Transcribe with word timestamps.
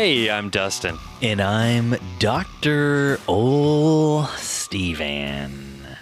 Hey, 0.00 0.30
I'm 0.30 0.48
Dustin. 0.48 0.96
And 1.20 1.42
I'm 1.42 1.94
Dr. 2.18 3.20
Ol 3.28 4.24
Steven. 4.38 5.98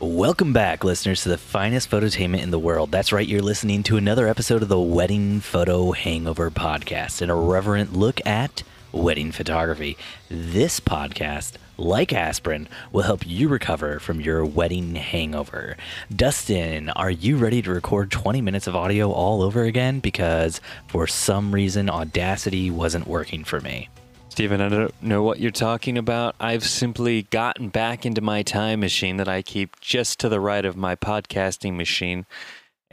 Welcome 0.00 0.54
back, 0.54 0.82
listeners, 0.82 1.24
to 1.24 1.28
the 1.28 1.36
finest 1.36 1.90
phototainment 1.90 2.42
in 2.42 2.50
the 2.50 2.58
world. 2.58 2.90
That's 2.90 3.12
right, 3.12 3.28
you're 3.28 3.42
listening 3.42 3.82
to 3.82 3.98
another 3.98 4.28
episode 4.28 4.62
of 4.62 4.70
the 4.70 4.80
Wedding 4.80 5.40
Photo 5.40 5.92
Hangover 5.92 6.50
Podcast, 6.50 7.20
an 7.20 7.28
irreverent 7.28 7.92
look 7.92 8.18
at 8.26 8.62
wedding 8.92 9.30
photography. 9.30 9.98
This 10.30 10.80
podcast, 10.80 11.58
like 11.76 12.12
aspirin, 12.12 12.68
will 12.92 13.02
help 13.02 13.26
you 13.26 13.48
recover 13.48 13.98
from 13.98 14.20
your 14.20 14.44
wedding 14.44 14.94
hangover. 14.94 15.76
Dustin, 16.14 16.90
are 16.90 17.10
you 17.10 17.36
ready 17.36 17.62
to 17.62 17.70
record 17.70 18.10
20 18.10 18.40
minutes 18.40 18.66
of 18.66 18.76
audio 18.76 19.10
all 19.10 19.42
over 19.42 19.64
again? 19.64 20.00
Because 20.00 20.60
for 20.88 21.06
some 21.06 21.52
reason, 21.52 21.90
Audacity 21.90 22.70
wasn't 22.70 23.06
working 23.06 23.44
for 23.44 23.60
me. 23.60 23.88
Steven, 24.28 24.60
I 24.60 24.68
don't 24.68 25.02
know 25.02 25.22
what 25.22 25.38
you're 25.38 25.52
talking 25.52 25.96
about. 25.96 26.34
I've 26.40 26.64
simply 26.64 27.22
gotten 27.22 27.68
back 27.68 28.04
into 28.04 28.20
my 28.20 28.42
time 28.42 28.80
machine 28.80 29.16
that 29.18 29.28
I 29.28 29.42
keep 29.42 29.78
just 29.80 30.18
to 30.20 30.28
the 30.28 30.40
right 30.40 30.64
of 30.64 30.76
my 30.76 30.96
podcasting 30.96 31.76
machine 31.76 32.26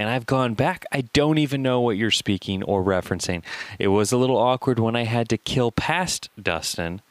and 0.01 0.09
I've 0.09 0.25
gone 0.25 0.55
back. 0.55 0.85
I 0.91 1.01
don't 1.01 1.37
even 1.37 1.61
know 1.61 1.79
what 1.79 1.95
you're 1.95 2.11
speaking 2.11 2.63
or 2.63 2.83
referencing. 2.83 3.43
It 3.77 3.89
was 3.89 4.11
a 4.11 4.17
little 4.17 4.37
awkward 4.37 4.79
when 4.79 4.95
I 4.95 5.03
had 5.03 5.29
to 5.29 5.37
kill 5.37 5.71
past 5.71 6.29
Dustin 6.41 7.01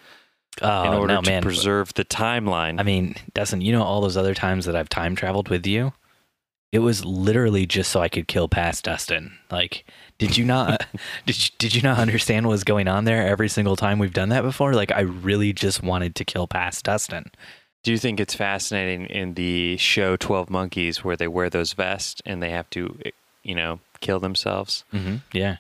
Oh, 0.63 0.83
in 0.83 0.93
order 0.95 1.15
no, 1.15 1.23
to 1.23 1.31
man. 1.31 1.43
preserve 1.43 1.95
the 1.95 2.05
timeline. 2.05 2.81
I 2.81 2.83
mean, 2.83 3.15
Dustin, 3.35 3.61
you 3.61 3.73
know 3.73 3.83
all 3.83 4.01
those 4.01 4.17
other 4.17 4.35
times 4.35 4.67
that 4.67 4.77
I've 4.77 4.89
time 4.89 5.15
traveled 5.17 5.49
with 5.49 5.67
you? 5.67 5.93
It 6.73 6.81
was 6.81 7.05
literally 7.05 7.67
just 7.67 7.91
so 7.91 8.01
I 8.01 8.09
could 8.09 8.29
kill 8.29 8.49
past 8.49 8.85
Dustin. 8.85 9.33
Like, 9.51 9.85
did 10.19 10.37
you 10.37 10.45
not 10.45 10.87
did 11.27 11.45
you, 11.45 11.51
did 11.59 11.75
you 11.75 11.83
not 11.83 11.99
understand 11.99 12.47
what 12.47 12.53
was 12.53 12.65
going 12.65 12.89
on 12.89 13.05
there 13.05 13.27
every 13.27 13.49
single 13.49 13.77
time 13.77 13.99
we've 13.99 14.13
done 14.13 14.29
that 14.31 14.43
before? 14.43 14.75
Like, 14.75 14.93
I 14.93 15.01
really 15.01 15.53
just 15.53 15.83
wanted 15.83 16.15
to 16.17 16.25
kill 16.25 16.47
past 16.47 16.85
Dustin. 16.85 17.31
Do 17.83 17.93
you 17.93 17.99
think 17.99 18.21
it's 18.21 18.35
fascinating 18.35 19.07
in 19.07 19.35
the 19.35 19.79
show 19.79 20.17
12 20.17 20.51
Monkeys 20.51 21.03
where 21.03 21.17
they 21.17 21.29
wear 21.29 21.49
those 21.49 21.73
vests 21.73 22.21
and 22.27 22.43
they 22.43 22.51
have 22.51 22.69
to, 22.71 22.99
you 23.43 23.55
know, 23.55 23.81
kill 24.01 24.21
themselves 24.21 24.85
Mm-hmm. 24.93 25.17
Yeah, 25.33 25.57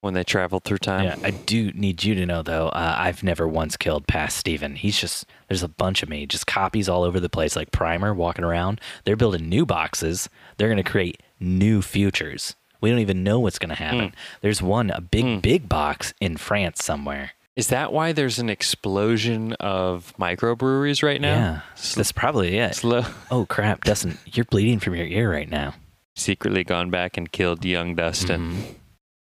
when 0.00 0.14
they 0.14 0.24
travel 0.24 0.60
through 0.60 0.78
time? 0.78 1.04
yeah. 1.04 1.16
I 1.22 1.30
do 1.30 1.72
need 1.72 2.02
you 2.04 2.14
to 2.14 2.26
know 2.26 2.42
though. 2.42 2.68
Uh, 2.68 2.94
I've 2.98 3.22
never 3.22 3.46
once 3.46 3.76
killed 3.76 4.06
past 4.06 4.36
Steven. 4.36 4.76
He's 4.76 4.98
just 4.98 5.26
there's 5.48 5.62
a 5.62 5.68
bunch 5.68 6.02
of 6.02 6.08
me, 6.08 6.26
just 6.26 6.46
copies 6.46 6.88
all 6.88 7.02
over 7.02 7.20
the 7.20 7.28
place, 7.28 7.56
like 7.56 7.72
Primer 7.72 8.14
walking 8.14 8.44
around. 8.44 8.80
They're 9.04 9.16
building 9.16 9.48
new 9.48 9.66
boxes. 9.66 10.28
They're 10.56 10.68
gonna 10.68 10.82
create 10.82 11.22
new 11.38 11.82
futures. 11.82 12.56
We 12.80 12.90
don't 12.90 13.00
even 13.00 13.22
know 13.22 13.40
what's 13.40 13.58
gonna 13.58 13.74
happen. 13.74 14.08
Hmm. 14.10 14.14
There's 14.40 14.62
one, 14.62 14.90
a 14.90 15.00
big, 15.00 15.24
hmm. 15.24 15.38
big 15.38 15.68
box 15.68 16.14
in 16.20 16.36
France 16.36 16.84
somewhere. 16.84 17.32
Is 17.56 17.68
that 17.68 17.92
why 17.92 18.12
there's 18.12 18.38
an 18.38 18.48
explosion 18.48 19.52
of 19.54 20.14
microbreweries 20.18 21.02
right 21.02 21.20
now? 21.20 21.34
Yeah, 21.34 21.60
that's 21.94 22.12
probably 22.12 22.56
it. 22.56 22.74
Slow. 22.76 23.04
Oh 23.30 23.44
crap, 23.44 23.84
Dustin, 23.84 24.18
you're 24.24 24.46
bleeding 24.46 24.78
from 24.78 24.94
your 24.94 25.06
ear 25.06 25.30
right 25.30 25.48
now. 25.48 25.74
Secretly 26.16 26.64
gone 26.64 26.90
back 26.90 27.16
and 27.16 27.30
killed 27.30 27.64
young 27.64 27.94
Dustin. 27.94 28.52
Mm-hmm. 28.52 28.72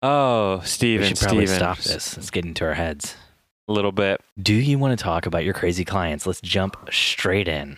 Oh, 0.08 0.62
Mm-hmm. 0.62 1.00
We 1.02 1.08
should 1.08 1.18
probably 1.20 1.48
Steven. 1.48 1.60
stop 1.60 1.78
this. 1.80 2.16
Let's 2.16 2.30
get 2.30 2.46
into 2.46 2.64
our 2.64 2.76
heads. 2.76 3.16
A 3.68 3.74
little 3.74 3.92
bit. 3.92 4.22
Do 4.40 4.54
you 4.54 4.78
want 4.78 4.98
to 4.98 5.04
talk 5.04 5.26
about 5.26 5.44
your 5.44 5.56
crazy 5.56 5.84
clients? 5.84 6.28
Let's 6.28 6.42
jump 6.42 6.78
straight 6.92 7.48
in. 7.48 7.78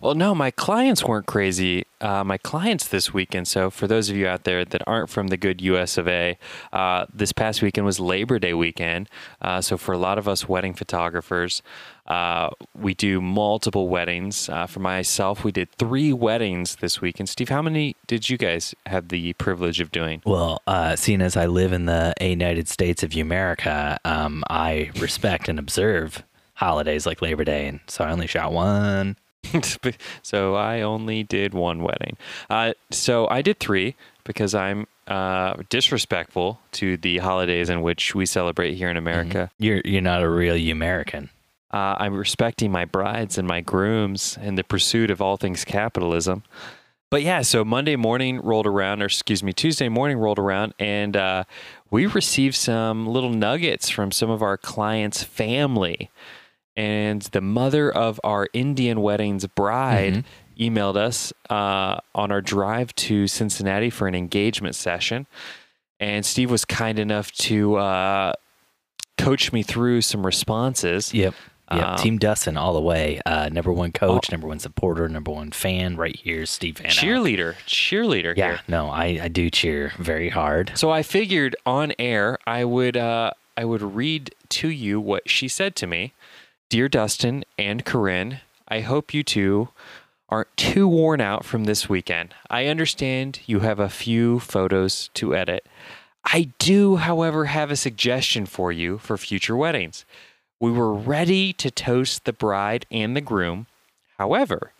Well, 0.00 0.14
no, 0.14 0.34
my 0.34 0.50
clients 0.50 1.04
weren't 1.04 1.26
crazy. 1.26 1.84
Uh, 2.00 2.24
my 2.24 2.38
clients 2.38 2.88
this 2.88 3.12
weekend. 3.12 3.46
So, 3.46 3.68
for 3.68 3.86
those 3.86 4.08
of 4.08 4.16
you 4.16 4.26
out 4.26 4.44
there 4.44 4.64
that 4.64 4.82
aren't 4.86 5.10
from 5.10 5.26
the 5.28 5.36
good 5.36 5.60
US 5.60 5.98
of 5.98 6.08
A, 6.08 6.38
uh, 6.72 7.04
this 7.12 7.32
past 7.32 7.60
weekend 7.60 7.84
was 7.84 8.00
Labor 8.00 8.38
Day 8.38 8.54
weekend. 8.54 9.10
Uh, 9.42 9.60
so, 9.60 9.76
for 9.76 9.92
a 9.92 9.98
lot 9.98 10.16
of 10.16 10.26
us 10.26 10.48
wedding 10.48 10.72
photographers, 10.72 11.62
uh, 12.10 12.50
we 12.74 12.92
do 12.92 13.20
multiple 13.20 13.88
weddings. 13.88 14.48
Uh, 14.48 14.66
for 14.66 14.80
myself, 14.80 15.44
we 15.44 15.52
did 15.52 15.70
three 15.70 16.12
weddings 16.12 16.76
this 16.76 17.00
weekend. 17.00 17.28
Steve, 17.28 17.48
how 17.48 17.62
many 17.62 17.94
did 18.08 18.28
you 18.28 18.36
guys 18.36 18.74
have 18.86 19.08
the 19.08 19.32
privilege 19.34 19.80
of 19.80 19.92
doing? 19.92 20.20
Well, 20.26 20.60
uh, 20.66 20.96
seeing 20.96 21.22
as 21.22 21.36
I 21.36 21.46
live 21.46 21.72
in 21.72 21.86
the 21.86 22.12
United 22.20 22.68
States 22.68 23.04
of 23.04 23.14
America, 23.14 23.96
um, 24.04 24.42
I 24.50 24.90
respect 24.98 25.48
and 25.48 25.56
observe 25.60 26.24
holidays 26.54 27.06
like 27.06 27.22
Labor 27.22 27.44
Day, 27.44 27.68
and 27.68 27.78
so 27.86 28.02
I 28.02 28.10
only 28.10 28.26
shot 28.26 28.52
one. 28.52 29.14
so 30.22 30.56
I 30.56 30.80
only 30.80 31.22
did 31.22 31.54
one 31.54 31.80
wedding. 31.80 32.16
Uh, 32.50 32.72
so 32.90 33.28
I 33.28 33.40
did 33.40 33.60
three 33.60 33.94
because 34.24 34.52
I'm 34.52 34.88
uh, 35.06 35.62
disrespectful 35.68 36.60
to 36.72 36.96
the 36.96 37.18
holidays 37.18 37.70
in 37.70 37.82
which 37.82 38.16
we 38.16 38.26
celebrate 38.26 38.74
here 38.74 38.90
in 38.90 38.96
America. 38.96 39.50
You're 39.58 39.80
you're 39.84 40.02
not 40.02 40.22
a 40.22 40.28
real 40.28 40.56
American. 40.72 41.30
Uh, 41.72 41.94
I'm 41.98 42.14
respecting 42.14 42.72
my 42.72 42.84
brides 42.84 43.38
and 43.38 43.46
my 43.46 43.60
grooms 43.60 44.38
in 44.42 44.56
the 44.56 44.64
pursuit 44.64 45.10
of 45.10 45.20
all 45.20 45.36
things 45.36 45.64
capitalism. 45.64 46.42
But 47.10 47.22
yeah, 47.22 47.42
so 47.42 47.64
Monday 47.64 47.96
morning 47.96 48.40
rolled 48.40 48.66
around, 48.66 49.02
or 49.02 49.06
excuse 49.06 49.42
me, 49.42 49.52
Tuesday 49.52 49.88
morning 49.88 50.16
rolled 50.18 50.38
around, 50.38 50.74
and 50.78 51.16
uh, 51.16 51.44
we 51.90 52.06
received 52.06 52.54
some 52.54 53.06
little 53.06 53.30
nuggets 53.30 53.88
from 53.90 54.12
some 54.12 54.30
of 54.30 54.42
our 54.42 54.56
clients' 54.56 55.22
family. 55.24 56.10
And 56.76 57.22
the 57.22 57.40
mother 57.40 57.90
of 57.90 58.20
our 58.22 58.48
Indian 58.52 59.00
wedding's 59.00 59.44
bride 59.46 60.24
emailed 60.58 60.96
us 60.96 61.32
uh, 61.50 61.98
on 62.14 62.30
our 62.30 62.40
drive 62.40 62.94
to 62.94 63.26
Cincinnati 63.26 63.90
for 63.90 64.06
an 64.06 64.14
engagement 64.14 64.76
session. 64.76 65.26
And 65.98 66.24
Steve 66.24 66.50
was 66.50 66.64
kind 66.64 66.98
enough 66.98 67.32
to 67.32 67.76
uh, 67.76 68.32
coach 69.18 69.52
me 69.52 69.62
through 69.62 70.02
some 70.02 70.24
responses. 70.24 71.12
Yep. 71.12 71.34
Yep. 71.72 71.86
Um, 71.86 71.96
Team 71.98 72.18
Dustin 72.18 72.56
all 72.56 72.72
the 72.74 72.80
way. 72.80 73.20
Uh, 73.24 73.48
number 73.50 73.72
one 73.72 73.92
coach, 73.92 74.30
number 74.30 74.46
one 74.48 74.58
supporter, 74.58 75.08
number 75.08 75.30
one 75.30 75.50
fan. 75.52 75.96
Right 75.96 76.16
here, 76.16 76.44
Steve 76.46 76.78
Van. 76.78 76.90
Cheerleader, 76.90 77.54
cheerleader 77.66 78.36
Yeah. 78.36 78.46
here. 78.48 78.60
No, 78.68 78.88
I 78.90 79.20
I 79.22 79.28
do 79.28 79.50
cheer 79.50 79.92
very 79.98 80.30
hard. 80.30 80.72
So 80.74 80.90
I 80.90 81.02
figured 81.02 81.54
on 81.64 81.92
air 81.98 82.38
I 82.46 82.64
would 82.64 82.96
uh, 82.96 83.30
I 83.56 83.64
would 83.64 83.82
read 83.82 84.34
to 84.50 84.68
you 84.68 85.00
what 85.00 85.30
she 85.30 85.46
said 85.48 85.76
to 85.76 85.86
me. 85.86 86.12
Dear 86.70 86.88
Dustin 86.88 87.44
and 87.58 87.84
Corinne, 87.84 88.40
I 88.68 88.80
hope 88.80 89.12
you 89.14 89.22
two 89.22 89.68
aren't 90.28 90.56
too 90.56 90.86
worn 90.86 91.20
out 91.20 91.44
from 91.44 91.64
this 91.64 91.88
weekend. 91.88 92.34
I 92.48 92.66
understand 92.66 93.40
you 93.46 93.60
have 93.60 93.80
a 93.80 93.88
few 93.88 94.38
photos 94.38 95.10
to 95.14 95.34
edit. 95.34 95.66
I 96.24 96.50
do, 96.58 96.96
however, 96.96 97.46
have 97.46 97.70
a 97.72 97.76
suggestion 97.76 98.46
for 98.46 98.70
you 98.70 98.98
for 98.98 99.16
future 99.16 99.56
weddings. 99.56 100.04
We 100.60 100.70
were 100.70 100.94
ready 100.94 101.52
to 101.54 101.70
toast 101.70 102.24
the 102.24 102.32
bride 102.32 102.86
and 102.90 103.16
the 103.16 103.20
groom. 103.20 103.66
However, 104.18 104.72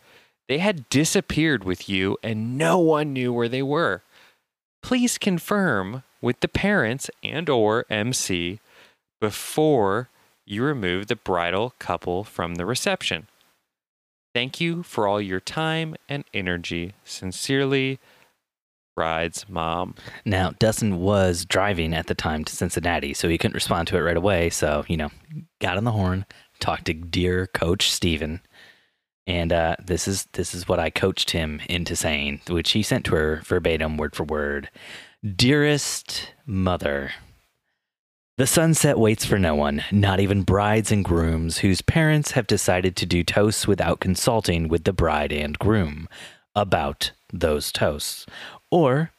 they 0.47 0.59
had 0.59 0.87
disappeared 0.89 1.63
with 1.63 1.89
you 1.89 2.17
and 2.21 2.57
no 2.57 2.77
one 2.79 3.13
knew 3.13 3.33
where 3.33 3.49
they 3.49 3.63
were 3.63 4.03
please 4.81 5.17
confirm 5.17 6.03
with 6.21 6.39
the 6.39 6.47
parents 6.47 7.09
and 7.23 7.49
or 7.49 7.85
MC 7.89 8.59
before 9.19 10.09
you 10.45 10.63
remove 10.63 11.07
the 11.07 11.15
bridal 11.15 11.73
couple 11.79 12.23
from 12.23 12.55
the 12.55 12.65
reception. 12.65 13.27
Thank 14.33 14.59
you 14.59 14.83
for 14.83 15.07
all 15.07 15.21
your 15.21 15.39
time 15.39 15.95
and 16.09 16.23
energy. 16.33 16.93
Sincerely, 17.03 17.99
bride's 18.95 19.47
mom. 19.49 19.95
Now, 20.25 20.53
Dustin 20.59 20.99
was 20.99 21.45
driving 21.45 21.93
at 21.93 22.07
the 22.07 22.15
time 22.15 22.43
to 22.45 22.55
Cincinnati, 22.55 23.13
so 23.13 23.27
he 23.29 23.37
couldn't 23.37 23.55
respond 23.55 23.87
to 23.89 23.97
it 23.97 24.01
right 24.01 24.17
away. 24.17 24.49
So, 24.49 24.83
you 24.87 24.97
know, 24.97 25.09
got 25.59 25.77
on 25.77 25.83
the 25.83 25.91
horn, 25.91 26.25
talked 26.59 26.85
to 26.85 26.93
dear 26.93 27.47
coach 27.47 27.91
Steven. 27.91 28.41
And 29.27 29.53
uh, 29.53 29.75
this 29.83 30.07
is 30.07 30.27
this 30.33 30.53
is 30.53 30.67
what 30.67 30.79
I 30.79 30.89
coached 30.89 31.31
him 31.31 31.61
into 31.69 31.95
saying, 31.95 32.41
which 32.49 32.71
he 32.71 32.83
sent 32.83 33.05
to 33.05 33.15
her 33.15 33.41
verbatim, 33.45 33.97
word 33.97 34.15
for 34.15 34.23
word. 34.23 34.69
Dearest 35.35 36.33
mother, 36.45 37.11
the 38.37 38.47
sunset 38.47 38.97
waits 38.97 39.23
for 39.23 39.37
no 39.37 39.53
one, 39.53 39.83
not 39.91 40.19
even 40.19 40.41
brides 40.41 40.91
and 40.91 41.05
grooms 41.05 41.59
whose 41.59 41.83
parents 41.83 42.31
have 42.31 42.47
decided 42.47 42.95
to 42.95 43.05
do 43.05 43.23
toasts 43.23 43.67
without 43.67 43.99
consulting 43.99 44.67
with 44.67 44.83
the 44.83 44.93
bride 44.93 45.31
and 45.31 45.59
groom 45.59 46.09
about 46.55 47.11
those 47.31 47.71
toasts, 47.71 48.25
or 48.71 49.11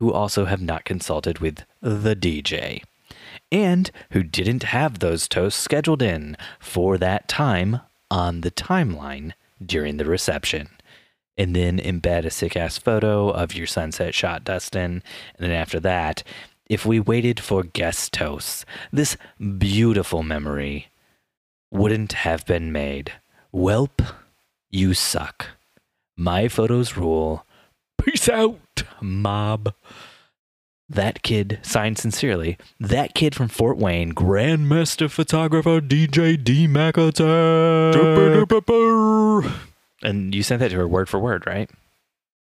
who 0.00 0.12
also 0.12 0.44
have 0.46 0.60
not 0.60 0.84
consulted 0.84 1.38
with 1.38 1.64
the 1.80 2.16
DJ, 2.16 2.82
and 3.52 3.90
who 4.10 4.22
didn't 4.22 4.64
have 4.64 4.98
those 4.98 5.28
toasts 5.28 5.62
scheduled 5.62 6.02
in 6.02 6.36
for 6.58 6.98
that 6.98 7.28
time 7.28 7.80
on 8.10 8.40
the 8.40 8.50
timeline 8.50 9.32
during 9.64 9.96
the 9.96 10.04
reception. 10.04 10.68
And 11.36 11.56
then 11.56 11.78
embed 11.78 12.26
a 12.26 12.30
sick 12.30 12.56
ass 12.56 12.76
photo 12.76 13.30
of 13.30 13.54
your 13.54 13.66
sunset 13.66 14.14
shot, 14.14 14.44
Dustin. 14.44 15.02
And 15.38 15.38
then 15.38 15.52
after 15.52 15.80
that, 15.80 16.22
if 16.66 16.84
we 16.84 17.00
waited 17.00 17.40
for 17.40 17.62
guest 17.62 18.12
toasts, 18.12 18.66
this 18.92 19.16
beautiful 19.58 20.22
memory 20.22 20.88
wouldn't 21.70 22.12
have 22.12 22.44
been 22.46 22.72
made. 22.72 23.12
Welp, 23.54 24.14
you 24.70 24.92
suck. 24.92 25.46
My 26.16 26.48
photos 26.48 26.96
rule. 26.96 27.46
Peace 28.02 28.28
out, 28.28 28.58
mob. 29.00 29.74
that 30.88 31.22
kid, 31.22 31.60
signed 31.62 31.98
sincerely, 31.98 32.58
that 32.80 33.14
kid 33.14 33.34
from 33.34 33.46
Fort 33.48 33.76
Wayne, 33.78 34.12
Grandmaster 34.12 35.08
Photographer 35.08 35.80
DJ 35.80 36.42
D 36.42 36.66
McAtack. 36.66 37.94
And 40.02 40.34
you 40.34 40.42
sent 40.42 40.60
that 40.60 40.70
to 40.70 40.76
her 40.76 40.88
word 40.88 41.08
for 41.08 41.20
word, 41.20 41.46
right? 41.46 41.70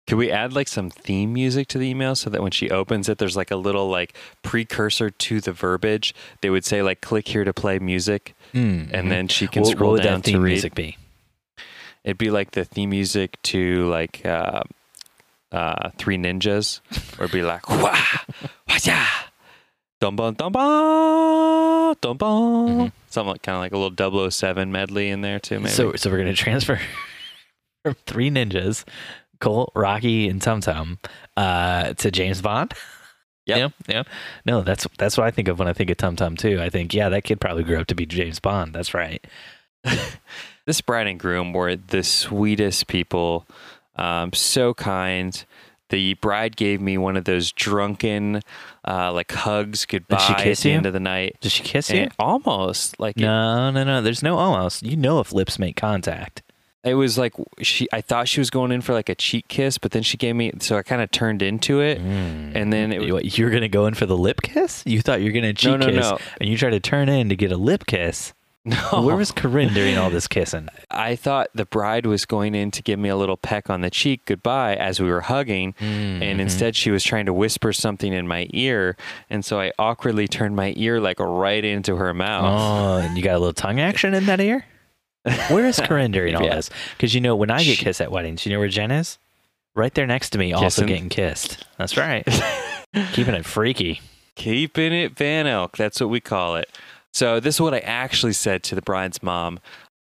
Could 0.08 0.16
we 0.18 0.32
add 0.32 0.54
like 0.54 0.70
some 0.70 0.90
theme 0.90 1.34
music 1.34 1.68
to 1.70 1.78
the 1.78 1.88
email 1.88 2.16
so 2.16 2.30
that 2.30 2.42
when 2.42 2.52
she 2.52 2.70
opens 2.70 3.10
it, 3.10 3.18
there's 3.18 3.36
like 3.36 3.52
a 3.52 3.58
little 3.58 3.90
like 3.90 4.16
precursor 4.44 5.10
to 5.10 5.42
the 5.42 5.52
verbiage? 5.52 6.16
They 6.42 6.50
would 6.50 6.64
say 6.64 6.82
like, 6.82 7.02
"Click 7.02 7.28
here 7.28 7.44
to 7.44 7.52
play 7.52 7.80
music," 7.80 8.34
Mm, 8.54 8.90
and 8.94 9.12
then 9.12 9.28
she 9.28 9.48
can 9.48 9.64
what, 9.64 9.72
scroll 9.72 9.92
what 9.94 10.04
down 10.04 10.22
that 10.22 10.24
theme 10.26 10.36
to 10.36 10.40
read. 10.40 10.52
music 10.52 10.76
be? 10.76 10.98
It'd 12.06 12.18
be 12.18 12.30
like 12.30 12.52
the 12.52 12.64
theme 12.64 12.92
music 12.92 13.42
to 13.44 13.90
like 13.90 14.26
uh, 14.26 14.62
uh, 15.52 15.90
Three 15.98 16.18
Ninjas, 16.18 16.82
or 17.20 17.28
be 17.28 17.42
like 17.42 17.70
wah 17.70 17.98
wah 18.68 18.78
ya, 18.84 19.04
dum 20.02 20.16
bum 20.16 20.34
dum 20.36 20.52
bum 20.52 21.96
dum 22.02 22.18
bum, 22.18 22.68
Mhm. 22.68 22.92
something 23.10 23.32
like 23.32 23.42
kind 23.44 23.56
of 23.56 23.62
like 23.62 23.72
a 23.72 23.78
little 23.78 24.30
007 24.32 24.72
medley 24.72 25.10
in 25.10 25.22
there 25.22 25.40
too. 25.40 25.60
Maybe. 25.60 25.70
So, 25.72 25.94
so 25.96 26.10
we're 26.10 26.18
gonna 26.18 26.34
transfer 26.34 26.80
from 27.84 27.96
Three 28.06 28.30
Ninjas, 28.30 28.84
Colt, 29.40 29.72
Rocky, 29.76 30.28
and 30.28 30.42
Tum 30.42 30.62
Tum, 30.62 31.00
uh, 31.38 31.94
to 31.94 32.12
James 32.12 32.42
Bond. 32.42 32.74
Yep. 33.46 33.58
Yeah, 33.88 33.96
yeah. 33.96 34.04
No, 34.46 34.62
that's 34.62 34.86
that's 34.98 35.18
what 35.18 35.26
I 35.26 35.32
think 35.32 35.48
of 35.48 35.58
when 35.60 35.70
I 35.70 35.74
think 35.74 35.90
of 35.90 35.96
Tum 35.98 36.18
Tum 36.18 36.36
too. 36.36 36.60
I 36.62 36.70
think, 36.70 36.94
yeah, 36.94 37.08
that 37.08 37.24
kid 37.24 37.40
probably 37.40 37.64
grew 37.64 37.80
up 37.80 37.88
to 37.88 37.96
be 37.96 38.06
James 38.06 38.42
Bond. 38.42 38.74
That's 38.74 38.94
right. 38.94 39.26
this 40.66 40.82
bride 40.82 41.08
and 41.08 41.18
groom 41.20 41.54
were 41.54 41.76
the 41.78 42.04
sweetest 42.04 42.88
people, 42.88 43.46
um, 43.98 44.34
so 44.34 44.74
kind. 44.74 45.46
The 45.90 46.16
bride 46.16 46.58
gave 46.58 46.82
me 46.82 46.98
one 46.98 47.16
of 47.16 47.24
those 47.24 47.54
drunken, 47.54 48.42
uh, 48.86 49.14
like 49.14 49.32
hugs 49.32 49.86
goodbye 49.86 50.18
at 50.18 50.38
kiss 50.44 50.64
the 50.64 50.70
you? 50.70 50.76
end 50.76 50.86
of 50.86 50.92
the 50.92 51.00
night. 51.00 51.38
Did 51.40 51.54
she 51.54 51.64
kiss 51.64 51.90
you? 51.90 52.10
Almost 52.20 53.00
like 53.00 53.16
it- 53.18 53.22
No, 53.22 53.72
no, 53.72 53.86
no. 53.86 54.02
There's 54.02 54.22
no 54.22 54.38
almost. 54.38 54.84
You 54.84 54.98
know 54.98 55.22
if 55.22 55.32
lips 55.32 55.58
make 55.58 55.78
contact. 55.78 56.44
it 56.84 56.96
was 56.96 57.18
like 57.18 57.34
she. 57.62 57.88
I 57.94 58.02
thought 58.02 58.28
she 58.28 58.42
was 58.42 58.50
going 58.50 58.74
in 58.74 58.82
for 58.82 58.92
like 58.94 59.08
a 59.08 59.16
cheek 59.16 59.48
kiss, 59.48 59.78
but 59.78 59.92
then 59.92 60.04
she 60.04 60.18
gave 60.18 60.36
me. 60.36 60.52
So 60.60 60.78
I 60.78 60.84
kind 60.84 61.02
of 61.02 61.10
turned 61.12 61.42
into 61.42 61.80
it, 61.80 62.00
and 62.00 62.72
then 62.74 62.92
it 62.92 63.00
was 63.00 63.12
what, 63.14 63.38
you're 63.38 63.50
gonna 63.50 63.68
go 63.70 63.86
in 63.88 63.94
for 63.94 64.06
the 64.06 64.18
lip 64.18 64.42
kiss? 64.42 64.84
You 64.86 65.02
thought 65.02 65.20
you 65.22 65.28
were 65.28 65.32
gonna 65.34 65.54
cheek 65.54 65.72
no, 65.72 65.78
no, 65.78 65.86
kiss, 65.88 66.10
no, 66.10 66.18
and 66.42 66.50
you 66.50 66.58
try 66.58 66.70
to 66.70 66.80
turn 66.82 67.08
in 67.08 67.30
to 67.30 67.36
get 67.38 67.52
a 67.54 67.58
lip 67.58 67.86
kiss. 67.88 68.34
No. 68.68 69.02
Where 69.02 69.16
was 69.16 69.32
Corinne 69.32 69.74
during 69.74 69.98
all 69.98 70.10
this 70.10 70.28
kissing? 70.28 70.68
I 70.92 71.16
thought 71.16 71.48
the 71.56 71.66
bride 71.66 72.06
was 72.06 72.26
going 72.26 72.54
in 72.54 72.70
to 72.72 72.84
give 72.84 73.00
me 73.00 73.10
a 73.10 73.16
little 73.16 73.38
peck 73.38 73.70
on 73.70 73.82
the 73.82 73.90
cheek 73.90 74.22
goodbye 74.26 74.76
as 74.76 75.00
we 75.00 75.10
were 75.10 75.22
hugging, 75.22 75.74
Mm-hmm. 75.74 76.22
and 76.22 76.42
instead 76.42 76.76
she 76.76 76.92
was 76.92 77.04
trying 77.04 77.26
to 77.28 77.34
whisper 77.34 77.72
something 77.74 78.12
in 78.14 78.28
my 78.28 78.48
ear, 78.54 78.96
and 79.30 79.44
so 79.46 79.60
I 79.60 79.72
awkwardly 79.80 80.28
turned 80.28 80.56
my 80.56 80.74
ear 80.78 81.00
like 81.00 81.20
right 81.20 81.64
into 81.64 81.96
her 81.96 82.14
mouth. 82.14 82.44
Oh, 82.46 82.98
and 82.98 83.18
you 83.18 83.24
got 83.24 83.36
a 83.36 83.40
little 83.40 83.54
tongue 83.54 83.80
action 83.80 84.14
in 84.14 84.26
that 84.28 84.40
ear? 84.40 84.66
Where 85.50 85.66
is 85.66 85.80
Corinne 85.82 86.12
during 86.12 86.36
all 86.36 86.44
Yeah. 86.46 86.56
this? 86.56 86.70
Because 86.96 87.14
you 87.16 87.22
know, 87.22 87.36
when 87.36 87.52
I 87.52 87.58
get 87.64 87.78
She- 87.78 87.84
kissed 87.86 88.02
at 88.02 88.12
weddings, 88.12 88.46
you 88.46 88.52
know 88.54 88.60
where 88.60 88.68
Jen 88.70 88.92
is? 88.92 89.18
Right 89.76 89.94
there 89.94 90.08
next 90.08 90.32
to 90.32 90.38
me, 90.40 90.54
also 90.54 90.86
getting 90.86 91.10
kissed. 91.10 91.64
That's 91.78 91.98
right. 91.98 92.26
Keeping 93.14 93.36
it 93.36 93.46
freaky. 93.46 94.02
Keeping 94.36 94.94
it 94.94 95.16
Van 95.18 95.46
Elk. 95.48 95.78
That's 95.78 96.00
what 96.00 96.10
we 96.10 96.20
call 96.20 96.56
it. 96.56 96.70
So 97.14 97.40
this 97.40 97.56
is 97.56 97.62
what 97.62 97.74
I 97.74 97.80
actually 97.80 98.34
said 98.34 98.64
to 98.64 98.76
the 98.76 98.82
bride's 98.82 99.24
mom. 99.24 99.60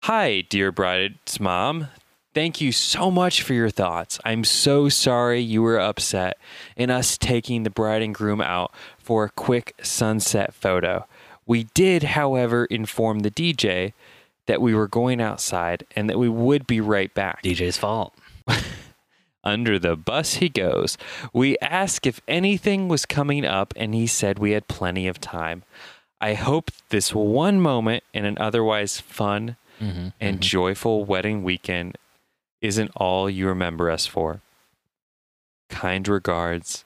Hi, 0.04 0.42
dear 0.42 0.72
bride's 0.72 1.40
mom. 1.40 1.88
Thank 2.34 2.62
you 2.62 2.72
so 2.72 3.12
much 3.12 3.42
for 3.42 3.54
your 3.54 3.70
thoughts. 3.70 4.18
I'm 4.24 4.46
so 4.46 4.88
sorry 4.88 5.42
you 5.42 5.62
were 5.62 5.80
upset 5.80 6.38
in 6.78 6.90
us 6.90 7.18
taking 7.18 7.64
the 7.64 7.70
bride 7.70 8.02
and 8.02 8.16
groom 8.16 8.40
out 8.40 8.74
for 8.98 9.26
a 9.26 9.30
quick 9.30 9.76
sunset 9.84 10.54
photo. 10.54 11.06
We 11.46 11.66
did, 11.74 12.04
however, 12.04 12.66
inform 12.66 13.20
the 13.20 13.32
DJ 13.32 13.92
that 14.48 14.62
we 14.62 14.74
were 14.74 14.88
going 14.88 15.20
outside 15.20 15.86
and 15.94 16.10
that 16.10 16.18
we 16.18 16.30
would 16.30 16.66
be 16.68 16.80
right 16.80 17.14
back. 17.14 17.44
DJ's 17.44 17.78
fault. 17.78 18.16
Under 19.44 19.78
the 19.78 19.98
bus 19.98 20.36
he 20.36 20.48
goes. 20.48 20.98
We 21.34 21.58
asked 21.60 22.08
if 22.08 22.22
anything 22.28 22.88
was 22.88 23.06
coming 23.06 23.44
up, 23.44 23.74
and 23.76 23.94
he 23.94 24.08
said 24.08 24.40
we 24.40 24.52
had 24.52 24.68
plenty 24.68 25.08
of 25.08 25.20
time. 25.20 25.64
I 26.22 26.36
hope 26.36 26.72
this 26.90 27.14
one 27.14 27.60
moment 27.60 28.04
in 28.14 28.24
an 28.26 28.38
otherwise 28.40 29.00
fun 29.02 29.58
Mm-hmm. 29.82 30.10
and 30.20 30.42
joyful 30.42 31.06
wedding 31.06 31.42
weekend 31.42 31.98
isn't 32.62 32.92
all 32.96 33.28
you 33.28 33.48
remember 33.48 33.90
us 33.90 34.06
for. 34.06 34.42
Kind 35.70 36.08
regards, 36.08 36.86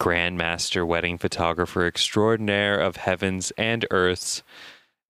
Grandmaster 0.00 0.84
Wedding 0.84 1.18
Photographer 1.18 1.86
Extraordinaire 1.86 2.76
of 2.80 2.96
Heavens 2.96 3.52
and 3.56 3.86
Earths, 3.92 4.42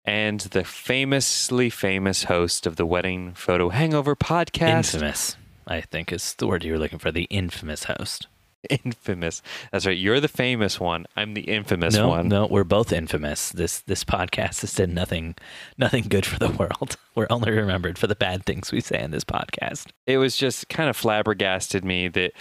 and 0.04 0.40
the 0.40 0.62
famously 0.62 1.70
famous 1.70 2.24
host 2.24 2.66
of 2.66 2.76
the 2.76 2.84
Wedding 2.84 3.32
Photo 3.32 3.70
Hangover 3.70 4.14
podcast. 4.14 4.94
Infamous, 4.94 5.36
I 5.66 5.80
think 5.80 6.12
is 6.12 6.34
the 6.34 6.46
word 6.46 6.64
you 6.64 6.72
were 6.72 6.78
looking 6.78 6.98
for. 6.98 7.10
The 7.10 7.24
infamous 7.30 7.84
host. 7.84 8.26
infamous. 8.70 9.42
That's 9.72 9.86
right. 9.86 9.96
You're 9.96 10.20
the 10.20 10.28
famous 10.28 10.78
one. 10.78 11.06
I'm 11.16 11.34
the 11.34 11.42
infamous 11.42 11.94
no, 11.94 12.08
one. 12.08 12.28
no, 12.28 12.46
we're 12.46 12.64
both 12.64 12.92
infamous. 12.92 13.50
This 13.50 13.80
this 13.80 14.04
podcast 14.04 14.60
has 14.60 14.74
done 14.74 14.94
nothing, 14.94 15.34
nothing 15.78 16.04
good 16.08 16.26
for 16.26 16.38
the 16.38 16.50
world. 16.50 16.96
We're 17.16 17.26
only 17.28 17.50
remembered 17.50 17.98
for 17.98 18.06
the 18.06 18.14
bad 18.14 18.46
things 18.46 18.70
we 18.70 18.80
say 18.80 19.00
in 19.00 19.10
this 19.10 19.24
podcast. 19.24 19.88
It 20.06 20.18
was 20.18 20.36
just 20.36 20.68
kind 20.68 20.88
of 20.88 20.96
flabbergasted 20.96 21.84
me 21.84 22.08
that 22.08 22.32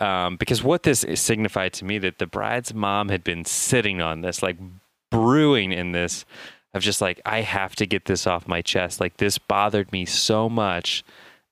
um, 0.00 0.36
because 0.36 0.62
what 0.62 0.82
this 0.82 1.04
signified 1.14 1.72
to 1.74 1.84
me 1.84 1.98
that 1.98 2.18
the 2.18 2.26
bride's 2.26 2.74
mom 2.74 3.08
had 3.08 3.22
been 3.22 3.44
sitting 3.44 4.00
on 4.00 4.22
this, 4.22 4.42
like 4.42 4.58
brewing 5.10 5.72
in 5.72 5.92
this, 5.92 6.24
of 6.74 6.82
just 6.82 7.00
like 7.00 7.20
I 7.24 7.42
have 7.42 7.74
to 7.76 7.86
get 7.86 8.06
this 8.06 8.26
off 8.26 8.48
my 8.48 8.62
chest. 8.62 9.00
Like 9.00 9.16
this 9.16 9.38
bothered 9.38 9.92
me 9.92 10.04
so 10.04 10.48
much 10.48 11.04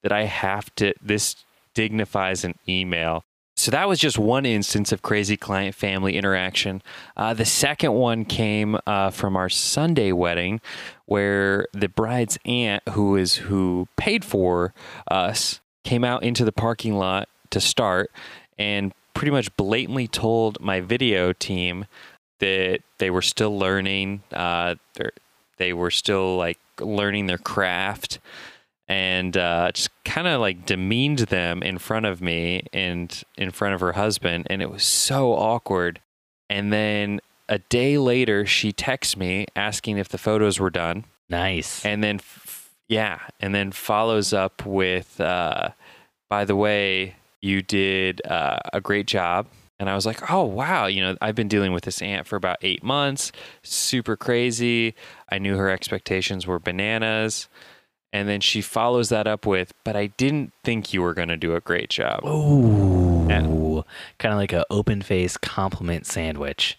that 0.02 0.12
I 0.12 0.24
have 0.24 0.74
to. 0.76 0.92
This 1.00 1.36
dignifies 1.74 2.44
an 2.44 2.54
email. 2.68 3.24
So 3.56 3.70
that 3.70 3.88
was 3.88 3.98
just 3.98 4.18
one 4.18 4.44
instance 4.44 4.92
of 4.92 5.00
crazy 5.00 5.36
client 5.36 5.74
family 5.74 6.16
interaction. 6.16 6.82
Uh, 7.16 7.32
the 7.32 7.46
second 7.46 7.94
one 7.94 8.26
came 8.26 8.78
uh, 8.86 9.10
from 9.10 9.34
our 9.34 9.48
Sunday 9.48 10.12
wedding, 10.12 10.60
where 11.06 11.66
the 11.72 11.88
bride's 11.88 12.38
aunt, 12.44 12.82
who 12.90 13.16
is 13.16 13.36
who 13.36 13.88
paid 13.96 14.24
for 14.26 14.74
us, 15.10 15.60
came 15.84 16.04
out 16.04 16.22
into 16.22 16.44
the 16.44 16.52
parking 16.52 16.94
lot 16.94 17.30
to 17.50 17.60
start 17.60 18.10
and 18.58 18.92
pretty 19.14 19.30
much 19.30 19.54
blatantly 19.56 20.06
told 20.06 20.60
my 20.60 20.80
video 20.80 21.32
team 21.32 21.86
that 22.40 22.80
they 22.98 23.08
were 23.08 23.22
still 23.22 23.58
learning. 23.58 24.22
Uh, 24.32 24.74
they 25.56 25.72
were 25.72 25.90
still 25.90 26.36
like 26.36 26.58
learning 26.78 27.26
their 27.26 27.38
craft 27.38 28.18
and 28.88 29.36
uh, 29.36 29.72
just 29.72 29.90
kind 30.04 30.26
of 30.26 30.40
like 30.40 30.66
demeaned 30.66 31.20
them 31.20 31.62
in 31.62 31.78
front 31.78 32.06
of 32.06 32.20
me 32.20 32.62
and 32.72 33.22
in 33.36 33.50
front 33.50 33.74
of 33.74 33.80
her 33.80 33.92
husband. 33.92 34.46
And 34.48 34.62
it 34.62 34.70
was 34.70 34.84
so 34.84 35.32
awkward. 35.32 36.00
And 36.48 36.72
then 36.72 37.20
a 37.48 37.58
day 37.58 37.98
later, 37.98 38.46
she 38.46 38.72
texts 38.72 39.16
me 39.16 39.46
asking 39.56 39.98
if 39.98 40.08
the 40.08 40.18
photos 40.18 40.60
were 40.60 40.70
done. 40.70 41.04
Nice. 41.28 41.84
And 41.84 42.02
then, 42.04 42.16
f- 42.16 42.70
yeah, 42.88 43.20
and 43.40 43.54
then 43.54 43.72
follows 43.72 44.32
up 44.32 44.64
with, 44.64 45.20
uh, 45.20 45.70
by 46.30 46.44
the 46.44 46.54
way, 46.54 47.16
you 47.40 47.62
did 47.62 48.24
uh, 48.26 48.60
a 48.72 48.80
great 48.80 49.06
job. 49.06 49.46
And 49.78 49.90
I 49.90 49.94
was 49.94 50.06
like, 50.06 50.30
oh, 50.30 50.44
wow. 50.44 50.86
You 50.86 51.02
know, 51.02 51.16
I've 51.20 51.34
been 51.34 51.48
dealing 51.48 51.72
with 51.72 51.84
this 51.84 52.00
aunt 52.00 52.26
for 52.26 52.36
about 52.36 52.56
eight 52.62 52.82
months, 52.82 53.30
super 53.62 54.16
crazy. 54.16 54.94
I 55.28 55.38
knew 55.38 55.56
her 55.56 55.68
expectations 55.68 56.46
were 56.46 56.58
bananas. 56.58 57.48
And 58.12 58.28
then 58.28 58.40
she 58.40 58.62
follows 58.62 59.08
that 59.10 59.26
up 59.26 59.44
with, 59.46 59.72
but 59.84 59.94
I 59.96 60.06
didn't 60.06 60.52
think 60.64 60.94
you 60.94 61.02
were 61.02 61.12
going 61.12 61.28
to 61.28 61.36
do 61.36 61.54
a 61.54 61.60
great 61.60 61.90
job. 61.90 62.24
Ooh, 62.24 63.84
kind 64.18 64.32
of 64.32 64.38
like 64.38 64.52
an 64.52 64.64
open 64.70 65.02
face 65.02 65.36
compliment 65.36 66.06
sandwich. 66.06 66.78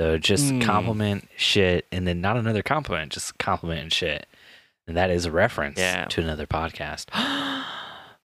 So 0.00 0.16
just 0.16 0.54
Mm. 0.54 0.62
compliment 0.62 1.28
shit, 1.36 1.86
and 1.92 2.06
then 2.08 2.20
not 2.22 2.38
another 2.38 2.62
compliment, 2.62 3.12
just 3.12 3.36
compliment 3.38 3.80
and 3.82 3.92
shit. 3.92 4.26
And 4.86 4.96
that 4.96 5.10
is 5.10 5.26
a 5.26 5.30
reference 5.30 5.78
Yeah. 5.78 6.06
to 6.06 6.20
another 6.22 6.46
podcast. 6.46 7.06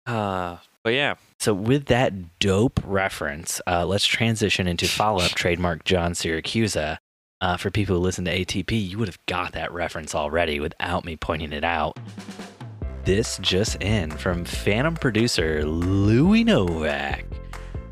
Uh, 0.06 0.58
but 0.82 0.92
yeah, 0.92 1.14
So 1.40 1.54
with 1.54 1.86
that 1.86 2.38
dope 2.38 2.78
reference, 2.84 3.60
uh, 3.66 3.86
let's 3.86 4.04
transition 4.06 4.66
into 4.68 4.86
follow-up 4.86 5.30
trademark 5.30 5.84
John 5.84 6.12
Siracusa. 6.12 6.98
Uh, 7.40 7.56
for 7.56 7.70
people 7.70 7.96
who 7.96 8.02
listen 8.02 8.24
to 8.24 8.30
ATP, 8.32 8.88
you 8.88 8.96
would 8.98 9.08
have 9.08 9.24
got 9.26 9.52
that 9.52 9.72
reference 9.72 10.14
already 10.14 10.60
without 10.60 11.04
me 11.04 11.16
pointing 11.16 11.52
it 11.52 11.64
out. 11.64 11.98
This 13.04 13.38
just 13.42 13.76
in 13.82 14.10
from 14.10 14.44
Phantom 14.44 14.94
producer 14.94 15.62
Louis 15.64 16.44
Novak. 16.44 17.26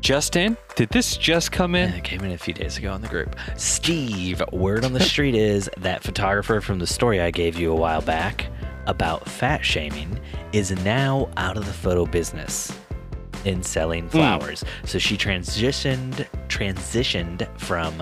Justin, 0.01 0.57
did 0.75 0.89
this 0.89 1.15
just 1.15 1.51
come 1.51 1.75
in? 1.75 1.93
It 1.93 2.03
came 2.03 2.21
in 2.21 2.31
a 2.31 2.37
few 2.37 2.53
days 2.53 2.77
ago 2.77 2.93
in 2.93 3.01
the 3.01 3.07
group. 3.07 3.35
Steve, 3.55 4.41
word 4.51 4.83
on 4.83 4.91
the 4.93 4.99
street 4.99 5.35
is 5.35 5.69
that 5.77 6.03
photographer 6.03 6.59
from 6.59 6.79
the 6.79 6.87
story 6.87 7.21
I 7.21 7.31
gave 7.31 7.57
you 7.57 7.71
a 7.71 7.75
while 7.75 8.01
back 8.01 8.47
about 8.87 9.29
fat 9.29 9.63
shaming 9.63 10.19
is 10.51 10.71
now 10.83 11.29
out 11.37 11.55
of 11.57 11.65
the 11.65 11.71
photo 11.73 12.05
business. 12.05 12.75
in 13.45 13.61
selling 13.61 14.07
flowers. 14.09 14.63
So 14.85 14.99
she 14.99 15.17
transitioned 15.17 16.25
transitioned 16.47 17.47
from 17.59 18.01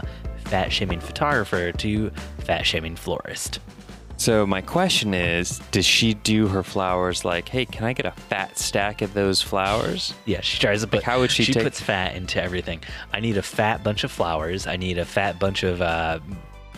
fat 0.52 0.72
shaming 0.72 1.00
photographer 1.00 1.72
to 1.72 2.10
fat 2.40 2.66
shaming 2.66 2.96
florist. 2.96 3.60
So 4.18 4.46
my 4.46 4.62
question 4.62 5.16
is, 5.16 5.58
does 5.72 5.86
she 5.86 6.14
do 6.14 6.48
her 6.50 6.62
flowers 6.62 7.26
like, 7.26 7.50
hey, 7.50 7.66
can 7.66 7.84
I 7.86 7.94
get 7.94 8.06
a 8.06 8.12
fat 8.12 8.56
stack 8.60 9.02
of 9.02 9.16
those 9.16 9.42
flowers? 9.42 10.14
Yeah, 10.26 10.42
she 10.42 10.60
tries 10.60 10.82
to 10.82 10.88
put. 10.88 11.02
how 11.02 11.22
would 11.22 11.32
she 11.32 11.44
She 11.44 11.54
take- 11.54 11.64
puts 11.64 11.82
fat 11.82 12.16
into 12.16 12.40
everything. 12.44 12.82
I 13.12 13.20
need 13.20 13.38
a 13.38 13.42
fat 13.42 13.84
bunch 13.84 14.04
of 14.04 14.12
flowers. 14.12 14.68
I 14.68 14.76
need 14.76 15.00
a 15.00 15.06
fat 15.06 15.40
bunch 15.40 15.64
of 15.64 15.82
uh, 15.82 16.20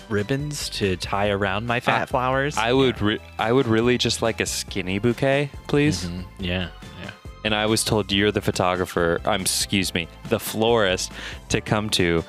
ribbons 0.08 0.70
to 0.70 0.96
tie 0.96 1.30
around 1.30 1.65
my 1.68 1.80
fat 1.82 2.03
I- 2.03 2.06
flowers. 2.06 2.58
I 2.58 2.72
would, 2.72 3.01
re- 3.01 3.20
I 3.39 3.51
would 3.51 3.68
really 3.68 3.98
just 3.98 4.22
like 4.22 4.39
a 4.39 4.46
skinny 4.46 5.00
bouquet, 5.00 5.50
please. 5.68 6.06
Mhm. 6.06 6.24
Yeah, 6.39 6.70
yeah. 7.03 7.10
And 7.44 7.53
I 7.53 7.65
was 7.65 7.84
told 7.84 8.10
you're 8.10 8.32
the 8.32 8.39
photographer. 8.42 9.20
Um, 9.25 9.42
excuse 9.42 9.94
me, 9.94 10.08
the 10.30 10.39
florist 10.39 11.12
to 11.50 11.60
come 11.60 11.89
to. 11.92 12.24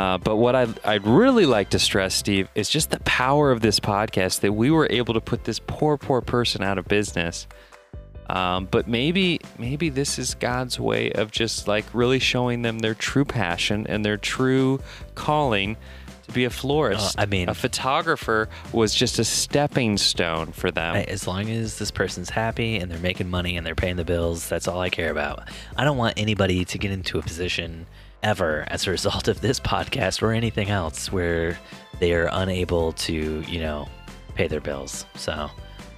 Uh, 0.00 0.16
but 0.16 0.36
what 0.36 0.56
I, 0.56 0.66
I'd 0.82 1.06
really 1.06 1.44
like 1.44 1.68
to 1.70 1.78
stress, 1.78 2.14
Steve, 2.14 2.48
is 2.54 2.70
just 2.70 2.88
the 2.88 3.00
power 3.00 3.50
of 3.52 3.60
this 3.60 3.78
podcast 3.78 4.40
that 4.40 4.54
we 4.54 4.70
were 4.70 4.86
able 4.88 5.12
to 5.12 5.20
put 5.20 5.44
this 5.44 5.60
poor, 5.66 5.98
poor 5.98 6.22
person 6.22 6.62
out 6.62 6.78
of 6.78 6.88
business. 6.88 7.46
Um, 8.30 8.64
but 8.70 8.88
maybe, 8.88 9.40
maybe 9.58 9.90
this 9.90 10.18
is 10.18 10.34
God's 10.36 10.80
way 10.80 11.12
of 11.12 11.30
just 11.30 11.68
like 11.68 11.84
really 11.92 12.18
showing 12.18 12.62
them 12.62 12.78
their 12.78 12.94
true 12.94 13.26
passion 13.26 13.86
and 13.88 14.02
their 14.02 14.16
true 14.16 14.80
calling 15.16 15.76
to 16.22 16.32
be 16.32 16.46
a 16.46 16.50
florist. 16.50 17.18
Uh, 17.18 17.22
I 17.22 17.26
mean- 17.26 17.50
a 17.50 17.54
photographer 17.54 18.48
was 18.72 18.94
just 18.94 19.18
a 19.18 19.24
stepping 19.24 19.98
stone 19.98 20.52
for 20.52 20.70
them. 20.70 20.96
As 20.96 21.26
long 21.26 21.50
as 21.50 21.78
this 21.78 21.90
person's 21.90 22.30
happy 22.30 22.76
and 22.76 22.90
they're 22.90 22.98
making 23.00 23.28
money 23.28 23.54
and 23.58 23.66
they're 23.66 23.74
paying 23.74 23.96
the 23.96 24.06
bills, 24.06 24.48
that's 24.48 24.66
all 24.66 24.80
I 24.80 24.88
care 24.88 25.10
about. 25.10 25.46
I 25.76 25.84
don't 25.84 25.98
want 25.98 26.14
anybody 26.16 26.64
to 26.64 26.78
get 26.78 26.90
into 26.90 27.18
a 27.18 27.22
position 27.22 27.86
ever 28.22 28.64
as 28.68 28.86
a 28.86 28.90
result 28.90 29.28
of 29.28 29.40
this 29.40 29.60
podcast 29.60 30.22
or 30.22 30.32
anything 30.32 30.70
else 30.70 31.10
where 31.10 31.58
they 31.98 32.12
are 32.12 32.28
unable 32.32 32.92
to, 32.92 33.42
you 33.42 33.60
know, 33.60 33.88
pay 34.34 34.48
their 34.48 34.60
bills. 34.60 35.06
So 35.14 35.50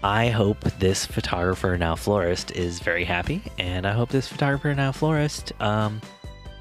I 0.02 0.28
hope 0.28 0.60
this 0.78 1.06
photographer 1.06 1.76
now 1.78 1.94
florist 1.94 2.50
is 2.52 2.80
very 2.80 3.04
happy, 3.04 3.42
and 3.58 3.86
I 3.86 3.92
hope 3.92 4.10
this 4.10 4.28
photographer 4.28 4.74
now 4.74 4.92
florist 4.92 5.52
um, 5.60 6.00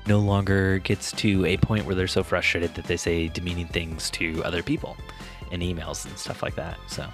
no 0.08 0.20
longer 0.20 0.80
gets 0.80 1.12
to 1.13 1.46
a 1.46 1.58
point 1.58 1.86
where 1.86 1.96
they're 1.96 2.08
so 2.08 2.24
frustrated 2.24 2.75
that 2.75 2.86
they 2.86 2.98
say 2.98 3.27
demeaning 3.30 3.68
things 3.68 4.10
to 4.12 4.44
other 4.44 4.62
people 4.62 4.96
in 5.51 5.62
emails 5.62 6.06
and 6.06 6.18
stuff 6.18 6.44
like 6.44 6.56
that. 6.56 6.77
So. 6.88 7.08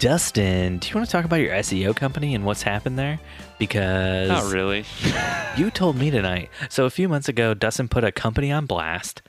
Dustin, 0.00 0.78
do 0.78 0.88
you 0.88 0.94
want 0.94 1.06
to 1.06 1.12
talk 1.12 1.26
about 1.26 1.40
your 1.40 1.52
SEO 1.56 1.94
company 1.94 2.34
and 2.34 2.46
what's 2.46 2.62
happened 2.62 2.98
there? 2.98 3.20
Because 3.58 4.30
Not 4.30 4.50
really. 4.50 4.86
you 5.58 5.70
told 5.70 5.96
me 5.96 6.10
tonight. 6.10 6.48
So 6.70 6.86
a 6.86 6.90
few 6.90 7.06
months 7.06 7.28
ago, 7.28 7.52
Dustin 7.52 7.86
put 7.86 8.02
a 8.02 8.10
company 8.10 8.50
on 8.50 8.64
blast 8.64 9.20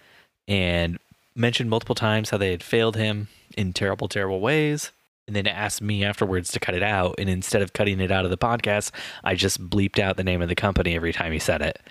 and 0.48 0.98
mentioned 1.36 1.70
multiple 1.70 1.94
times 1.94 2.30
how 2.30 2.38
they 2.38 2.52
had 2.52 2.64
failed 2.64 2.96
him 2.96 3.28
in 3.58 3.74
terrible, 3.74 4.08
terrible 4.08 4.40
ways. 4.40 4.92
And 5.28 5.36
then 5.36 5.46
asked 5.46 5.82
me 5.82 6.06
afterwards 6.06 6.54
to 6.54 6.60
cut 6.62 6.74
it 6.74 6.84
out. 6.84 7.16
And 7.18 7.30
instead 7.30 7.62
of 7.62 7.74
cutting 7.74 8.00
it 8.00 8.10
out 8.10 8.24
of 8.24 8.32
the 8.32 8.38
podcast, 8.38 8.92
I 9.26 9.36
just 9.36 9.70
bleeped 9.70 10.00
out 10.00 10.16
the 10.16 10.24
name 10.24 10.42
of 10.42 10.48
the 10.48 10.56
company 10.56 10.96
every 10.96 11.12
time 11.12 11.34
he 11.34 11.40
said 11.40 11.62
it. 11.62 11.82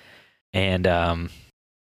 And 0.54 0.86
um, 0.86 1.30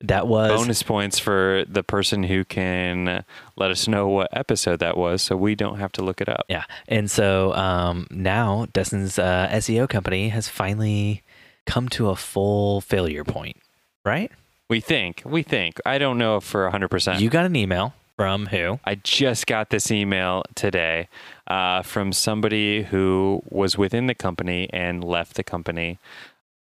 that 0.01 0.29
was 0.29 0.51
bonus 0.51 0.83
points 0.83 1.19
for 1.19 1.65
the 1.69 1.83
person 1.83 2.23
who 2.23 2.45
can 2.45 3.25
let 3.57 3.71
us 3.71 3.89
know 3.89 4.09
what 4.09 4.29
episode 4.33 4.79
that 4.81 4.97
was 4.97 5.23
so 5.23 5.37
we 5.37 5.55
don't 5.55 5.79
have 5.79 5.93
to 5.93 6.03
look 6.03 6.21
it 6.21 6.29
up. 6.29 6.45
Yeah. 6.49 6.65
And 6.87 7.11
so 7.11 7.53
um, 7.55 8.07
now 8.11 8.67
Dustin's 8.73 9.19
uh, 9.19 9.49
SEO 9.53 9.89
company 9.89 10.29
has 10.29 10.49
finally 10.49 11.23
come 11.67 11.89
to 11.91 12.09
a 12.09 12.17
full 12.17 12.81
failure 12.81 13.25
point, 13.25 13.57
right? 14.05 14.31
We 14.69 14.81
think. 14.81 15.23
We 15.25 15.43
think. 15.43 15.81
I 15.85 15.99
don't 15.99 16.19
know 16.19 16.37
if 16.37 16.45
for 16.45 16.71
100%. 16.71 17.21
You 17.21 17.31
got 17.31 17.47
an 17.47 17.57
email 17.57 17.95
from 18.17 18.47
who? 18.47 18.81
I 18.85 18.97
just 18.97 19.47
got 19.47 19.71
this 19.71 19.91
email 19.91 20.43
today 20.55 21.09
uh, 21.47 21.83
from 21.83 22.13
somebody 22.13 22.83
who 22.83 23.43
was 23.49 23.79
within 23.79 24.07
the 24.07 24.15
company 24.15 24.69
and 24.73 25.03
left 25.03 25.35
the 25.35 25.45
company, 25.45 25.99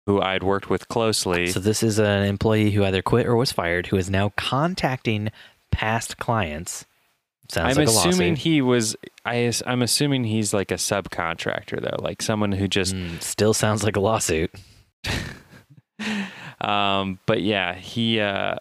who 0.06 0.22
I'd 0.22 0.44
worked 0.44 0.70
with 0.70 0.88
closely. 0.88 1.48
So 1.48 1.60
this 1.60 1.84
is 1.84 2.00
an 2.00 2.24
employee 2.24 2.72
who 2.72 2.84
either 2.84 3.02
quit 3.02 3.26
or 3.26 3.36
was 3.36 3.52
fired 3.52 3.88
who 3.88 3.98
is 3.98 4.10
now 4.10 4.34
contacting 4.36 5.30
past 5.72 6.18
clients. 6.18 6.86
Sounds 7.50 7.78
I'm 7.78 7.86
like 7.86 7.94
assuming 7.94 8.32
lawsuit. 8.34 8.38
he 8.38 8.62
was. 8.62 8.96
I, 9.26 9.52
I'm 9.66 9.82
assuming 9.82 10.24
he's 10.24 10.54
like 10.54 10.72
a 10.72 10.76
subcontractor 10.76 11.82
though, 11.82 12.02
like 12.02 12.22
someone 12.22 12.54
who 12.54 12.68
just. 12.68 12.96
Mm, 12.96 13.22
still 13.22 13.54
sounds 13.54 13.84
like 13.84 13.98
a 13.98 14.00
lawsuit. 14.00 14.52
um, 16.62 17.20
but 17.26 17.42
yeah, 17.42 17.76
he 17.76 18.22
uh, 18.22 18.56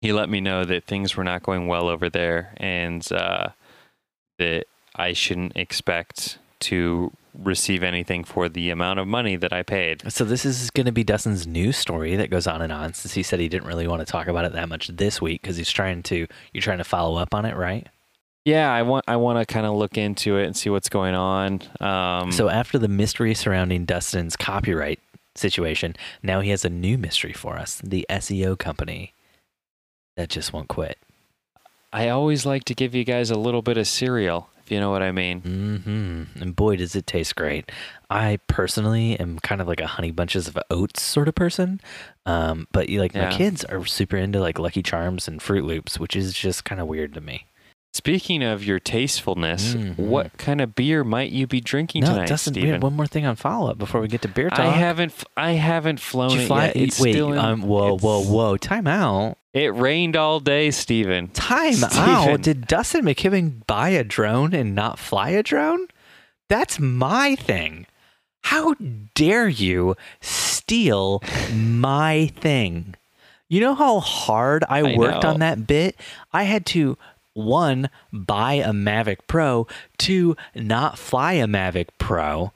he 0.00 0.12
let 0.12 0.28
me 0.28 0.40
know 0.40 0.64
that 0.64 0.84
things 0.84 1.16
were 1.16 1.24
not 1.24 1.42
going 1.42 1.66
well 1.66 1.88
over 1.88 2.08
there, 2.08 2.54
and 2.58 3.10
uh, 3.12 3.48
that 4.38 4.66
I 4.94 5.12
shouldn't 5.12 5.56
expect 5.56 6.38
to 6.60 7.12
receive 7.42 7.82
anything 7.82 8.24
for 8.24 8.48
the 8.48 8.70
amount 8.70 8.98
of 8.98 9.08
money 9.08 9.36
that 9.36 9.52
I 9.52 9.62
paid. 9.62 10.12
So 10.12 10.24
this 10.24 10.44
is 10.44 10.70
going 10.70 10.86
to 10.86 10.92
be 10.92 11.04
Dustin's 11.04 11.46
news 11.46 11.76
story 11.76 12.16
that 12.16 12.30
goes 12.30 12.46
on 12.46 12.62
and 12.62 12.72
on 12.72 12.94
since 12.94 13.14
he 13.14 13.22
said 13.22 13.40
he 13.40 13.48
didn't 13.48 13.66
really 13.66 13.86
want 13.86 14.00
to 14.00 14.06
talk 14.06 14.26
about 14.26 14.44
it 14.44 14.52
that 14.52 14.68
much 14.68 14.88
this 14.88 15.20
week 15.20 15.42
because 15.42 15.56
he's 15.56 15.70
trying 15.70 16.02
to 16.04 16.26
you're 16.52 16.62
trying 16.62 16.78
to 16.78 16.84
follow 16.84 17.16
up 17.16 17.34
on 17.34 17.44
it, 17.44 17.56
right? 17.56 17.86
Yeah, 18.44 18.72
I 18.72 18.82
want 18.82 19.04
I 19.08 19.16
want 19.16 19.38
to 19.38 19.52
kind 19.52 19.66
of 19.66 19.74
look 19.74 19.98
into 19.98 20.36
it 20.38 20.46
and 20.46 20.56
see 20.56 20.70
what's 20.70 20.88
going 20.88 21.14
on. 21.14 21.60
Um, 21.80 22.32
So 22.32 22.48
after 22.48 22.78
the 22.78 22.88
mystery 22.88 23.34
surrounding 23.34 23.84
Dustin's 23.84 24.36
copyright 24.36 24.98
situation, 25.34 25.94
now 26.22 26.40
he 26.40 26.50
has 26.50 26.64
a 26.64 26.70
new 26.70 26.96
mystery 26.98 27.32
for 27.32 27.56
us: 27.58 27.80
the 27.84 28.06
SEO 28.10 28.58
company 28.58 29.14
that 30.16 30.28
just 30.28 30.52
won't 30.52 30.68
quit. 30.68 30.98
I 31.92 32.08
always 32.08 32.46
like 32.46 32.64
to 32.64 32.74
give 32.74 32.94
you 32.94 33.04
guys 33.04 33.30
a 33.30 33.38
little 33.38 33.62
bit 33.62 33.76
of 33.76 33.86
cereal, 33.86 34.48
you 34.70 34.80
know 34.80 34.90
what 34.90 35.02
I 35.02 35.12
mean. 35.12 35.40
Mm-hmm. 35.40 36.42
And 36.42 36.56
boy, 36.56 36.76
does 36.76 36.94
it 36.94 37.06
taste 37.06 37.36
great. 37.36 37.70
I 38.08 38.38
personally 38.46 39.18
am 39.18 39.38
kind 39.38 39.60
of 39.60 39.68
like 39.68 39.80
a 39.80 39.86
honey 39.86 40.10
bunches 40.10 40.48
of 40.48 40.58
oats 40.70 41.02
sort 41.02 41.28
of 41.28 41.34
person. 41.34 41.80
Um, 42.26 42.66
but 42.72 42.88
you 42.88 43.00
like 43.00 43.14
my 43.14 43.30
kids 43.32 43.64
are 43.64 43.84
super 43.86 44.16
into 44.16 44.40
like 44.40 44.58
Lucky 44.58 44.82
Charms 44.82 45.28
and 45.28 45.40
Froot 45.40 45.64
Loops, 45.64 45.98
which 45.98 46.16
is 46.16 46.34
just 46.34 46.64
kind 46.64 46.80
of 46.80 46.86
weird 46.86 47.14
to 47.14 47.20
me. 47.20 47.46
Speaking 47.92 48.44
of 48.44 48.62
your 48.64 48.78
tastefulness, 48.78 49.74
Mhm. 49.74 49.98
what 49.98 50.38
kind 50.38 50.60
of 50.60 50.76
beer 50.76 51.02
might 51.02 51.32
you 51.32 51.48
be 51.48 51.60
drinking 51.60 52.02
No, 52.04 52.10
tonight, 52.12 52.28
Dustin, 52.28 52.54
we 52.54 52.68
have 52.68 52.82
one 52.84 52.94
more 52.94 53.06
thing 53.08 53.26
on 53.26 53.34
follow 53.34 53.68
up 53.72 53.78
before 53.78 54.00
we 54.00 54.06
get 54.06 54.22
to 54.22 54.28
beer 54.28 54.48
talk. 54.48 54.60
I 54.60 54.68
haven't 54.70 55.12
I 55.36 55.52
haven't 55.52 55.98
flown 55.98 56.38
it 56.38 56.48
yet. 56.48 56.76
It's 56.76 57.00
Wait, 57.00 57.12
still 57.14 57.32
in, 57.32 57.38
um, 57.38 57.62
whoa, 57.62 57.98
whoa, 57.98 58.22
whoa! 58.22 58.56
Time 58.56 58.86
out! 58.86 59.38
It 59.52 59.74
rained 59.74 60.14
all 60.16 60.38
day, 60.38 60.70
Steven. 60.70 61.28
Time 61.28 61.72
Steven. 61.72 61.98
out! 61.98 62.42
Did 62.42 62.68
Dustin 62.68 63.04
McKibben 63.04 63.66
buy 63.66 63.88
a 63.88 64.04
drone 64.04 64.54
and 64.54 64.72
not 64.76 65.00
fly 65.00 65.30
a 65.30 65.42
drone? 65.42 65.88
That's 66.48 66.78
my 66.78 67.34
thing. 67.34 67.86
How 68.44 68.74
dare 69.16 69.48
you 69.48 69.96
steal 70.20 71.22
my 71.52 72.30
thing? 72.36 72.94
You 73.48 73.60
know 73.60 73.74
how 73.74 73.98
hard 73.98 74.62
I, 74.68 74.78
I 74.92 74.96
worked 74.96 75.24
know. 75.24 75.30
on 75.30 75.40
that 75.40 75.66
bit? 75.66 75.96
I 76.32 76.44
had 76.44 76.64
to 76.66 76.96
one 77.34 77.90
buy 78.12 78.54
a 78.54 78.70
Mavic 78.70 79.18
Pro, 79.26 79.66
two 79.98 80.36
not 80.54 80.98
fly 80.98 81.34
a 81.34 81.46
Mavic 81.46 81.88
Pro. 81.98 82.52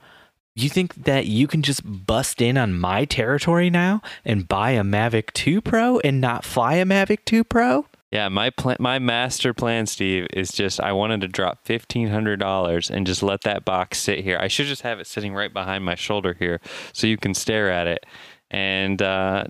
You 0.55 0.69
think 0.69 0.95
that 1.03 1.25
you 1.25 1.47
can 1.47 1.61
just 1.61 1.81
bust 1.83 2.41
in 2.41 2.57
on 2.57 2.79
my 2.79 3.03
territory 3.03 3.69
now 3.69 4.01
and 4.23 4.47
buy 4.47 4.71
a 4.71 4.83
Mavic 4.83 5.33
2 5.33 5.59
Pro 5.59 5.99
and 5.99 6.21
not 6.21 6.45
fly 6.45 6.75
a 6.75 6.85
Mavic 6.85 7.25
2 7.25 7.43
Pro? 7.43 7.85
Yeah, 8.15 8.29
my 8.29 8.49
plan, 8.49 8.77
my 8.79 8.97
master 8.97 9.53
plan, 9.53 9.87
Steve, 9.87 10.27
is 10.31 10.51
just 10.51 10.79
I 10.79 10.93
wanted 10.93 11.19
to 11.21 11.27
drop 11.27 11.65
fifteen 11.65 12.07
hundred 12.07 12.39
dollars 12.39 12.89
and 12.89 13.05
just 13.05 13.21
let 13.21 13.41
that 13.41 13.65
box 13.65 13.97
sit 13.97 14.19
here. 14.23 14.37
I 14.39 14.47
should 14.47 14.67
just 14.67 14.83
have 14.83 15.01
it 15.01 15.07
sitting 15.07 15.33
right 15.33 15.51
behind 15.51 15.83
my 15.83 15.95
shoulder 15.95 16.33
here, 16.33 16.61
so 16.93 17.07
you 17.07 17.17
can 17.17 17.33
stare 17.33 17.69
at 17.69 17.87
it, 17.87 18.05
and 18.49 19.01
uh, 19.01 19.45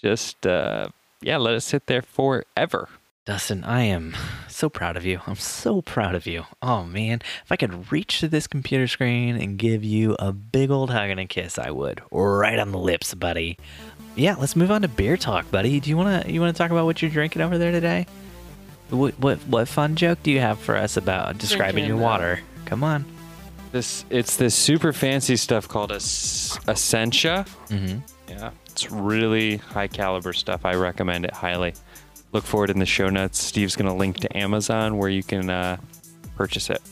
just 0.00 0.46
uh, 0.46 0.88
yeah, 1.22 1.38
let 1.38 1.54
it 1.54 1.62
sit 1.62 1.86
there 1.86 2.02
forever. 2.02 2.88
Dustin, 3.24 3.64
I 3.64 3.84
am 3.84 4.14
so 4.48 4.68
proud 4.68 4.98
of 4.98 5.06
you. 5.06 5.18
I'm 5.26 5.36
so 5.36 5.80
proud 5.80 6.14
of 6.14 6.26
you. 6.26 6.44
Oh 6.60 6.84
man, 6.84 7.22
if 7.42 7.50
I 7.50 7.56
could 7.56 7.90
reach 7.90 8.20
to 8.20 8.28
this 8.28 8.46
computer 8.46 8.86
screen 8.86 9.36
and 9.36 9.56
give 9.56 9.82
you 9.82 10.14
a 10.18 10.30
big 10.30 10.70
old 10.70 10.90
hug 10.90 11.08
and 11.08 11.18
a 11.18 11.24
kiss, 11.24 11.58
I 11.58 11.70
would. 11.70 12.02
Right 12.10 12.58
on 12.58 12.70
the 12.70 12.78
lips, 12.78 13.14
buddy. 13.14 13.56
Yeah, 14.14 14.34
let's 14.34 14.54
move 14.54 14.70
on 14.70 14.82
to 14.82 14.88
beer 14.88 15.16
talk, 15.16 15.50
buddy. 15.50 15.80
Do 15.80 15.88
you 15.88 15.96
wanna 15.96 16.24
you 16.26 16.38
wanna 16.38 16.52
talk 16.52 16.70
about 16.70 16.84
what 16.84 17.00
you're 17.00 17.10
drinking 17.10 17.40
over 17.40 17.56
there 17.56 17.72
today? 17.72 18.06
What 18.90 19.18
what 19.18 19.38
what 19.46 19.68
fun 19.68 19.96
joke 19.96 20.22
do 20.22 20.30
you 20.30 20.40
have 20.40 20.58
for 20.58 20.76
us 20.76 20.98
about 20.98 21.38
describing 21.38 21.86
your 21.86 21.96
water? 21.96 22.40
Come 22.66 22.84
on. 22.84 23.06
This 23.72 24.04
it's 24.10 24.36
this 24.36 24.54
super 24.54 24.92
fancy 24.92 25.36
stuff 25.36 25.66
called 25.66 25.92
a 25.92 25.96
Essentia. 25.96 27.46
Mm-hmm. 27.68 28.00
Yeah, 28.28 28.50
it's 28.66 28.90
really 28.90 29.56
high 29.56 29.88
caliber 29.88 30.34
stuff. 30.34 30.66
I 30.66 30.74
recommend 30.74 31.24
it 31.24 31.32
highly. 31.32 31.72
Look 32.34 32.44
for 32.44 32.64
it 32.64 32.70
in 32.70 32.80
the 32.80 32.86
show 32.86 33.08
notes. 33.08 33.40
Steve's 33.40 33.76
gonna 33.76 33.94
link 33.94 34.18
to 34.18 34.36
Amazon 34.36 34.98
where 34.98 35.08
you 35.08 35.22
can 35.22 35.48
uh, 35.48 35.76
purchase 36.34 36.68
it. 36.68 36.82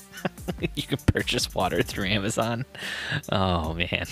you 0.74 0.84
can 0.84 0.96
purchase 1.04 1.54
water 1.54 1.82
through 1.82 2.06
Amazon. 2.06 2.64
Oh 3.30 3.74
man. 3.74 4.06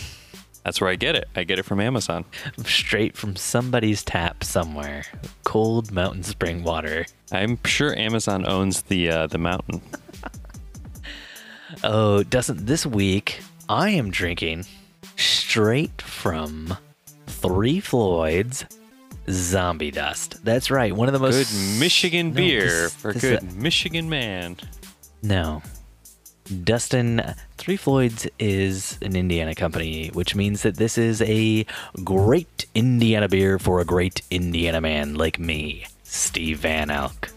That's 0.63 0.79
where 0.79 0.91
I 0.91 0.97
get 0.97 1.17
it. 1.17 1.27
I 1.35 1.45
get 1.45 1.59
it 1.59 1.65
from 1.65 1.81
Amazon. 1.81 2.27
Straight 2.67 3.17
from 3.17 3.35
somebody's 3.35 4.05
tap 4.05 4.45
somewhere. 4.45 5.07
Cold 5.45 5.91
mountain 5.91 6.23
spring 6.23 6.63
water. 6.63 7.07
I'm 7.33 7.59
sure 7.65 7.97
Amazon 7.97 8.47
owns 8.47 8.83
the 8.83 9.11
uh, 9.11 9.27
the 9.29 9.39
mountain. 9.39 9.81
Oh, 11.83 12.23
doesn't 12.23 12.67
this 12.67 12.85
week 12.85 13.41
I 13.67 13.89
am 13.89 14.11
drinking 14.11 14.67
straight 15.17 16.03
from 16.03 16.77
Three 17.27 17.81
Floyds 17.81 18.67
Zombie 19.31 19.91
Dust. 19.91 20.45
That's 20.45 20.71
right, 20.71 20.95
one 20.95 21.09
of 21.09 21.13
the 21.15 21.21
most 21.21 21.53
Good 21.53 21.79
Michigan 21.81 22.29
No, 22.31 22.35
beer 22.35 22.65
this- 22.65 22.95
for 22.95 23.13
this- 23.13 23.23
good 23.23 23.53
Michigan 23.57 24.09
man. 24.09 24.57
No. 25.23 25.63
Dustin, 26.65 27.23
Three 27.57 27.77
Floyds 27.77 28.27
is 28.39 28.99
an 29.01 29.15
Indiana 29.15 29.55
company, 29.55 30.09
which 30.13 30.35
means 30.35 30.63
that 30.63 30.77
this 30.77 30.99
is 30.99 31.23
a 31.23 31.65
great 32.03 32.67
Indiana 32.75 33.29
beer 33.29 33.59
for 33.61 33.81
a 33.81 33.85
great 33.85 34.23
Indiana 34.31 34.81
man 34.81 35.15
like 35.15 35.39
me, 35.39 35.85
Steve 36.03 36.59
Van 36.59 36.91
Elk. 36.91 37.31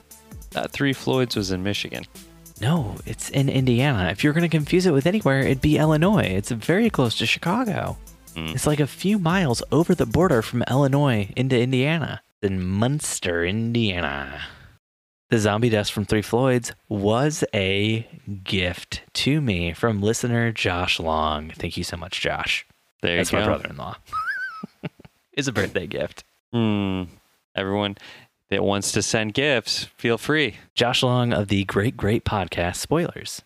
That 0.51 0.71
Three 0.71 0.91
Floyds 0.93 1.35
was 1.35 1.51
in 1.51 1.61
Michigan. 1.63 2.05
No, 2.59 2.95
it's 3.05 3.29
in 3.29 3.47
Indiana. 3.47 4.09
If 4.09 4.23
you're 4.23 4.33
going 4.33 4.41
to 4.41 4.49
confuse 4.49 4.85
it 4.85 4.91
with 4.93 5.05
anywhere, 5.05 5.41
it'd 5.41 5.61
be 5.61 5.77
Illinois. 5.77 6.23
It's 6.23 6.49
very 6.51 6.89
close 6.89 7.15
to 7.17 7.25
Chicago. 7.25 7.97
Mm. 8.35 8.53
It's 8.53 8.67
like 8.67 8.79
a 8.79 8.87
few 8.87 9.17
miles 9.17 9.63
over 9.71 9.95
the 9.95 10.05
border 10.05 10.41
from 10.41 10.63
Illinois 10.69 11.31
into 11.35 11.59
Indiana. 11.59 12.21
In 12.41 12.63
Munster, 12.63 13.45
Indiana. 13.45 14.41
The 15.29 15.39
zombie 15.39 15.69
dust 15.69 15.91
from 15.91 16.05
Three 16.05 16.21
Floyds 16.21 16.71
was 16.87 17.43
a 17.53 18.07
gift 18.43 19.01
to 19.13 19.41
me 19.41 19.73
from 19.73 20.01
listener 20.01 20.51
Josh 20.51 20.99
Long. 20.99 21.49
Thank 21.49 21.77
you 21.77 21.83
so 21.83 21.97
much, 21.97 22.21
Josh. 22.21 22.65
There 23.01 23.17
That's 23.17 23.31
you 23.31 23.39
go. 23.39 23.45
That's 23.45 23.47
my 23.47 23.57
brother-in-law. 23.57 23.95
it's 25.33 25.47
a 25.47 25.51
birthday 25.51 25.87
gift. 25.87 26.23
Hmm. 26.53 27.03
Everyone 27.55 27.97
that 28.49 28.63
wants 28.63 28.91
to 28.91 29.01
send 29.01 29.33
gifts, 29.33 29.85
feel 29.97 30.17
free. 30.17 30.57
Josh 30.75 31.01
Long 31.01 31.33
of 31.33 31.47
the 31.47 31.63
Great 31.63 31.97
Great 31.97 32.25
Podcast 32.25 32.75
Spoilers. 32.75 33.41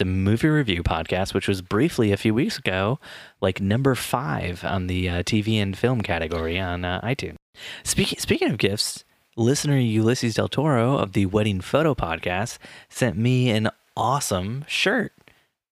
A 0.00 0.04
movie 0.04 0.48
review 0.48 0.82
podcast, 0.82 1.32
which 1.32 1.46
was 1.46 1.62
briefly 1.62 2.10
a 2.10 2.16
few 2.16 2.34
weeks 2.34 2.58
ago, 2.58 2.98
like 3.40 3.60
number 3.60 3.94
five 3.94 4.64
on 4.64 4.88
the 4.88 5.08
uh, 5.08 5.22
TV 5.22 5.62
and 5.62 5.78
film 5.78 6.00
category 6.00 6.58
on 6.58 6.84
uh, 6.84 7.00
iTunes. 7.02 7.36
Speaking 7.84 8.18
speaking 8.18 8.50
of 8.50 8.58
gifts, 8.58 9.04
listener 9.36 9.76
Ulysses 9.76 10.34
Del 10.34 10.48
Toro 10.48 10.96
of 10.96 11.12
the 11.12 11.26
Wedding 11.26 11.60
Photo 11.60 11.94
Podcast 11.94 12.58
sent 12.88 13.16
me 13.16 13.50
an 13.50 13.70
awesome 13.96 14.64
shirt 14.66 15.12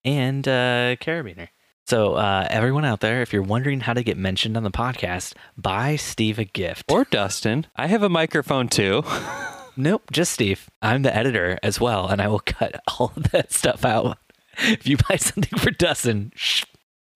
and 0.05 0.47
uh, 0.47 0.95
carabiner. 0.97 1.49
So 1.87 2.13
uh, 2.13 2.47
everyone 2.49 2.85
out 2.85 3.01
there, 3.01 3.21
if 3.21 3.33
you're 3.33 3.41
wondering 3.41 3.81
how 3.81 3.93
to 3.93 4.03
get 4.03 4.17
mentioned 4.17 4.55
on 4.55 4.63
the 4.63 4.71
podcast, 4.71 5.33
buy 5.57 5.97
Steve 5.97 6.39
a 6.39 6.45
gift. 6.45 6.89
Or 6.89 7.03
Dustin. 7.03 7.65
I 7.75 7.87
have 7.87 8.03
a 8.03 8.09
microphone 8.09 8.69
too. 8.69 9.03
Nope, 9.75 10.11
just 10.11 10.31
Steve. 10.33 10.69
I'm 10.81 11.01
the 11.01 11.15
editor 11.15 11.57
as 11.63 11.79
well, 11.79 12.07
and 12.07 12.21
I 12.21 12.27
will 12.27 12.39
cut 12.45 12.81
all 12.87 13.13
of 13.15 13.31
that 13.31 13.51
stuff 13.51 13.85
out. 13.85 14.17
If 14.57 14.85
you 14.87 14.97
buy 15.09 15.15
something 15.15 15.57
for 15.59 15.71
Dustin, 15.71 16.31
shh, 16.35 16.65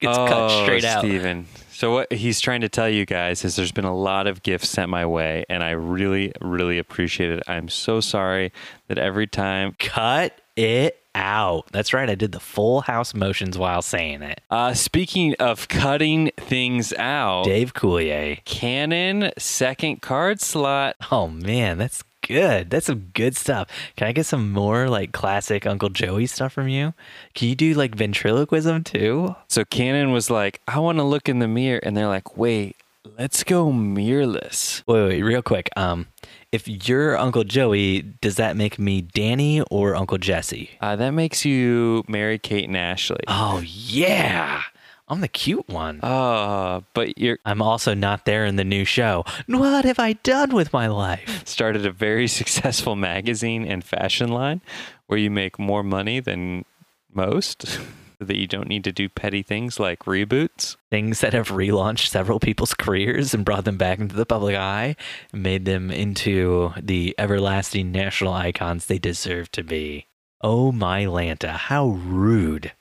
gets 0.00 0.16
cut 0.16 0.64
straight 0.64 0.84
out. 0.84 1.04
Oh, 1.04 1.08
Steven. 1.08 1.46
So 1.70 1.92
what 1.92 2.10
he's 2.12 2.40
trying 2.40 2.62
to 2.62 2.70
tell 2.70 2.88
you 2.88 3.04
guys 3.04 3.44
is 3.44 3.56
there's 3.56 3.72
been 3.72 3.84
a 3.84 3.94
lot 3.94 4.26
of 4.26 4.42
gifts 4.42 4.70
sent 4.70 4.88
my 4.88 5.04
way, 5.04 5.44
and 5.50 5.62
I 5.62 5.72
really, 5.72 6.32
really 6.40 6.78
appreciate 6.78 7.30
it. 7.30 7.42
I'm 7.46 7.68
so 7.68 8.00
sorry 8.00 8.52
that 8.88 8.96
every 8.98 9.26
time. 9.26 9.76
Cut 9.78 10.40
it 10.56 10.98
out. 11.14 11.66
That's 11.72 11.92
right. 11.92 12.08
I 12.08 12.14
did 12.14 12.32
the 12.32 12.40
full 12.40 12.82
house 12.82 13.14
motions 13.14 13.58
while 13.58 13.82
saying 13.82 14.22
it. 14.22 14.40
Uh, 14.50 14.74
speaking 14.74 15.34
of 15.38 15.66
cutting 15.68 16.30
things 16.36 16.92
out, 16.94 17.44
Dave 17.44 17.74
Coulier. 17.74 18.44
Canon 18.44 19.32
second 19.38 20.02
card 20.02 20.40
slot. 20.40 20.96
Oh 21.10 21.28
man, 21.28 21.78
that's 21.78 22.02
good. 22.26 22.70
That's 22.70 22.86
some 22.86 23.10
good 23.14 23.36
stuff. 23.36 23.68
Can 23.96 24.08
I 24.08 24.12
get 24.12 24.26
some 24.26 24.50
more 24.52 24.88
like 24.88 25.12
classic 25.12 25.66
Uncle 25.66 25.88
Joey 25.88 26.26
stuff 26.26 26.52
from 26.52 26.68
you? 26.68 26.94
Can 27.34 27.48
you 27.48 27.54
do 27.54 27.74
like 27.74 27.94
ventriloquism 27.94 28.84
too? 28.84 29.34
So 29.48 29.64
Canon 29.64 30.12
was 30.12 30.30
like, 30.30 30.60
I 30.66 30.78
want 30.78 30.98
to 30.98 31.04
look 31.04 31.28
in 31.28 31.38
the 31.38 31.48
mirror, 31.48 31.80
and 31.82 31.96
they're 31.96 32.08
like, 32.08 32.36
wait, 32.36 32.76
let's 33.18 33.44
go 33.44 33.70
mirrorless. 33.70 34.82
Wait, 34.86 35.08
wait, 35.08 35.22
real 35.22 35.42
quick. 35.42 35.70
Um, 35.76 36.08
if 36.52 36.88
you're 36.88 37.16
Uncle 37.16 37.44
Joey, 37.44 38.02
does 38.02 38.36
that 38.36 38.56
make 38.56 38.78
me 38.78 39.02
Danny 39.02 39.62
or 39.70 39.94
Uncle 39.94 40.18
Jesse? 40.18 40.70
Uh, 40.80 40.96
that 40.96 41.10
makes 41.10 41.44
you 41.44 42.04
Mary-Kate 42.08 42.66
and 42.66 42.76
Ashley. 42.76 43.20
Oh 43.28 43.62
yeah, 43.64 44.62
I'm 45.08 45.20
the 45.20 45.28
cute 45.28 45.68
one. 45.68 46.00
Uh, 46.02 46.80
but 46.94 47.16
you're 47.18 47.38
I'm 47.44 47.62
also 47.62 47.94
not 47.94 48.24
there 48.24 48.44
in 48.44 48.56
the 48.56 48.64
new 48.64 48.84
show. 48.84 49.24
What 49.46 49.84
have 49.84 49.98
I 50.00 50.14
done 50.14 50.52
with 50.54 50.72
my 50.72 50.88
life? 50.88 51.46
started 51.46 51.86
a 51.86 51.92
very 51.92 52.26
successful 52.40 52.96
magazine 52.96 53.64
and 53.64 53.84
fashion 53.84 54.28
line 54.30 54.60
where 55.06 55.18
you 55.18 55.30
make 55.30 55.58
more 55.58 55.82
money 55.84 56.18
than 56.20 56.64
most 57.12 57.78
that 58.18 58.36
you 58.36 58.46
don't 58.46 58.68
need 58.68 58.82
to 58.84 58.92
do 58.92 59.08
petty 59.08 59.42
things 59.42 59.78
like 59.78 60.00
reboots. 60.00 60.76
Things 60.90 61.20
that 61.20 61.34
have 61.34 61.48
relaunched 61.48 62.08
several 62.08 62.40
people's 62.40 62.74
careers 62.74 63.32
and 63.34 63.44
brought 63.44 63.64
them 63.64 63.76
back 63.76 63.98
into 63.98 64.16
the 64.16 64.26
public 64.26 64.56
eye 64.56 64.96
and 65.32 65.42
made 65.42 65.66
them 65.66 65.90
into 65.90 66.72
the 66.80 67.14
everlasting 67.18 67.92
national 67.92 68.32
icons 68.32 68.86
they 68.86 68.98
deserve 68.98 69.52
to 69.52 69.62
be. 69.62 70.06
Oh 70.40 70.72
my 70.72 71.04
Lanta, 71.04 71.50
how 71.50 71.88
rude, 71.88 72.72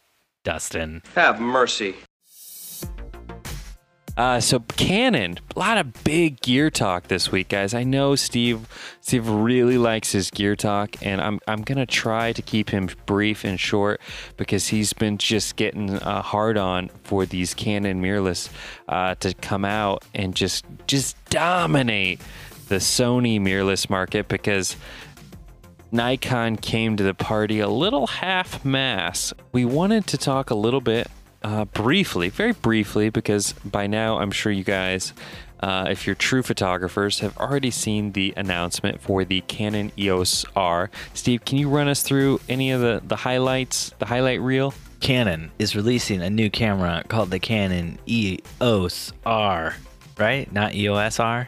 Dustin. 0.43 1.03
Have 1.15 1.39
mercy. 1.39 1.95
Uh, 4.17 4.39
so 4.39 4.61
Canon, 4.61 5.37
a 5.55 5.59
lot 5.59 5.77
of 5.77 6.03
big 6.05 6.39
gear 6.39 6.69
talk 6.69 7.09
this 7.09 7.31
week, 7.31 7.49
guys. 7.49 7.73
I 7.73 7.83
know 7.83 8.15
Steve 8.15 8.65
Steve 9.01 9.27
really 9.27 9.77
likes 9.77 10.13
his 10.13 10.31
gear 10.31 10.55
talk, 10.55 10.95
and 11.01 11.19
I'm 11.19 11.39
I'm 11.47 11.63
gonna 11.63 11.85
try 11.85 12.31
to 12.31 12.41
keep 12.41 12.69
him 12.69 12.89
brief 13.05 13.43
and 13.43 13.59
short 13.59 13.99
because 14.37 14.69
he's 14.69 14.93
been 14.93 15.17
just 15.17 15.57
getting 15.57 15.97
uh, 15.99 16.21
hard 16.21 16.57
on 16.57 16.89
for 17.03 17.25
these 17.25 17.53
Canon 17.53 18.01
mirrorless 18.01 18.49
uh, 18.87 19.15
to 19.15 19.33
come 19.33 19.65
out 19.65 20.05
and 20.13 20.33
just 20.33 20.63
just 20.87 21.17
dominate 21.29 22.21
the 22.69 22.75
Sony 22.75 23.39
mirrorless 23.39 23.89
market 23.89 24.29
because 24.29 24.77
Nikon 25.91 26.55
came 26.55 26.95
to 26.95 27.03
the 27.03 27.13
party 27.13 27.59
a 27.59 27.67
little 27.67 28.07
half 28.07 28.63
mass. 28.63 29.33
We 29.51 29.65
wanted 29.65 30.07
to 30.07 30.17
talk 30.17 30.49
a 30.49 30.55
little 30.55 30.81
bit 30.81 31.07
uh, 31.45 31.63
briefly, 31.65 32.29
very 32.29 32.53
briefly, 32.53 33.11
because 33.11 33.53
by 33.63 33.85
now 33.85 34.17
I'm 34.17 34.31
sure 34.31 34.51
you 34.51 34.63
guys, 34.63 35.13
uh, 35.59 35.85
if 35.87 36.07
you're 36.07 36.15
true 36.15 36.41
photographers, 36.41 37.19
have 37.19 37.37
already 37.37 37.69
seen 37.69 38.13
the 38.13 38.33
announcement 38.35 38.99
for 38.99 39.23
the 39.23 39.41
Canon 39.41 39.91
EOS 39.95 40.43
R. 40.55 40.89
Steve, 41.13 41.45
can 41.45 41.59
you 41.59 41.69
run 41.69 41.87
us 41.87 42.01
through 42.01 42.41
any 42.49 42.71
of 42.71 42.81
the, 42.81 42.99
the 43.05 43.17
highlights, 43.17 43.91
the 43.99 44.07
highlight 44.07 44.41
reel? 44.41 44.73
Canon 45.01 45.51
is 45.59 45.75
releasing 45.75 46.23
a 46.23 46.31
new 46.31 46.49
camera 46.49 47.03
called 47.07 47.29
the 47.29 47.37
Canon 47.37 47.99
EOS 48.07 49.13
R, 49.23 49.75
right? 50.17 50.51
Not 50.51 50.73
EOS 50.73 51.19
R. 51.19 51.47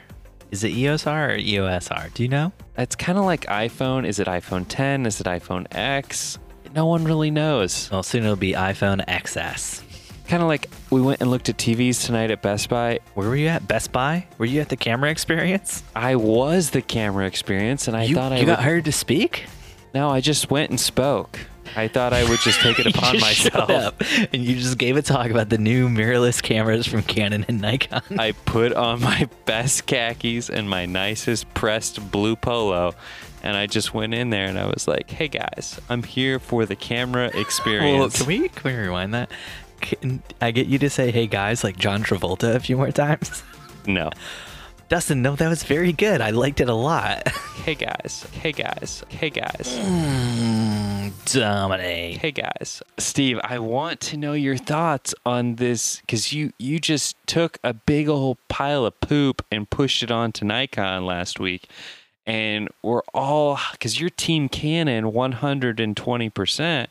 Is 0.52 0.64
it 0.64 0.74
EOS 0.74 1.08
R 1.08 1.32
or 1.32 1.38
EOS 1.38 1.90
R? 1.90 2.10
Do 2.14 2.22
you 2.22 2.30
know? 2.30 2.52
It's 2.78 2.96
kind 2.96 3.18
of 3.18 3.26
like 3.26 3.46
iPhone. 3.48 4.06
Is 4.06 4.20
it 4.20 4.28
iPhone 4.28 4.66
10? 4.70 5.08
Is 5.08 5.20
it 5.20 5.26
iPhone 5.26 5.66
X? 5.72 6.38
No 6.76 6.86
one 6.86 7.04
really 7.04 7.32
knows. 7.32 7.90
Well, 7.92 8.04
soon 8.04 8.24
it'll 8.24 8.36
be 8.36 8.54
iPhone 8.54 9.04
XS. 9.08 9.82
Kind 10.28 10.44
of 10.44 10.50
like 10.50 10.70
we 10.90 11.00
went 11.00 11.22
and 11.22 11.32
looked 11.32 11.48
at 11.48 11.56
TVs 11.58 12.06
tonight 12.06 12.32
at 12.32 12.42
Best 12.42 12.68
Buy. 12.68 13.00
Where 13.14 13.30
were 13.30 13.36
you 13.38 13.48
at? 13.48 13.66
Best 13.66 13.94
Buy? 13.94 14.28
Were 14.38 14.46
you 14.46 14.60
at 14.60 14.68
the 14.68 14.76
camera 14.76 15.10
experience? 15.10 15.84
I 15.96 16.16
was 16.18 16.72
the 16.72 16.82
camera 16.82 17.26
experience, 17.26 17.88
and 17.88 17.96
I 17.96 18.04
you 18.04 18.16
thought 18.16 18.34
I 18.34 18.40
you 18.40 18.46
got 18.46 18.60
would. 18.60 18.64
hired 18.64 18.86
to 18.86 18.92
speak? 18.92 19.46
No, 19.94 20.10
I 20.10 20.20
just 20.20 20.52
went 20.52 20.70
and 20.70 20.78
spoke. 20.80 21.40
I 21.78 21.88
thought 21.88 22.12
I 22.12 22.28
would 22.30 22.40
just 22.40 22.60
take 22.60 22.78
it 22.78 22.88
upon 22.96 23.20
myself. 23.22 23.96
and 24.34 24.44
you 24.44 24.56
just 24.56 24.78
gave 24.78 24.98
a 24.98 25.02
talk 25.02 25.30
about 25.32 25.48
the 25.48 25.58
new 25.58 25.88
mirrorless 25.88 26.42
cameras 26.44 26.86
from 26.88 27.04
Canon 27.04 27.46
and 27.48 27.62
Nikon. 27.62 28.02
I 28.20 28.34
put 28.34 28.74
on 28.74 29.00
my 29.02 29.30
best 29.46 29.86
khakis 29.86 30.50
and 30.50 30.70
my 30.70 30.86
nicest 30.86 31.54
pressed 31.54 32.12
blue 32.12 32.36
polo, 32.36 32.96
and 33.44 33.56
I 33.56 33.66
just 33.66 33.94
went 33.94 34.14
in 34.14 34.30
there 34.30 34.48
and 34.48 34.60
I 34.60 34.66
was 34.66 34.90
like, 34.90 35.10
"Hey 35.10 35.30
guys, 35.30 35.80
I'm 35.88 36.04
here 36.04 36.38
for 36.38 36.66
the 36.66 36.76
camera 36.76 37.32
well, 37.34 37.42
experience." 37.42 38.18
can 38.18 38.28
we 38.28 38.50
can 38.50 38.72
we 38.72 38.78
rewind 38.78 39.14
that? 39.14 39.32
can 39.82 40.22
I 40.42 40.52
get 40.52 40.68
you 40.68 40.78
to 40.80 40.90
say 40.90 41.12
"Hey 41.12 41.28
guys" 41.28 41.64
like 41.64 41.78
John 41.78 42.04
Travolta 42.04 42.56
a 42.56 42.60
few 42.60 42.78
more 42.78 42.92
times? 42.92 43.44
No. 43.88 44.10
Dustin, 44.90 45.22
no, 45.22 45.38
that 45.38 45.48
was 45.48 45.64
very 45.64 45.94
good. 45.94 46.20
I 46.20 46.32
liked 46.32 46.60
it 46.60 46.68
a 46.68 46.74
lot. 46.74 47.24
Hey 47.68 47.76
guys. 47.76 48.26
Hey 48.32 48.54
guys. 48.54 49.04
Hey 49.10 49.30
guys. 49.30 49.78
Mm, 49.78 51.12
Dominic. 51.34 52.16
Hey 52.18 52.32
guys. 52.32 52.82
Steve, 52.98 53.42
I 53.44 53.60
want 53.60 54.00
to 54.02 54.16
know 54.16 54.32
your 54.32 54.56
thoughts 54.56 55.14
on 55.26 55.56
this 55.56 56.02
cuz 56.08 56.32
you 56.32 56.54
you 56.58 56.80
just 56.80 57.18
took 57.28 57.58
a 57.66 57.74
big 57.74 58.08
old 58.08 58.38
pile 58.48 58.86
of 58.86 58.98
poop 59.02 59.46
and 59.52 59.70
pushed 59.70 60.02
it 60.02 60.12
onto 60.12 60.46
Nikon 60.46 61.06
last 61.06 61.42
week. 61.42 61.70
And 62.26 62.70
we're 62.84 63.02
all 63.14 63.60
cuz 63.82 64.00
you're 64.00 64.10
team 64.12 64.48
Canon 64.48 65.12
120%. 65.12 66.88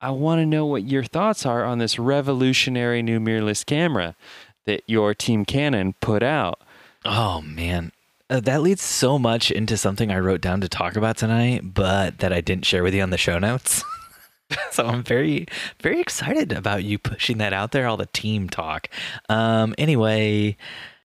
I 0.00 0.10
want 0.10 0.40
to 0.40 0.46
know 0.46 0.64
what 0.64 0.84
your 0.84 1.04
thoughts 1.04 1.44
are 1.44 1.64
on 1.64 1.78
this 1.78 1.98
revolutionary 1.98 3.02
new 3.02 3.20
mirrorless 3.20 3.66
camera 3.66 4.16
that 4.64 4.82
your 4.86 5.14
team 5.14 5.44
Canon 5.44 5.94
put 6.00 6.22
out. 6.22 6.60
Oh 7.04 7.42
man, 7.42 7.92
uh, 8.30 8.40
that 8.40 8.62
leads 8.62 8.82
so 8.82 9.18
much 9.18 9.50
into 9.50 9.76
something 9.76 10.10
I 10.10 10.18
wrote 10.18 10.40
down 10.40 10.60
to 10.62 10.68
talk 10.68 10.96
about 10.96 11.16
tonight, 11.16 11.74
but 11.74 12.18
that 12.18 12.32
I 12.32 12.40
didn't 12.40 12.64
share 12.64 12.82
with 12.82 12.94
you 12.94 13.02
on 13.02 13.10
the 13.10 13.18
show 13.18 13.38
notes. 13.38 13.84
so 14.70 14.86
I'm 14.86 15.02
very, 15.02 15.46
very 15.82 16.00
excited 16.00 16.52
about 16.52 16.84
you 16.84 16.98
pushing 16.98 17.38
that 17.38 17.52
out 17.52 17.72
there. 17.72 17.86
All 17.86 17.96
the 17.96 18.06
team 18.06 18.48
talk. 18.48 18.88
Um, 19.28 19.74
anyway, 19.78 20.56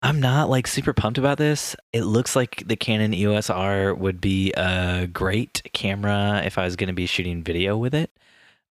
I'm 0.03 0.19
not 0.19 0.49
like 0.49 0.67
super 0.67 0.93
pumped 0.93 1.17
about 1.17 1.37
this. 1.37 1.75
It 1.91 2.03
looks 2.03 2.35
like 2.35 2.63
the 2.67 2.75
Canon 2.75 3.13
EOS 3.13 3.49
R 3.49 3.95
would 3.95 4.21
be 4.21 4.51
a 4.53 5.07
great 5.11 5.63
camera 5.73 6.43
if 6.45 6.57
I 6.57 6.65
was 6.65 6.75
going 6.75 6.89
to 6.89 6.93
be 6.93 7.07
shooting 7.07 7.41
video 7.41 7.77
with 7.77 7.95
it. 7.95 8.11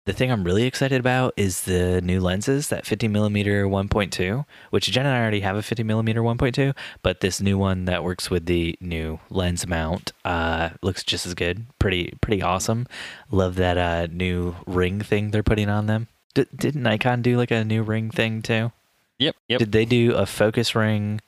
The 0.09 0.15
thing 0.15 0.31
I'm 0.31 0.43
really 0.43 0.63
excited 0.63 0.99
about 0.99 1.35
is 1.37 1.65
the 1.65 2.01
new 2.01 2.19
lenses, 2.19 2.69
that 2.69 2.83
50 2.83 3.07
millimeter 3.07 3.67
1.2, 3.67 4.43
which 4.71 4.87
Jen 4.87 5.05
and 5.05 5.15
I 5.15 5.21
already 5.21 5.41
have 5.41 5.55
a 5.55 5.61
50 5.61 5.83
millimeter 5.83 6.23
1.2, 6.23 6.75
but 7.03 7.19
this 7.19 7.39
new 7.39 7.59
one 7.59 7.85
that 7.85 8.03
works 8.03 8.27
with 8.27 8.47
the 8.47 8.75
new 8.81 9.19
lens 9.29 9.67
mount 9.67 10.11
uh, 10.25 10.69
looks 10.81 11.03
just 11.03 11.27
as 11.27 11.35
good. 11.35 11.67
Pretty, 11.77 12.17
pretty 12.21 12.41
awesome. 12.41 12.87
Love 13.29 13.53
that 13.57 13.77
uh, 13.77 14.07
new 14.11 14.55
ring 14.65 14.99
thing 14.99 15.29
they're 15.29 15.43
putting 15.43 15.69
on 15.69 15.85
them. 15.85 16.07
D- 16.33 16.47
did 16.55 16.75
Nikon 16.75 17.21
do 17.21 17.37
like 17.37 17.51
a 17.51 17.63
new 17.63 17.83
ring 17.83 18.09
thing 18.09 18.41
too? 18.41 18.71
Yep. 19.19 19.35
Yep. 19.47 19.59
Did 19.59 19.71
they 19.71 19.85
do 19.85 20.15
a 20.15 20.25
focus 20.25 20.73
ring, 20.73 21.21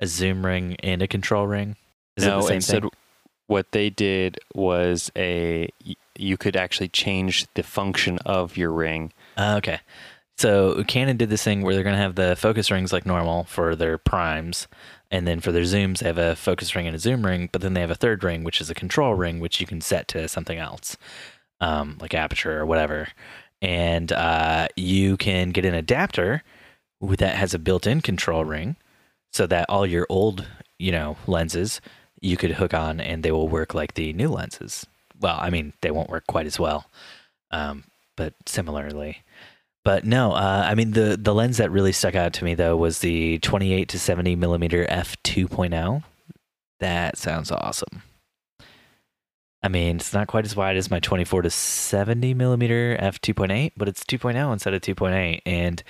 a 0.00 0.06
zoom 0.06 0.44
ring, 0.44 0.76
and 0.82 1.00
a 1.00 1.08
control 1.08 1.46
ring? 1.46 1.76
Is 2.18 2.24
it 2.24 2.26
the 2.26 2.42
same 2.42 2.56
instead, 2.56 2.82
thing? 2.82 2.90
what 3.46 3.72
they 3.72 3.88
did 3.88 4.38
was 4.54 5.10
a 5.16 5.70
you 6.18 6.36
could 6.36 6.56
actually 6.56 6.88
change 6.88 7.46
the 7.54 7.62
function 7.62 8.18
of 8.26 8.56
your 8.56 8.72
ring. 8.72 9.12
Uh, 9.36 9.54
okay. 9.58 9.80
So 10.38 10.84
Canon 10.84 11.16
did 11.16 11.30
this 11.30 11.42
thing 11.42 11.62
where 11.62 11.74
they're 11.74 11.82
going 11.82 11.96
to 11.96 12.02
have 12.02 12.14
the 12.14 12.36
focus 12.36 12.70
rings 12.70 12.92
like 12.92 13.04
normal 13.04 13.44
for 13.44 13.74
their 13.74 13.98
primes, 13.98 14.68
and 15.10 15.26
then 15.26 15.40
for 15.40 15.50
their 15.50 15.64
zooms 15.64 15.98
they 15.98 16.06
have 16.06 16.18
a 16.18 16.36
focus 16.36 16.76
ring 16.76 16.86
and 16.86 16.94
a 16.94 16.98
zoom 17.00 17.26
ring, 17.26 17.48
but 17.50 17.60
then 17.60 17.74
they 17.74 17.80
have 17.80 17.90
a 17.90 17.96
third 17.96 18.22
ring 18.22 18.44
which 18.44 18.60
is 18.60 18.70
a 18.70 18.74
control 18.74 19.14
ring 19.14 19.40
which 19.40 19.60
you 19.60 19.66
can 19.66 19.80
set 19.80 20.06
to 20.08 20.28
something 20.28 20.58
else, 20.58 20.96
um, 21.60 21.98
like 22.00 22.14
aperture 22.14 22.60
or 22.60 22.66
whatever, 22.66 23.08
and 23.60 24.12
uh, 24.12 24.68
you 24.76 25.16
can 25.16 25.50
get 25.50 25.64
an 25.64 25.74
adapter 25.74 26.44
that 27.00 27.34
has 27.34 27.52
a 27.52 27.58
built-in 27.58 28.00
control 28.00 28.44
ring, 28.44 28.76
so 29.32 29.44
that 29.44 29.68
all 29.68 29.86
your 29.86 30.06
old 30.08 30.46
you 30.78 30.92
know 30.92 31.16
lenses 31.26 31.80
you 32.20 32.36
could 32.36 32.52
hook 32.52 32.74
on 32.74 33.00
and 33.00 33.24
they 33.24 33.32
will 33.32 33.48
work 33.48 33.74
like 33.74 33.94
the 33.94 34.12
new 34.12 34.28
lenses. 34.28 34.86
Well, 35.20 35.38
I 35.40 35.50
mean 35.50 35.72
they 35.80 35.90
won't 35.90 36.10
work 36.10 36.26
quite 36.26 36.46
as 36.46 36.58
well, 36.58 36.86
um, 37.50 37.84
but 38.16 38.34
similarly. 38.46 39.22
But 39.84 40.04
no, 40.04 40.32
uh, 40.32 40.64
I 40.66 40.74
mean 40.74 40.92
the 40.92 41.16
the 41.20 41.34
lens 41.34 41.56
that 41.58 41.70
really 41.70 41.92
stuck 41.92 42.14
out 42.14 42.32
to 42.34 42.44
me 42.44 42.54
though 42.54 42.76
was 42.76 42.98
the 43.00 43.38
28 43.38 43.88
to 43.88 43.98
70 43.98 44.36
millimeter 44.36 44.86
f 44.88 45.16
2.0. 45.22 46.02
That 46.80 47.16
sounds 47.16 47.50
awesome. 47.50 48.02
I 49.62 49.68
mean, 49.68 49.96
it's 49.96 50.12
not 50.12 50.28
quite 50.28 50.44
as 50.44 50.54
wide 50.54 50.76
as 50.76 50.90
my 50.90 51.00
24 51.00 51.42
to 51.42 51.50
70 51.50 52.34
millimeter 52.34 52.96
f 53.00 53.20
2.8, 53.20 53.72
but 53.76 53.88
it's 53.88 54.04
2.0 54.04 54.52
instead 54.52 54.72
of 54.72 54.82
2.8. 54.82 55.40
And 55.44 55.82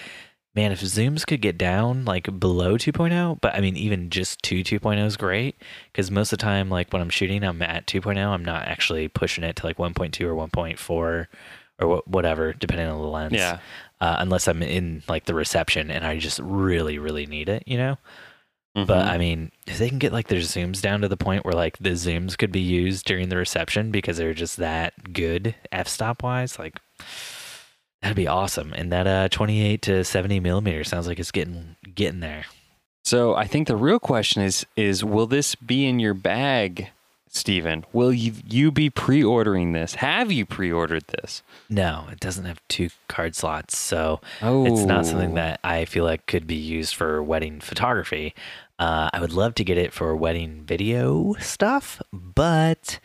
man, 0.54 0.72
if 0.72 0.80
zooms 0.80 1.26
could 1.26 1.40
get 1.40 1.56
down 1.58 2.04
like 2.04 2.40
below 2.40 2.74
2.0, 2.76 3.40
but 3.40 3.54
I 3.54 3.60
mean, 3.60 3.76
even 3.76 4.10
just 4.10 4.42
two 4.42 4.62
2.0 4.64 5.04
is 5.04 5.16
great 5.16 5.56
because 5.92 6.10
most 6.10 6.32
of 6.32 6.38
the 6.38 6.42
time, 6.44 6.68
like 6.68 6.92
when 6.92 7.00
I'm 7.02 7.10
shooting, 7.10 7.44
I'm 7.44 7.62
at 7.62 7.86
2.0. 7.86 8.16
I'm 8.18 8.44
not 8.44 8.66
actually 8.66 9.08
pushing 9.08 9.44
it 9.44 9.56
to 9.56 9.66
like 9.66 9.76
1.2 9.76 10.20
or 10.26 10.34
1.4 10.34 10.90
or 10.90 11.28
wh- 11.80 12.08
whatever, 12.08 12.52
depending 12.52 12.88
on 12.88 12.98
the 13.00 13.06
lens 13.06 13.34
Yeah. 13.34 13.58
uh, 14.00 14.16
unless 14.18 14.48
I'm 14.48 14.62
in 14.62 15.02
like 15.08 15.26
the 15.26 15.34
reception 15.34 15.90
and 15.90 16.04
I 16.04 16.18
just 16.18 16.40
really, 16.40 16.98
really 16.98 17.26
need 17.26 17.48
it, 17.48 17.62
you 17.66 17.76
know. 17.76 17.98
But 18.74 19.06
Mhm. 19.06 19.08
I 19.08 19.18
mean, 19.18 19.52
if 19.66 19.78
they 19.78 19.88
can 19.88 19.98
get 19.98 20.12
like 20.12 20.28
their 20.28 20.40
zooms 20.40 20.80
down 20.80 21.00
to 21.00 21.08
the 21.08 21.16
point 21.16 21.44
where 21.44 21.54
like 21.54 21.78
the 21.78 21.90
zooms 21.90 22.36
could 22.38 22.52
be 22.52 22.60
used 22.60 23.06
during 23.06 23.28
the 23.28 23.36
reception 23.36 23.90
because 23.90 24.18
they're 24.18 24.34
just 24.34 24.56
that 24.58 25.12
good 25.12 25.54
f-stop 25.72 26.22
wise, 26.22 26.58
like 26.58 26.78
that'd 28.02 28.16
be 28.16 28.26
awesome. 28.28 28.72
And 28.72 28.92
that 28.92 29.06
uh 29.06 29.28
28 29.28 29.82
to 29.82 30.04
70 30.04 30.40
millimeter 30.40 30.84
sounds 30.84 31.06
like 31.06 31.18
it's 31.18 31.30
getting 31.30 31.76
getting 31.94 32.20
there. 32.20 32.44
So 33.04 33.34
I 33.34 33.46
think 33.46 33.68
the 33.68 33.76
real 33.76 33.98
question 33.98 34.42
is 34.42 34.66
is 34.76 35.04
will 35.04 35.26
this 35.26 35.54
be 35.54 35.86
in 35.86 35.98
your 35.98 36.14
bag, 36.14 36.90
Stephen? 37.30 37.84
Will 37.92 38.12
you 38.12 38.32
you 38.46 38.70
be 38.70 38.90
pre-ordering 38.90 39.72
this? 39.72 39.94
Have 39.96 40.30
you 40.30 40.44
pre-ordered 40.44 41.04
this? 41.08 41.42
No, 41.70 42.06
it 42.10 42.20
doesn't 42.20 42.44
have 42.44 42.60
two 42.68 42.90
card 43.08 43.34
slots, 43.34 43.76
so 43.78 44.20
Oh, 44.42 44.66
it's 44.66 44.82
not 44.82 45.06
something 45.06 45.34
that 45.34 45.60
I 45.64 45.84
feel 45.84 46.04
like 46.04 46.26
could 46.26 46.46
be 46.46 46.54
used 46.56 46.94
for 46.94 47.22
wedding 47.22 47.60
photography. 47.60 48.34
Uh, 48.78 49.10
I 49.12 49.20
would 49.20 49.32
love 49.32 49.54
to 49.56 49.64
get 49.64 49.76
it 49.76 49.92
for 49.92 50.14
wedding 50.14 50.62
video 50.64 51.34
stuff, 51.40 52.00
but 52.12 53.00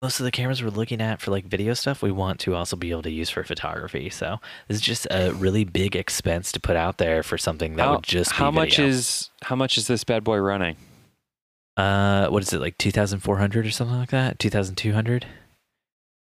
most 0.00 0.20
of 0.20 0.24
the 0.24 0.30
cameras 0.30 0.62
we're 0.62 0.70
looking 0.70 1.00
at 1.00 1.20
for 1.20 1.30
like 1.30 1.44
video 1.44 1.74
stuff, 1.74 2.02
we 2.02 2.12
want 2.12 2.38
to 2.40 2.54
also 2.54 2.76
be 2.76 2.90
able 2.90 3.02
to 3.02 3.10
use 3.10 3.30
for 3.30 3.42
photography. 3.42 4.10
So 4.10 4.38
this 4.68 4.76
is 4.76 4.80
just 4.80 5.06
a 5.10 5.32
really 5.32 5.64
big 5.64 5.96
expense 5.96 6.52
to 6.52 6.60
put 6.60 6.76
out 6.76 6.98
there 6.98 7.22
for 7.22 7.36
something 7.36 7.76
that 7.76 7.84
how, 7.84 7.94
would 7.96 8.04
just 8.04 8.30
be 8.30 8.36
how 8.36 8.50
much 8.50 8.78
is 8.78 9.30
how 9.42 9.56
much 9.56 9.76
is 9.76 9.86
this 9.86 10.04
bad 10.04 10.24
boy 10.24 10.38
running? 10.38 10.76
uh 11.76 12.26
what 12.28 12.42
is 12.42 12.52
it 12.52 12.60
like 12.60 12.76
two 12.76 12.90
thousand 12.90 13.20
four 13.20 13.38
hundred 13.38 13.64
or 13.64 13.70
something 13.70 13.96
like 13.96 14.10
that? 14.10 14.38
Two 14.38 14.50
thousand 14.50 14.74
two 14.74 14.92
hundred? 14.92 15.26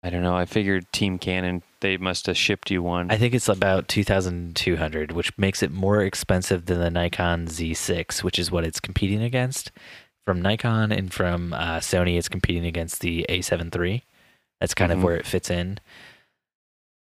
I 0.03 0.11
don't 0.11 0.23
know. 0.23 0.37
I 0.37 0.45
figured 0.45 0.87
Team 0.93 1.19
Canon 1.19 1.63
they 1.81 1.97
must 1.97 2.27
have 2.27 2.37
shipped 2.37 2.71
you 2.71 2.83
one. 2.83 3.11
I 3.11 3.17
think 3.17 3.35
it's 3.35 3.49
about 3.49 3.89
2200, 3.89 5.13
which 5.13 5.37
makes 5.39 5.63
it 5.63 5.71
more 5.71 6.03
expensive 6.03 6.67
than 6.67 6.81
the 6.81 6.91
Nikon 6.91 7.47
Z6, 7.47 8.23
which 8.23 8.39
is 8.39 8.51
what 8.51 8.65
it's 8.65 8.81
competing 8.81 9.23
against. 9.23 9.71
From 10.29 10.43
Nikon 10.43 10.93
and 10.93 11.11
from 11.11 11.55
uh, 11.55 11.79
Sony, 11.79 12.19
it's 12.19 12.29
competing 12.29 12.67
against 12.67 13.01
the 13.01 13.25
A7 13.31 13.75
III. 13.75 14.05
That's 14.61 14.75
kind 14.75 14.93
Mhm. 14.93 14.97
of 14.97 15.03
where 15.03 15.17
it 15.17 15.25
fits 15.25 15.49
in. 15.49 15.79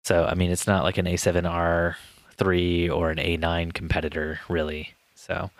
So, 0.03 0.25
I 0.25 0.35
mean, 0.35 0.51
it's 0.51 0.67
not 0.67 0.83
like 0.83 0.99
an 0.99 1.07
A7R3 1.07 2.91
or 2.91 3.13
an 3.13 3.21
A9 3.21 3.71
competitor, 3.71 4.41
really. 4.49 4.95
So, 5.15 5.53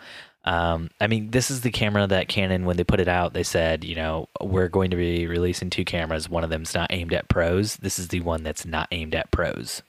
um, 0.43 0.89
I 0.99 1.07
mean, 1.07 1.31
this 1.31 1.49
is 1.49 1.61
the 1.61 1.71
camera 1.71 2.05
that 2.07 2.27
Canon, 2.27 2.65
when 2.65 2.75
they 2.75 2.83
put 2.83 2.99
it 2.99 3.07
out, 3.07 3.31
they 3.31 3.43
said, 3.43 3.85
you 3.85 3.95
know, 3.95 4.27
we're 4.41 4.67
going 4.67 4.91
to 4.91 4.97
be 4.97 5.25
releasing 5.25 5.69
two 5.69 5.85
cameras. 5.85 6.27
One 6.29 6.43
of 6.43 6.49
them's 6.49 6.73
not 6.75 6.91
aimed 6.91 7.13
at 7.13 7.29
pros. 7.29 7.77
This 7.77 7.97
is 7.97 8.09
the 8.09 8.19
one 8.19 8.43
that's 8.43 8.65
not 8.65 8.89
aimed 8.91 9.15
at 9.15 9.31
pros, 9.31 9.81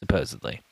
supposedly. 0.00 0.62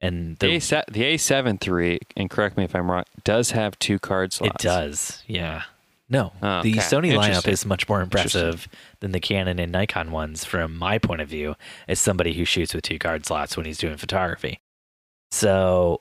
And 0.00 0.36
the 0.38 0.48
the, 0.48 0.56
A7, 0.56 0.82
the 0.92 1.02
A7 1.02 1.82
III, 1.82 1.98
and 2.16 2.28
correct 2.30 2.56
me 2.56 2.64
if 2.64 2.74
I'm 2.74 2.90
wrong, 2.90 3.04
does 3.24 3.52
have 3.52 3.78
two 3.78 3.98
card 3.98 4.32
slots. 4.32 4.62
it 4.62 4.66
does, 4.66 5.22
yeah. 5.26 5.62
No, 6.08 6.32
Oh, 6.40 6.62
the 6.62 6.70
okay. 6.72 6.80
Sony 6.80 7.12
lineup 7.16 7.48
is 7.48 7.66
much 7.66 7.88
more 7.88 8.00
impressive 8.00 8.68
than 9.00 9.10
the 9.10 9.18
Canon 9.18 9.58
and 9.58 9.72
Nikon 9.72 10.12
ones 10.12 10.44
from 10.44 10.76
my 10.76 10.98
point 10.98 11.20
of 11.20 11.28
view 11.28 11.56
as 11.88 11.98
somebody 11.98 12.34
who 12.34 12.44
shoots 12.44 12.72
with 12.74 12.84
two 12.84 12.98
card 12.98 13.26
slots 13.26 13.56
when 13.56 13.66
he's 13.66 13.78
doing 13.78 13.96
photography. 13.96 14.60
So 15.32 15.98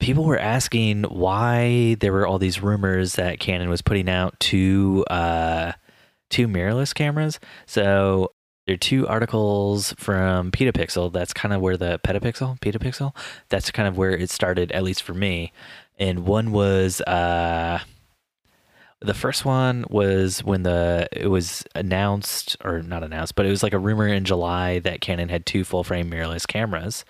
people 0.00 0.24
were 0.24 0.38
asking 0.38 1.02
why 1.04 1.96
there 2.00 2.12
were 2.12 2.26
all 2.26 2.38
these 2.38 2.62
rumors 2.62 3.16
that 3.16 3.38
Canon 3.38 3.68
was 3.68 3.82
putting 3.82 4.08
out 4.08 4.38
two 4.40 5.04
uh 5.10 5.72
two 6.30 6.48
mirrorless 6.48 6.94
cameras. 6.94 7.38
So 7.66 8.32
there 8.66 8.74
are 8.74 8.78
two 8.78 9.06
articles 9.06 9.94
from 9.98 10.50
Petapixel. 10.50 11.12
That's 11.12 11.32
kind 11.34 11.52
of 11.52 11.60
where 11.60 11.76
the 11.76 12.00
Petapixel, 12.02 12.58
Petapixel. 12.60 13.14
That's 13.50 13.70
kind 13.70 13.86
of 13.86 13.98
where 13.98 14.12
it 14.12 14.30
started, 14.30 14.72
at 14.72 14.82
least 14.82 15.02
for 15.02 15.14
me. 15.14 15.52
And 15.98 16.26
one 16.26 16.50
was 16.50 17.00
uh 17.02 17.80
the 19.00 19.14
first 19.14 19.44
one 19.44 19.84
was 19.90 20.42
when 20.42 20.62
the 20.62 21.08
it 21.12 21.26
was 21.26 21.64
announced 21.74 22.56
or 22.64 22.80
not 22.80 23.02
announced, 23.02 23.34
but 23.34 23.44
it 23.44 23.50
was 23.50 23.62
like 23.62 23.74
a 23.74 23.78
rumor 23.78 24.08
in 24.08 24.24
July 24.24 24.78
that 24.78 25.02
Canon 25.02 25.28
had 25.28 25.44
two 25.44 25.62
full 25.62 25.84
frame 25.84 26.10
mirrorless 26.10 26.46
cameras 26.46 27.04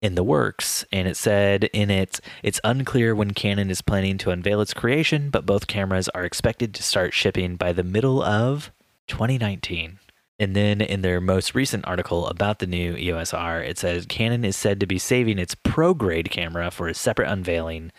in 0.00 0.14
the 0.14 0.24
works 0.24 0.84
and 0.92 1.08
it 1.08 1.16
said 1.16 1.64
in 1.72 1.90
it 1.90 2.20
it's 2.42 2.60
unclear 2.62 3.14
when 3.14 3.32
Canon 3.32 3.70
is 3.70 3.82
planning 3.82 4.16
to 4.18 4.30
unveil 4.30 4.62
its 4.62 4.72
creation, 4.72 5.28
but 5.28 5.44
both 5.44 5.66
cameras 5.66 6.08
are 6.14 6.24
expected 6.24 6.72
to 6.74 6.82
start 6.82 7.12
shipping 7.12 7.56
by 7.56 7.72
the 7.72 7.84
middle 7.84 8.22
of 8.22 8.72
2019. 9.08 9.98
And 10.38 10.56
then 10.56 10.80
in 10.80 11.02
their 11.02 11.20
most 11.20 11.54
recent 11.54 11.86
article 11.86 12.26
about 12.26 12.58
the 12.58 12.66
new 12.66 12.96
EOS 12.96 13.32
R, 13.32 13.62
it 13.62 13.78
says 13.78 14.06
Canon 14.06 14.44
is 14.44 14.56
said 14.56 14.80
to 14.80 14.86
be 14.86 14.98
saving 14.98 15.38
its 15.38 15.54
pro 15.54 15.94
grade 15.94 16.30
camera 16.30 16.70
for 16.70 16.88
a 16.88 16.94
separate 16.94 17.30
unveiling 17.30 17.92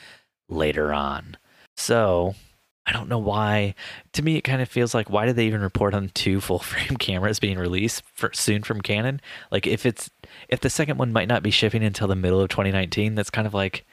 later 0.50 0.94
on. 0.94 1.38
So 1.78 2.36
I 2.86 2.92
don't 2.92 3.10
know 3.10 3.18
why. 3.18 3.74
To 4.14 4.22
me, 4.22 4.36
it 4.36 4.44
kind 4.44 4.62
of 4.62 4.70
feels 4.70 4.94
like 4.94 5.10
why 5.10 5.26
did 5.26 5.36
they 5.36 5.48
even 5.48 5.62
report 5.62 5.94
on 5.94 6.10
two 6.14 6.40
full 6.42 6.60
frame 6.60 6.98
cameras 6.98 7.40
being 7.40 7.58
released 7.58 8.04
for, 8.14 8.32
soon 8.34 8.64
from 8.64 8.82
Canon? 8.82 9.22
Like 9.52 9.66
if 9.66 9.86
it's 9.86 10.10
if 10.50 10.60
the 10.60 10.70
second 10.70 10.98
one 10.98 11.14
might 11.14 11.28
not 11.28 11.44
be 11.44 11.52
shipping 11.52 11.84
until 11.84 12.08
the 12.08 12.16
middle 12.16 12.42
of 12.42 12.50
2019, 12.50 13.16
that's 13.16 13.30
kind 13.30 13.48
of 13.48 13.54
like 13.54 13.86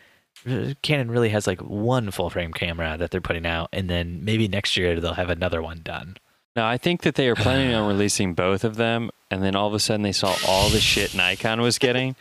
uh, 0.48 0.74
Canon 0.82 1.10
really 1.10 1.30
has 1.30 1.46
like 1.46 1.60
one 1.60 2.10
full 2.10 2.30
frame 2.30 2.52
camera 2.52 2.96
that 2.98 3.10
they're 3.10 3.20
putting 3.20 3.46
out, 3.46 3.68
and 3.72 3.88
then 3.88 4.24
maybe 4.24 4.48
next 4.48 4.76
year 4.76 5.00
they'll 5.00 5.14
have 5.14 5.30
another 5.30 5.62
one 5.62 5.80
done. 5.82 6.16
No, 6.54 6.64
I 6.66 6.76
think 6.76 7.02
that 7.02 7.14
they 7.14 7.28
are 7.28 7.34
planning 7.34 7.74
on 7.74 7.88
releasing 7.88 8.34
both 8.34 8.62
of 8.64 8.76
them, 8.76 9.10
and 9.30 9.42
then 9.42 9.56
all 9.56 9.68
of 9.68 9.74
a 9.74 9.78
sudden 9.78 10.02
they 10.02 10.12
saw 10.12 10.36
all 10.46 10.68
the 10.68 10.80
shit 10.80 11.14
Nikon 11.14 11.60
was 11.62 11.78
getting 11.78 12.14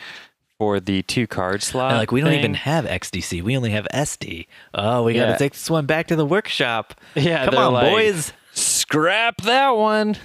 for 0.57 0.79
the 0.79 1.01
two 1.03 1.27
card 1.27 1.61
slot. 1.63 1.91
And, 1.91 1.99
like 1.99 2.11
we 2.11 2.21
don't 2.21 2.33
even 2.33 2.53
have 2.53 2.85
XQD. 2.85 3.41
We 3.43 3.57
only 3.57 3.71
have 3.71 3.87
SD. 3.93 4.47
Oh, 4.73 5.03
we 5.03 5.13
got 5.15 5.25
to 5.33 5.37
take 5.37 5.53
this 5.53 5.69
one 5.69 5.85
back 5.85 6.07
to 6.07 6.15
the 6.15 6.25
workshop. 6.25 6.93
Yeah, 7.15 7.45
Come 7.45 7.55
on, 7.57 7.73
like, 7.73 7.91
boys. 7.91 8.31
Scrap 8.53 9.41
that 9.41 9.71
one. 9.71 10.15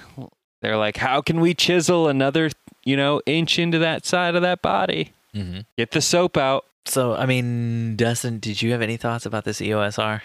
They're 0.61 0.77
like, 0.77 0.97
how 0.97 1.21
can 1.21 1.39
we 1.39 1.53
chisel 1.53 2.07
another, 2.07 2.49
you 2.83 2.95
know, 2.97 3.21
inch 3.25 3.59
into 3.59 3.79
that 3.79 4.05
side 4.05 4.35
of 4.35 4.41
that 4.41 4.61
body? 4.61 5.11
hmm 5.33 5.59
Get 5.77 5.91
the 5.91 6.01
soap 6.01 6.37
out. 6.37 6.65
So, 6.85 7.13
I 7.13 7.25
mean, 7.25 7.95
Dustin, 7.97 8.39
did 8.39 8.61
you 8.61 8.71
have 8.71 8.81
any 8.81 8.95
thoughts 8.95 9.25
about 9.25 9.43
this 9.43 9.59
EOSR? 9.59 10.21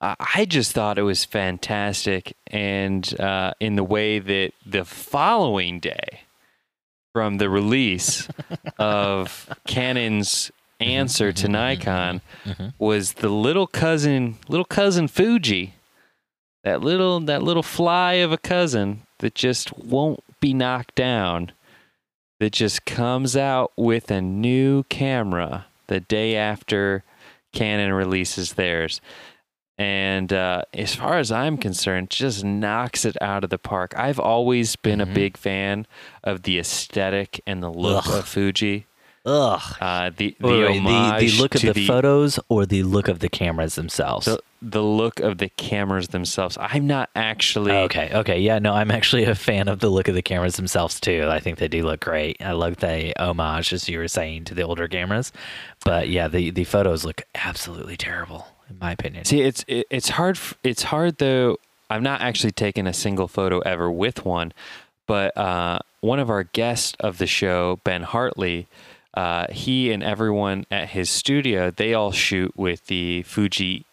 I 0.00 0.44
just 0.44 0.72
thought 0.72 0.98
it 0.98 1.02
was 1.02 1.24
fantastic, 1.24 2.36
and 2.48 3.18
uh, 3.18 3.54
in 3.60 3.76
the 3.76 3.84
way 3.84 4.18
that 4.18 4.52
the 4.64 4.84
following 4.84 5.80
day, 5.80 6.20
from 7.14 7.38
the 7.38 7.48
release 7.48 8.28
of 8.78 9.48
Canon's 9.66 10.50
answer 10.80 11.32
to 11.32 11.48
Nikon, 11.48 12.20
Mhm. 12.44 12.74
was 12.78 13.14
the 13.14 13.30
little 13.30 13.66
cousin, 13.66 14.36
little 14.48 14.66
cousin 14.66 15.08
Fuji, 15.08 15.72
that 16.62 16.82
little 16.82 17.18
that 17.20 17.42
little 17.42 17.62
fly 17.62 18.14
of 18.14 18.32
a 18.32 18.36
cousin 18.38 19.02
that 19.20 19.34
just 19.34 19.76
won't 19.78 20.22
be 20.40 20.52
knocked 20.52 20.94
down, 20.94 21.52
that 22.38 22.52
just 22.52 22.84
comes 22.84 23.34
out 23.34 23.72
with 23.76 24.10
a 24.10 24.20
new 24.20 24.82
camera 24.90 25.64
the 25.86 26.00
day 26.00 26.36
after 26.36 27.02
Canon 27.54 27.94
releases 27.94 28.52
theirs. 28.54 29.00
And 29.78 30.32
uh, 30.32 30.62
as 30.72 30.94
far 30.94 31.18
as 31.18 31.30
I'm 31.30 31.58
concerned, 31.58 32.08
just 32.10 32.42
knocks 32.44 33.04
it 33.04 33.16
out 33.20 33.44
of 33.44 33.50
the 33.50 33.58
park. 33.58 33.92
I've 33.96 34.18
always 34.18 34.74
been 34.76 35.00
Mhm. 35.00 35.10
a 35.10 35.14
big 35.14 35.36
fan 35.36 35.86
of 36.24 36.42
the 36.42 36.58
aesthetic 36.58 37.40
and 37.46 37.62
the 37.62 37.70
look 37.70 38.06
Ugh. 38.08 38.14
of 38.20 38.28
Fuji. 38.28 38.86
Ugh. 39.26 39.60
Uh, 39.80 40.10
the 40.16 40.36
the 40.38 40.46
Wait, 40.48 40.82
wait, 40.84 41.18
the, 41.18 41.26
the 41.26 41.42
look 41.42 41.54
of 41.56 41.60
to 41.62 41.72
the, 41.72 41.86
photos 41.86 42.38
or 42.48 42.64
the 42.64 42.84
look 42.84 43.08
of 43.08 43.18
the 43.18 43.28
cameras 43.28 43.74
themselves? 43.74 44.24
the, 44.26 44.38
the 44.62 44.82
look 44.82 45.18
of 45.18 45.38
the 45.38 45.48
cameras 45.48 46.08
themselves. 46.08 46.56
I'm 46.60 46.86
not 46.86 47.10
actually 47.16 47.72
okay, 47.72 48.08
okay. 48.14 48.38
Yeah, 48.40 48.60
no, 48.60 48.72
I'm 48.72 48.92
actually 48.92 49.24
a 49.24 49.34
fan 49.34 49.66
of 49.66 49.80
the 49.80 49.88
look 49.90 50.06
of 50.06 50.14
the 50.14 50.22
cameras 50.22 50.54
themselves 50.56 51.00
too. 51.00 51.26
I 51.28 51.40
think 51.40 51.58
they 51.58 51.66
do 51.68 51.82
look 51.84 52.00
great. 52.00 52.36
I 52.40 52.52
love 52.52 52.76
the 52.76 53.12
homage, 53.18 53.72
as 53.72 53.88
you 53.88 53.98
were 53.98 54.06
saying, 54.08 54.44
to 54.44 54.54
the 54.54 54.62
older 54.62 54.86
cameras. 54.86 55.32
But 55.84 56.08
yeah, 56.08 56.28
the, 56.28 56.50
the 56.50 56.64
photos 56.64 57.04
look 57.04 57.22
absolutely 57.34 57.96
terrible, 57.96 58.46
in 58.70 58.78
my 58.80 58.92
opinion. 58.92 59.24
See, 59.24 59.42
it's 59.42 59.64
it, 59.68 59.86
it's 59.90 60.10
hard. 60.10 60.38
It's 60.62 60.84
hard 60.84 61.18
though. 61.18 61.58
I've 61.88 62.02
not 62.02 62.20
actually 62.20 62.52
taken 62.52 62.86
a 62.86 62.92
single 62.92 63.28
photo 63.28 63.60
ever 63.60 63.90
with 63.90 64.24
one, 64.24 64.52
but 65.06 65.36
uh, 65.36 65.78
one 66.00 66.18
of 66.18 66.28
our 66.30 66.42
guests 66.42 66.96
of 66.98 67.18
the 67.18 67.26
show, 67.28 67.78
Ben 67.84 68.02
Hartley, 68.02 68.66
uh, 69.14 69.46
he 69.52 69.92
and 69.92 70.02
everyone 70.02 70.66
at 70.70 70.88
his 70.90 71.08
studio, 71.10 71.70
they 71.70 71.94
all 71.94 72.10
shoot 72.10 72.52
with 72.56 72.86
the 72.86 73.22
Fuji 73.22 73.84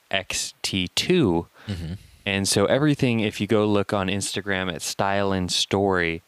X-T2, 0.57 1.45
Mhm. 1.67 1.97
and 2.25 2.47
so 2.47 2.65
everything. 2.65 3.19
If 3.19 3.39
you 3.39 3.47
go 3.47 3.65
look 3.65 3.93
on 3.93 4.07
Instagram 4.07 4.73
at 4.73 4.81
Style 4.81 5.31
and 5.31 5.51
Story, 5.51 6.21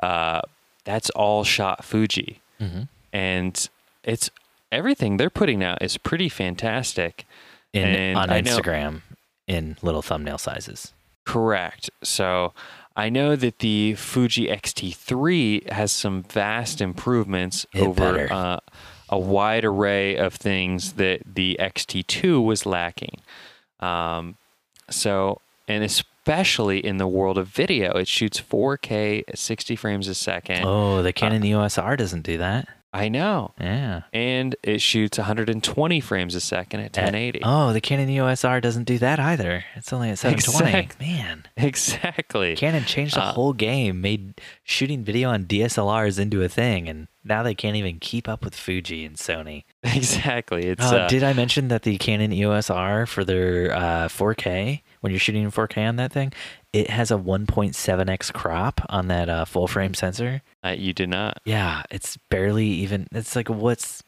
uh, 0.00 0.40
that's 0.84 1.10
all 1.10 1.44
shot 1.44 1.84
Fuji, 1.84 2.40
Mhm. 2.60 2.88
and 3.12 3.68
it's 4.02 4.30
everything 4.72 5.16
they're 5.16 5.30
putting 5.30 5.62
out 5.62 5.80
is 5.80 5.96
pretty 5.96 6.28
fantastic. 6.28 7.24
In, 7.74 7.84
And 7.86 8.18
on 8.18 8.30
I 8.30 8.40
know- 8.40 8.56
Instagram 8.58 9.00
in 9.46 9.76
little 9.82 10.02
thumbnail 10.02 10.38
sizes. 10.38 10.92
Correct. 11.24 11.90
So 12.02 12.52
I 12.96 13.08
know 13.08 13.34
that 13.36 13.58
the 13.58 13.94
Fuji 13.94 14.48
X-T3 14.50 15.70
has 15.70 15.90
some 15.92 16.22
vast 16.22 16.80
improvements 16.80 17.66
It 17.74 17.82
over 17.82 18.32
uh, 18.32 18.60
a 19.08 19.18
wide 19.18 19.64
array 19.64 20.16
of 20.16 20.34
things 20.34 20.92
that 20.94 21.22
the 21.34 21.56
XT2 21.60 22.42
was 22.44 22.64
lacking. 22.66 23.20
Um, 23.80 24.36
so, 24.90 25.40
and 25.68 25.82
especially 25.84 26.84
in 26.84 26.98
the 26.98 27.06
world 27.08 27.36
of 27.38 27.48
video, 27.48 27.92
it 27.98 28.08
shoots 28.08 28.40
4K 28.40 29.24
at 29.28 29.38
60 29.38 29.76
frames 29.76 30.08
a 30.08 30.14
second. 30.14 30.64
Oh, 30.64 31.02
the 31.02 31.12
Canon 31.12 31.44
EOS 31.44 31.76
R 31.78 31.96
doesn't 31.96 32.22
do 32.22 32.38
that. 32.38 32.68
I 32.94 33.08
know. 33.08 33.52
Yeah. 33.60 34.02
And 34.12 34.54
it 34.62 34.80
shoots 34.80 35.18
120 35.18 36.00
frames 36.00 36.34
a 36.36 36.40
second 36.40 36.80
at 36.80 36.96
1080. 36.96 37.40
Oh, 37.42 37.72
the 37.72 37.80
Canon 37.80 38.08
EOS 38.08 38.44
R 38.44 38.60
doesn't 38.60 38.84
do 38.84 38.98
that 38.98 39.18
either. 39.18 39.64
It's 39.74 39.92
only 39.92 40.10
at 40.10 40.18
720. 40.20 40.68
Exact- 40.78 41.00
Man, 41.00 41.44
Exactly. 41.56 42.54
Canon 42.56 42.84
changed 42.84 43.16
the 43.16 43.22
Uh, 43.22 43.32
whole 43.32 43.52
game, 43.52 44.00
made 44.00 44.40
shooting 44.62 45.02
video 45.02 45.30
on 45.30 45.44
DSLRs 45.44 46.18
into 46.20 46.42
a 46.42 46.48
thing, 46.48 46.88
and 46.88 47.08
now 47.24 47.42
they 47.42 47.54
can't 47.54 47.76
even 47.76 47.98
keep 47.98 48.28
up 48.28 48.44
with 48.44 48.54
Fuji 48.54 49.04
and 49.04 49.16
Sony. 49.16 49.64
Exactly. 49.82 50.66
It's 50.66 50.84
Uh, 50.84 50.96
uh, 50.96 51.08
did 51.08 51.22
I 51.24 51.32
mention 51.32 51.68
that 51.68 51.82
the 51.82 51.98
Canon 51.98 52.32
EOS 52.32 52.70
R 52.70 53.06
for 53.06 53.24
their 53.24 53.72
uh, 53.74 54.08
4K, 54.08 54.82
when 55.00 55.12
you're 55.12 55.18
shooting 55.20 55.42
in 55.42 55.50
4K 55.50 55.88
on 55.88 55.96
that 55.96 56.12
thing, 56.12 56.32
it 56.74 56.90
has 56.90 57.10
a 57.10 57.14
1.7x 57.16 58.32
crop 58.32 58.80
on 58.88 59.08
that 59.08 59.28
uh, 59.28 59.44
full 59.44 59.66
frame 59.68 59.94
sensor? 59.94 60.42
uh, 60.64 60.74
you 60.76 60.92
did 60.92 61.08
not. 61.08 61.38
Yeah, 61.44 61.82
it's 61.90 62.16
barely 62.30 62.66
even. 62.66 63.06
It's 63.12 63.36
like 63.36 63.48
what's 63.48 64.02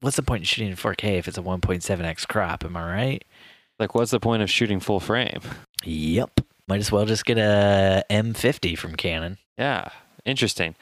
what's 0.00 0.16
the 0.16 0.22
point 0.22 0.42
in 0.42 0.44
shooting 0.44 0.70
in 0.70 0.76
4K 0.76 1.18
if 1.18 1.26
it's 1.28 1.38
a 1.38 1.42
1.7x 1.42 2.28
crop? 2.28 2.64
Am 2.64 2.76
I 2.76 2.92
right? 2.92 3.24
Like, 3.78 3.94
what's 3.94 4.10
the 4.10 4.20
point 4.20 4.42
of 4.42 4.50
shooting 4.50 4.78
full 4.80 5.00
frame? 5.00 5.40
Yep. 5.84 6.40
Might 6.68 6.80
as 6.80 6.92
well 6.92 7.06
just 7.06 7.24
get 7.24 7.38
a 7.38 8.04
M50 8.10 8.78
from 8.78 8.94
Canon. 8.94 9.38
Yeah, 9.58 9.88
interesting. 10.24 10.76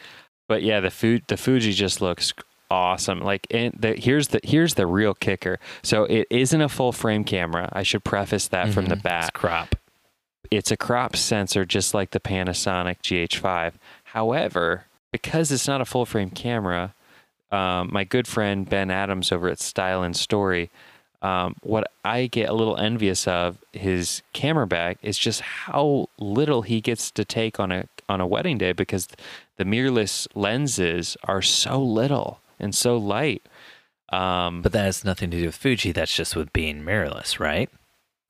But 0.48 0.62
yeah, 0.62 0.80
the 0.80 0.90
food 0.90 1.22
the 1.28 1.36
Fuji 1.36 1.72
just 1.72 2.00
looks 2.02 2.32
awesome. 2.70 3.20
Like, 3.20 3.46
and 3.50 3.72
the, 3.78 3.94
here's 3.94 4.28
the 4.28 4.40
here's 4.42 4.74
the 4.74 4.86
real 4.86 5.14
kicker. 5.14 5.58
So 5.82 6.04
it 6.04 6.26
isn't 6.30 6.60
a 6.60 6.68
full 6.68 6.92
frame 6.92 7.24
camera. 7.24 7.68
I 7.72 7.82
should 7.82 8.04
preface 8.04 8.48
that 8.48 8.72
from 8.72 8.86
the 8.86 8.96
Mhm. 8.96 9.20
It's 9.22 9.30
crop. 9.30 9.74
It's 10.50 10.70
a 10.70 10.76
crop 10.76 11.16
sensor, 11.16 11.64
just 11.64 11.94
like 11.94 12.10
the 12.10 12.20
Panasonic 12.20 12.98
GH5. 13.02 13.74
However, 14.04 14.86
because 15.12 15.52
it's 15.52 15.68
not 15.68 15.80
a 15.80 15.84
full 15.84 16.06
frame 16.06 16.30
camera, 16.30 16.94
um, 17.52 17.90
my 17.92 18.04
good 18.04 18.26
friend 18.26 18.68
Ben 18.68 18.90
Adams 18.90 19.30
over 19.32 19.48
at 19.48 19.60
Style 19.60 20.02
and 20.02 20.16
Story, 20.16 20.70
um, 21.22 21.54
what 21.62 21.90
I 22.04 22.26
get 22.26 22.48
a 22.48 22.54
little 22.54 22.76
envious 22.76 23.28
of 23.28 23.58
his 23.72 24.22
camera 24.32 24.66
bag 24.66 24.98
is 25.02 25.18
just 25.18 25.40
how 25.42 26.08
little 26.18 26.62
he 26.62 26.80
gets 26.80 27.10
to 27.12 27.24
take 27.24 27.60
on 27.60 27.70
a 27.70 27.86
on 28.08 28.20
a 28.20 28.26
wedding 28.26 28.58
day 28.58 28.72
because 28.72 29.06
the 29.56 29.64
mirrorless 29.64 30.26
lenses 30.34 31.16
are 31.24 31.42
so 31.42 31.80
little 31.80 32.40
and 32.58 32.74
so 32.74 32.96
light. 32.96 33.42
Um, 34.08 34.62
But 34.62 34.72
that 34.72 34.84
has 34.84 35.04
nothing 35.04 35.30
to 35.30 35.38
do 35.38 35.46
with 35.46 35.54
Fuji. 35.54 35.92
That's 35.92 36.14
just 36.14 36.34
with 36.34 36.52
being 36.52 36.82
mirrorless, 36.82 37.38
right? 37.38 37.70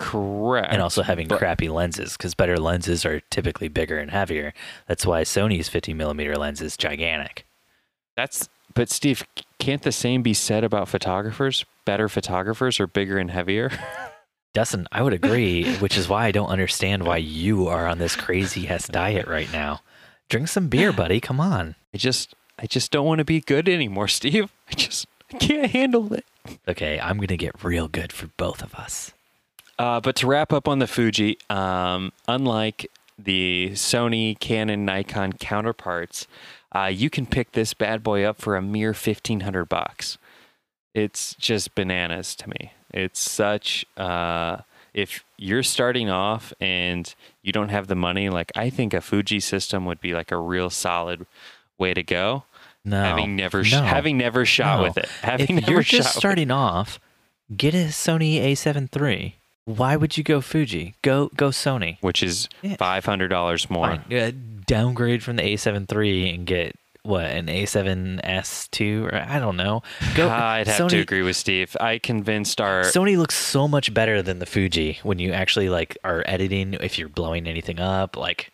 Correct, 0.00 0.72
And 0.72 0.82
also 0.82 1.02
having 1.02 1.28
but- 1.28 1.38
crappy 1.38 1.68
lenses 1.68 2.16
because 2.16 2.34
better 2.34 2.56
lenses 2.58 3.04
are 3.04 3.20
typically 3.30 3.68
bigger 3.68 3.98
and 3.98 4.10
heavier. 4.10 4.52
That's 4.88 5.06
why 5.06 5.22
Sony's 5.22 5.68
50 5.68 5.94
millimeter 5.94 6.36
lens 6.36 6.60
is 6.60 6.76
gigantic. 6.76 7.46
That's 8.16 8.48
but 8.74 8.88
Steve, 8.88 9.24
can't 9.58 9.82
the 9.82 9.92
same 9.92 10.22
be 10.22 10.32
said 10.34 10.62
about 10.64 10.88
photographers? 10.88 11.64
Better 11.84 12.08
photographers 12.08 12.78
are 12.80 12.86
bigger 12.86 13.18
and 13.18 13.30
heavier. 13.30 13.70
Dustin, 14.54 14.86
I 14.90 15.02
would 15.02 15.12
agree, 15.12 15.74
which 15.76 15.96
is 15.96 16.08
why 16.08 16.26
I 16.26 16.32
don't 16.32 16.48
understand 16.48 17.04
why 17.04 17.18
you 17.18 17.68
are 17.68 17.86
on 17.86 17.98
this 17.98 18.16
crazy 18.16 18.68
ass 18.68 18.88
diet 18.88 19.26
right 19.28 19.52
now. 19.52 19.80
Drink 20.28 20.48
some 20.48 20.68
beer, 20.68 20.92
buddy. 21.02 21.20
Come 21.20 21.40
on. 21.40 21.74
I 21.94 21.98
just 21.98 22.34
I 22.58 22.66
just 22.66 22.90
don't 22.90 23.06
want 23.06 23.18
to 23.20 23.24
be 23.24 23.40
good 23.40 23.68
anymore, 23.68 24.08
Steve. 24.08 24.50
I 24.70 24.74
just 24.74 25.06
I 25.32 25.38
can't 25.38 25.70
handle 25.70 26.12
it. 26.12 26.24
Okay, 26.66 26.98
I'm 27.00 27.16
going 27.18 27.28
to 27.28 27.36
get 27.36 27.62
real 27.62 27.86
good 27.88 28.12
for 28.12 28.28
both 28.36 28.62
of 28.62 28.74
us. 28.74 29.12
Uh, 29.80 29.98
but 29.98 30.14
to 30.14 30.26
wrap 30.26 30.52
up 30.52 30.68
on 30.68 30.78
the 30.78 30.86
Fuji, 30.86 31.38
um, 31.48 32.12
unlike 32.28 32.90
the 33.18 33.70
Sony, 33.72 34.38
Canon, 34.38 34.84
Nikon 34.84 35.32
counterparts, 35.32 36.26
uh, 36.72 36.90
you 36.92 37.08
can 37.08 37.24
pick 37.24 37.52
this 37.52 37.72
bad 37.72 38.02
boy 38.02 38.22
up 38.22 38.38
for 38.38 38.56
a 38.56 38.62
mere 38.62 38.92
fifteen 38.92 39.40
hundred 39.40 39.70
bucks. 39.70 40.18
It's 40.92 41.34
just 41.36 41.74
bananas 41.74 42.34
to 42.36 42.50
me. 42.50 42.72
It's 42.92 43.20
such. 43.20 43.86
Uh, 43.96 44.58
if 44.92 45.24
you're 45.38 45.62
starting 45.62 46.10
off 46.10 46.52
and 46.60 47.14
you 47.40 47.50
don't 47.50 47.70
have 47.70 47.86
the 47.86 47.94
money, 47.94 48.28
like 48.28 48.52
I 48.54 48.68
think 48.68 48.92
a 48.92 49.00
Fuji 49.00 49.40
system 49.40 49.86
would 49.86 50.02
be 50.02 50.12
like 50.12 50.30
a 50.30 50.36
real 50.36 50.68
solid 50.68 51.24
way 51.78 51.94
to 51.94 52.02
go. 52.02 52.44
No. 52.84 53.02
having 53.02 53.34
never 53.34 53.64
sh- 53.64 53.72
no, 53.72 53.82
having 53.82 54.18
never 54.18 54.44
shot 54.44 54.80
no. 54.80 54.82
with 54.82 54.98
it, 54.98 55.08
having 55.22 55.56
if 55.56 55.62
never 55.62 55.72
you're 55.72 55.82
just 55.82 56.16
starting 56.16 56.50
off, 56.50 57.00
get 57.56 57.72
a 57.72 57.86
Sony 57.88 58.42
A7 58.42 58.94
III. 58.94 59.39
Why 59.76 59.96
would 59.96 60.16
you 60.16 60.24
go 60.24 60.40
Fuji? 60.40 60.94
Go 61.02 61.30
go 61.36 61.48
Sony. 61.50 61.98
which 62.00 62.22
is 62.22 62.48
Yeah. 62.62 62.76
five 62.76 63.04
hundred 63.04 63.28
dollars 63.28 63.68
more. 63.70 63.86
Fine. 64.08 64.12
Uh, 64.18 64.30
downgrade 64.66 65.22
from 65.22 65.36
the 65.36 65.42
A7 65.42 65.86
III 65.92 66.30
and 66.34 66.46
get 66.46 66.76
what 67.02 67.24
an 67.24 67.48
A7S2 67.48 69.04
or 69.12 69.14
I 69.28 69.38
don't 69.38 69.56
know. 69.56 69.82
Go. 70.14 70.28
I'd 70.30 70.66
have 70.66 70.80
Sony, 70.80 70.88
to 70.90 70.98
agree 71.00 71.22
with 71.22 71.36
Steve. 71.36 71.76
I 71.80 71.98
convinced 71.98 72.60
our 72.60 72.82
Sony 72.82 73.16
looks 73.16 73.34
so 73.34 73.66
much 73.66 73.92
better 73.94 74.22
than 74.22 74.38
the 74.38 74.46
Fuji 74.46 75.00
when 75.02 75.18
you 75.18 75.32
actually 75.32 75.68
like 75.68 75.96
are 76.04 76.22
editing. 76.26 76.74
If 76.74 76.98
you're 76.98 77.08
blowing 77.08 77.46
anything 77.46 77.80
up, 77.80 78.16
like 78.16 78.52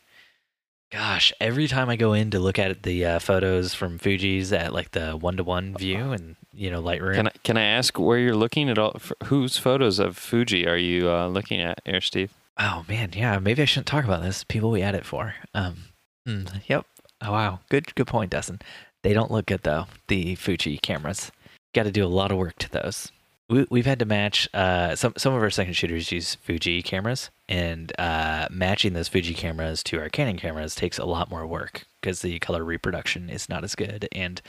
Gosh, 0.93 1.33
every 1.41 1.67
time 1.67 1.89
I 1.89 1.97
go 1.97 2.13
in 2.13 2.31
to 2.31 2.39
look 2.39 2.59
at 2.59 2.85
the 2.85 3.05
uh, 3.05 3.19
photos 3.19 3.75
from 3.75 3.99
Fuji's 3.99 4.53
at 4.53 4.73
like 4.73 4.93
the 4.93 5.17
one 5.17 5.37
to 5.37 5.45
one 5.45 5.75
view 5.77 6.13
and 6.13 6.37
you 6.53 6.71
know 6.71 6.81
Lightroom, 6.81 7.15
Can 7.17 7.27
I 7.27 7.33
can 7.43 7.57
I 7.57 7.65
ask 7.65 7.99
where 7.99 8.19
you're 8.19 8.37
looking 8.37 8.71
at 8.71 8.79
all? 8.79 8.93
f 8.95 9.13
whose 9.25 9.59
photos 9.59 9.99
of 9.99 10.17
Fuji 10.17 10.67
are 10.67 10.77
you 10.77 11.11
uh, 11.11 11.27
looking 11.27 11.61
at, 11.61 11.81
Air 11.87 12.01
Steve? 12.01 12.33
oh 12.59 12.85
man, 12.89 13.11
yeah, 13.15 13.39
maybe 13.39 13.61
I 13.63 13.65
shouldn't 13.67 13.89
talk 13.89 14.05
about 14.05 14.23
this. 14.23 14.45
People 14.45 14.71
we 14.71 14.81
edit 14.81 15.05
for. 15.05 15.35
Um, 15.55 15.77
hmm, 16.25 16.45
yep. 16.69 16.87
Oh 17.21 17.33
wow, 17.33 17.61
good 17.69 17.93
good 17.97 18.07
point, 18.07 18.31
Dustin. 18.31 18.61
They 19.03 19.13
don't 19.13 19.31
look 19.33 19.47
good 19.47 19.63
though. 19.65 19.87
The 20.09 20.37
Fuji 20.37 20.79
cameras. 20.79 21.33
Got 21.75 21.83
to 21.83 21.91
do 21.93 22.05
a 22.05 22.09
lot 22.09 22.31
of 22.31 22.39
work 22.39 22.57
to 22.61 22.71
those. 22.71 23.11
We, 23.49 23.67
we've 23.71 23.87
had 23.87 24.01
to 24.01 24.05
match. 24.05 24.49
Uh, 24.53 24.97
some 24.97 25.15
some 25.17 25.35
of 25.35 25.43
our 25.43 25.51
second 25.51 25.75
shooters 25.75 26.11
use 26.11 26.35
Fuji 26.37 26.83
cameras, 26.83 27.31
and 27.49 27.93
uh, 27.99 28.49
matching 28.51 28.93
those 28.93 29.09
Fuji 29.09 29.35
cameras 29.35 29.83
to 29.85 30.01
our 30.01 30.09
Canon 30.09 30.37
cameras 30.37 30.75
takes 30.75 30.99
a 30.99 31.05
lot 31.05 31.31
more 31.31 31.47
work 31.47 31.85
because 32.01 32.23
the 32.23 32.39
color 32.41 32.65
reproduction 32.65 33.31
is 33.31 33.49
not 33.49 33.63
as 33.63 33.75
good, 33.75 34.09
and 34.11 34.43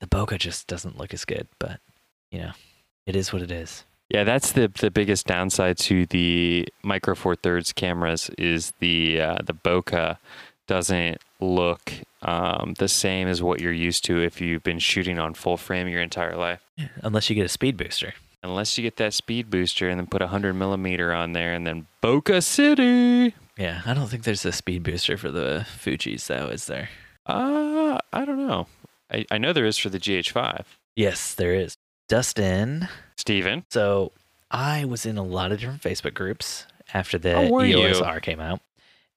the 0.00 0.06
bokeh 0.06 0.38
just 0.38 0.66
doesn't 0.66 0.98
look 0.98 1.14
as 1.14 1.24
good. 1.24 1.48
But 1.58 1.80
you 2.30 2.38
know, 2.40 2.52
it 3.06 3.16
is 3.16 3.32
what 3.32 3.42
it 3.42 3.50
is. 3.50 3.84
Yeah, 4.10 4.24
that's 4.24 4.52
the 4.52 4.68
the 4.68 4.90
biggest 4.90 5.26
downside 5.26 5.78
to 5.78 6.04
the 6.06 6.68
Micro 6.82 7.14
Four 7.14 7.36
Thirds 7.36 7.72
cameras 7.72 8.30
is 8.36 8.72
the 8.78 9.20
uh, 9.20 9.38
the 9.42 9.54
bokeh 9.54 10.18
doesn't 10.66 11.18
look 11.40 11.92
um, 12.22 12.74
the 12.78 12.88
same 12.88 13.28
as 13.28 13.42
what 13.42 13.60
you're 13.60 13.72
used 13.72 14.04
to 14.04 14.22
if 14.22 14.40
you've 14.40 14.62
been 14.62 14.78
shooting 14.78 15.18
on 15.18 15.34
full 15.34 15.56
frame 15.56 15.88
your 15.88 16.00
entire 16.00 16.36
life. 16.36 16.60
Unless 17.02 17.28
you 17.28 17.36
get 17.36 17.46
a 17.46 17.50
speed 17.50 17.76
booster. 17.76 18.14
Unless 18.44 18.76
you 18.76 18.82
get 18.82 18.96
that 18.96 19.14
speed 19.14 19.48
booster 19.50 19.88
and 19.88 19.98
then 19.98 20.06
put 20.06 20.20
a 20.22 20.26
hundred 20.26 20.52
millimeter 20.54 21.12
on 21.14 21.32
there 21.32 21.54
and 21.54 21.66
then 21.66 21.86
Bokeh 22.02 22.42
City. 22.42 23.34
Yeah, 23.56 23.80
I 23.86 23.94
don't 23.94 24.08
think 24.08 24.24
there's 24.24 24.44
a 24.44 24.52
speed 24.52 24.82
booster 24.82 25.16
for 25.16 25.30
the 25.30 25.66
Fuji's 25.78 26.26
though, 26.26 26.48
is 26.48 26.66
there? 26.66 26.90
Uh, 27.26 27.98
I 28.12 28.24
don't 28.26 28.46
know. 28.46 28.66
I, 29.10 29.24
I 29.30 29.38
know 29.38 29.52
there 29.54 29.64
is 29.64 29.78
for 29.78 29.88
the 29.88 29.98
GH5. 29.98 30.64
Yes, 30.94 31.34
there 31.34 31.54
is. 31.54 31.76
Dustin. 32.08 32.88
Steven. 33.16 33.64
So 33.70 34.12
I 34.50 34.84
was 34.84 35.06
in 35.06 35.16
a 35.16 35.22
lot 35.22 35.50
of 35.50 35.58
different 35.60 35.80
Facebook 35.82 36.12
groups 36.14 36.66
after 36.92 37.16
the 37.16 37.34
Oh, 37.34 37.50
were 37.50 37.64
EOS 37.64 37.98
you? 37.98 38.04
R 38.04 38.20
came 38.20 38.40
out 38.40 38.60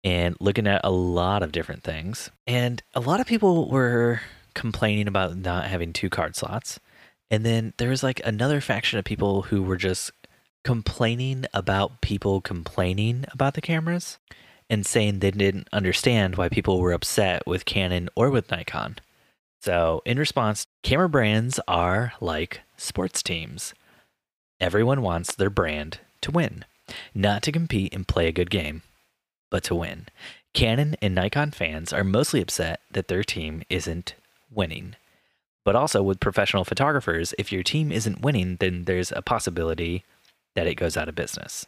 and 0.05 0.37
looking 0.39 0.67
at 0.67 0.81
a 0.85 0.89
lot 0.91 1.43
of 1.43 1.51
different 1.51 1.83
things. 1.83 2.31
And 2.47 2.81
a 2.95 3.01
lot 3.01 3.19
of 3.19 3.27
people 3.27 3.69
were 3.69 4.21
complaining 4.53 5.07
about 5.09 5.35
not 5.35 5.65
having 5.65 5.91
two 5.91 6.09
card 6.09 6.35
slots. 6.35 6.79
And 7.29 7.45
then 7.45 7.73
there 7.77 7.89
was 7.89 8.03
like 8.03 8.21
another 8.23 8.61
faction 8.61 8.99
of 8.99 9.05
people 9.05 9.43
who 9.43 9.61
were 9.63 9.77
just 9.77 10.11
complaining 10.63 11.45
about 11.53 12.01
people 12.01 12.41
complaining 12.41 13.25
about 13.31 13.53
the 13.53 13.61
cameras 13.61 14.17
and 14.69 14.85
saying 14.85 15.19
they 15.19 15.31
didn't 15.31 15.69
understand 15.71 16.35
why 16.35 16.49
people 16.49 16.79
were 16.79 16.91
upset 16.91 17.45
with 17.47 17.65
Canon 17.65 18.09
or 18.15 18.29
with 18.29 18.51
Nikon. 18.51 18.97
So, 19.61 20.01
in 20.05 20.19
response, 20.19 20.65
camera 20.83 21.09
brands 21.09 21.59
are 21.67 22.13
like 22.21 22.61
sports 22.75 23.23
teams. 23.23 23.73
Everyone 24.59 25.01
wants 25.01 25.35
their 25.35 25.49
brand 25.49 25.99
to 26.21 26.31
win, 26.31 26.65
not 27.13 27.43
to 27.43 27.51
compete 27.51 27.93
and 27.93 28.07
play 28.07 28.27
a 28.27 28.33
good 28.33 28.49
game, 28.49 28.81
but 29.49 29.63
to 29.63 29.75
win. 29.75 30.07
Canon 30.53 30.95
and 31.01 31.15
Nikon 31.15 31.51
fans 31.51 31.93
are 31.93 32.03
mostly 32.03 32.41
upset 32.41 32.81
that 32.91 33.07
their 33.07 33.23
team 33.23 33.63
isn't 33.69 34.15
winning. 34.51 34.95
But 35.67 35.75
also 35.75 36.01
with 36.01 36.21
professional 36.21 36.63
photographers, 36.63 37.34
if 37.38 37.51
your 37.51 37.62
team 37.62 37.91
isn't 37.91 38.21
winning, 38.21 38.56
then 38.62 38.86
there's 38.86 39.12
a 39.12 39.21
possibility 39.21 40.06
that 40.56 40.65
it 40.65 40.75
goes 40.75 40.95
out 40.95 41.10
of 41.10 41.15
business. 41.15 41.65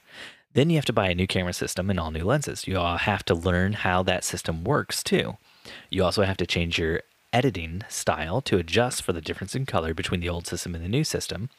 Then 0.53 0.69
you 0.69 0.77
have 0.77 0.85
to 0.85 0.93
buy 0.93 1.09
a 1.09 1.15
new 1.15 1.27
camera 1.27 1.51
system 1.51 1.89
and 1.89 1.99
all 1.99 2.09
new 2.09 2.23
lenses. 2.23 2.65
You 2.65 2.77
all 2.77 2.95
have 2.95 3.25
to 3.25 3.35
learn 3.35 3.73
how 3.73 4.03
that 4.03 4.23
system 4.23 4.63
works 4.63 5.03
too. 5.03 5.35
You 5.89 6.05
also 6.05 6.23
have 6.23 6.37
to 6.37 6.47
change 6.47 6.79
your 6.79 7.01
editing 7.33 7.83
style 7.89 8.39
to 8.43 8.57
adjust 8.57 9.01
for 9.01 9.11
the 9.11 9.19
difference 9.19 9.53
in 9.53 9.65
color 9.65 9.93
between 9.93 10.21
the 10.21 10.29
old 10.29 10.47
system 10.47 10.75
and 10.75 10.83
the 10.85 10.87
new 10.87 11.03
system. 11.03 11.49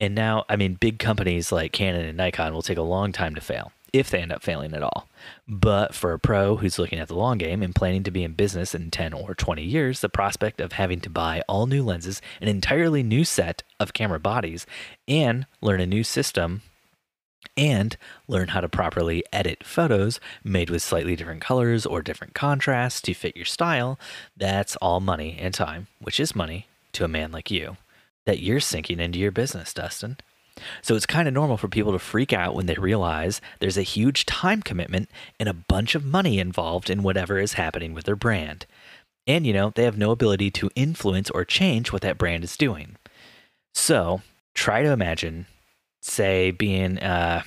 And 0.00 0.14
now, 0.14 0.46
I 0.48 0.56
mean, 0.56 0.78
big 0.80 0.98
companies 0.98 1.52
like 1.52 1.72
Canon 1.72 2.06
and 2.06 2.16
Nikon 2.16 2.54
will 2.54 2.62
take 2.62 2.78
a 2.78 2.82
long 2.82 3.12
time 3.12 3.34
to 3.34 3.42
fail, 3.42 3.70
if 3.92 4.10
they 4.10 4.20
end 4.20 4.32
up 4.32 4.42
failing 4.42 4.74
at 4.74 4.82
all. 4.82 5.08
But 5.46 5.94
for 5.94 6.12
a 6.12 6.18
pro 6.18 6.56
who's 6.56 6.78
looking 6.78 6.98
at 6.98 7.08
the 7.08 7.14
long 7.14 7.38
game 7.38 7.62
and 7.62 7.74
planning 7.74 8.02
to 8.04 8.10
be 8.10 8.24
in 8.24 8.32
business 8.32 8.74
in 8.74 8.90
10 8.90 9.12
or 9.12 9.34
20 9.34 9.62
years, 9.62 10.00
the 10.00 10.08
prospect 10.08 10.60
of 10.60 10.72
having 10.72 11.00
to 11.00 11.10
buy 11.10 11.42
all 11.48 11.66
new 11.66 11.82
lenses, 11.82 12.22
an 12.40 12.48
entirely 12.48 13.02
new 13.02 13.24
set 13.24 13.62
of 13.78 13.92
camera 13.92 14.20
bodies, 14.20 14.66
and 15.06 15.46
learn 15.60 15.80
a 15.80 15.86
new 15.86 16.02
system 16.02 16.62
and 17.56 17.96
learn 18.28 18.48
how 18.48 18.60
to 18.60 18.68
properly 18.68 19.24
edit 19.32 19.64
photos 19.64 20.20
made 20.42 20.70
with 20.70 20.82
slightly 20.82 21.16
different 21.16 21.42
colors 21.42 21.84
or 21.84 22.02
different 22.02 22.34
contrasts 22.34 23.00
to 23.02 23.14
fit 23.14 23.36
your 23.36 23.44
style, 23.44 23.98
that's 24.36 24.76
all 24.76 25.00
money 25.00 25.36
and 25.40 25.52
time, 25.52 25.88
which 26.00 26.20
is 26.20 26.34
money 26.34 26.66
to 26.92 27.04
a 27.04 27.08
man 27.08 27.32
like 27.32 27.50
you, 27.50 27.76
that 28.26 28.40
you're 28.40 28.60
sinking 28.60 29.00
into 29.00 29.18
your 29.18 29.32
business, 29.32 29.74
Dustin. 29.74 30.16
So 30.82 30.94
it's 30.94 31.06
kind 31.06 31.26
of 31.26 31.34
normal 31.34 31.56
for 31.56 31.68
people 31.68 31.92
to 31.92 31.98
freak 31.98 32.32
out 32.32 32.54
when 32.54 32.66
they 32.66 32.74
realize 32.74 33.40
there's 33.58 33.78
a 33.78 33.82
huge 33.82 34.26
time 34.26 34.62
commitment 34.62 35.08
and 35.40 35.48
a 35.48 35.54
bunch 35.54 35.94
of 35.94 36.04
money 36.04 36.38
involved 36.38 36.90
in 36.90 37.02
whatever 37.02 37.38
is 37.38 37.54
happening 37.54 37.94
with 37.94 38.04
their 38.04 38.16
brand. 38.16 38.66
And, 39.26 39.46
you 39.46 39.52
know, 39.52 39.72
they 39.74 39.84
have 39.84 39.98
no 39.98 40.10
ability 40.10 40.50
to 40.52 40.70
influence 40.74 41.30
or 41.30 41.44
change 41.44 41.92
what 41.92 42.02
that 42.02 42.18
brand 42.18 42.44
is 42.44 42.56
doing. 42.56 42.96
So 43.74 44.22
try 44.54 44.82
to 44.82 44.90
imagine, 44.90 45.46
say, 46.00 46.50
being 46.50 46.98
uh, 46.98 47.42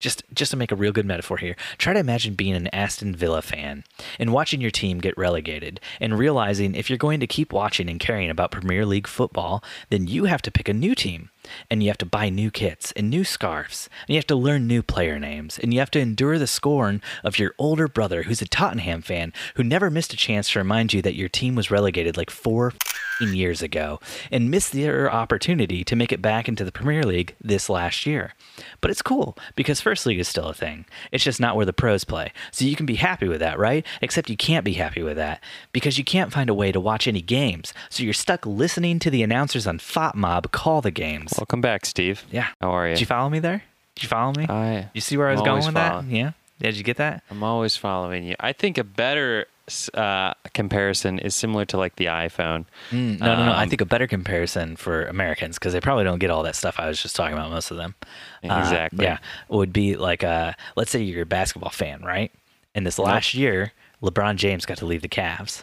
just 0.00 0.22
just 0.32 0.50
to 0.52 0.56
make 0.56 0.72
a 0.72 0.76
real 0.76 0.92
good 0.92 1.06
metaphor 1.06 1.36
here. 1.36 1.56
Try 1.76 1.92
to 1.92 2.00
imagine 2.00 2.34
being 2.34 2.54
an 2.54 2.68
Aston 2.68 3.14
Villa 3.14 3.42
fan 3.42 3.84
and 4.18 4.32
watching 4.32 4.60
your 4.60 4.70
team 4.70 5.00
get 5.00 5.18
relegated, 5.18 5.80
and 6.00 6.18
realizing 6.18 6.74
if 6.74 6.88
you're 6.88 6.96
going 6.96 7.20
to 7.20 7.26
keep 7.26 7.52
watching 7.52 7.88
and 7.88 8.00
caring 8.00 8.30
about 8.30 8.50
Premier 8.50 8.86
League 8.86 9.06
football, 9.06 9.62
then 9.90 10.06
you 10.06 10.24
have 10.24 10.42
to 10.42 10.50
pick 10.50 10.68
a 10.68 10.72
new 10.72 10.94
team, 10.94 11.30
and 11.70 11.82
you 11.82 11.88
have 11.88 11.98
to 11.98 12.06
buy 12.06 12.28
new 12.28 12.50
kits 12.50 12.92
and 12.92 13.10
new 13.10 13.24
scarves, 13.24 13.88
and 14.06 14.14
you 14.14 14.18
have 14.18 14.26
to 14.26 14.36
learn 14.36 14.66
new 14.66 14.82
player 14.82 15.18
names, 15.18 15.58
and 15.58 15.72
you 15.72 15.80
have 15.80 15.90
to 15.92 16.00
endure 16.00 16.38
the 16.38 16.46
scorn 16.46 17.02
of 17.24 17.38
your 17.38 17.54
older 17.58 17.88
brother 17.88 18.24
who's 18.24 18.42
a 18.42 18.48
Tottenham 18.48 19.02
fan 19.02 19.32
who 19.56 19.64
never 19.64 19.90
missed 19.90 20.12
a 20.12 20.16
chance 20.16 20.50
to 20.50 20.58
remind 20.58 20.92
you 20.92 21.02
that 21.02 21.14
your 21.14 21.28
team 21.28 21.54
was 21.54 21.70
relegated 21.70 22.16
like 22.16 22.30
four 22.30 22.72
years 23.20 23.62
ago 23.62 24.00
and 24.30 24.50
missed 24.50 24.72
their 24.72 25.12
opportunity 25.12 25.82
to 25.84 25.96
make 25.96 26.12
it 26.12 26.22
back 26.22 26.48
into 26.48 26.64
the 26.64 26.72
Premier 26.72 27.02
League 27.02 27.34
this 27.40 27.68
last 27.68 28.06
year. 28.06 28.34
But 28.80 28.90
it's 28.90 29.02
cool 29.02 29.36
because 29.56 29.80
First 29.80 30.06
League 30.06 30.20
is 30.20 30.28
still 30.28 30.48
a 30.48 30.54
thing. 30.54 30.84
It's 31.10 31.24
just 31.24 31.40
not 31.40 31.56
where 31.56 31.66
the 31.66 31.72
pros 31.72 32.04
play. 32.04 32.32
So 32.52 32.64
you 32.64 32.76
can 32.76 32.86
be 32.86 32.96
happy 32.96 33.28
with 33.28 33.40
that, 33.40 33.58
right? 33.58 33.84
Except 34.00 34.30
you 34.30 34.36
can't 34.36 34.64
be 34.64 34.74
happy 34.74 35.02
with 35.02 35.16
that 35.16 35.42
because 35.72 35.98
you 35.98 36.04
can't 36.04 36.32
find 36.32 36.48
a 36.50 36.54
way 36.54 36.72
to 36.72 36.80
watch 36.80 37.08
any 37.08 37.22
games. 37.22 37.74
So 37.90 38.02
you're 38.02 38.12
stuck 38.12 38.46
listening 38.46 38.98
to 39.00 39.10
the 39.10 39.22
announcers 39.22 39.66
on 39.66 39.78
FOTMob 39.78 40.52
call 40.52 40.80
the 40.80 40.90
games. 40.90 41.37
Welcome 41.38 41.60
back, 41.60 41.86
Steve. 41.86 42.24
Yeah. 42.30 42.48
How 42.60 42.70
are 42.70 42.88
you? 42.88 42.94
Did 42.94 43.00
you 43.00 43.06
follow 43.06 43.30
me 43.30 43.38
there? 43.38 43.62
Did 43.94 44.02
you 44.02 44.08
follow 44.08 44.32
me? 44.36 44.46
I 44.48 44.90
you 44.94 45.00
see 45.00 45.16
where 45.16 45.28
I 45.28 45.32
was 45.32 45.40
I'm 45.40 45.46
going 45.46 45.64
with 45.64 45.74
that? 45.74 46.04
Yeah. 46.04 46.32
Did 46.60 46.76
you 46.76 46.82
get 46.82 46.96
that? 46.96 47.22
I'm 47.30 47.42
always 47.44 47.76
following 47.76 48.24
you. 48.24 48.34
I 48.40 48.52
think 48.52 48.78
a 48.78 48.84
better 48.84 49.46
uh, 49.94 50.34
comparison 50.54 51.18
is 51.20 51.34
similar 51.36 51.64
to 51.66 51.76
like 51.76 51.94
the 51.96 52.06
iPhone. 52.06 52.64
Mm, 52.90 53.20
no, 53.20 53.36
no, 53.36 53.44
no. 53.46 53.52
I 53.52 53.62
Um, 53.62 53.68
think 53.68 53.80
a 53.80 53.86
better 53.86 54.08
comparison 54.08 54.74
for 54.74 55.04
Americans 55.06 55.56
because 55.58 55.72
they 55.72 55.80
probably 55.80 56.02
don't 56.04 56.18
get 56.18 56.30
all 56.30 56.42
that 56.42 56.56
stuff 56.56 56.80
I 56.80 56.88
was 56.88 57.00
just 57.00 57.14
talking 57.14 57.34
about. 57.36 57.50
Most 57.50 57.70
of 57.70 57.76
them, 57.76 57.94
Uh, 58.42 58.58
Exactly. 58.58 59.04
yeah, 59.04 59.18
would 59.48 59.72
be 59.72 59.94
like, 59.94 60.24
uh, 60.24 60.54
let's 60.74 60.90
say 60.90 61.00
you're 61.02 61.22
a 61.22 61.26
basketball 61.26 61.70
fan, 61.70 62.02
right? 62.02 62.32
And 62.74 62.84
this 62.84 62.98
last 62.98 63.34
year, 63.34 63.72
LeBron 64.02 64.36
James 64.36 64.66
got 64.66 64.78
to 64.78 64.86
leave 64.86 65.02
the 65.02 65.08
Cavs 65.08 65.62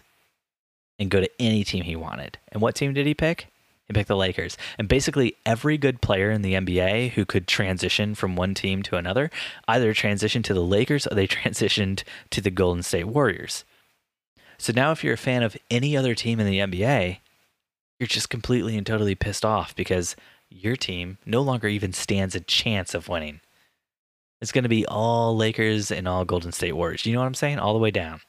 and 0.98 1.10
go 1.10 1.20
to 1.20 1.30
any 1.40 1.64
team 1.66 1.84
he 1.84 1.96
wanted. 1.98 2.38
And 2.54 2.62
what 2.62 2.76
team 2.76 2.94
did 2.94 3.06
he 3.06 3.14
pick? 3.14 3.48
He 3.88 3.94
picked 3.94 4.08
the 4.08 4.16
Lakers. 4.16 4.58
And 4.78 4.88
basically, 4.88 5.36
every 5.46 5.78
good 5.78 6.02
player 6.02 6.32
in 6.32 6.42
the 6.42 6.54
NBA 6.54 7.12
who 7.12 7.26
could 7.26 7.48
transition 7.48 8.16
from 8.16 8.36
one 8.36 8.54
team 8.54 8.82
to 8.84 8.98
another 8.98 9.30
either 9.68 9.94
transitioned 9.94 10.44
to 10.46 10.54
the 10.54 10.64
Lakers 10.64 11.06
or 11.08 11.16
they 11.16 11.28
transitioned 11.28 12.04
to 12.32 12.42
the 12.42 12.52
Golden 12.52 12.84
State 12.84 13.08
Warriors. 13.08 13.64
So 14.58 14.74
now, 14.74 14.92
if 14.92 15.04
you're 15.04 15.14
a 15.14 15.18
fan 15.18 15.44
of 15.44 15.58
any 15.70 15.96
other 15.96 16.16
team 16.16 16.40
in 16.40 16.48
the 16.48 16.60
NBA, 16.60 17.20
you're 18.00 18.08
just 18.08 18.30
completely 18.30 18.78
and 18.78 18.86
totally 18.86 19.16
pissed 19.16 19.46
off 19.46 19.76
because 19.76 20.16
your 20.50 20.76
team 20.76 21.18
no 21.26 21.42
longer 21.42 21.68
even 21.68 21.94
stands 21.94 22.36
a 22.36 22.40
chance 22.40 22.94
of 22.94 23.08
winning. 23.10 23.42
It's 24.42 24.52
going 24.52 24.64
to 24.64 24.70
be 24.70 24.86
all 24.86 25.36
Lakers 25.36 25.92
and 25.92 26.08
all 26.08 26.26
Golden 26.26 26.52
State 26.52 26.74
Warriors. 26.74 27.06
You 27.06 27.14
know 27.14 27.20
what 27.20 27.28
I'm 27.28 27.34
saying? 27.34 27.60
All 27.60 27.74
the 27.74 27.80
way 27.80 27.92
down. 27.92 28.22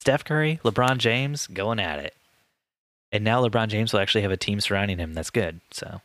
Steph 0.00 0.24
Curry, 0.24 0.60
LeBron 0.64 0.98
James 0.98 1.46
going 1.46 1.80
at 1.80 1.98
it. 1.98 2.14
And 3.12 3.24
now 3.24 3.42
LeBron 3.46 3.68
James 3.68 3.92
will 3.92 4.00
actually 4.00 4.22
have 4.22 4.30
a 4.32 4.36
team 4.36 4.60
surrounding 4.60 4.98
him 4.98 5.14
that's 5.14 5.30
good. 5.30 5.60
So 5.70 6.00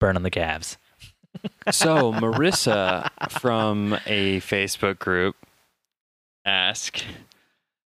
burn 0.00 0.16
on 0.16 0.22
the 0.22 0.30
Cavs. 0.30 0.76
So 1.70 2.12
Marissa 2.12 3.10
from 3.30 3.94
a 4.06 4.40
Facebook 4.40 4.98
group 4.98 5.36
ask, 6.44 7.02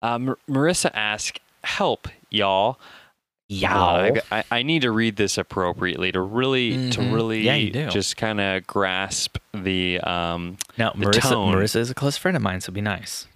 uh, 0.01 0.19
Mar- 0.19 0.37
Marissa 0.49 0.91
asked, 0.93 1.39
"Help, 1.63 2.07
y'all." 2.29 2.77
Y'all. 3.47 4.17
Uh, 4.17 4.21
I, 4.31 4.43
I 4.51 4.63
need 4.63 4.83
to 4.83 4.91
read 4.91 5.15
this 5.17 5.37
appropriately 5.37 6.11
to 6.13 6.21
really 6.21 6.91
to 6.91 6.99
Mhm. 7.01 7.13
really 7.13 7.41
Yeah, 7.71 7.89
just 7.89 8.15
kind 8.15 8.39
of 8.39 8.65
grasp 8.67 9.37
the 9.53 9.99
um 10.01 10.57
Now, 10.77 10.91
the 10.91 11.05
Marissa, 11.07 11.29
tone. 11.31 11.55
Marissa 11.55 11.77
is 11.77 11.89
a 11.89 11.93
close 11.95 12.17
friend 12.17 12.37
of 12.37 12.43
mine, 12.43 12.61
so 12.61 12.71
be 12.71 12.79
nice. 12.81 13.27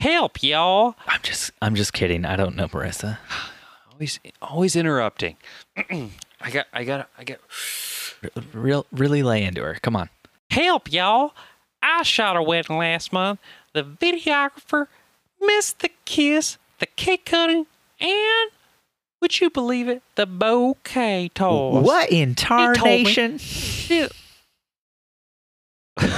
Help, 0.00 0.42
y'all. 0.42 0.96
I'm 1.06 1.20
just 1.22 1.50
I'm 1.62 1.74
just 1.76 1.92
kidding. 1.92 2.24
I 2.24 2.36
don't 2.36 2.56
know 2.56 2.68
Marissa. 2.68 3.18
Always 3.94 4.18
always 4.42 4.74
interrupting. 4.74 5.36
I 5.76 6.50
got 6.50 6.66
I 6.72 6.82
got 6.82 7.08
I 7.16 7.22
got 7.22 7.38
Real 8.52 8.86
really 8.90 9.22
lay 9.22 9.44
into 9.44 9.62
her. 9.62 9.74
Come 9.82 9.94
on. 9.94 10.10
Help, 10.50 10.92
y'all. 10.92 11.32
I 11.80 12.02
shot 12.02 12.36
a 12.36 12.42
wedding 12.42 12.76
last 12.76 13.12
month. 13.12 13.38
The 13.72 13.84
videographer 13.84 14.88
missed 15.40 15.78
the 15.80 15.90
kiss, 16.04 16.58
the 16.80 16.86
cake 16.86 17.26
cutting, 17.26 17.66
and 18.00 18.50
would 19.20 19.40
you 19.40 19.48
believe 19.48 19.88
it? 19.88 20.02
The 20.16 20.26
bouquet 20.26 21.30
toss. 21.32 21.84
What 21.84 22.10
in 22.10 22.34
told 22.34 22.70
me. 22.70 22.76
tarnation? 22.76 23.38
He, 23.38 24.08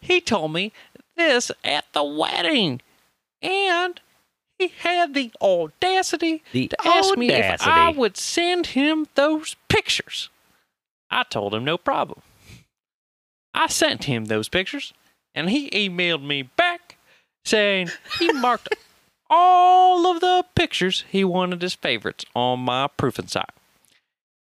he 0.00 0.20
told 0.20 0.52
me 0.52 0.72
this 1.16 1.50
at 1.64 1.86
the 1.94 2.04
wedding. 2.04 2.82
And 3.40 4.00
he 4.58 4.68
had 4.68 5.14
the 5.14 5.32
audacity 5.40 6.42
The 6.52 6.68
to 6.68 6.76
ask 6.86 7.16
me 7.16 7.30
if 7.30 7.66
I 7.66 7.90
would 7.90 8.16
send 8.16 8.68
him 8.68 9.08
those 9.14 9.56
pictures. 9.68 10.28
I 11.10 11.24
told 11.24 11.52
him 11.54 11.64
no 11.64 11.76
problem. 11.76 12.22
I 13.52 13.66
sent 13.68 14.04
him 14.04 14.26
those 14.26 14.48
pictures, 14.48 14.92
and 15.34 15.50
he 15.50 15.68
emailed 15.70 16.22
me 16.22 16.42
back 16.42 16.98
saying 17.44 17.90
he 18.18 18.32
marked 18.32 18.68
all 19.30 20.06
of 20.10 20.20
the 20.20 20.44
pictures 20.54 21.04
he 21.08 21.24
wanted 21.24 21.64
as 21.64 21.74
favorites 21.74 22.24
on 22.34 22.60
my 22.60 22.88
proofing 22.96 23.28
site. 23.28 23.48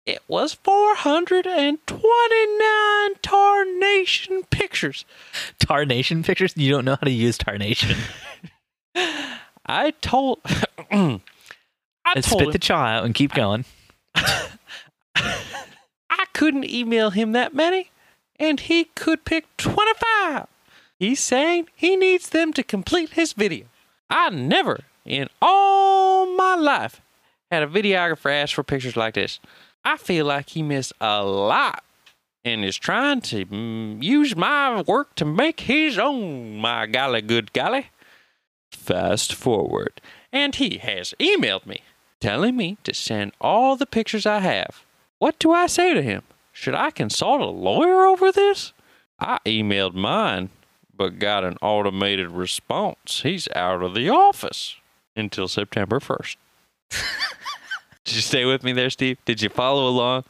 It 0.06 0.22
was 0.26 0.54
429 0.54 3.14
tarnation 3.20 4.42
pictures. 4.44 5.04
Tarnation 5.58 6.22
pictures? 6.22 6.54
You 6.56 6.70
don't 6.70 6.86
know 6.86 6.96
how 6.96 7.04
to 7.04 7.10
use 7.10 7.36
tarnation. 7.36 7.98
I 9.68 9.90
told 10.00 10.40
I 10.90 11.20
told 12.14 12.24
spit 12.24 12.40
him 12.40 12.50
the 12.52 12.58
chaw 12.58 12.84
out 12.84 13.04
and 13.04 13.14
keep 13.14 13.34
going. 13.34 13.66
I 14.14 14.48
couldn't 16.32 16.68
email 16.68 17.10
him 17.10 17.32
that 17.32 17.54
many, 17.54 17.90
and 18.40 18.60
he 18.60 18.84
could 18.84 19.24
pick 19.24 19.44
25. 19.58 20.46
He's 20.98 21.20
saying 21.20 21.68
he 21.76 21.96
needs 21.96 22.30
them 22.30 22.52
to 22.54 22.62
complete 22.62 23.10
his 23.10 23.34
video. 23.34 23.66
I 24.08 24.30
never 24.30 24.80
in 25.04 25.28
all 25.42 26.34
my 26.34 26.54
life 26.54 27.02
had 27.50 27.62
a 27.62 27.66
videographer 27.66 28.30
ask 28.30 28.54
for 28.54 28.62
pictures 28.62 28.96
like 28.96 29.14
this. 29.14 29.38
I 29.84 29.96
feel 29.96 30.26
like 30.26 30.50
he 30.50 30.62
missed 30.62 30.92
a 31.00 31.24
lot 31.24 31.84
and 32.44 32.64
is 32.64 32.76
trying 32.76 33.20
to 33.20 33.46
mm, 33.46 34.02
use 34.02 34.34
my 34.34 34.82
work 34.82 35.14
to 35.16 35.24
make 35.24 35.60
his 35.60 35.98
own, 35.98 36.58
my 36.58 36.86
golly 36.86 37.22
good 37.22 37.52
golly. 37.52 37.86
Fast 38.70 39.34
forward, 39.34 40.00
and 40.32 40.54
he 40.54 40.78
has 40.78 41.14
emailed 41.20 41.66
me 41.66 41.82
telling 42.20 42.56
me 42.56 42.76
to 42.84 42.94
send 42.94 43.32
all 43.40 43.76
the 43.76 43.86
pictures 43.86 44.26
I 44.26 44.40
have. 44.40 44.84
What 45.18 45.38
do 45.38 45.52
I 45.52 45.66
say 45.66 45.94
to 45.94 46.02
him? 46.02 46.22
Should 46.52 46.74
I 46.74 46.90
consult 46.90 47.40
a 47.40 47.46
lawyer 47.46 48.04
over 48.06 48.32
this? 48.32 48.72
I 49.20 49.38
emailed 49.46 49.94
mine, 49.94 50.50
but 50.94 51.18
got 51.18 51.44
an 51.44 51.56
automated 51.62 52.30
response. 52.30 53.20
He's 53.22 53.48
out 53.54 53.82
of 53.82 53.94
the 53.94 54.08
office 54.08 54.76
until 55.16 55.48
September 55.48 56.00
1st. 56.00 56.36
Did 58.04 58.14
you 58.16 58.22
stay 58.22 58.44
with 58.44 58.64
me 58.64 58.72
there, 58.72 58.90
Steve? 58.90 59.18
Did 59.24 59.42
you 59.42 59.48
follow 59.48 59.88
along? 59.88 60.24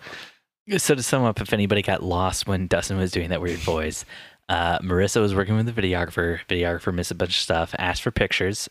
So 0.76 0.95
to 0.95 1.03
sum 1.03 1.24
up, 1.24 1.41
if 1.41 1.53
anybody 1.53 1.80
got 1.80 2.03
lost 2.03 2.47
when 2.47 2.66
Dustin 2.66 2.99
was 2.99 3.11
doing 3.11 3.30
that 3.30 3.41
weird 3.41 3.61
voice, 3.61 4.05
uh, 4.49 4.78
Marissa 4.78 5.20
was 5.20 5.34
working 5.34 5.57
with 5.57 5.66
the 5.66 5.82
videographer. 5.82 6.40
Videographer 6.49 6.92
missed 6.94 7.11
a 7.11 7.14
bunch 7.14 7.36
of 7.36 7.42
stuff, 7.42 7.74
asked 7.78 8.03
for 8.03 8.11
pictures 8.11 8.68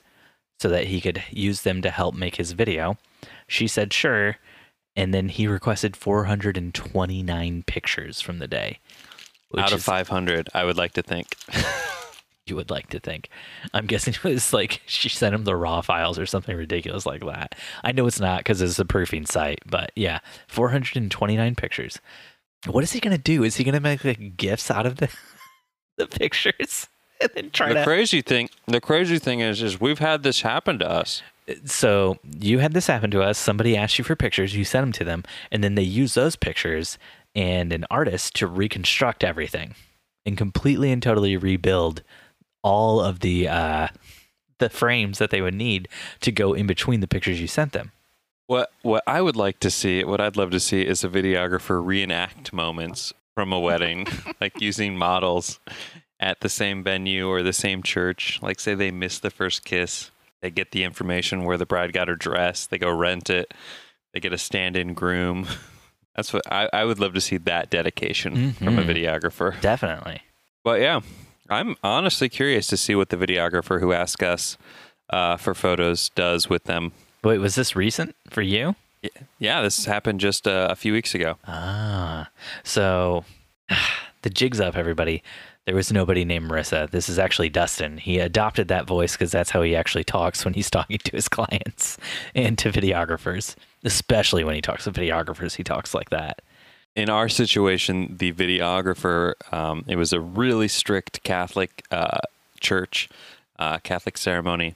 so 0.60 0.70
that 0.70 0.88
he 0.88 1.00
could 1.00 1.24
use 1.30 1.62
them 1.62 1.82
to 1.82 1.92
help 1.92 2.16
make 2.16 2.36
his 2.36 2.54
video. 2.54 2.98
She 3.48 3.68
said 3.68 3.94
sure, 3.94 4.38
and 4.96 5.14
then 5.14 5.30
he 5.30 5.48
requested 5.48 5.96
429 5.96 7.64
pictures 7.64 8.22
from 8.22 8.40
the 8.40 8.48
day. 8.48 8.80
out 9.58 9.72
of 9.72 9.80
is- 9.80 9.86
500, 9.86 10.50
I 10.54 10.64
would 10.64 10.78
like 10.78 10.94
to 10.94 11.04
think. 11.04 11.28
you 12.48 12.56
would 12.56 12.72
like 12.72 12.88
to 12.90 13.00
think. 13.00 13.30
I'm 13.74 13.86
guessing 13.86 14.14
it 14.14 14.24
was 14.24 14.54
like 14.54 14.82
she 14.86 15.10
sent 15.10 15.36
him 15.36 15.44
the 15.44 15.56
raw 15.56 15.82
files 15.82 16.18
or 16.18 16.26
something 16.26 16.56
ridiculous 16.56 17.06
like 17.06 17.24
that. 17.26 17.56
I 17.84 17.92
know 17.92 18.08
it's 18.08 18.20
not 18.20 18.40
because 18.40 18.62
it's 18.62 18.80
a 18.80 18.86
proofing 18.86 19.26
site, 19.26 19.60
but 19.66 19.92
yeah, 19.96 20.20
429 20.48 21.56
pictures. 21.56 22.00
What 22.66 22.84
is 22.84 22.92
he 22.92 23.00
gonna 23.00 23.18
do? 23.18 23.44
Is 23.44 23.58
he 23.58 23.64
gonna 23.64 23.80
make 23.80 24.04
like 24.04 24.38
gifts 24.38 24.72
out 24.72 24.86
of 24.86 24.98
the 24.98 25.10
the 25.98 26.08
pictures 26.08 26.88
and 27.22 27.30
then 27.36 27.50
try 27.52 27.70
the 27.70 27.76
to? 27.76 27.84
crazy 27.84 28.22
thing, 28.22 28.50
the 28.68 28.82
crazy 28.82 29.20
thing 29.20 29.40
is, 29.42 29.62
is 29.62 29.80
we've 29.82 30.00
had 30.00 30.24
this 30.24 30.42
happen 30.42 30.80
to 30.80 30.90
us. 30.90 31.22
so 31.66 32.18
you 32.40 32.60
had 32.60 32.74
this 32.74 32.88
happen 32.88 33.12
to 33.12 33.22
us. 33.22 33.38
Somebody 33.38 33.76
asked 33.76 33.98
you 33.98 34.04
for 34.04 34.16
pictures, 34.16 34.56
you 34.56 34.64
sent 34.66 34.84
them 34.84 34.92
to 34.94 35.04
them, 35.04 35.24
and 35.52 35.64
then 35.64 35.76
they 35.76 35.84
use 35.84 36.14
those 36.14 36.36
pictures 36.36 36.98
and 37.36 37.72
an 37.72 37.86
artist 37.92 38.36
to 38.36 38.48
reconstruct 38.48 39.24
everything 39.24 39.76
and 40.26 40.38
completely 40.38 40.92
and 40.92 41.02
totally 41.02 41.38
rebuild 41.38 42.02
all 42.64 43.00
of 43.00 43.20
the 43.22 43.48
uh, 43.48 43.88
the 44.60 44.70
frames 44.70 45.20
that 45.20 45.30
they 45.30 45.42
would 45.42 45.54
need 45.54 45.88
to 46.22 46.32
go 46.32 46.54
in 46.54 46.68
between 46.68 47.00
the 47.00 47.08
pictures 47.08 47.40
you 47.40 47.48
sent 47.48 47.74
them. 47.74 47.92
What 48.48 48.72
what 48.82 49.04
I 49.08 49.22
would 49.22 49.36
like 49.36 49.60
to 49.60 49.70
see, 49.70 50.04
what 50.04 50.20
I'd 50.20 50.36
love 50.36 50.52
to 50.52 50.60
see, 50.60 50.82
is 50.82 51.04
a 51.04 51.10
videographer 51.10 51.84
reenact 51.86 52.52
moments 52.52 53.14
from 53.38 53.54
a 53.54 53.60
wedding, 53.60 54.08
like 54.42 54.60
using 54.60 54.98
models 54.98 55.60
at 56.20 56.40
the 56.40 56.50
same 56.50 56.82
venue 56.84 57.28
or 57.28 57.44
the 57.44 57.54
same 57.54 57.84
church. 57.84 58.40
Like, 58.42 58.60
say 58.60 58.74
they 58.74 58.90
miss 58.90 59.20
the 59.20 59.30
first 59.30 59.64
kiss, 59.64 60.10
they 60.42 60.50
get 60.50 60.72
the 60.72 60.84
information 60.84 61.44
where 61.44 61.56
the 61.56 61.68
bride 61.68 61.94
got 61.94 62.08
her 62.08 62.16
dress, 62.16 62.66
they 62.66 62.80
go 62.80 62.90
rent 62.90 63.30
it, 63.30 63.54
they 64.12 64.20
get 64.20 64.34
a 64.34 64.40
stand-in 64.40 64.96
groom. 64.96 65.46
That's 66.16 66.34
what 66.34 66.52
I, 66.52 66.68
I 66.74 66.84
would 66.84 66.98
love 66.98 67.14
to 67.14 67.22
see 67.22 67.38
that 67.38 67.70
dedication 67.70 68.54
from 68.54 68.80
a 68.80 68.82
Mhm. 68.84 68.88
videographer. 68.90 69.62
Definitely. 69.62 70.24
But 70.64 70.82
yeah, 70.82 71.02
I'm 71.48 71.76
honestly 71.84 72.30
curious 72.30 72.66
to 72.68 72.78
see 72.78 72.96
what 72.96 73.10
the 73.10 73.18
videographer 73.18 73.80
who 73.80 73.94
asked 73.94 74.24
us 74.24 74.58
uh, 75.12 75.38
for 75.38 75.54
photos 75.54 76.10
does 76.10 76.50
with 76.50 76.64
them. 76.64 76.92
Wait, 77.24 77.38
was 77.38 77.54
this 77.54 77.76
recent 77.76 78.16
for 78.32 78.42
you? 78.42 78.76
Yeah, 79.40 79.62
this 79.62 79.86
happened 79.86 80.20
just 80.20 80.48
uh, 80.48 80.68
a 80.70 80.76
few 80.76 80.94
weeks 80.94 81.14
ago. 81.14 81.38
Ah, 81.48 82.30
so 82.64 83.24
the 84.22 84.30
jig's 84.30 84.60
up, 84.60 84.76
everybody. 84.76 85.24
There 85.66 85.76
was 85.76 85.92
nobody 85.92 86.24
named 86.24 86.50
Marissa. 86.50 86.90
This 86.90 87.10
is 87.10 87.20
actually 87.20 87.50
Dustin. 87.50 87.98
He 87.98 88.20
adopted 88.20 88.70
that 88.70 88.88
voice 88.88 89.14
because 89.14 89.32
that's 89.32 89.50
how 89.50 89.62
he 89.62 89.76
actually 89.76 90.06
talks 90.06 90.46
when 90.46 90.54
he's 90.54 90.70
talking 90.72 90.98
to 90.98 91.12
his 91.12 91.28
clients 91.28 91.98
and 92.34 92.58
to 92.60 92.72
videographers, 92.72 93.56
especially 93.84 94.44
when 94.44 94.56
he 94.56 94.62
talks 94.62 94.86
to 94.86 94.92
videographers. 94.92 95.56
He 95.56 95.64
talks 95.64 95.94
like 95.94 96.10
that. 96.10 96.42
In 96.96 97.10
our 97.10 97.30
situation, 97.30 98.16
the 98.18 98.32
videographer, 98.32 99.34
um, 99.54 99.84
it 99.88 99.98
was 99.98 100.14
a 100.14 100.22
really 100.22 100.68
strict 100.68 101.22
Catholic 101.24 101.84
uh, 101.92 102.20
church, 102.60 103.10
uh, 103.60 103.78
Catholic 103.80 104.18
ceremony, 104.18 104.76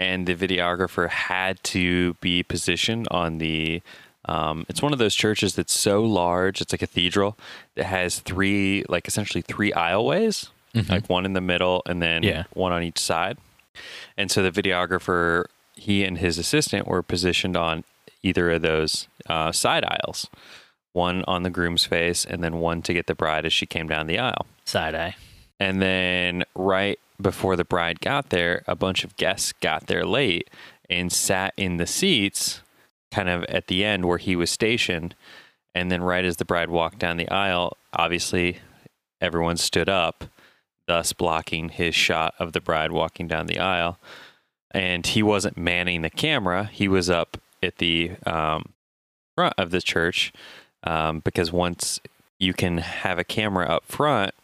and 0.00 0.26
the 0.26 0.34
videographer 0.34 1.08
had 1.08 1.62
to 1.64 2.14
be 2.14 2.42
positioned 2.42 3.06
on 3.10 3.38
the. 3.38 3.82
Um, 4.26 4.64
it's 4.70 4.80
one 4.80 4.92
of 4.94 4.98
those 4.98 5.14
churches 5.14 5.54
that's 5.54 5.72
so 5.78 6.02
large. 6.02 6.60
It's 6.62 6.72
a 6.72 6.78
cathedral 6.78 7.36
that 7.74 7.84
has 7.84 8.20
three, 8.20 8.84
like 8.88 9.06
essentially 9.06 9.42
three 9.42 9.70
aisleways, 9.72 10.48
like 10.88 11.08
one 11.10 11.26
in 11.26 11.34
the 11.34 11.42
middle 11.42 11.82
and 11.86 12.00
then 12.00 12.22
Yeah. 12.22 12.44
one 12.54 12.72
on 12.72 12.82
each 12.82 12.98
side. 12.98 13.36
And 14.16 14.30
so 14.30 14.42
the 14.42 14.50
videographer, 14.50 15.44
he 15.76 16.04
and 16.04 16.16
his 16.18 16.38
assistant 16.38 16.88
were 16.88 17.02
positioned 17.02 17.54
on 17.56 17.84
either 18.22 18.50
of 18.52 18.62
those 18.62 19.08
uh, 19.28 19.52
side 19.52 19.84
aisles, 19.84 20.28
one 20.94 21.22
on 21.28 21.42
the 21.42 21.50
groom's 21.50 21.84
face 21.84 22.24
and 22.24 22.42
then 22.42 22.56
one 22.60 22.80
to 22.82 22.94
get 22.94 23.06
the 23.06 23.14
bride 23.14 23.44
as 23.44 23.52
she 23.52 23.66
came 23.66 23.88
down 23.88 24.06
the 24.06 24.18
aisle. 24.18 24.46
Side 24.64 24.94
eye. 24.94 25.16
And 25.60 25.82
then 25.82 26.44
right 26.54 26.98
before 27.20 27.56
the 27.56 27.64
bride 27.64 28.00
got 28.00 28.30
there, 28.30 28.62
a 28.66 28.74
bunch 28.74 29.04
of 29.04 29.16
guests 29.16 29.52
got 29.52 29.86
there 29.86 30.04
late 30.04 30.50
and 30.90 31.12
sat 31.12 31.54
in 31.56 31.76
the 31.76 31.86
seats 31.86 32.60
kind 33.10 33.28
of 33.28 33.44
at 33.44 33.68
the 33.68 33.84
end 33.84 34.04
where 34.04 34.18
he 34.18 34.34
was 34.34 34.50
stationed. 34.50 35.14
And 35.74 35.90
then 35.90 36.02
right 36.02 36.24
as 36.24 36.36
the 36.36 36.44
bride 36.44 36.70
walked 36.70 36.98
down 36.98 37.16
the 37.16 37.28
aisle, 37.28 37.76
obviously 37.92 38.58
everyone 39.20 39.56
stood 39.56 39.88
up, 39.88 40.24
thus 40.86 41.12
blocking 41.12 41.68
his 41.68 41.94
shot 41.94 42.34
of 42.38 42.52
the 42.52 42.60
bride 42.60 42.92
walking 42.92 43.28
down 43.28 43.46
the 43.46 43.58
aisle. 43.58 43.98
And 44.72 45.06
he 45.06 45.22
wasn't 45.22 45.56
manning 45.56 46.02
the 46.02 46.10
camera. 46.10 46.68
He 46.72 46.88
was 46.88 47.08
up 47.08 47.40
at 47.62 47.78
the 47.78 48.12
um, 48.26 48.72
front 49.36 49.54
of 49.56 49.70
the 49.70 49.80
church 49.80 50.32
um, 50.82 51.20
because 51.20 51.52
once 51.52 52.00
you 52.38 52.52
can 52.52 52.78
have 52.78 53.18
a 53.18 53.24
camera 53.24 53.66
up 53.66 53.84
front, 53.86 54.34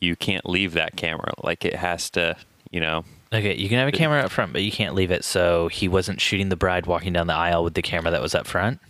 you 0.00 0.16
can't 0.16 0.48
leave 0.48 0.72
that 0.74 0.96
camera. 0.96 1.32
Like 1.42 1.64
it 1.64 1.74
has 1.76 2.10
to, 2.10 2.36
you 2.70 2.80
know. 2.80 3.04
Okay, 3.32 3.54
you 3.56 3.68
can 3.68 3.78
have 3.78 3.88
a 3.88 3.92
camera 3.92 4.20
up 4.22 4.30
front, 4.32 4.52
but 4.52 4.62
you 4.62 4.72
can't 4.72 4.94
leave 4.94 5.10
it. 5.10 5.24
So 5.24 5.68
he 5.68 5.86
wasn't 5.88 6.20
shooting 6.20 6.48
the 6.48 6.56
bride 6.56 6.86
walking 6.86 7.12
down 7.12 7.26
the 7.28 7.34
aisle 7.34 7.62
with 7.62 7.74
the 7.74 7.82
camera 7.82 8.10
that 8.10 8.20
was 8.22 8.34
up 8.34 8.46
front. 8.46 8.80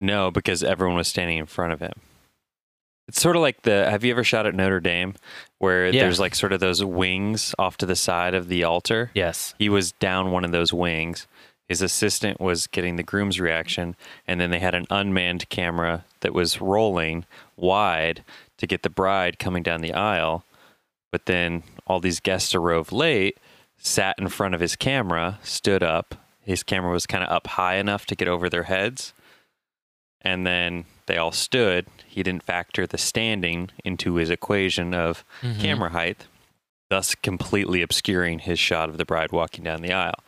No, 0.00 0.30
because 0.30 0.62
everyone 0.62 0.96
was 0.96 1.08
standing 1.08 1.38
in 1.38 1.46
front 1.46 1.72
of 1.72 1.80
him. 1.80 1.92
It's 3.08 3.20
sort 3.20 3.36
of 3.36 3.42
like 3.42 3.62
the. 3.62 3.90
Have 3.90 4.04
you 4.04 4.12
ever 4.12 4.24
shot 4.24 4.46
at 4.46 4.54
Notre 4.54 4.80
Dame, 4.80 5.14
where 5.58 5.88
Yeah. 5.88 6.02
there's 6.02 6.20
like 6.20 6.34
sort 6.34 6.52
of 6.52 6.60
those 6.60 6.84
wings 6.84 7.54
off 7.58 7.76
to 7.78 7.86
the 7.86 7.96
side 7.96 8.34
of 8.34 8.48
the 8.48 8.64
altar? 8.64 9.10
Yes. 9.14 9.54
He 9.58 9.68
was 9.68 9.92
down 9.92 10.30
one 10.30 10.44
of 10.44 10.52
those 10.52 10.72
wings. 10.72 11.26
His 11.68 11.82
assistant 11.82 12.40
was 12.40 12.66
getting 12.66 12.96
the 12.96 13.02
groom's 13.02 13.40
reaction, 13.40 13.96
and 14.26 14.40
then 14.40 14.50
they 14.50 14.58
had 14.60 14.74
an 14.74 14.86
unmanned 14.90 15.48
camera 15.48 16.04
that 16.20 16.34
was 16.34 16.60
rolling 16.60 17.24
wide 17.56 18.24
to 18.58 18.66
get 18.66 18.82
the 18.82 18.90
bride 18.90 19.38
coming 19.38 19.62
down 19.62 19.80
the 19.80 19.92
aisle. 19.94 20.44
But 21.10 21.26
then 21.26 21.62
all 21.86 22.00
these 22.00 22.20
guests 22.20 22.54
arrived 22.54 22.92
late, 22.92 23.38
sat 23.78 24.16
in 24.18 24.28
front 24.28 24.54
of 24.54 24.60
his 24.60 24.76
camera, 24.76 25.38
stood 25.42 25.82
up. 25.82 26.14
His 26.40 26.62
camera 26.62 26.92
was 26.92 27.06
kind 27.06 27.22
of 27.22 27.30
up 27.30 27.46
high 27.48 27.76
enough 27.76 28.06
to 28.06 28.16
get 28.16 28.28
over 28.28 28.48
their 28.48 28.64
heads. 28.64 29.12
And 30.20 30.46
then 30.46 30.84
they 31.06 31.16
all 31.16 31.32
stood. 31.32 31.86
He 32.06 32.22
didn't 32.22 32.44
factor 32.44 32.86
the 32.86 32.98
standing 32.98 33.70
into 33.84 34.14
his 34.14 34.30
equation 34.30 34.94
of 34.94 35.24
Mhm. 35.42 35.60
camera 35.60 35.90
height, 35.90 36.26
thus 36.90 37.14
completely 37.16 37.82
obscuring 37.82 38.38
his 38.40 38.58
shot 38.58 38.88
of 38.88 38.98
the 38.98 39.04
bride 39.04 39.32
walking 39.32 39.64
down 39.64 39.82
the 39.82 39.92
aisle. 39.92 40.22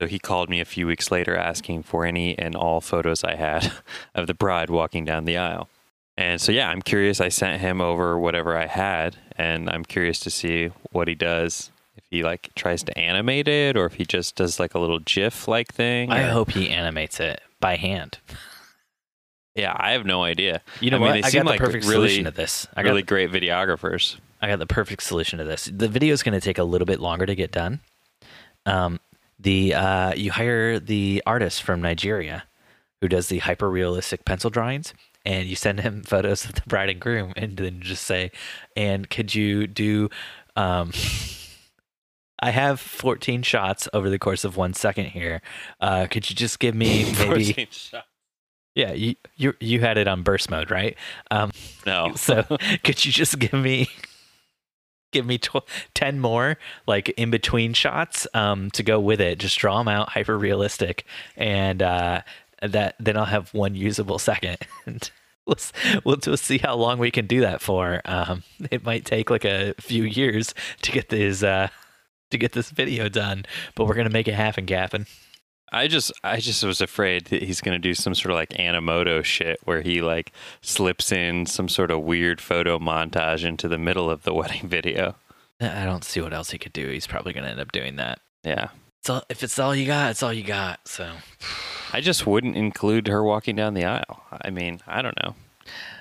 So 0.00 0.06
he 0.06 0.18
called 0.18 0.50
me 0.50 0.60
a 0.60 0.64
few 0.64 0.86
weeks 0.86 1.10
later 1.10 1.36
asking 1.36 1.84
for 1.84 2.04
any 2.04 2.36
and 2.38 2.54
all 2.56 2.80
photos 2.80 3.22
I 3.24 3.36
had 3.36 3.72
of 4.14 4.26
the 4.26 4.34
bride 4.34 4.68
walking 4.68 5.04
down 5.04 5.24
the 5.24 5.38
aisle. 5.38 5.68
And 6.16 6.40
so, 6.40 6.52
yeah, 6.52 6.68
I'm 6.68 6.82
curious. 6.82 7.20
I 7.20 7.28
sent 7.28 7.60
him 7.60 7.80
over 7.80 8.18
whatever 8.18 8.56
I 8.56 8.66
had, 8.66 9.16
and 9.36 9.70
I'm 9.70 9.84
curious 9.84 10.20
to 10.20 10.30
see 10.30 10.70
what 10.90 11.08
he 11.08 11.14
does. 11.14 11.70
If 11.96 12.04
he 12.10 12.22
like 12.22 12.54
tries 12.54 12.82
to 12.84 12.98
animate 12.98 13.48
it, 13.48 13.76
or 13.76 13.86
if 13.86 13.94
he 13.94 14.04
just 14.04 14.36
does 14.36 14.60
like 14.60 14.74
a 14.74 14.78
little 14.78 14.98
GIF 14.98 15.48
like 15.48 15.72
thing. 15.72 16.10
I 16.10 16.24
or- 16.24 16.30
hope 16.30 16.50
he 16.50 16.70
animates 16.70 17.20
it 17.20 17.40
by 17.60 17.76
hand. 17.76 18.18
Yeah, 19.54 19.76
I 19.76 19.92
have 19.92 20.06
no 20.06 20.22
idea. 20.22 20.62
You 20.80 20.90
know 20.90 20.96
I 20.96 21.00
mean, 21.00 21.08
what? 21.08 21.12
they 21.14 21.28
I 21.28 21.30
got 21.30 21.44
the 21.44 21.50
like 21.50 21.60
perfect 21.60 21.84
really, 21.84 22.08
solution 22.08 22.24
to 22.24 22.30
this. 22.30 22.66
I 22.74 22.82
got 22.82 22.90
really 22.90 23.02
great 23.02 23.30
videographers. 23.30 24.16
I 24.40 24.48
got 24.48 24.58
the 24.58 24.66
perfect 24.66 25.02
solution 25.02 25.38
to 25.38 25.44
this. 25.44 25.70
The 25.72 25.88
video 25.88 26.12
is 26.14 26.22
going 26.22 26.38
to 26.38 26.40
take 26.40 26.58
a 26.58 26.64
little 26.64 26.86
bit 26.86 27.00
longer 27.00 27.26
to 27.26 27.34
get 27.34 27.52
done. 27.52 27.80
Um, 28.64 28.98
the 29.38 29.74
uh, 29.74 30.14
you 30.14 30.32
hire 30.32 30.78
the 30.78 31.22
artist 31.26 31.62
from 31.62 31.82
Nigeria 31.82 32.44
who 33.00 33.08
does 33.08 33.28
the 33.28 33.40
hyper 33.40 33.68
realistic 33.68 34.24
pencil 34.24 34.48
drawings, 34.48 34.94
and 35.24 35.48
you 35.48 35.56
send 35.56 35.80
him 35.80 36.02
photos 36.06 36.44
of 36.44 36.54
the 36.54 36.62
bride 36.66 36.88
and 36.90 37.00
groom, 37.00 37.32
and 37.36 37.56
then 37.56 37.80
just 37.80 38.04
say, 38.04 38.30
"And 38.76 39.08
could 39.10 39.34
you 39.34 39.66
do?" 39.66 40.08
Um, 40.56 40.92
I 42.44 42.50
have 42.50 42.80
14 42.80 43.42
shots 43.42 43.88
over 43.92 44.10
the 44.10 44.18
course 44.18 44.42
of 44.44 44.56
one 44.56 44.74
second 44.74 45.06
here. 45.06 45.40
Uh, 45.80 46.08
could 46.10 46.28
you 46.28 46.34
just 46.34 46.58
give 46.58 46.74
me 46.74 47.04
maybe? 47.18 47.44
14 47.52 47.66
shots. 47.70 48.06
Yeah, 48.74 48.92
you 48.94 49.16
you 49.36 49.52
you 49.60 49.80
had 49.80 49.98
it 49.98 50.08
on 50.08 50.22
burst 50.22 50.50
mode, 50.50 50.70
right? 50.70 50.96
Um, 51.30 51.50
No. 51.86 52.14
so 52.16 52.42
could 52.82 53.04
you 53.04 53.12
just 53.12 53.38
give 53.38 53.52
me 53.52 53.88
give 55.12 55.26
me 55.26 55.36
tw- 55.36 55.68
10 55.94 56.20
more 56.20 56.56
like 56.86 57.10
in 57.10 57.30
between 57.30 57.74
shots 57.74 58.26
um 58.32 58.70
to 58.70 58.82
go 58.82 58.98
with 58.98 59.20
it 59.20 59.38
just 59.38 59.58
draw 59.58 59.76
them 59.76 59.86
out 59.86 60.08
hyper 60.08 60.38
realistic 60.38 61.04
and 61.36 61.82
uh 61.82 62.22
that 62.68 62.94
then 63.00 63.16
i'll 63.16 63.24
have 63.24 63.52
one 63.52 63.74
usable 63.74 64.18
second 64.18 64.56
and 64.86 65.10
we'll, 65.46 65.56
we'll 66.04 66.16
just 66.16 66.44
see 66.44 66.58
how 66.58 66.74
long 66.76 66.98
we 66.98 67.10
can 67.10 67.26
do 67.26 67.40
that 67.40 67.60
for 67.60 68.00
um 68.04 68.42
it 68.70 68.84
might 68.84 69.04
take 69.04 69.30
like 69.30 69.44
a 69.44 69.74
few 69.80 70.04
years 70.04 70.54
to 70.82 70.92
get 70.92 71.08
this 71.08 71.42
uh 71.42 71.68
to 72.30 72.38
get 72.38 72.52
this 72.52 72.70
video 72.70 73.08
done 73.08 73.44
but 73.74 73.86
we're 73.86 73.94
gonna 73.94 74.08
make 74.10 74.28
it 74.28 74.34
happen 74.34 74.64
Gavin. 74.64 75.06
I 75.74 75.88
just 75.88 76.12
I 76.22 76.36
just 76.38 76.62
was 76.64 76.82
afraid 76.82 77.26
that 77.28 77.42
he's 77.42 77.62
gonna 77.62 77.78
do 77.78 77.94
some 77.94 78.14
sort 78.14 78.30
of 78.30 78.36
like 78.36 78.50
Animoto 78.50 79.24
shit 79.24 79.58
where 79.64 79.80
he 79.80 80.02
like 80.02 80.30
slips 80.60 81.10
in 81.10 81.46
some 81.46 81.66
sort 81.68 81.90
of 81.90 82.02
weird 82.02 82.40
photo 82.42 82.78
montage 82.78 83.42
into 83.42 83.68
the 83.68 83.78
middle 83.78 84.10
of 84.10 84.22
the 84.24 84.34
wedding 84.40 84.68
video. 84.68 85.14
i 85.62 85.84
don't 85.84 86.04
see 86.04 86.20
what 86.20 86.34
else 86.34 86.50
he 86.50 86.58
could 86.58 86.72
do 86.74 86.88
he's 86.88 87.06
probably 87.06 87.32
gonna 87.32 87.48
end 87.48 87.58
up 87.60 87.72
doing 87.72 87.96
that 87.96 88.18
Yeah. 88.44 88.68
it's 89.00 89.08
all, 89.08 89.22
if 89.30 89.42
it's 89.42 89.58
all 89.58 89.74
you 89.74 89.86
got 89.86 90.10
it's 90.10 90.22
all 90.22 90.32
you 90.32 90.42
got 90.44 90.86
so 90.86 91.10
I 91.92 92.00
just 92.00 92.26
wouldn't 92.26 92.56
include 92.56 93.06
her 93.08 93.22
walking 93.22 93.56
down 93.56 93.74
the 93.74 93.84
aisle. 93.84 94.22
I 94.30 94.48
mean, 94.50 94.80
I 94.86 95.02
don't 95.02 95.20
know. 95.22 95.34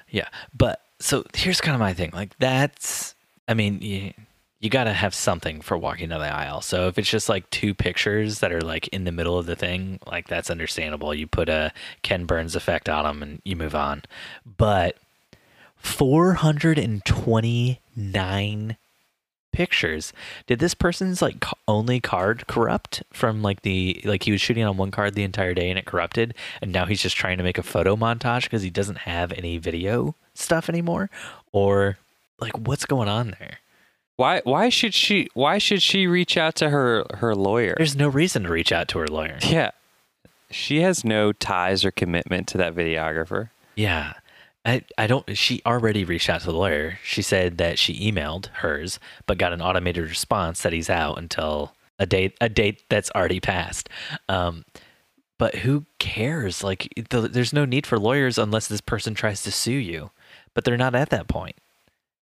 Yeah, 0.10 0.30
but 0.56 0.82
so 1.00 1.26
here's 1.34 1.60
kind 1.62 1.76
of 1.76 1.80
my 1.80 1.94
thing. 1.94 2.12
Like 2.14 2.38
that's, 2.38 3.16
I 3.48 3.54
mean, 3.54 3.82
you, 3.82 4.14
you 4.60 4.70
got 4.70 4.84
to 4.86 4.94
have 4.94 5.16
something 5.16 5.62
for 5.62 5.78
walking 5.78 6.10
down 6.10 6.22
the 6.22 6.28
aisle. 6.28 6.62
So 6.62 6.88
if 6.88 6.98
it's 6.98 7.10
just 7.10 7.30
like 7.30 7.50
two 7.50 7.74
pictures 7.74 8.40
that 8.40 8.52
are 8.52 8.62
like 8.62 8.88
in 8.90 9.06
the 9.06 9.12
middle 9.12 9.38
of 9.38 9.48
the 9.48 9.56
thing, 9.56 10.00
like 10.06 10.28
that's 10.28 10.52
understandable. 10.52 11.14
You 11.14 11.28
put 11.28 11.50
a 11.50 11.74
Ken 12.04 12.26
Burns 12.26 12.56
effect 12.56 12.88
on 12.88 13.04
them 13.04 13.24
and 13.24 13.42
you 13.44 13.56
move 13.56 13.76
on. 13.76 14.04
But 14.46 14.98
429 15.78 18.78
pictures. 19.52 20.14
Did 20.48 20.60
this 20.60 20.74
person's 20.74 21.22
like 21.22 21.44
only 21.68 22.00
card 22.00 22.48
corrupt 22.48 23.04
from 23.12 23.42
like 23.42 23.62
the 23.62 24.02
like 24.06 24.24
he 24.24 24.32
was 24.32 24.42
shooting 24.42 24.64
on 24.64 24.78
one 24.78 24.92
card 24.92 25.16
the 25.16 25.24
entire 25.24 25.54
day 25.54 25.70
and 25.70 25.78
it 25.78 25.86
corrupted 25.86 26.34
and 26.62 26.72
now 26.72 26.86
he's 26.86 27.02
just 27.02 27.16
trying 27.18 27.38
to 27.38 27.44
make 27.44 27.58
a 27.58 27.64
photo 27.64 27.96
montage 27.96 28.44
because 28.44 28.62
he 28.62 28.70
doesn't 28.70 29.00
have 29.00 29.32
any 29.34 29.58
video 29.58 30.16
stuff 30.34 30.70
anymore 30.70 31.10
or 31.52 31.98
like 32.40 32.58
what's 32.58 32.86
going 32.86 33.08
on 33.10 33.36
there? 33.40 33.58
Why 34.18 34.42
why 34.44 34.70
should 34.70 34.94
she 34.94 35.28
why 35.34 35.58
should 35.58 35.82
she 35.82 36.08
reach 36.08 36.38
out 36.38 36.56
to 36.56 36.70
her 36.70 37.06
her 37.16 37.36
lawyer? 37.36 37.74
There's 37.78 37.96
no 37.96 38.08
reason 38.08 38.44
to 38.44 38.50
reach 38.50 38.72
out 38.72 38.88
to 38.90 39.00
her 39.00 39.08
lawyer. 39.08 39.38
yeah. 39.42 39.72
She 40.50 40.82
has 40.82 41.06
no 41.06 41.32
ties 41.32 41.86
or 41.86 41.92
commitment 41.92 42.48
to 42.50 42.58
that 42.58 42.76
videographer. 42.76 43.52
Yeah. 43.76 44.14
I, 44.64 44.84
I 44.98 45.08
don't 45.08 45.36
she 45.38 45.62
already 45.66 46.04
reached 46.04 46.30
out 46.30 46.42
to 46.42 46.48
the 46.48 46.54
lawyer. 46.54 47.00
She 47.04 47.22
said 47.22 47.58
that 47.58 47.80
she 47.80 48.12
emailed 48.12 48.48
hers 48.48 49.00
but 49.26 49.38
got 49.38 49.54
an 49.54 49.62
automated 49.62 50.08
response 50.08 50.62
that 50.62 50.74
he's 50.74 50.90
out 50.90 51.18
until 51.18 51.74
a 51.98 52.06
date 52.06 52.38
a 52.40 52.50
date 52.50 52.84
that's 52.90 53.12
already 53.12 53.40
passed. 53.40 53.90
Um 54.30 54.66
but 55.40 55.56
who 55.56 55.88
cares? 55.98 56.64
Like 56.64 56.94
the, 57.10 57.22
there's 57.22 57.54
no 57.54 57.66
need 57.66 57.88
for 57.88 57.98
lawyers 57.98 58.38
unless 58.38 58.68
this 58.68 58.82
person 58.82 59.16
tries 59.16 59.42
to 59.42 59.52
sue 59.52 59.72
you. 59.72 60.12
But 60.54 60.66
they're 60.66 60.78
not 60.78 60.94
at 60.94 61.10
that 61.10 61.28
point. 61.28 61.56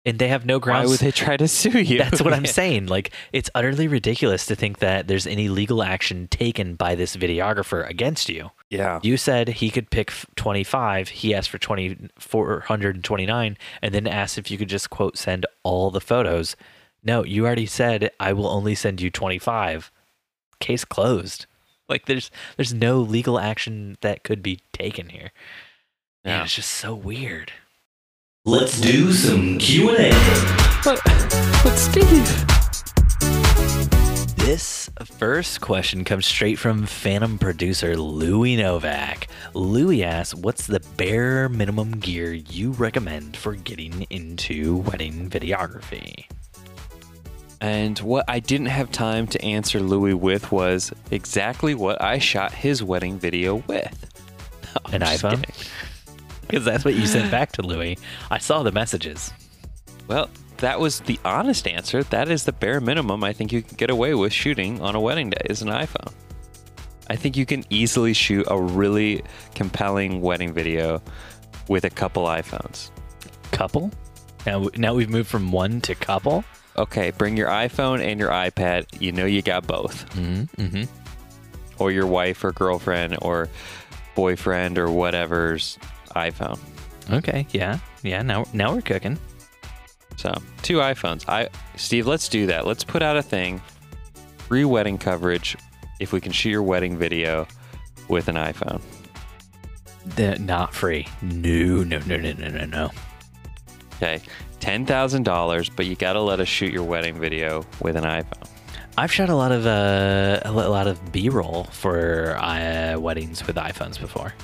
And 0.05 0.17
they 0.17 0.29
have 0.29 0.45
no 0.45 0.59
grounds. 0.59 0.87
Why 0.87 0.91
would 0.91 0.99
they 1.01 1.11
try 1.11 1.35
to 1.35 1.47
sue 1.47 1.79
you? 1.79 1.97
That's 1.97 2.21
what 2.21 2.33
I'm 2.33 2.45
saying. 2.61 2.87
Like, 2.87 3.11
it's 3.33 3.49
utterly 3.53 3.87
ridiculous 3.87 4.45
to 4.47 4.55
think 4.55 4.79
that 4.79 5.07
there's 5.07 5.27
any 5.27 5.49
legal 5.49 5.83
action 5.83 6.27
taken 6.27 6.75
by 6.75 6.95
this 6.95 7.15
videographer 7.15 7.87
against 7.87 8.29
you. 8.29 8.51
Yeah. 8.71 8.99
You 9.03 9.17
said 9.17 9.49
he 9.49 9.69
could 9.69 9.89
pick 9.91 10.11
25. 10.37 11.09
He 11.09 11.35
asked 11.35 11.49
for 11.49 11.57
2,429 11.57 13.57
and 13.81 13.93
then 13.93 14.07
asked 14.07 14.37
if 14.37 14.49
you 14.49 14.57
could 14.57 14.69
just, 14.69 14.89
quote, 14.89 15.17
send 15.17 15.45
all 15.63 15.91
the 15.91 15.99
photos. 16.01 16.55
No, 17.03 17.23
you 17.25 17.45
already 17.45 17.65
said, 17.65 18.11
I 18.19 18.31
will 18.33 18.47
only 18.47 18.73
send 18.73 19.01
you 19.01 19.09
25. 19.09 19.91
Case 20.59 20.85
closed. 20.85 21.45
Like, 21.89 22.05
there's 22.05 22.31
there's 22.55 22.73
no 22.73 23.01
legal 23.01 23.37
action 23.39 23.97
that 24.01 24.23
could 24.23 24.41
be 24.41 24.61
taken 24.71 25.09
here. 25.09 25.31
Man, 26.23 26.37
Yeah. 26.37 26.43
it's 26.45 26.55
just 26.55 26.71
so 26.71 26.95
weird. 26.95 27.51
Let's 28.45 28.79
do 28.79 29.11
some 29.11 29.57
Q&A. 29.57 30.11
But 30.85 31.01
but 31.63 31.75
Steve 31.75 32.45
This 34.41 34.89
first 35.19 35.61
question 35.61 36.03
comes 36.03 36.25
straight 36.25 36.57
from 36.57 36.87
Phantom 36.87 37.37
producer 37.37 37.95
Louis 37.95 38.57
Novak. 38.57 39.27
Louis 39.53 40.03
asks, 40.03 40.33
What's 40.33 40.65
the 40.65 40.79
bare 40.97 41.47
minimum 41.47 41.91
gear 41.99 42.33
you 42.33 42.71
recommend 42.71 43.37
for 43.37 43.53
getting 43.53 44.07
into 44.09 44.77
wedding 44.77 45.29
videography? 45.29 46.25
And 47.61 47.99
what 47.99 48.25
I 48.27 48.39
didn't 48.39 48.65
have 48.65 48.91
time 48.91 49.27
to 49.27 49.41
answer 49.45 49.79
Louis 49.79 50.15
with 50.15 50.51
was 50.51 50.91
exactly 51.11 51.75
what 51.75 52.01
I 52.01 52.17
shot 52.17 52.51
his 52.51 52.83
wedding 52.83 53.19
video 53.19 53.57
with. 53.67 54.09
I'm 54.85 54.95
An 54.95 55.01
iPhone? 55.01 55.45
Because 56.47 56.65
that's 56.65 56.83
what 56.83 56.95
you 56.95 57.05
sent 57.05 57.29
back 57.29 57.51
to 57.53 57.61
Louis. 57.61 57.95
I 58.31 58.39
saw 58.39 58.63
the 58.63 58.71
messages. 58.71 59.31
Well, 60.07 60.29
that 60.61 60.79
was 60.79 61.01
the 61.01 61.19
honest 61.25 61.67
answer. 61.67 62.03
That 62.03 62.29
is 62.29 62.45
the 62.45 62.53
bare 62.53 62.79
minimum 62.79 63.23
I 63.23 63.33
think 63.33 63.51
you 63.51 63.61
can 63.61 63.75
get 63.75 63.89
away 63.89 64.13
with 64.13 64.31
shooting 64.31 64.79
on 64.79 64.95
a 64.95 65.01
wedding 65.01 65.31
day 65.31 65.41
is 65.49 65.61
an 65.61 65.69
iPhone. 65.69 66.13
I 67.09 67.15
think 67.15 67.35
you 67.35 67.45
can 67.45 67.65
easily 67.69 68.13
shoot 68.13 68.45
a 68.49 68.59
really 68.59 69.23
compelling 69.53 70.21
wedding 70.21 70.53
video 70.53 71.01
with 71.67 71.83
a 71.83 71.89
couple 71.89 72.23
iPhones. 72.25 72.91
Couple? 73.51 73.91
Now, 74.45 74.69
now 74.77 74.93
we've 74.93 75.09
moved 75.09 75.29
from 75.29 75.51
one 75.51 75.81
to 75.81 75.95
couple? 75.95 76.45
Okay, 76.77 77.11
bring 77.11 77.35
your 77.35 77.49
iPhone 77.49 78.01
and 78.01 78.19
your 78.19 78.29
iPad. 78.29 78.85
You 79.01 79.11
know 79.11 79.25
you 79.25 79.41
got 79.41 79.67
both. 79.67 80.09
Mm-hmm. 80.15 80.61
mm-hmm. 80.61 80.83
Or 81.81 81.91
your 81.91 82.05
wife 82.05 82.43
or 82.43 82.51
girlfriend 82.51 83.17
or 83.21 83.49
boyfriend 84.13 84.77
or 84.77 84.91
whatever's 84.91 85.79
iPhone. 86.15 86.59
Okay, 87.09 87.47
yeah. 87.49 87.79
Yeah, 88.03 88.21
now, 88.21 88.45
now 88.53 88.75
we're 88.75 88.81
cooking. 88.81 89.17
So 90.21 90.35
two 90.61 90.77
iPhones. 90.77 91.27
I 91.27 91.49
Steve, 91.77 92.05
let's 92.05 92.29
do 92.29 92.45
that. 92.45 92.67
Let's 92.67 92.83
put 92.83 93.01
out 93.01 93.17
a 93.17 93.23
thing. 93.23 93.59
Free 94.37 94.65
wedding 94.65 94.99
coverage 94.99 95.57
if 95.99 96.13
we 96.13 96.21
can 96.21 96.31
shoot 96.31 96.51
your 96.51 96.61
wedding 96.61 96.95
video 96.95 97.47
with 98.07 98.27
an 98.27 98.35
iPhone. 98.35 98.81
The, 100.15 100.37
not 100.37 100.75
free. 100.75 101.07
No, 101.23 101.83
no, 101.83 101.97
no, 102.05 102.17
no, 102.17 102.33
no, 102.33 102.49
no, 102.49 102.65
no. 102.65 102.91
Okay, 103.95 104.21
ten 104.59 104.85
thousand 104.85 105.23
dollars, 105.23 105.69
but 105.69 105.87
you 105.87 105.95
gotta 105.95 106.21
let 106.21 106.39
us 106.39 106.47
shoot 106.47 106.71
your 106.71 106.83
wedding 106.83 107.19
video 107.19 107.65
with 107.81 107.95
an 107.95 108.03
iPhone. 108.03 108.47
I've 108.99 109.11
shot 109.11 109.29
a 109.29 109.35
lot 109.35 109.51
of 109.51 109.65
uh, 109.65 110.41
a 110.45 110.51
lot 110.51 110.85
of 110.85 111.11
B-roll 111.11 111.63
for 111.71 112.37
uh, 112.37 112.99
weddings 112.99 113.47
with 113.47 113.55
iPhones 113.55 113.99
before. 113.99 114.35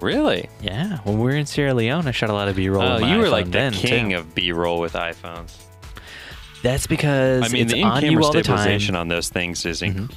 Really? 0.00 0.48
Yeah, 0.60 0.98
when 1.04 1.18
we 1.18 1.24
were 1.24 1.36
in 1.36 1.46
Sierra 1.46 1.74
Leone, 1.74 2.06
I 2.06 2.12
shot 2.12 2.30
a 2.30 2.32
lot 2.32 2.48
of 2.48 2.56
B-roll. 2.56 2.82
Oh, 2.82 2.92
with 2.94 3.02
my 3.02 3.12
you 3.14 3.18
were 3.20 3.28
like 3.28 3.50
the 3.50 3.70
king 3.74 4.10
too. 4.10 4.18
of 4.18 4.34
B-roll 4.34 4.78
with 4.80 4.92
iPhones. 4.92 5.54
That's 6.62 6.86
because 6.86 7.44
I 7.44 7.48
mean, 7.48 7.62
it's 7.64 7.72
the 7.72 7.82
on 7.82 8.02
you 8.02 8.08
in-camera 8.08 8.24
all 8.24 8.32
the 8.32 8.42
time. 8.42 8.58
stabilization 8.58 8.94
on 8.96 9.08
those 9.08 9.28
things 9.28 9.64
is 9.66 9.80
inc- 9.82 9.94
Mhm. 9.94 10.12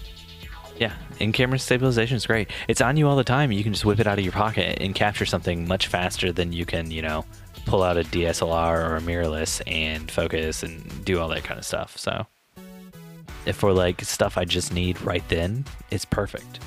Yeah, 0.80 0.94
in-camera 1.20 1.60
stabilization 1.60 2.18
is 2.18 2.26
great. 2.26 2.50
It's 2.68 2.82
on 2.82 2.98
you 2.98 3.08
all 3.08 3.16
the 3.16 3.24
time. 3.24 3.52
You 3.52 3.64
can 3.64 3.74
just 3.74 3.86
whip 3.86 4.00
it 4.00 4.08
out 4.08 4.18
of 4.18 4.24
your 4.26 4.32
pocket 4.34 4.80
and 4.82 4.96
capture 4.96 5.26
something 5.26 5.68
much 5.68 5.88
faster 5.88 6.32
than 6.32 6.52
you 6.54 6.66
can, 6.66 6.90
you 6.90 7.04
know, 7.04 7.26
pull 7.66 7.84
out 7.84 7.98
a 7.98 8.04
DSLR 8.04 8.90
or 8.90 8.98
a 8.98 9.02
mirrorless 9.02 9.62
and 9.68 10.10
focus 10.10 10.64
and 10.64 11.06
do 11.06 11.20
all 11.20 11.28
that 11.30 11.44
kind 11.44 11.60
of 11.60 11.66
stuff. 11.66 11.96
So, 11.98 12.26
if 13.46 13.56
for 13.56 13.72
like 13.74 14.02
stuff 14.04 14.38
I 14.38 14.46
just 14.46 14.74
need 14.74 15.00
right 15.02 15.24
then, 15.30 15.66
it's 15.92 16.06
perfect. 16.06 16.60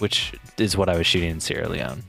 Which 0.00 0.32
is 0.58 0.76
what 0.76 0.88
I 0.88 0.96
was 0.98 1.06
shooting 1.06 1.30
in 1.30 1.40
Sierra 1.40 1.68
Leone. 1.68 2.02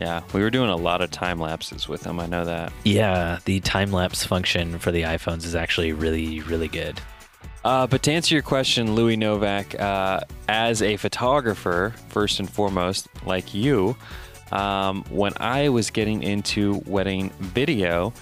Yeah, 0.00 0.22
we 0.32 0.42
were 0.42 0.50
doing 0.50 0.70
a 0.70 0.76
lot 0.76 1.00
of 1.00 1.10
time 1.10 1.40
lapses 1.40 1.88
with 1.88 2.02
them. 2.02 2.20
I 2.20 2.26
know 2.26 2.44
that. 2.44 2.72
Yeah, 2.84 3.40
the 3.44 3.60
time 3.60 3.90
lapse 3.90 4.24
function 4.24 4.78
for 4.78 4.92
the 4.92 5.02
iPhones 5.02 5.44
is 5.44 5.54
actually 5.54 5.92
really, 5.92 6.40
really 6.40 6.68
good. 6.68 7.00
Uh, 7.64 7.86
but 7.86 8.02
to 8.04 8.12
answer 8.12 8.34
your 8.34 8.42
question, 8.42 8.94
Louis 8.94 9.16
Novak, 9.16 9.78
uh, 9.80 10.20
as 10.48 10.82
a 10.82 10.96
photographer, 10.96 11.92
first 12.08 12.38
and 12.38 12.48
foremost, 12.48 13.08
like 13.26 13.52
you, 13.52 13.96
um, 14.52 15.04
when 15.10 15.32
I 15.38 15.68
was 15.68 15.90
getting 15.90 16.22
into 16.22 16.80
wedding 16.86 17.30
video, 17.40 18.12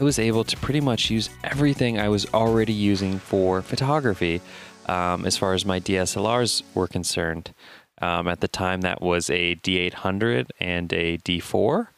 I 0.00 0.04
was 0.04 0.18
able 0.18 0.44
to 0.44 0.56
pretty 0.56 0.80
much 0.80 1.10
use 1.10 1.28
everything 1.44 2.00
I 2.00 2.08
was 2.08 2.26
already 2.32 2.72
using 2.72 3.18
for 3.18 3.60
photography 3.60 4.40
um, 4.86 5.26
as 5.26 5.36
far 5.36 5.52
as 5.52 5.66
my 5.66 5.78
DSLRs 5.78 6.62
were 6.74 6.88
concerned. 6.88 7.52
Um, 8.00 8.28
at 8.28 8.40
the 8.40 8.48
time, 8.48 8.80
that 8.82 9.02
was 9.02 9.28
a 9.30 9.56
D800 9.56 10.48
and 10.58 10.92
a 10.92 11.18
D4. 11.18 11.88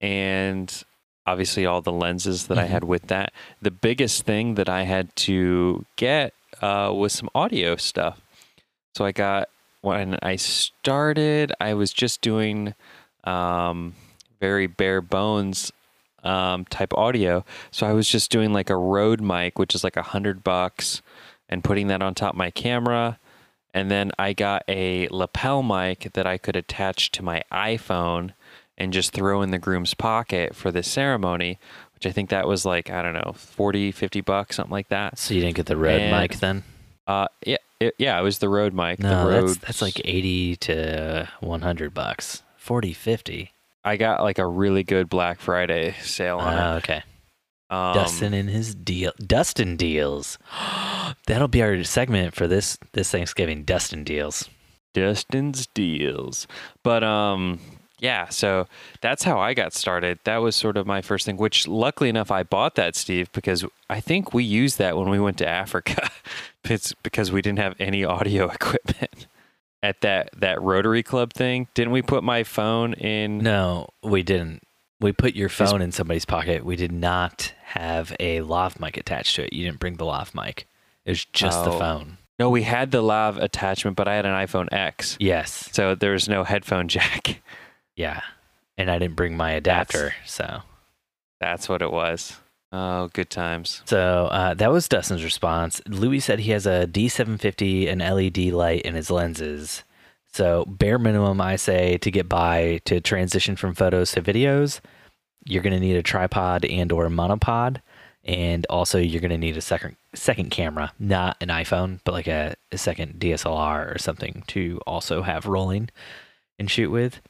And 0.00 0.84
obviously, 1.26 1.66
all 1.66 1.80
the 1.82 1.92
lenses 1.92 2.46
that 2.46 2.58
I 2.58 2.64
Mhm. 2.66 2.70
had 2.70 2.84
with 2.84 3.08
that. 3.08 3.32
The 3.60 3.70
biggest 3.70 4.22
thing 4.24 4.54
that 4.54 4.68
I 4.68 4.82
had 4.82 5.14
to 5.16 5.84
get 5.96 6.32
uh, 6.62 6.90
was 6.94 7.12
some 7.12 7.28
audio 7.34 7.76
stuff. 7.76 8.20
So 8.94 9.04
I 9.04 9.12
got, 9.12 9.48
when 9.82 10.18
I 10.22 10.36
started, 10.36 11.52
I 11.60 11.74
was 11.74 11.92
just 11.92 12.22
doing 12.22 12.74
um, 13.24 13.94
very 14.40 14.66
bare 14.66 15.00
bones 15.02 15.70
um, 16.24 16.64
type 16.66 16.94
audio. 16.94 17.44
So 17.70 17.86
I 17.86 17.92
was 17.92 18.08
just 18.08 18.30
doing 18.30 18.52
like 18.52 18.70
a 18.70 18.76
Rode 18.76 19.20
mic, 19.20 19.58
which 19.58 19.74
is 19.74 19.84
like 19.84 19.96
a 19.96 20.02
hundred 20.02 20.42
bucks, 20.42 21.02
and 21.48 21.62
putting 21.62 21.88
that 21.88 22.00
on 22.02 22.14
top 22.14 22.32
of 22.34 22.38
my 22.38 22.50
camera. 22.50 23.18
And 23.76 23.90
then 23.90 24.10
I 24.18 24.32
got 24.32 24.62
a 24.68 25.06
lapel 25.10 25.62
mic 25.62 26.10
that 26.14 26.26
I 26.26 26.38
could 26.38 26.56
attach 26.56 27.10
to 27.12 27.22
my 27.22 27.42
iPhone 27.52 28.32
and 28.78 28.90
just 28.90 29.12
throw 29.12 29.42
in 29.42 29.50
the 29.50 29.58
groom's 29.58 29.92
pocket 29.92 30.56
for 30.56 30.72
the 30.72 30.82
ceremony, 30.82 31.58
which 31.94 32.06
I 32.06 32.10
think 32.10 32.30
that 32.30 32.48
was 32.48 32.64
like, 32.64 32.88
I 32.88 33.02
don't 33.02 33.12
know, 33.12 33.34
40, 33.36 33.92
50 33.92 34.20
bucks, 34.22 34.56
something 34.56 34.72
like 34.72 34.88
that. 34.88 35.18
So 35.18 35.34
you 35.34 35.42
didn't 35.42 35.56
get 35.56 35.66
the 35.66 35.76
Rode 35.76 36.00
And- 36.00 36.16
mic 36.18 36.38
then? 36.40 36.62
Uh, 37.06 37.28
yeah, 37.44 37.58
it, 37.78 37.94
yeah, 37.98 38.18
it 38.18 38.22
was 38.22 38.38
the 38.38 38.48
Rode 38.48 38.72
mic. 38.72 38.98
No, 38.98 39.24
the 39.24 39.30
Rode, 39.30 39.48
that's, 39.48 39.58
that's 39.58 39.82
like 39.82 40.00
80 40.04 40.56
to 40.56 41.28
100 41.40 41.92
bucks. 41.92 42.42
40, 42.56 42.94
50. 42.94 43.52
I 43.84 43.96
got 43.98 44.22
like 44.22 44.38
a 44.38 44.46
really 44.46 44.84
good 44.84 45.10
Black 45.10 45.38
Friday 45.38 45.94
sale 46.00 46.38
on 46.38 46.54
Oh, 46.58 46.76
okay. 46.78 47.02
Um, 47.68 47.94
Dustin 47.94 48.32
and 48.32 48.48
his 48.48 48.74
deal. 48.74 49.12
Dustin 49.18 49.76
deals. 49.76 50.38
That'll 51.26 51.48
be 51.48 51.62
our 51.62 51.82
segment 51.84 52.34
for 52.34 52.46
this 52.46 52.78
this 52.92 53.10
Thanksgiving. 53.10 53.64
Dustin 53.64 54.04
deals. 54.04 54.48
Dustin's 54.94 55.66
deals. 55.66 56.46
But 56.82 57.02
um 57.02 57.60
yeah, 57.98 58.28
so 58.28 58.66
that's 59.00 59.24
how 59.24 59.38
I 59.40 59.54
got 59.54 59.72
started. 59.72 60.18
That 60.24 60.38
was 60.38 60.54
sort 60.54 60.76
of 60.76 60.86
my 60.86 61.00
first 61.00 61.24
thing, 61.24 61.38
which 61.38 61.66
luckily 61.66 62.10
enough 62.10 62.30
I 62.30 62.42
bought 62.42 62.74
that, 62.74 62.94
Steve, 62.94 63.32
because 63.32 63.64
I 63.88 64.00
think 64.00 64.34
we 64.34 64.44
used 64.44 64.76
that 64.78 64.98
when 64.98 65.08
we 65.08 65.18
went 65.18 65.38
to 65.38 65.48
Africa. 65.48 66.10
it's 66.64 66.92
because 67.02 67.32
we 67.32 67.40
didn't 67.40 67.58
have 67.58 67.74
any 67.78 68.04
audio 68.04 68.50
equipment 68.50 69.26
at 69.82 70.02
that 70.02 70.30
that 70.36 70.60
Rotary 70.60 71.02
Club 71.02 71.32
thing. 71.32 71.68
Didn't 71.74 71.92
we 71.92 72.02
put 72.02 72.22
my 72.22 72.44
phone 72.44 72.92
in 72.94 73.38
No, 73.38 73.88
we 74.02 74.22
didn't. 74.22 74.62
We 75.00 75.12
put 75.12 75.34
your 75.34 75.48
phone 75.50 75.82
in 75.82 75.92
somebody's 75.92 76.24
pocket. 76.24 76.64
We 76.64 76.76
did 76.76 76.92
not 76.92 77.52
have 77.64 78.14
a 78.18 78.40
lav 78.40 78.80
mic 78.80 78.96
attached 78.96 79.36
to 79.36 79.44
it. 79.44 79.52
You 79.52 79.64
didn't 79.64 79.78
bring 79.80 79.96
the 79.96 80.06
lav 80.06 80.34
mic. 80.34 80.66
It 81.04 81.10
was 81.10 81.24
just 81.26 81.64
the 81.64 81.72
Oh. 81.72 81.78
phone. 81.78 82.18
No, 82.38 82.50
we 82.50 82.62
had 82.64 82.90
the 82.90 83.02
lav 83.02 83.38
attachment, 83.38 83.96
but 83.96 84.08
I 84.08 84.14
had 84.14 84.26
an 84.26 84.32
iPhone 84.32 84.68
X. 84.72 85.16
Yes. 85.20 85.70
So 85.72 85.94
there 85.94 86.12
was 86.12 86.28
no 86.28 86.44
headphone 86.44 86.88
jack. 86.88 87.40
Yeah. 87.96 88.20
And 88.76 88.90
I 88.90 88.98
didn't 88.98 89.16
bring 89.16 89.38
my 89.38 89.52
adapter. 89.52 90.14
So 90.26 90.60
That's 91.40 91.66
what 91.66 91.80
it 91.80 91.90
was. 91.90 92.36
Oh, 92.72 93.08
good 93.08 93.30
times. 93.30 93.80
So 93.86 94.26
uh, 94.30 94.52
that 94.52 94.70
was 94.70 94.86
Dustin's 94.86 95.24
response. 95.24 95.80
Louis 95.86 96.20
said 96.20 96.40
he 96.40 96.50
has 96.50 96.66
a 96.66 96.86
D750 96.86 97.88
and 97.90 98.00
LED 98.02 98.52
light 98.52 98.82
in 98.82 98.94
his 98.94 99.10
lenses. 99.10 99.82
So 100.36 100.66
bare 100.66 100.98
minimum, 100.98 101.40
I 101.40 101.56
say 101.56 101.96
to 101.96 102.10
get 102.10 102.28
by 102.28 102.82
to 102.84 103.00
transition 103.00 103.56
from 103.56 103.74
photos 103.74 104.12
to 104.12 104.20
videos, 104.20 104.80
you're 105.46 105.62
going 105.62 105.72
to 105.72 105.80
need 105.80 105.96
a 105.96 106.02
tripod 106.02 106.66
and 106.66 106.92
or 106.92 107.06
a 107.06 107.08
monopod, 107.08 107.80
and 108.22 108.66
also 108.68 108.98
you're 108.98 109.22
going 109.22 109.30
to 109.30 109.38
need 109.38 109.56
a 109.56 109.62
second 109.62 109.96
second 110.12 110.50
camera, 110.50 110.92
not 110.98 111.38
an 111.40 111.48
iPhone, 111.48 112.00
but 112.04 112.12
like 112.12 112.26
a, 112.26 112.54
a 112.70 112.76
second 112.76 113.18
DSLR 113.18 113.94
or 113.94 113.98
something 113.98 114.44
to 114.48 114.78
also 114.86 115.22
have 115.22 115.46
rolling 115.46 115.88
and 116.58 116.70
shoot 116.70 116.90
with. 116.90 117.22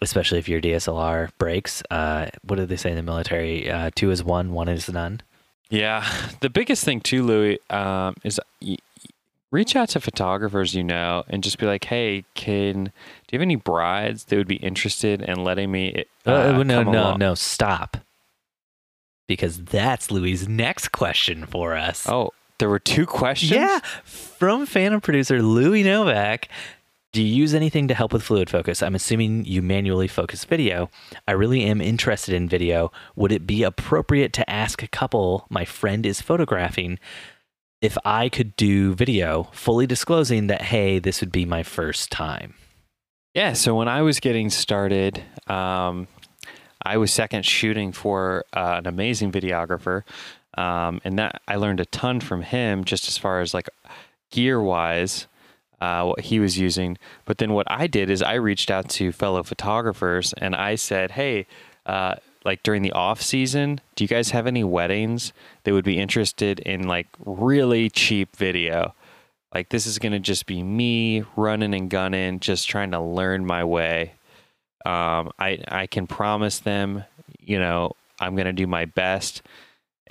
Especially 0.00 0.38
if 0.38 0.48
your 0.48 0.62
DSLR 0.62 1.28
breaks. 1.36 1.82
Uh, 1.90 2.28
what 2.44 2.56
do 2.56 2.64
they 2.64 2.76
say 2.76 2.88
in 2.88 2.96
the 2.96 3.02
military? 3.02 3.70
Uh, 3.70 3.90
two 3.94 4.10
is 4.10 4.24
one, 4.24 4.52
one 4.52 4.68
is 4.68 4.88
none. 4.88 5.20
Yeah, 5.68 6.10
the 6.40 6.48
biggest 6.48 6.82
thing 6.82 7.02
too, 7.02 7.22
Louis, 7.24 7.58
um, 7.68 8.14
is 8.24 8.40
reach 9.50 9.74
out 9.76 9.88
to 9.90 10.00
photographers 10.00 10.74
you 10.74 10.84
know 10.84 11.24
and 11.28 11.42
just 11.42 11.58
be 11.58 11.66
like, 11.66 11.84
"Hey, 11.84 12.24
can 12.34 12.84
do 12.84 12.90
you 13.32 13.38
have 13.38 13.42
any 13.42 13.56
brides 13.56 14.24
that 14.24 14.36
would 14.36 14.48
be 14.48 14.56
interested 14.56 15.22
in 15.22 15.42
letting 15.44 15.70
me?" 15.70 16.04
Uh, 16.26 16.30
Uh, 16.30 16.62
no, 16.62 16.82
no, 16.82 16.90
along?" 16.90 17.18
no, 17.18 17.34
stop. 17.34 17.96
Because 19.26 19.62
that's 19.64 20.10
Louis' 20.10 20.48
next 20.48 20.88
question 20.88 21.44
for 21.44 21.76
us. 21.76 22.08
Oh, 22.08 22.30
there 22.58 22.68
were 22.70 22.78
two 22.78 23.04
questions. 23.06 23.52
yeah, 23.52 23.80
from 24.04 24.64
Phantom 24.66 25.00
producer 25.00 25.42
Louis 25.42 25.82
Novak. 25.82 26.48
Do 27.12 27.22
you 27.22 27.34
use 27.34 27.54
anything 27.54 27.88
to 27.88 27.94
help 27.94 28.12
with 28.12 28.22
fluid 28.22 28.50
focus? 28.50 28.82
I'm 28.82 28.94
assuming 28.94 29.44
you 29.46 29.62
manually 29.62 30.08
focus 30.08 30.44
video. 30.44 30.90
I 31.26 31.32
really 31.32 31.64
am 31.64 31.80
interested 31.80 32.34
in 32.34 32.48
video. 32.48 32.92
Would 33.16 33.32
it 33.32 33.46
be 33.46 33.62
appropriate 33.62 34.32
to 34.34 34.48
ask 34.48 34.82
a 34.82 34.88
couple 34.88 35.46
my 35.48 35.64
friend 35.64 36.04
is 36.04 36.20
photographing 36.20 36.98
if 37.80 37.96
I 38.04 38.28
could 38.28 38.56
do 38.56 38.94
video, 38.94 39.44
fully 39.52 39.86
disclosing 39.86 40.48
that, 40.48 40.62
hey, 40.62 40.98
this 40.98 41.20
would 41.20 41.32
be 41.32 41.44
my 41.44 41.62
first 41.62 42.10
time? 42.10 42.54
Yeah. 43.34 43.52
So 43.52 43.74
when 43.74 43.88
I 43.88 44.02
was 44.02 44.20
getting 44.20 44.50
started, 44.50 45.22
um, 45.46 46.08
I 46.82 46.96
was 46.96 47.12
second 47.12 47.44
shooting 47.44 47.92
for 47.92 48.44
uh, 48.52 48.76
an 48.78 48.86
amazing 48.86 49.30
videographer, 49.30 50.02
um, 50.56 51.00
and 51.04 51.18
that 51.18 51.42
I 51.46 51.56
learned 51.56 51.80
a 51.80 51.84
ton 51.86 52.20
from 52.20 52.42
him, 52.42 52.84
just 52.84 53.06
as 53.06 53.16
far 53.16 53.40
as 53.40 53.54
like 53.54 53.68
gear 54.30 54.60
wise, 54.60 55.26
uh, 55.80 56.04
what 56.04 56.20
he 56.20 56.40
was 56.40 56.58
using. 56.58 56.98
But 57.26 57.38
then 57.38 57.52
what 57.52 57.70
I 57.70 57.86
did 57.86 58.10
is 58.10 58.22
I 58.22 58.34
reached 58.34 58.70
out 58.70 58.88
to 58.90 59.12
fellow 59.12 59.42
photographers 59.42 60.32
and 60.34 60.56
I 60.56 60.74
said, 60.74 61.12
"Hey." 61.12 61.46
Uh, 61.86 62.16
like 62.44 62.62
during 62.62 62.82
the 62.82 62.92
off 62.92 63.20
season, 63.20 63.80
do 63.94 64.04
you 64.04 64.08
guys 64.08 64.30
have 64.30 64.46
any 64.46 64.64
weddings 64.64 65.32
that 65.64 65.72
would 65.72 65.84
be 65.84 65.98
interested 65.98 66.60
in 66.60 66.86
like 66.86 67.08
really 67.24 67.90
cheap 67.90 68.36
video? 68.36 68.94
Like 69.54 69.70
this 69.70 69.86
is 69.86 69.98
gonna 69.98 70.20
just 70.20 70.46
be 70.46 70.62
me 70.62 71.24
running 71.36 71.74
and 71.74 71.90
gunning, 71.90 72.40
just 72.40 72.68
trying 72.68 72.90
to 72.92 73.00
learn 73.00 73.46
my 73.46 73.64
way. 73.64 74.12
Um, 74.84 75.30
I 75.38 75.58
I 75.68 75.86
can 75.86 76.06
promise 76.06 76.58
them, 76.58 77.04
you 77.40 77.58
know, 77.58 77.92
I'm 78.20 78.36
gonna 78.36 78.52
do 78.52 78.66
my 78.66 78.84
best. 78.84 79.42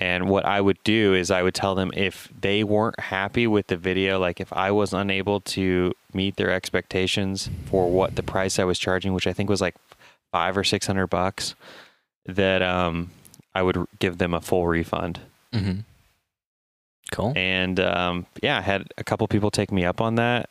And 0.00 0.28
what 0.28 0.44
I 0.44 0.60
would 0.60 0.78
do 0.84 1.14
is 1.14 1.30
I 1.30 1.42
would 1.42 1.54
tell 1.54 1.74
them 1.74 1.90
if 1.92 2.28
they 2.40 2.62
weren't 2.62 3.00
happy 3.00 3.48
with 3.48 3.66
the 3.66 3.76
video, 3.76 4.20
like 4.20 4.40
if 4.40 4.52
I 4.52 4.70
was 4.70 4.92
unable 4.92 5.40
to 5.40 5.92
meet 6.14 6.36
their 6.36 6.52
expectations 6.52 7.50
for 7.66 7.90
what 7.90 8.14
the 8.14 8.22
price 8.22 8.60
I 8.60 8.64
was 8.64 8.78
charging, 8.78 9.12
which 9.12 9.26
I 9.26 9.32
think 9.32 9.50
was 9.50 9.60
like 9.60 9.74
five 10.30 10.56
or 10.56 10.62
six 10.62 10.86
hundred 10.86 11.08
bucks, 11.08 11.54
that 12.28 12.62
um 12.62 13.10
I 13.54 13.62
would 13.62 13.86
give 13.98 14.18
them 14.18 14.34
a 14.34 14.40
full 14.40 14.68
refund. 14.68 15.18
Mm-hmm. 15.52 15.80
Cool. 17.10 17.32
And 17.34 17.80
um, 17.80 18.26
yeah, 18.42 18.58
I 18.58 18.60
had 18.60 18.92
a 18.98 19.02
couple 19.02 19.26
people 19.26 19.50
take 19.50 19.72
me 19.72 19.84
up 19.84 20.00
on 20.00 20.14
that 20.16 20.50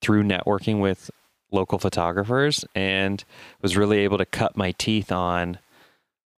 through 0.00 0.22
networking 0.22 0.80
with 0.80 1.10
local 1.50 1.78
photographers, 1.78 2.64
and 2.74 3.24
was 3.60 3.76
really 3.76 3.98
able 3.98 4.18
to 4.18 4.24
cut 4.24 4.56
my 4.56 4.72
teeth 4.72 5.10
on 5.12 5.58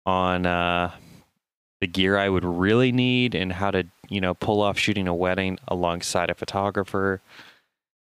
on 0.06 0.46
uh, 0.46 0.92
the 1.82 1.88
gear 1.88 2.18
I 2.18 2.30
would 2.30 2.46
really 2.46 2.92
need 2.92 3.36
and 3.36 3.52
how 3.52 3.72
to, 3.72 3.86
you 4.08 4.22
know, 4.22 4.34
pull 4.34 4.62
off 4.62 4.80
shooting 4.80 5.08
a 5.08 5.14
wedding 5.14 5.60
alongside 5.68 6.30
a 6.30 6.34
photographer. 6.34 7.22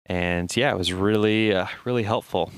And 0.07 0.55
yeah, 0.55 0.71
it 0.71 0.77
was 0.77 0.93
really, 0.93 1.55
uh, 1.55 1.67
really 1.85 2.03
helpful. 2.03 2.53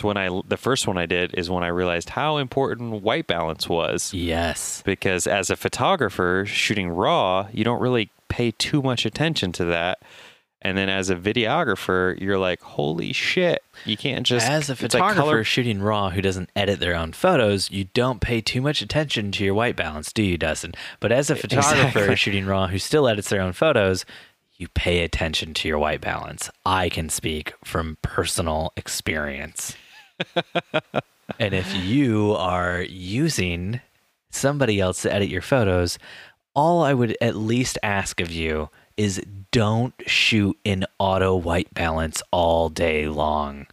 So 0.00 0.08
when 0.08 0.16
I, 0.16 0.40
the 0.48 0.56
first 0.56 0.86
one 0.86 0.96
I 0.96 1.04
did 1.04 1.34
is 1.34 1.50
when 1.50 1.62
I 1.62 1.68
realized 1.68 2.08
how 2.10 2.38
important 2.38 3.02
white 3.02 3.26
balance 3.26 3.68
was 3.68 4.14
Yes. 4.14 4.82
because 4.84 5.26
as 5.26 5.50
a 5.50 5.56
photographer 5.56 6.44
shooting 6.46 6.88
raw, 6.88 7.48
you 7.52 7.64
don't 7.64 7.80
really 7.82 8.08
pay 8.28 8.50
too 8.52 8.80
much 8.80 9.04
attention 9.04 9.52
to 9.52 9.64
that. 9.66 9.98
And 10.62 10.76
then 10.78 10.88
as 10.88 11.10
a 11.10 11.16
videographer, 11.16 12.18
you're 12.20 12.38
like, 12.38 12.62
holy 12.62 13.12
shit, 13.12 13.62
you 13.84 13.96
can't 13.96 14.26
just. 14.26 14.46
As 14.48 14.68
a 14.70 14.72
it's 14.72 14.82
like 14.82 14.90
photographer 14.92 15.20
color- 15.20 15.44
shooting 15.44 15.80
raw 15.82 16.10
who 16.10 16.20
doesn't 16.22 16.50
edit 16.56 16.80
their 16.80 16.94
own 16.94 17.12
photos, 17.12 17.70
you 17.70 17.84
don't 17.94 18.20
pay 18.20 18.40
too 18.40 18.60
much 18.62 18.80
attention 18.82 19.32
to 19.32 19.44
your 19.44 19.54
white 19.54 19.76
balance, 19.76 20.12
do 20.14 20.22
you, 20.22 20.36
Dustin? 20.38 20.72
But 20.98 21.12
as 21.12 21.28
a 21.30 21.36
photographer 21.44 21.86
Exactly. 21.98 22.16
shooting 22.16 22.46
raw 22.46 22.66
who 22.68 22.78
still 22.78 23.06
edits 23.08 23.28
their 23.30 23.40
own 23.42 23.52
photos, 23.54 24.04
you 24.56 24.68
pay 24.68 25.02
attention 25.02 25.54
to 25.54 25.68
your 25.68 25.78
white 25.78 26.02
balance. 26.02 26.50
I 26.66 26.88
can 26.90 27.08
speak 27.08 27.54
from 27.64 27.96
personal 28.02 28.72
experience. 28.76 29.74
And 31.38 31.54
if 31.54 31.74
you 31.76 32.34
are 32.34 32.82
using 32.82 33.80
somebody 34.30 34.80
else 34.80 35.02
to 35.02 35.12
edit 35.12 35.28
your 35.28 35.42
photos, 35.42 35.98
all 36.54 36.82
I 36.82 36.94
would 36.94 37.16
at 37.20 37.36
least 37.36 37.78
ask 37.82 38.20
of 38.20 38.30
you 38.30 38.70
is 38.96 39.22
don't 39.50 39.94
shoot 40.06 40.56
in 40.64 40.84
auto 40.98 41.34
white 41.34 41.72
balance 41.72 42.22
all 42.30 42.68
day 42.68 43.08
long. 43.08 43.66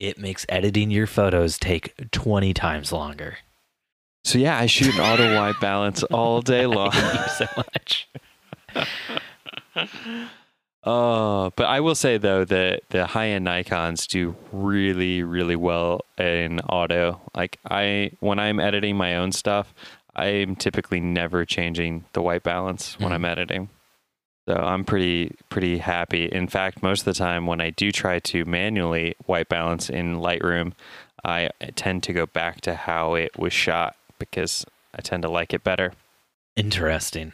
It 0.00 0.18
makes 0.18 0.46
editing 0.48 0.90
your 0.90 1.06
photos 1.06 1.58
take 1.58 1.94
20 2.10 2.54
times 2.54 2.92
longer. 2.92 3.38
So 4.24 4.38
yeah, 4.38 4.58
I 4.58 4.66
shoot 4.66 4.94
an 4.94 5.00
auto 5.00 5.34
white 5.36 5.60
balance 5.60 6.02
all 6.04 6.40
day 6.42 6.66
long. 6.66 6.92
Hate 6.92 7.14
you 7.14 7.28
so 7.28 7.46
much. 7.56 8.08
Oh, 10.84 11.52
but 11.54 11.66
I 11.66 11.80
will 11.80 11.94
say 11.94 12.18
though 12.18 12.44
that 12.44 12.82
the 12.90 13.06
high-end 13.06 13.44
Nikon's 13.44 14.06
do 14.06 14.34
really, 14.50 15.22
really 15.22 15.54
well 15.56 16.00
in 16.18 16.58
auto. 16.60 17.20
Like 17.36 17.58
I, 17.70 18.10
when 18.20 18.38
I'm 18.40 18.58
editing 18.58 18.96
my 18.96 19.14
own 19.16 19.30
stuff, 19.32 19.72
I'm 20.16 20.56
typically 20.56 21.00
never 21.00 21.44
changing 21.44 22.04
the 22.14 22.20
white 22.22 22.42
balance 22.42 22.98
when 22.98 23.10
Mhm. 23.10 23.14
I'm 23.14 23.24
editing. 23.24 23.68
So 24.48 24.56
I'm 24.56 24.84
pretty, 24.84 25.36
pretty 25.50 25.78
happy. 25.78 26.26
In 26.26 26.48
fact, 26.48 26.82
most 26.82 27.02
of 27.02 27.04
the 27.04 27.14
time 27.14 27.46
when 27.46 27.60
I 27.60 27.70
do 27.70 27.92
try 27.92 28.18
to 28.18 28.44
manually 28.44 29.14
white 29.26 29.48
balance 29.48 29.88
in 29.88 30.16
Lightroom, 30.18 30.72
I 31.24 31.50
tend 31.76 32.02
to 32.02 32.12
go 32.12 32.26
back 32.26 32.60
to 32.62 32.74
how 32.74 33.14
it 33.14 33.38
was 33.38 33.52
shot 33.52 33.94
because 34.18 34.66
I 34.92 35.00
tend 35.00 35.22
to 35.22 35.28
like 35.30 35.54
it 35.54 35.62
better. 35.62 35.92
Interesting. 36.56 37.32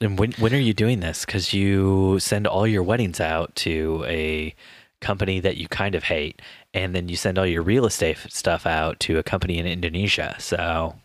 And 0.00 0.18
when 0.18 0.32
when 0.32 0.52
are 0.54 0.58
you 0.58 0.74
doing 0.74 1.00
this? 1.00 1.24
Because 1.24 1.52
you 1.52 2.18
send 2.20 2.46
all 2.46 2.66
your 2.66 2.82
weddings 2.82 3.20
out 3.20 3.54
to 3.56 4.04
a 4.06 4.54
company 5.00 5.40
that 5.40 5.56
you 5.56 5.68
kind 5.68 5.94
of 5.94 6.04
hate, 6.04 6.40
and 6.74 6.94
then 6.94 7.08
you 7.08 7.16
send 7.16 7.38
all 7.38 7.46
your 7.46 7.62
real 7.62 7.86
estate 7.86 8.18
stuff 8.28 8.66
out 8.66 9.00
to 9.00 9.18
a 9.18 9.22
company 9.22 9.58
in 9.58 9.66
Indonesia. 9.66 10.36
So 10.38 10.96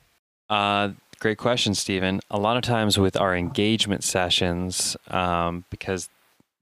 Uh, 0.50 0.90
great 1.20 1.38
question, 1.38 1.74
Stephen. 1.74 2.20
A 2.30 2.38
lot 2.38 2.58
of 2.58 2.64
times 2.64 2.98
with 2.98 3.16
our 3.16 3.36
engagement 3.36 4.04
sessions, 4.04 4.98
um, 5.10 5.64
because 5.70 6.10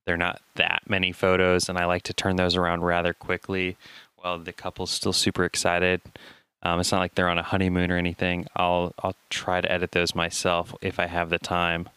they're 0.05 0.17
not 0.17 0.41
that 0.55 0.83
many 0.87 1.11
photos, 1.11 1.69
and 1.69 1.77
I 1.77 1.85
like 1.85 2.03
to 2.03 2.13
turn 2.13 2.35
those 2.35 2.55
around 2.55 2.81
rather 2.83 3.13
quickly 3.13 3.77
while 4.17 4.37
the 4.37 4.53
couple's 4.53 4.91
still 4.91 5.13
super 5.13 5.45
excited. 5.45 6.01
Um, 6.61 6.79
it's 6.79 6.91
not 6.91 6.99
like 6.99 7.15
they're 7.15 7.29
on 7.29 7.37
a 7.39 7.43
honeymoon 7.43 7.89
or 7.91 7.97
anything. 7.97 8.45
I'll 8.55 8.93
I'll 9.01 9.15
try 9.29 9.61
to 9.61 9.71
edit 9.71 9.91
those 9.91 10.13
myself 10.13 10.75
if 10.81 10.99
I 10.99 11.07
have 11.07 11.29
the 11.29 11.39
time. 11.39 11.89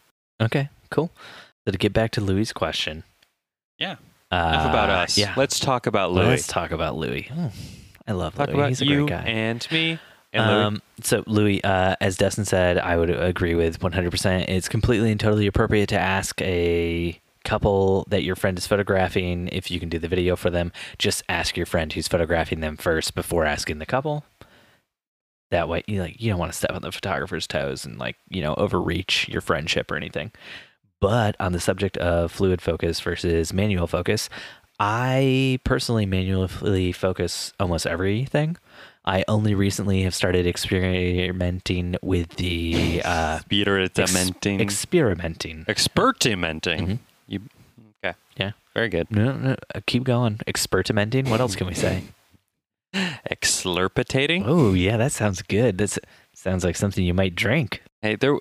Okay, 0.43 0.69
cool. 0.89 1.09
So 1.65 1.71
to 1.71 1.77
get 1.77 1.93
back 1.93 2.11
to 2.11 2.21
Louis' 2.21 2.51
question, 2.53 3.03
Yeah. 3.79 3.95
uh, 4.31 4.35
Enough 4.35 4.69
about 4.69 4.89
us. 4.89 5.17
Yeah, 5.17 5.33
Let's 5.37 5.59
talk 5.59 5.87
about 5.87 6.11
Louis. 6.11 6.27
let's 6.27 6.47
talk 6.47 6.71
about 6.71 6.95
Louis. 6.97 7.29
Oh, 7.35 7.51
I 8.07 8.11
love 8.11 8.35
talk 8.35 8.47
Louis. 8.47 8.57
about 8.57 8.69
He's 8.69 8.81
a 8.81 8.85
you 8.85 9.05
great 9.07 9.09
guy. 9.09 9.23
and 9.29 9.67
me 9.71 9.99
and 10.33 10.45
Louis. 10.47 10.63
Um, 10.65 10.81
so 11.01 11.23
Louis, 11.27 11.63
uh, 11.63 11.95
as 12.01 12.17
Dustin 12.17 12.45
said, 12.45 12.77
I 12.77 12.97
would 12.97 13.09
agree 13.09 13.55
with 13.55 13.79
100%. 13.79 14.45
It's 14.49 14.67
completely 14.67 15.11
and 15.11 15.19
totally 15.19 15.47
appropriate 15.47 15.87
to 15.89 15.99
ask 15.99 16.41
a 16.41 17.19
couple 17.45 18.05
that 18.09 18.23
your 18.23 18.35
friend 18.35 18.57
is 18.57 18.65
photographing 18.67 19.47
if 19.49 19.69
you 19.69 19.79
can 19.79 19.89
do 19.89 19.99
the 19.99 20.07
video 20.07 20.35
for 20.35 20.49
them. 20.49 20.71
Just 20.97 21.23
ask 21.29 21.55
your 21.57 21.65
friend 21.65 21.91
who's 21.93 22.07
photographing 22.07 22.59
them 22.61 22.77
first 22.77 23.15
before 23.15 23.45
asking 23.45 23.79
the 23.79 23.85
couple. 23.85 24.23
That 25.53 25.69
way, 25.69 25.83
you 25.87 26.01
like 26.01 26.19
you 26.19 26.31
don't 26.31 26.39
want 26.39 26.51
to 26.51 26.57
step 26.57 26.71
on 26.73 26.81
the 26.81 26.91
photographer's 26.91 27.45
toes 27.45 27.85
and 27.85 27.99
like 27.99 28.15
you 28.27 28.41
know 28.41 28.55
overreach 28.55 29.29
your 29.29 29.39
friendship 29.41 29.91
or 29.91 29.95
anything. 29.95 30.31
But 30.99 31.35
on 31.39 31.51
the 31.53 31.59
subject 31.59 31.95
of 31.97 32.31
fluid 32.31 32.59
focus 32.61 32.99
versus 32.99 33.53
manual 33.53 33.85
focus, 33.85 34.29
I 34.79 35.59
personally 35.63 36.05
manually 36.07 36.91
focus 36.91 37.53
almost 37.59 37.85
everything. 37.85 38.57
I 39.05 39.25
only 39.27 39.53
recently 39.53 40.01
have 40.03 40.15
started 40.15 40.47
experimenting 40.47 41.97
with 42.01 42.29
the 42.37 43.01
uh, 43.05 43.39
Experimenting. 43.51 44.59
experimenting. 44.61 45.65
experimenting. 45.67 46.87
Mhm. 46.87 46.99
You 47.27 47.39
okay? 48.03 48.17
Yeah. 48.37 48.51
Very 48.73 48.89
good. 48.89 49.11
No, 49.11 49.33
no, 49.33 49.55
keep 49.85 50.03
going. 50.03 50.39
Experimenting. 50.47 51.29
What 51.29 51.41
else 51.41 51.55
can 51.55 51.67
we 51.67 51.73
say? 51.75 52.03
Exlurpitating. 52.93 54.43
Oh, 54.45 54.73
yeah, 54.73 54.97
that 54.97 55.11
sounds 55.11 55.41
good. 55.41 55.77
That 55.77 55.97
sounds 56.33 56.63
like 56.63 56.75
something 56.75 57.03
you 57.03 57.13
might 57.13 57.35
drink. 57.35 57.81
Hey, 58.01 58.15
there. 58.15 58.37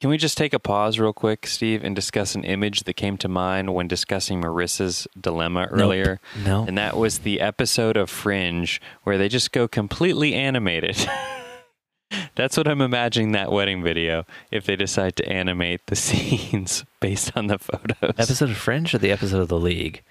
Can 0.00 0.10
we 0.10 0.16
just 0.16 0.38
take 0.38 0.52
a 0.54 0.60
pause 0.60 1.00
real 1.00 1.12
quick, 1.12 1.44
Steve, 1.44 1.82
and 1.82 1.96
discuss 1.96 2.36
an 2.36 2.44
image 2.44 2.84
that 2.84 2.94
came 2.94 3.16
to 3.18 3.28
mind 3.28 3.74
when 3.74 3.88
discussing 3.88 4.40
Marissa's 4.40 5.08
dilemma 5.20 5.66
earlier? 5.72 6.20
No. 6.44 6.64
And 6.68 6.78
that 6.78 6.96
was 6.96 7.20
the 7.20 7.40
episode 7.40 7.96
of 7.96 8.08
Fringe 8.08 8.80
where 9.02 9.18
they 9.18 9.28
just 9.28 9.50
go 9.50 9.66
completely 9.66 10.34
animated. 10.34 11.04
That's 12.36 12.56
what 12.56 12.68
I'm 12.68 12.80
imagining 12.80 13.32
that 13.32 13.50
wedding 13.50 13.82
video 13.82 14.24
if 14.52 14.64
they 14.64 14.76
decide 14.76 15.16
to 15.16 15.28
animate 15.28 15.80
the 15.86 15.96
scenes 15.96 16.84
based 17.00 17.32
on 17.36 17.48
the 17.48 17.58
photos. 17.58 18.14
episode 18.16 18.50
of 18.50 18.56
Fringe 18.56 18.94
or 18.94 18.98
the 18.98 19.10
episode 19.10 19.40
of 19.40 19.48
the 19.48 19.58
League? 19.58 20.04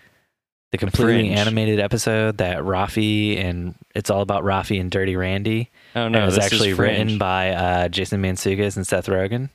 The 0.71 0.77
completely 0.77 1.27
Fringe. 1.29 1.39
animated 1.39 1.79
episode 1.79 2.39
that 2.39 2.57
Rafi 2.57 3.37
and 3.39 3.75
it's 3.95 4.09
all 4.09 4.21
about 4.21 4.43
Rafi 4.43 4.79
and 4.81 4.91
Dirty 4.91 5.15
Randy. 5.15 5.69
oh 5.95 6.09
no, 6.09 6.23
it 6.23 6.25
was 6.25 6.35
this 6.35 6.45
actually 6.45 6.71
is 6.71 6.77
written 6.77 7.17
by 7.17 7.51
uh, 7.51 7.87
Jason 7.87 8.21
Mantzoukas 8.21 8.75
and 8.75 8.85
Seth 8.85 9.07
Rogen. 9.07 9.49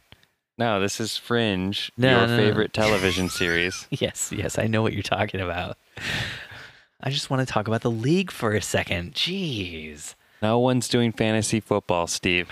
No, 0.58 0.80
this 0.80 1.00
is 1.00 1.16
Fringe, 1.16 1.90
No, 1.96 2.10
your 2.18 2.26
no, 2.26 2.36
no. 2.36 2.42
favorite 2.42 2.72
television 2.72 3.28
series. 3.28 3.86
Yes, 3.90 4.32
yes, 4.34 4.58
I 4.58 4.66
know 4.66 4.80
what 4.82 4.92
you're 4.94 5.02
talking 5.02 5.40
about. 5.40 5.76
I 7.02 7.10
just 7.10 7.30
want 7.30 7.46
to 7.46 7.52
talk 7.52 7.68
about 7.68 7.80
the 7.82 7.90
league 7.90 8.30
for 8.30 8.52
a 8.52 8.62
second. 8.62 9.12
Jeez. 9.14 10.14
No 10.40 10.58
one's 10.58 10.88
doing 10.88 11.12
fantasy 11.12 11.60
football, 11.60 12.06
Steve. 12.06 12.50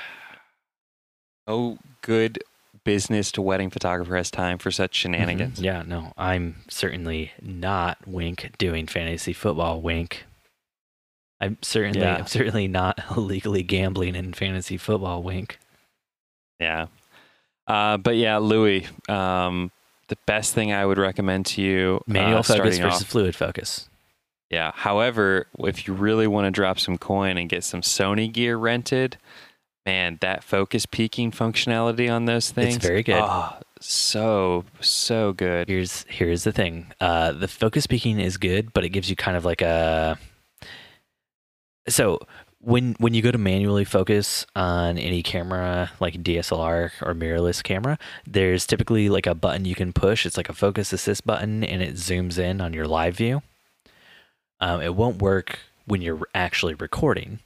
Oh, 1.46 1.78
good 2.02 2.42
business 2.84 3.30
to 3.32 3.42
wedding 3.42 3.70
photographer 3.70 4.16
has 4.16 4.30
time 4.30 4.58
for 4.58 4.70
such 4.70 4.94
shenanigans. 4.94 5.60
Mhm. 5.60 5.64
Yeah, 5.64 5.82
no, 5.86 6.12
I'm 6.16 6.56
certainly 6.68 7.32
not 7.40 7.98
wink 8.06 8.52
doing 8.58 8.86
fantasy 8.86 9.32
football 9.32 9.80
wink. 9.80 10.24
I'm 11.40 11.56
certainly 11.62 12.00
Yeah. 12.00 12.16
I'm 12.16 12.26
certainly 12.26 12.68
not 12.68 13.00
illegally 13.16 13.62
gambling 13.62 14.14
in 14.14 14.32
fantasy 14.32 14.76
football 14.76 15.22
wink. 15.22 15.58
Yeah. 16.58 16.86
Uh, 17.66 17.96
but 17.96 18.16
yeah, 18.16 18.38
Louis, 18.38 18.86
um, 19.08 19.70
the 20.08 20.16
best 20.26 20.54
thing 20.54 20.72
I 20.72 20.84
would 20.84 20.98
recommend 20.98 21.46
to 21.46 21.62
you 21.62 22.00
Manual 22.06 22.40
uh, 22.40 22.42
focus 22.42 22.78
versus 22.78 23.02
off- 23.02 23.08
fluid 23.08 23.34
focus. 23.36 23.88
Yeah. 24.50 24.72
However, 24.74 25.46
if 25.60 25.86
you 25.86 25.94
really 25.94 26.26
want 26.26 26.46
to 26.46 26.50
drop 26.50 26.80
some 26.80 26.98
coin 26.98 27.36
and 27.38 27.48
get 27.48 27.62
some 27.62 27.82
Sony 27.82 28.30
gear 28.30 28.56
rented, 28.56 29.16
man, 29.86 30.18
that 30.20 30.44
focus 30.44 30.86
peaking 30.86 31.30
functionality 31.30 32.10
on 32.10 32.24
those 32.26 32.50
things. 32.50 32.76
It's 32.76 32.86
very 32.86 33.02
good. 33.02 33.20
Oh, 33.22 33.56
so, 33.80 34.64
so 34.80 35.32
good. 35.32 35.68
Here's 35.68 36.04
here's 36.08 36.44
the 36.44 36.52
thing. 36.52 36.92
Uh, 37.00 37.32
the 37.32 37.48
focus 37.48 37.86
peaking 37.86 38.20
is 38.20 38.36
good, 38.36 38.72
but 38.72 38.84
it 38.84 38.90
gives 38.90 39.08
you 39.08 39.16
kind 39.16 39.36
of 39.36 39.44
like 39.44 39.62
a. 39.62 40.18
So 41.88 42.18
when 42.60 42.94
when 42.98 43.14
you 43.14 43.22
go 43.22 43.30
to 43.30 43.38
manually 43.38 43.84
focus 43.84 44.46
on 44.54 44.98
any 44.98 45.22
camera 45.22 45.90
like 45.98 46.22
DSLR 46.22 46.90
or 47.00 47.14
mirrorless 47.14 47.62
camera, 47.62 47.98
there's 48.26 48.66
typically 48.66 49.08
like 49.08 49.26
a 49.26 49.34
button 49.34 49.64
you 49.64 49.74
can 49.74 49.92
push. 49.92 50.26
It's 50.26 50.36
like 50.36 50.48
a 50.48 50.54
focus 50.54 50.92
assist 50.92 51.24
button, 51.24 51.64
and 51.64 51.82
it 51.82 51.94
zooms 51.94 52.38
in 52.38 52.60
on 52.60 52.74
your 52.74 52.86
live 52.86 53.16
view. 53.16 53.42
Um, 54.60 54.82
it 54.82 54.94
won't 54.94 55.22
work 55.22 55.58
when 55.86 56.02
you're 56.02 56.20
actually 56.34 56.74
recording, 56.74 57.40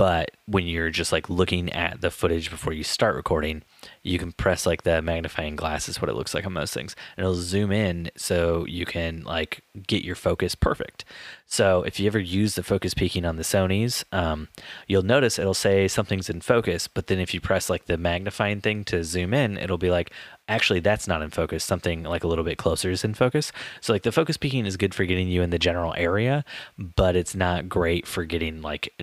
But 0.00 0.30
when 0.46 0.66
you're 0.66 0.88
just 0.88 1.12
like 1.12 1.28
looking 1.28 1.70
at 1.74 2.00
the 2.00 2.10
footage 2.10 2.50
before 2.50 2.72
you 2.72 2.82
start 2.82 3.14
recording, 3.14 3.64
you 4.02 4.18
can 4.18 4.32
press 4.32 4.64
like 4.64 4.82
the 4.82 5.02
magnifying 5.02 5.56
glass 5.56 5.90
is 5.90 6.00
what 6.00 6.08
it 6.08 6.14
looks 6.14 6.32
like 6.32 6.46
on 6.46 6.54
most 6.54 6.72
things. 6.72 6.96
And 7.18 7.24
it'll 7.24 7.34
zoom 7.34 7.70
in 7.70 8.10
so 8.16 8.64
you 8.64 8.86
can 8.86 9.22
like 9.24 9.62
get 9.86 10.02
your 10.02 10.14
focus 10.14 10.54
perfect. 10.54 11.04
So 11.44 11.82
if 11.82 12.00
you 12.00 12.06
ever 12.06 12.18
use 12.18 12.54
the 12.54 12.62
focus 12.62 12.94
peaking 12.94 13.26
on 13.26 13.36
the 13.36 13.42
Sony's, 13.42 14.02
um, 14.10 14.48
you'll 14.86 15.02
notice 15.02 15.38
it'll 15.38 15.52
say 15.52 15.86
something's 15.86 16.30
in 16.30 16.40
focus, 16.40 16.88
but 16.88 17.08
then 17.08 17.18
if 17.18 17.34
you 17.34 17.40
press 17.42 17.68
like 17.68 17.84
the 17.84 17.98
magnifying 17.98 18.62
thing 18.62 18.84
to 18.84 19.04
zoom 19.04 19.34
in, 19.34 19.58
it'll 19.58 19.76
be 19.76 19.90
like, 19.90 20.12
actually 20.48 20.80
that's 20.80 21.06
not 21.06 21.20
in 21.20 21.28
focus. 21.28 21.62
Something 21.62 22.04
like 22.04 22.24
a 22.24 22.26
little 22.26 22.44
bit 22.44 22.56
closer 22.56 22.90
is 22.90 23.04
in 23.04 23.12
focus. 23.12 23.52
So 23.82 23.92
like 23.92 24.04
the 24.04 24.12
focus 24.12 24.38
peaking 24.38 24.64
is 24.64 24.78
good 24.78 24.94
for 24.94 25.04
getting 25.04 25.28
you 25.28 25.42
in 25.42 25.50
the 25.50 25.58
general 25.58 25.92
area, 25.94 26.42
but 26.78 27.16
it's 27.16 27.34
not 27.34 27.68
great 27.68 28.06
for 28.06 28.24
getting 28.24 28.62
like 28.62 28.94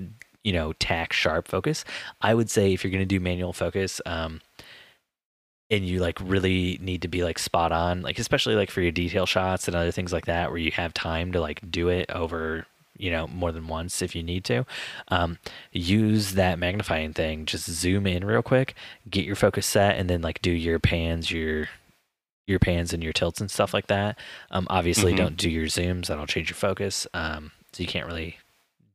you 0.44 0.54
know 0.54 0.74
tack 0.74 1.14
sharp 1.14 1.48
focus. 1.48 1.84
I 2.22 2.34
would 2.34 2.50
say 2.50 2.74
if 2.74 2.84
you're 2.84 2.92
going 2.92 3.02
to 3.02 3.06
do 3.06 3.20
manual 3.20 3.54
focus, 3.54 4.02
um, 4.06 4.42
and 5.70 5.86
you 5.86 6.00
like 6.00 6.18
really 6.22 6.78
need 6.82 7.02
to 7.02 7.08
be 7.08 7.24
like 7.24 7.38
spot 7.40 7.72
on, 7.72 8.02
like 8.02 8.20
especially 8.20 8.56
like 8.56 8.72
for 8.72 8.82
your 8.82 8.92
detail 8.92 9.26
shots 9.26 9.68
and 9.68 9.76
other 9.76 9.92
things 9.92 10.14
like 10.14 10.26
that, 10.26 10.50
where 10.50 10.60
you 10.60 10.72
have 10.72 10.94
time 10.94 11.32
to 11.34 11.42
like 11.42 11.70
do 11.70 11.90
it 11.90 12.10
over 12.12 12.66
you 13.00 13.12
know 13.12 13.28
more 13.28 13.52
than 13.52 13.68
once 13.68 14.02
if 14.02 14.16
you 14.16 14.24
need 14.24 14.44
to 14.44 14.66
um, 15.10 15.38
use 15.72 16.34
that 16.34 16.58
magnifying 16.58 17.14
thing 17.14 17.46
just 17.46 17.70
zoom 17.70 18.08
in 18.08 18.26
real 18.26 18.42
quick 18.42 18.74
get 19.08 19.24
your 19.24 19.36
focus 19.36 19.68
set 19.68 19.98
and 19.98 20.10
then 20.10 20.20
like 20.24 20.42
do 20.42 20.50
your 20.52 20.80
pans 20.80 21.30
your 21.30 21.70
your 22.48 22.58
pans 22.58 22.94
and 22.94 23.04
your 23.04 23.14
tilts 23.14 23.40
and 23.40 23.52
stuff 23.52 23.72
like 23.72 23.86
that 23.86 24.18
um, 24.50 24.66
obviously 24.72 25.14
Mhm. 25.14 25.18
don't 25.18 25.38
do 25.38 25.48
your 25.48 25.68
zooms 25.68 26.08
that'll 26.08 26.26
change 26.26 26.50
your 26.50 26.56
focus 26.56 27.06
um, 27.14 27.52
so 27.72 27.84
you 27.84 27.88
can't 27.88 28.08
really 28.08 28.40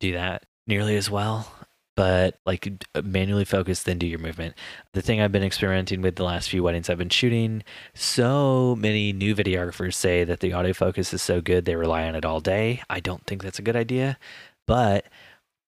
do 0.01 0.15
that 0.15 0.43
nearly 0.67 0.97
as 0.97 1.11
well 1.11 1.47
but 1.95 2.39
like 2.47 2.87
manually 3.05 3.45
focus 3.45 3.83
then 3.83 3.99
do 3.99 4.07
your 4.07 4.19
movement. 4.19 4.55
The 4.95 5.03
thing 5.03 5.21
i've 5.21 5.33
been 5.33 5.43
experimenting 5.43 6.03
with 6.03 6.17
the 6.17 6.25
last 6.25 6.49
few 6.49 6.63
weddings 6.63 6.89
i've 6.89 6.99
been 6.99 7.09
shooting 7.09 7.63
so 7.95 8.77
many 8.77 9.13
new 9.13 9.35
videographers 9.35 9.95
say 9.95 10.25
that 10.25 10.41
the 10.41 10.51
autofocus 10.51 11.13
is 11.13 11.23
so 11.23 11.41
good 11.41 11.65
they 11.65 11.77
rely 11.77 12.05
on 12.05 12.15
it 12.15 12.25
all 12.25 12.41
day. 12.41 12.83
I 12.89 13.01
don't 13.01 13.27
think 13.27 13.43
that's 13.43 13.59
a 13.59 13.63
good 13.63 13.77
idea 13.77 14.19
but 14.67 15.07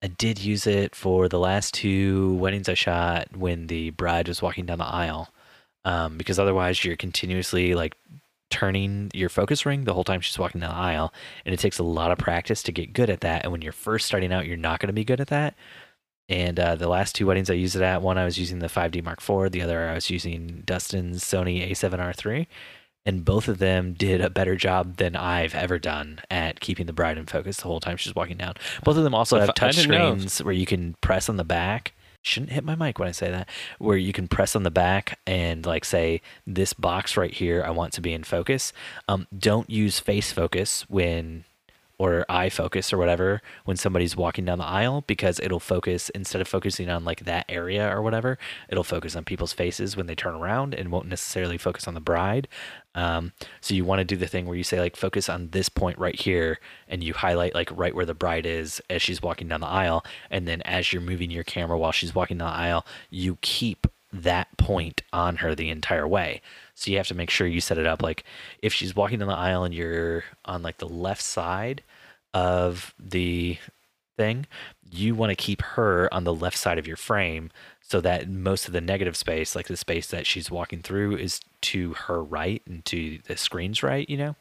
i 0.03 0.07
did 0.07 0.39
use 0.39 0.67
it 0.67 0.95
for 0.95 1.29
the 1.29 1.39
last 1.39 1.75
two 1.75 2.35
weddings 2.35 2.69
i 2.69 2.75
shot 2.75 3.37
when 3.37 3.67
the 3.67 3.91
bride 3.91 4.29
was 4.29 4.43
walking 4.43 4.67
down 4.67 4.79
the 4.79 4.85
aisle 4.85 5.29
um, 5.87 6.17
because 6.17 6.39
otherwise 6.39 6.83
you're 6.85 6.97
continuously 6.97 7.75
like 7.75 7.95
turning 8.55 9.11
your 9.13 9.29
focus 9.29 9.67
ring 9.67 9.85
the 9.85 9.93
whole 9.93 10.05
time 10.05 10.21
she's 10.21 10.39
walking 10.39 10.61
down 10.61 10.71
the 10.71 10.77
aisle 10.77 11.13
and 11.45 11.53
it 11.53 11.59
takes 11.59 11.79
a 11.79 11.83
lot 11.83 12.13
of 12.13 12.19
practice 12.19 12.63
to 12.63 12.71
get 12.71 12.93
good 12.93 13.11
at 13.11 13.21
that 13.21 13.43
and 13.43 13.51
when 13.51 13.61
you're 13.61 13.73
first 13.73 14.07
starting 14.07 14.33
out 14.33 14.47
you're 14.47 14.57
not 14.57 14.79
going 14.79 14.87
to 14.87 14.93
be 14.93 15.05
good 15.05 15.21
at 15.21 15.29
that 15.29 15.55
and 16.29 16.59
uh, 16.59 16.75
the 16.75 16.89
last 16.89 17.15
two 17.15 17.27
weddings 17.27 17.51
I 17.51 17.55
used 17.55 17.77
it 17.77 17.83
at, 17.83 18.01
one 18.01 18.17
I 18.17 18.25
was 18.25 18.39
using 18.39 18.61
the 18.61 18.69
5D 18.69 19.05
Mark 19.05 19.19
IV, 19.21 19.53
the 19.53 19.63
other 19.63 19.89
I 19.89 19.95
was 19.95 20.09
using 20.09 20.63
Dustin's 20.65 21.23
Sony 21.23 21.71
A7R3. 21.71 22.47
And 23.07 23.23
both 23.23 23.49
of 23.49 23.59
them 23.59 23.93
did 23.93 24.23
a 24.23 24.31
better 24.31 24.57
job 24.57 24.97
than 24.97 25.15
I've 25.15 25.55
ever 25.55 25.79
done 25.79 26.21
at 26.31 26.61
keeping 26.61 26.87
the 26.87 26.95
bride 26.95 27.19
in 27.19 27.27
focus 27.27 27.59
the 27.59 27.65
whole 27.65 27.81
time 27.81 27.99
she's 27.99 28.15
walking 28.15 28.39
down. 28.39 28.55
Both 28.83 28.97
of 28.97 29.05
them 29.05 29.15
also 29.15 29.39
have 29.39 29.55
touch 29.55 29.77
screens 29.77 30.43
where 30.43 30.55
you 30.55 30.65
can 30.65 30.95
press 31.03 31.29
on 31.29 31.37
the 31.37 31.45
back. 31.45 31.93
Shouldn't 32.25 32.53
hit 32.53 32.65
my 32.65 32.75
mic 32.75 32.99
when 32.99 33.07
I 33.07 33.13
say 33.13 33.31
that. 33.31 33.51
Where 33.79 33.99
you 33.99 34.15
can 34.15 34.29
press 34.29 34.57
on 34.57 34.63
the 34.63 34.71
back 34.71 35.21
and 35.27 35.67
like 35.67 35.85
say 35.85 36.23
this 36.47 36.73
box 36.73 37.19
right 37.19 37.33
here, 37.33 37.63
I 37.63 37.69
want 37.69 37.93
to 37.93 38.01
be 38.01 38.15
in 38.15 38.25
focus. 38.25 38.73
Um, 39.07 39.27
don't 39.37 39.69
use 39.69 40.01
face 40.01 40.33
focus 40.33 40.87
when 40.89 41.45
or 42.05 42.27
eye 42.29 42.49
focus 42.49 42.93
or 42.93 42.99
whatever 42.99 43.41
when 43.65 43.77
somebody's 43.77 44.17
walking 44.17 44.45
down 44.45 44.59
the 44.59 44.65
aisle 44.65 45.03
because 45.07 45.41
it'll 45.41 45.61
focus 45.61 46.11
instead 46.11 46.41
of 46.41 46.49
focusing 46.49 46.89
on 46.89 47.05
like 47.05 47.25
that 47.25 47.45
area 47.49 47.89
or 47.89 48.03
whatever 48.03 48.39
it'll 48.69 48.85
focus 48.85 49.17
on 49.17 49.25
people's 49.25 49.53
faces 49.53 49.97
when 49.97 50.07
they 50.07 50.15
turn 50.15 50.35
around 50.35 50.75
and 50.75 50.91
won't 50.91 51.09
necessarily 51.09 51.59
focus 51.59 51.89
on 51.89 51.95
the 51.95 52.01
bride. 52.01 52.49
Um, 52.95 53.33
so 53.61 53.75
you 53.75 53.85
want 53.85 53.99
to 54.01 54.05
do 54.05 54.17
the 54.17 54.27
thing 54.27 54.47
where 54.47 54.57
you 54.57 54.63
say 54.63 54.79
like 54.79 54.97
focus 54.97 55.29
on 55.29 55.51
this 55.51 55.69
point 55.69 55.99
right 55.99 56.19
here 56.19 56.61
and 56.89 57.03
you 57.03 57.13
highlight 57.13 57.55
like 57.55 57.71
right 57.77 57.95
where 57.95 58.07
the 58.07 58.15
bride 58.15 58.47
is 58.47 58.81
as 58.89 59.03
she's 59.03 59.21
walking 59.21 59.49
down 59.49 59.61
the 59.61 59.67
aisle 59.67 60.05
and 60.31 60.47
then 60.47 60.63
as 60.63 60.93
you're 60.93 61.03
moving 61.03 61.31
your 61.31 61.45
camera 61.45 61.77
while 61.77 61.93
she's 61.93 62.15
walking 62.15 62.39
down 62.39 62.49
the 62.49 62.57
aisle 62.57 62.87
you 63.11 63.37
keep 63.41 63.89
that 64.13 64.57
point 64.57 65.03
on 65.13 65.37
her 65.37 65.55
the 65.55 65.71
entire 65.71 66.07
way. 66.07 66.41
So 66.75 66.91
you 66.91 66.97
have 66.99 67.09
to 67.09 67.15
make 67.15 67.31
sure 67.31 67.47
you 67.47 67.61
set 67.61 67.79
it 67.79 67.87
up 67.87 68.01
like 68.01 68.25
if 68.63 68.73
she's 68.73 68.95
walking 68.95 69.19
down 69.19 69.29
the 69.29 69.35
aisle 69.35 69.65
and 69.65 69.75
you're 69.75 70.25
on 70.45 70.63
like 70.63 70.79
the 70.79 70.89
left 70.89 71.23
side 71.23 71.83
of 72.35 72.93
the 72.99 73.57
thing, 74.17 74.47
you 74.91 75.15
want 75.15 75.31
to 75.31 75.37
keep 75.37 75.63
her 75.63 76.13
on 76.13 76.25
the 76.25 76.35
left 76.35 76.59
side 76.59 76.79
of 76.79 76.87
your 76.87 76.97
frame 76.97 77.51
so 77.81 78.01
that 78.01 78.29
most 78.29 78.67
of 78.67 78.73
the 78.73 78.81
negative 78.81 79.17
space, 79.17 79.57
like 79.57 79.69
the 79.69 79.77
space 79.77 80.09
that 80.09 80.27
she's 80.27 80.51
walking 80.51 80.83
through, 80.83 81.17
is 81.17 81.41
to 81.63 81.95
her 81.95 82.23
right 82.23 82.63
and 82.67 82.85
to 82.87 83.19
the 83.27 83.37
screen's 83.37 83.83
right, 83.83 84.09
you 84.09 84.17
know? 84.17 84.37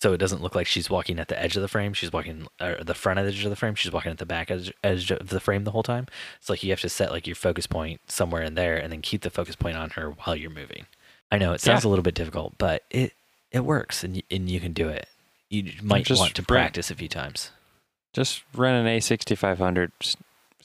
So 0.00 0.12
it 0.12 0.18
doesn't 0.18 0.42
look 0.42 0.54
like 0.54 0.66
she's 0.66 0.90
walking 0.90 1.18
at 1.18 1.28
the 1.28 1.40
edge 1.40 1.56
of 1.56 1.62
the 1.62 1.68
frame. 1.68 1.94
She's 1.94 2.12
walking 2.12 2.46
or 2.60 2.76
the 2.82 2.94
front 2.94 3.18
edge 3.18 3.42
of 3.44 3.50
the 3.50 3.56
frame. 3.56 3.74
She's 3.74 3.92
walking 3.92 4.10
at 4.12 4.18
the 4.18 4.26
back 4.26 4.50
edge, 4.50 4.72
edge 4.82 5.10
of 5.10 5.28
the 5.28 5.40
frame 5.40 5.64
the 5.64 5.70
whole 5.70 5.82
time. 5.82 6.06
It's 6.38 6.50
like 6.50 6.62
you 6.62 6.70
have 6.70 6.80
to 6.80 6.88
set 6.88 7.10
like 7.10 7.26
your 7.26 7.36
focus 7.36 7.66
point 7.66 8.00
somewhere 8.06 8.42
in 8.42 8.54
there 8.54 8.76
and 8.76 8.92
then 8.92 9.00
keep 9.00 9.22
the 9.22 9.30
focus 9.30 9.56
point 9.56 9.76
on 9.76 9.90
her 9.90 10.10
while 10.10 10.36
you're 10.36 10.50
moving. 10.50 10.86
I 11.32 11.38
know 11.38 11.52
it 11.52 11.60
sounds 11.60 11.84
a 11.84 11.88
little 11.88 12.02
bit 12.02 12.14
difficult, 12.14 12.58
but 12.58 12.82
it 12.90 13.14
it 13.50 13.60
works 13.60 14.04
and 14.04 14.22
and 14.30 14.50
you 14.50 14.60
can 14.60 14.72
do 14.72 14.88
it. 14.88 15.08
You 15.50 15.72
might 15.82 16.04
just 16.04 16.20
want 16.20 16.34
to 16.34 16.42
practice 16.42 16.90
a 16.90 16.94
few 16.94 17.08
times. 17.08 17.50
Just 18.12 18.42
run 18.54 18.74
an 18.74 18.86
A6500 18.86 19.90
s- 20.00 20.16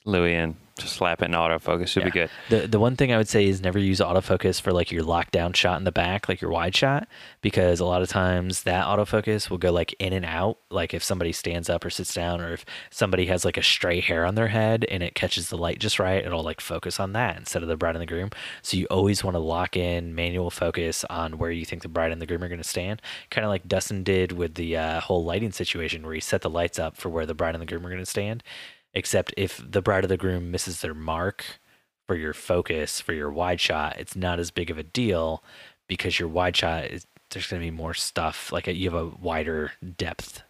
Louis 0.06 0.36
and 0.36 0.56
just 0.80 0.94
slap 0.94 1.22
it 1.22 1.26
in 1.26 1.32
autofocus. 1.32 1.96
It'll 1.98 2.06
be 2.06 2.12
good. 2.12 2.30
The 2.50 2.68
the 2.68 2.80
one 2.80 2.96
thing 2.96 3.12
I 3.12 3.18
would 3.18 3.28
say 3.28 3.46
is 3.46 3.62
never 3.62 3.78
use 3.78 4.00
autofocus 4.00 4.62
for 4.62 4.72
like 4.72 4.92
your 4.92 5.04
lockdown 5.04 5.56
shot 5.56 5.78
in 5.78 5.84
the 5.84 5.92
back, 5.92 6.30
like 6.30 6.42
your 6.42 6.52
wide 6.52 6.76
shot, 6.76 7.08
because 7.42 7.80
a 7.80 7.86
lot 7.86 8.02
of 8.02 8.10
times 8.10 8.64
that 8.64 8.86
autofocus 8.86 9.50
will 9.50 9.58
go 9.58 9.72
like 9.72 9.94
in 10.00 10.14
and 10.14 10.26
out. 10.26 10.58
Like 10.70 10.94
if 10.94 11.04
somebody 11.04 11.32
stands 11.32 11.70
up 11.70 11.84
or 11.86 11.90
sits 11.90 12.14
down, 12.14 12.42
or 12.42 12.54
if 12.54 12.66
somebody 12.90 13.26
has 13.28 13.46
like 13.46 13.58
a 13.58 13.64
stray 13.64 14.00
hair 14.00 14.26
on 14.26 14.36
their 14.36 14.48
head 14.48 14.86
and 14.90 15.04
it 15.04 15.16
catches 15.16 15.50
the 15.50 15.58
light 15.58 15.80
just 15.80 16.00
right, 16.00 16.26
it'll 16.26 16.44
like 16.44 16.62
focus 16.62 17.00
on 17.00 17.14
that 17.14 17.38
instead 17.38 17.62
of 17.62 17.70
the 17.70 17.78
bride 17.78 17.96
and 17.96 18.02
the 18.02 18.06
groom. 18.06 18.30
So 18.62 18.78
you 18.78 18.86
always 18.86 19.24
want 19.24 19.36
to 19.36 19.40
lock 19.40 19.76
in 19.76 20.16
manual 20.16 20.50
focus 20.50 21.04
on 21.10 21.38
where 21.38 21.52
you 21.52 21.66
think 21.66 21.82
the 21.82 21.90
bride 21.90 22.12
and 22.12 22.22
the 22.22 22.26
groom 22.26 22.44
are 22.44 22.50
going 22.50 22.62
to 22.62 22.68
stand, 22.68 23.02
kind 23.30 23.46
of 23.46 23.50
like 23.50 23.68
Dustin 23.68 24.04
did 24.04 24.32
with 24.32 24.56
the 24.56 24.78
uh, 24.78 25.02
whole 25.02 25.24
lighting 25.24 25.52
situation 25.52 26.04
where 26.04 26.14
he 26.14 26.22
set 26.22 26.42
the 26.42 26.50
lights 26.50 26.80
up 26.80 26.96
for 26.96 27.10
where 27.10 27.26
the 27.26 27.34
bride 27.34 27.56
and 27.56 27.62
the 27.62 27.66
groom 27.66 27.86
are 27.86 27.90
going 27.90 28.00
to 28.00 28.06
stand. 28.06 28.44
Except 28.94 29.34
if 29.38 29.62
the 29.64 29.82
bride 29.82 30.04
or 30.04 30.08
the 30.08 30.18
groom 30.18 30.52
misses 30.52 30.82
their 30.82 30.94
mark 30.94 31.46
for 32.08 32.16
your 32.16 32.34
focus 32.34 33.00
for 33.00 33.14
your 33.14 33.30
wide 33.32 33.62
shot, 33.62 33.98
it's 34.00 34.16
not 34.16 34.40
as 34.40 34.52
big 34.52 34.72
of 34.72 34.78
a 34.78 34.84
deal 34.84 35.44
because 35.88 36.20
your 36.20 36.30
wide 36.30 36.58
shot 36.58 36.86
is 36.86 37.06
there's 37.30 37.48
going 37.48 37.62
to 37.62 37.68
be 37.68 37.72
more 37.72 37.94
stuff. 37.94 38.52
Like 38.52 38.68
you 38.68 38.90
have 38.90 39.00
a 39.00 39.08
wider 39.08 39.74
depth 39.98 40.42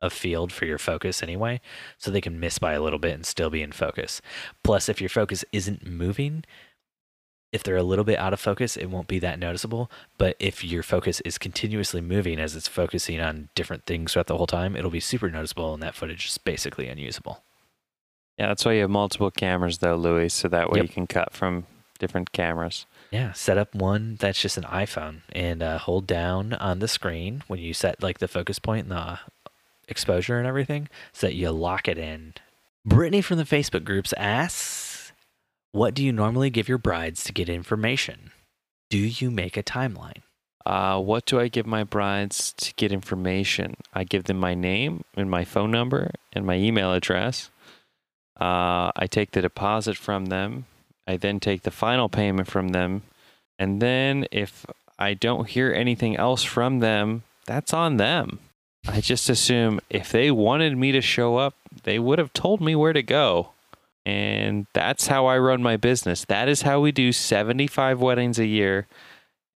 of 0.00 0.12
field 0.12 0.52
for 0.52 0.64
your 0.64 0.78
focus 0.78 1.22
anyway, 1.22 1.60
so 1.96 2.10
they 2.10 2.20
can 2.20 2.38
miss 2.38 2.58
by 2.58 2.74
a 2.74 2.82
little 2.82 2.98
bit 2.98 3.14
and 3.14 3.26
still 3.26 3.50
be 3.50 3.62
in 3.62 3.72
focus. 3.72 4.20
Plus, 4.62 4.88
if 4.88 5.00
your 5.00 5.08
focus 5.08 5.44
isn't 5.52 5.86
moving, 5.86 6.44
if 7.52 7.62
they're 7.62 7.76
a 7.76 7.82
little 7.82 8.04
bit 8.04 8.18
out 8.18 8.32
of 8.32 8.40
focus, 8.40 8.76
it 8.76 8.86
won't 8.86 9.08
be 9.08 9.18
that 9.18 9.38
noticeable. 9.38 9.90
But 10.18 10.36
if 10.38 10.62
your 10.62 10.82
focus 10.82 11.20
is 11.22 11.38
continuously 11.38 12.00
moving 12.00 12.38
as 12.38 12.54
it's 12.54 12.68
focusing 12.68 13.20
on 13.20 13.48
different 13.54 13.86
things 13.86 14.12
throughout 14.12 14.26
the 14.26 14.36
whole 14.36 14.46
time, 14.46 14.76
it'll 14.76 14.90
be 14.90 15.00
super 15.00 15.30
noticeable, 15.30 15.74
and 15.74 15.82
that 15.82 15.94
footage 15.94 16.28
is 16.28 16.38
basically 16.38 16.88
unusable. 16.88 17.42
Yeah, 18.38 18.48
that's 18.48 18.64
why 18.64 18.72
you 18.74 18.82
have 18.82 18.90
multiple 18.90 19.30
cameras, 19.30 19.78
though, 19.78 19.96
Louis, 19.96 20.32
so 20.32 20.48
that 20.48 20.70
way 20.70 20.78
Yep. 20.78 20.82
you 20.88 20.92
can 20.94 21.06
cut 21.06 21.32
from 21.32 21.66
different 21.98 22.32
cameras. 22.32 22.86
Yeah, 23.10 23.32
set 23.32 23.58
up 23.58 23.74
one 23.74 24.16
that's 24.20 24.40
just 24.40 24.56
an 24.58 24.64
iPhone 24.64 25.22
and 25.32 25.62
uh, 25.62 25.78
hold 25.78 26.06
down 26.06 26.52
on 26.54 26.78
the 26.78 26.88
screen 26.88 27.42
when 27.48 27.58
you 27.58 27.72
set 27.74 28.02
like 28.02 28.18
the 28.18 28.28
focus 28.28 28.58
point 28.58 28.82
and 28.86 28.92
the 28.92 29.18
exposure 29.88 30.38
and 30.38 30.46
everything 30.46 30.88
so 31.12 31.26
that 31.26 31.34
you 31.34 31.50
lock 31.50 31.88
it 31.88 31.98
in. 31.98 32.34
Brittany 32.84 33.20
from 33.22 33.38
the 33.38 33.44
Facebook 33.44 33.84
groups 33.84 34.12
asks, 34.16 35.12
What 35.72 35.94
do 35.94 36.04
you 36.04 36.12
normally 36.12 36.50
give 36.50 36.68
your 36.68 36.78
brides 36.78 37.24
to 37.24 37.32
get 37.32 37.48
information? 37.48 38.30
Do 38.90 38.98
you 38.98 39.30
make 39.30 39.56
a 39.56 39.62
timeline? 39.62 40.22
Uh, 40.64 41.00
what 41.00 41.24
do 41.24 41.40
I 41.40 41.48
give 41.48 41.66
my 41.66 41.82
brides 41.84 42.52
to 42.58 42.74
get 42.74 42.92
information? 42.92 43.74
I 43.94 44.04
give 44.04 44.24
them 44.24 44.38
my 44.38 44.54
name 44.54 45.02
and 45.16 45.30
my 45.30 45.44
phone 45.44 45.70
number 45.70 46.10
and 46.34 46.44
my 46.46 46.56
email 46.56 46.92
address. 46.92 47.50
Uh, 48.40 48.92
I 48.94 49.06
take 49.08 49.32
the 49.32 49.42
deposit 49.42 49.96
from 49.96 50.26
them. 50.26 50.66
I 51.06 51.16
then 51.16 51.40
take 51.40 51.62
the 51.62 51.70
final 51.70 52.08
payment 52.08 52.48
from 52.48 52.68
them. 52.68 53.02
And 53.58 53.82
then 53.82 54.26
if 54.30 54.64
I 54.98 55.14
don't 55.14 55.48
hear 55.48 55.72
anything 55.72 56.16
else 56.16 56.44
from 56.44 56.80
them, 56.80 57.24
that's 57.46 57.72
on 57.72 57.96
them. 57.96 58.40
I 58.86 59.00
just 59.00 59.28
assume 59.28 59.80
if 59.90 60.12
they 60.12 60.30
wanted 60.30 60.76
me 60.76 60.92
to 60.92 61.00
show 61.00 61.36
up, 61.36 61.54
they 61.82 61.98
would 61.98 62.18
have 62.18 62.32
told 62.32 62.60
me 62.60 62.76
where 62.76 62.92
to 62.92 63.02
go. 63.02 63.50
And 64.06 64.66
that's 64.72 65.08
how 65.08 65.26
I 65.26 65.38
run 65.38 65.62
my 65.62 65.76
business. 65.76 66.24
That 66.26 66.48
is 66.48 66.62
how 66.62 66.80
we 66.80 66.92
do 66.92 67.12
75 67.12 68.00
weddings 68.00 68.38
a 68.38 68.46
year 68.46 68.86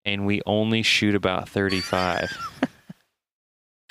and 0.05 0.25
we 0.25 0.41
only 0.45 0.81
shoot 0.81 1.15
about 1.15 1.49
35. 1.49 2.37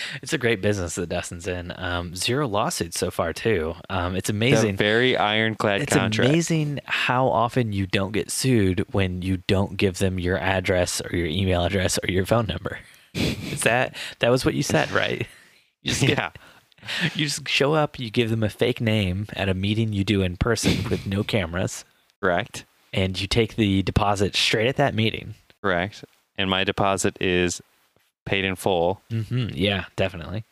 It's 0.23 0.33
a 0.33 0.39
great 0.39 0.61
business 0.63 0.95
that 0.97 1.09
Dustin's 1.09 1.47
in. 1.47 1.73
Um, 1.77 2.15
zero 2.15 2.47
lawsuits 2.49 2.99
so 2.99 3.11
far 3.11 3.33
too. 3.33 3.75
Um, 3.91 4.15
it's 4.17 4.31
amazing. 4.31 4.77
very 4.77 5.17
ironclad 5.17 5.83
It's 5.83 5.95
contract. 5.95 6.29
amazing 6.31 6.81
how 6.85 7.29
often 7.29 7.73
you 7.73 7.87
don't 7.87 8.13
get 8.13 8.31
sued 8.31 8.85
when 8.93 9.23
you 9.23 9.39
don't 9.49 9.77
give 9.77 9.99
them 9.99 10.19
your 10.19 10.39
address 10.39 11.01
or 11.01 11.17
your 11.17 11.27
email 11.27 11.65
address 11.65 11.99
or 12.03 12.11
your 12.11 12.27
phone 12.27 12.47
number. 12.47 12.79
Is 13.15 13.63
that 13.63 13.97
that 14.21 14.31
was 14.31 14.45
what 14.45 14.55
you 14.55 14.63
said, 14.63 14.91
right? 14.91 15.27
You 15.83 15.91
just 15.91 16.01
get, 16.07 16.11
Yeah. 16.19 16.31
you 17.15 17.25
just 17.27 17.49
show 17.49 17.75
up, 17.75 17.99
you 17.99 18.11
give 18.11 18.31
them 18.31 18.43
a 18.43 18.49
fake 18.51 18.81
name 18.81 19.27
at 19.35 19.49
a 19.49 19.55
meeting 19.55 19.93
you 19.93 20.05
do 20.05 20.23
in 20.23 20.37
person 20.37 20.89
with 20.89 21.07
no 21.07 21.23
cameras, 21.25 21.85
Correct. 22.21 22.65
and 22.93 23.21
you 23.21 23.27
take 23.27 23.57
the 23.57 23.83
deposit 23.83 24.35
straight 24.37 24.69
at 24.69 24.77
that 24.77 24.95
meeting. 24.95 25.35
Correct. 25.63 26.05
And 26.39 26.49
my 26.49 26.65
deposit 26.65 27.17
is 27.21 27.61
paid 28.25 28.45
in 28.45 28.57
full. 28.57 29.01
hmm 29.11 29.49
Yeah, 29.53 29.87
definitely. 29.97 30.45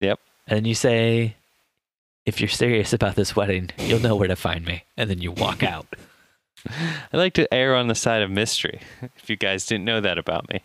Yep. 0.00 0.18
And 0.46 0.56
then 0.58 0.64
you 0.64 0.74
say, 0.74 1.36
if 2.26 2.40
you're 2.40 2.48
serious 2.48 2.92
about 2.92 3.14
this 3.14 3.34
wedding, 3.36 3.70
you'll 3.78 4.00
know 4.00 4.16
where 4.16 4.28
to 4.28 4.36
find 4.36 4.64
me. 4.64 4.84
And 4.96 5.08
then 5.08 5.20
you 5.20 5.32
walk 5.32 5.62
out. 5.74 5.86
I 7.12 7.16
like 7.16 7.34
to 7.34 7.52
err 7.52 7.74
on 7.74 7.88
the 7.88 7.94
side 7.94 8.22
of 8.22 8.30
mystery. 8.30 8.80
If 9.16 9.28
you 9.28 9.36
guys 9.36 9.66
didn't 9.66 9.84
know 9.84 10.00
that 10.00 10.18
about 10.18 10.48
me. 10.48 10.60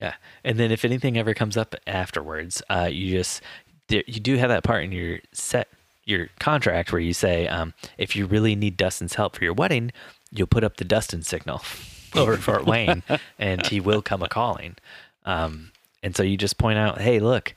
Yeah. 0.00 0.14
And 0.44 0.58
then 0.58 0.70
if 0.70 0.84
anything 0.84 1.16
ever 1.18 1.34
comes 1.34 1.56
up 1.56 1.74
afterwards, 1.86 2.62
uh, 2.68 2.88
you 2.90 3.16
just, 3.18 3.40
there, 3.88 4.02
you 4.06 4.20
do 4.20 4.36
have 4.36 4.50
that 4.50 4.62
part 4.64 4.84
in 4.84 4.92
your 4.92 5.18
set, 5.32 5.68
your 6.04 6.28
contract 6.38 6.92
where 6.92 7.00
you 7.00 7.14
say, 7.14 7.48
um, 7.48 7.74
if 7.98 8.14
you 8.14 8.26
really 8.26 8.54
need 8.54 8.76
Dustin's 8.76 9.14
help 9.14 9.36
for 9.36 9.44
your 9.44 9.54
wedding, 9.54 9.92
you'll 10.30 10.46
put 10.46 10.64
up 10.64 10.76
the 10.76 10.84
Dustin 10.84 11.22
signal 11.22 11.62
over 12.14 12.36
Fort 12.36 12.66
Wayne 12.66 13.02
and 13.38 13.66
he 13.66 13.80
will 13.80 14.02
come 14.02 14.22
a 14.22 14.28
calling. 14.28 14.76
Um, 15.24 15.72
and 16.02 16.16
so 16.16 16.22
you 16.22 16.36
just 16.36 16.58
point 16.58 16.78
out, 16.78 17.00
hey, 17.00 17.18
look, 17.20 17.54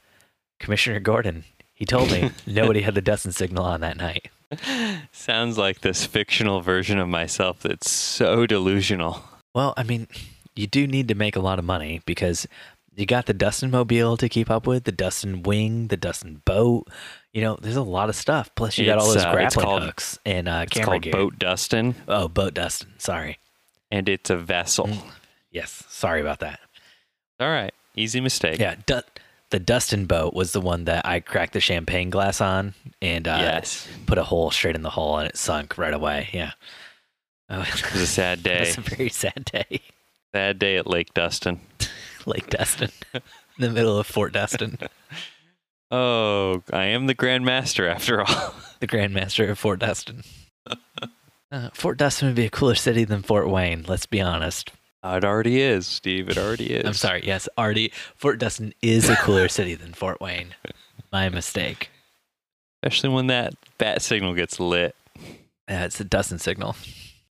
Commissioner 0.60 1.00
Gordon, 1.00 1.44
he 1.74 1.86
told 1.86 2.12
me 2.12 2.32
nobody 2.48 2.82
had 2.82 2.96
the 2.96 3.02
Dustin 3.02 3.32
signal 3.32 3.64
on 3.66 3.82
that 3.82 3.98
night. 3.98 4.30
Sounds 5.12 5.58
like 5.58 5.82
this 5.82 6.06
fictional 6.06 6.62
version 6.62 7.00
of 7.00 7.08
myself 7.10 7.60
that's 7.62 7.90
so 7.92 8.46
delusional. 8.46 9.24
Well, 9.54 9.74
I 9.78 9.84
mean, 9.84 10.08
you 10.56 10.68
do 10.68 10.88
need 10.88 11.08
to 11.10 11.16
make 11.16 11.36
a 11.36 11.40
lot 11.42 11.60
of 11.60 11.66
money 11.66 12.02
because 12.06 12.48
you 12.96 13.06
got 13.06 13.26
the 13.26 13.34
Dustin 13.34 13.70
Mobile 13.70 14.16
to 14.18 14.30
keep 14.30 14.50
up 14.50 14.66
with, 14.66 14.86
the 14.86 14.92
Dustin 14.92 15.44
Wing, 15.44 15.88
the 15.88 15.98
Dustin 15.98 16.42
Boat. 16.46 16.88
You 17.34 17.42
know, 17.42 17.58
there's 17.62 17.76
a 17.76 17.82
lot 17.84 18.10
of 18.10 18.16
stuff. 18.16 18.50
Plus, 18.56 18.78
you 18.78 18.86
got 18.86 18.98
all 19.00 19.06
It's, 19.08 19.16
those 19.16 19.26
uh, 19.26 19.32
grappling 19.34 19.66
called- 19.66 19.84
hooks 19.84 20.18
and 20.26 20.48
uh, 20.48 20.62
It's 20.64 20.74
camera 20.74 20.86
called 20.92 21.02
gear. 21.04 21.12
Boat 21.14 21.38
Dustin, 21.40 21.96
Oh, 22.08 22.28
Boat 22.28 22.54
Dustin. 22.54 22.94
Sorry. 22.98 23.38
and 23.92 24.08
it's 24.10 24.30
a 24.30 24.38
vessel. 24.38 24.88
Mm. 24.88 25.04
Yes. 25.52 25.84
Sorry 25.90 26.22
about 26.22 26.40
that. 26.40 26.60
All 27.40 27.50
right. 27.50 27.74
Easy 27.96 28.20
mistake. 28.22 28.60
Yeah. 28.60 28.76
Du- 28.86 29.04
the 29.50 29.60
Dustin 29.60 30.06
Boat 30.06 30.34
was 30.34 30.52
the 30.52 30.62
one 30.62 30.86
that 30.86 31.06
I 31.06 31.20
cracked 31.22 31.54
the 31.54 31.62
champagne 31.62 32.10
glass 32.10 32.42
on 32.42 32.74
and 33.02 33.28
uh, 33.28 33.38
yes. 33.40 33.88
put 34.06 34.18
a 34.18 34.24
hole 34.24 34.52
straight 34.52 34.76
in 34.76 34.82
the 34.82 34.90
hull 34.90 35.18
and 35.20 35.30
it 35.30 35.38
sunk 35.38 35.78
right 35.78 35.94
away. 35.94 36.30
Yeah. 36.34 36.52
Oh, 37.50 37.62
It 37.62 37.94
was 37.94 38.02
a 38.02 38.08
sad 38.08 38.44
day. 38.44 38.64
it 38.64 38.78
was 38.78 38.78
a 38.78 38.96
very 38.96 39.10
sad 39.10 39.46
day. 39.46 39.82
sad 40.34 40.60
day 40.60 40.76
at 40.78 40.86
Lake 40.88 41.14
Dustin. 41.14 41.62
Lake 42.26 42.50
Dustin, 42.50 42.92
in 43.14 43.22
the 43.60 43.70
middle 43.70 43.98
of 43.98 44.06
Fort 44.08 44.34
Dustin. 44.34 44.78
Oh, 45.90 46.64
I 46.74 46.84
am 46.88 47.06
the 47.08 47.14
Grand 47.14 47.46
Master 47.46 47.88
after 47.88 48.20
all. 48.20 48.54
the 48.82 48.88
Grand 48.88 49.14
Master 49.14 49.48
of 49.50 49.58
Fort 49.58 49.80
Dustin. 49.80 50.22
Uh, 51.50 51.70
Fort 51.74 51.98
Dustin 51.98 52.28
would 52.28 52.36
be 52.36 52.46
a 52.46 52.50
cooler 52.50 52.76
city 52.76 53.06
than 53.06 53.22
Fort 53.22 53.50
Wayne. 53.50 53.86
Let's 53.88 54.06
be 54.06 54.20
honest. 54.20 54.70
It 55.16 55.24
already 55.24 55.62
is, 55.62 55.88
Steve. 55.88 56.30
It 56.30 56.38
already 56.38 56.74
is. 56.74 56.86
I'm 56.86 56.94
sorry. 56.94 57.24
Yes, 57.26 57.48
already 57.58 57.92
Fort 58.16 58.40
Dustin 58.40 58.74
is 58.82 59.10
a 59.10 59.16
cooler 59.18 59.48
city 59.48 59.76
than 59.76 59.94
Fort 59.94 60.20
Wayne. 60.20 60.56
My 61.12 61.30
mistake. 61.30 61.90
Especially 62.84 63.10
when 63.10 63.28
that 63.28 63.54
bat 63.78 64.02
signal 64.02 64.34
gets 64.34 64.60
lit. 64.60 64.96
Yeah, 65.70 65.86
it's 65.86 66.00
a 66.00 66.04
Dustin 66.04 66.40
signal. 66.40 66.76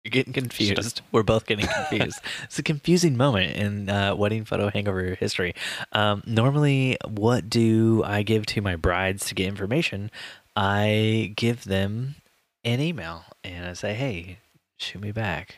You're 0.04 0.12
getting 0.12 0.34
confused. 0.34 1.02
We're 1.12 1.24
both 1.24 1.46
getting 1.46 1.68
confused. 1.68 2.20
it's 2.44 2.58
a 2.58 2.64
confusing 2.64 3.18
moment 3.18 3.56
in 3.56 3.90
uh, 3.90 4.16
wedding 4.16 4.46
photo 4.46 4.70
hangover 4.70 5.16
history. 5.16 5.54
Um, 5.92 6.24
normally, 6.26 6.98
what 7.06 7.50
do 7.50 8.04
I 8.06 8.24
give 8.24 8.46
to 8.48 8.62
my 8.62 8.76
brides 8.76 9.26
to 9.26 9.36
get 9.36 9.48
information? 9.48 10.10
I 10.56 11.34
give 11.36 11.66
them 11.66 12.16
an 12.64 12.80
email 12.80 13.26
and 13.44 13.66
I 13.66 13.74
say, 13.74 13.94
"Hey, 13.94 14.40
shoot 14.78 15.02
me 15.02 15.12
back, 15.12 15.58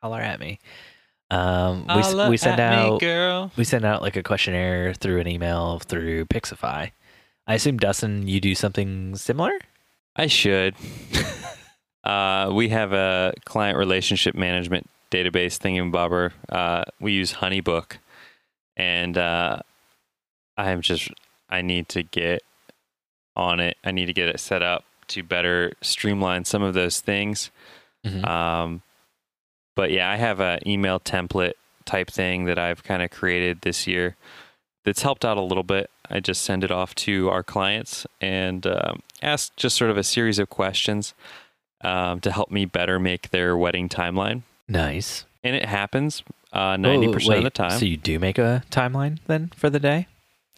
holler 0.00 0.20
at 0.20 0.40
me." 0.40 0.58
Um, 1.32 1.86
we, 1.86 2.00
s- 2.02 2.28
we 2.28 2.36
send 2.36 2.60
out 2.60 3.00
girl. 3.00 3.50
we 3.56 3.64
send 3.64 3.84
out 3.84 4.02
like 4.02 4.16
a 4.16 4.22
questionnaire 4.22 4.92
through 4.94 5.20
an 5.20 5.26
email 5.28 5.78
through 5.78 6.26
Pixifi. 6.26 6.90
I 7.46 7.54
assume 7.54 7.78
Dustin, 7.78 8.26
you 8.28 8.40
do 8.40 8.54
something 8.54 9.16
similar. 9.16 9.52
I 10.14 10.26
should. 10.26 10.74
uh, 12.04 12.50
we 12.52 12.68
have 12.70 12.92
a 12.92 13.32
client 13.44 13.78
relationship 13.78 14.34
management 14.34 14.88
database 15.10 15.58
thingamabobber. 15.58 16.32
Uh, 16.48 16.84
we 17.00 17.12
use 17.12 17.32
HoneyBook, 17.34 17.96
and 18.76 19.16
uh, 19.16 19.60
I'm 20.56 20.82
just 20.82 21.10
I 21.48 21.62
need 21.62 21.88
to 21.90 22.02
get 22.02 22.42
on 23.36 23.60
it. 23.60 23.76
I 23.84 23.90
need 23.92 24.06
to 24.06 24.12
get 24.12 24.28
it 24.28 24.38
set 24.40 24.62
up 24.62 24.84
to 25.08 25.22
better 25.22 25.72
streamline 25.80 26.44
some 26.44 26.62
of 26.62 26.74
those 26.74 27.00
things. 27.00 27.50
Mhm. 28.06 28.26
Um, 28.26 28.82
but 29.74 29.90
yeah, 29.90 30.10
I 30.10 30.16
have 30.16 30.40
an 30.40 30.66
email 30.66 31.00
template 31.00 31.54
type 31.84 32.10
thing 32.10 32.44
that 32.44 32.58
I've 32.58 32.82
kind 32.84 33.02
of 33.02 33.10
created 33.10 33.62
this 33.62 33.86
year 33.86 34.16
that's 34.84 35.02
helped 35.02 35.24
out 35.24 35.36
a 35.36 35.42
little 35.42 35.62
bit. 35.62 35.90
I 36.10 36.20
just 36.20 36.42
send 36.42 36.64
it 36.64 36.70
off 36.70 36.94
to 36.96 37.30
our 37.30 37.42
clients 37.42 38.06
and 38.20 38.66
um, 38.66 39.02
ask 39.22 39.54
just 39.56 39.76
sort 39.76 39.90
of 39.90 39.96
a 39.96 40.04
series 40.04 40.38
of 40.38 40.50
questions 40.50 41.14
um, 41.82 42.20
to 42.20 42.30
help 42.30 42.50
me 42.50 42.64
better 42.64 42.98
make 42.98 43.30
their 43.30 43.56
wedding 43.56 43.88
timeline. 43.88 44.42
Nice. 44.68 45.24
And 45.42 45.56
it 45.56 45.64
happens 45.64 46.22
uh, 46.52 46.76
90% 46.76 47.38
of 47.38 47.44
the 47.44 47.50
time. 47.50 47.78
So 47.78 47.84
you 47.84 47.96
do 47.96 48.18
make 48.18 48.38
a 48.38 48.62
timeline 48.70 49.18
then 49.26 49.50
for 49.56 49.70
the 49.70 49.80
day? 49.80 50.06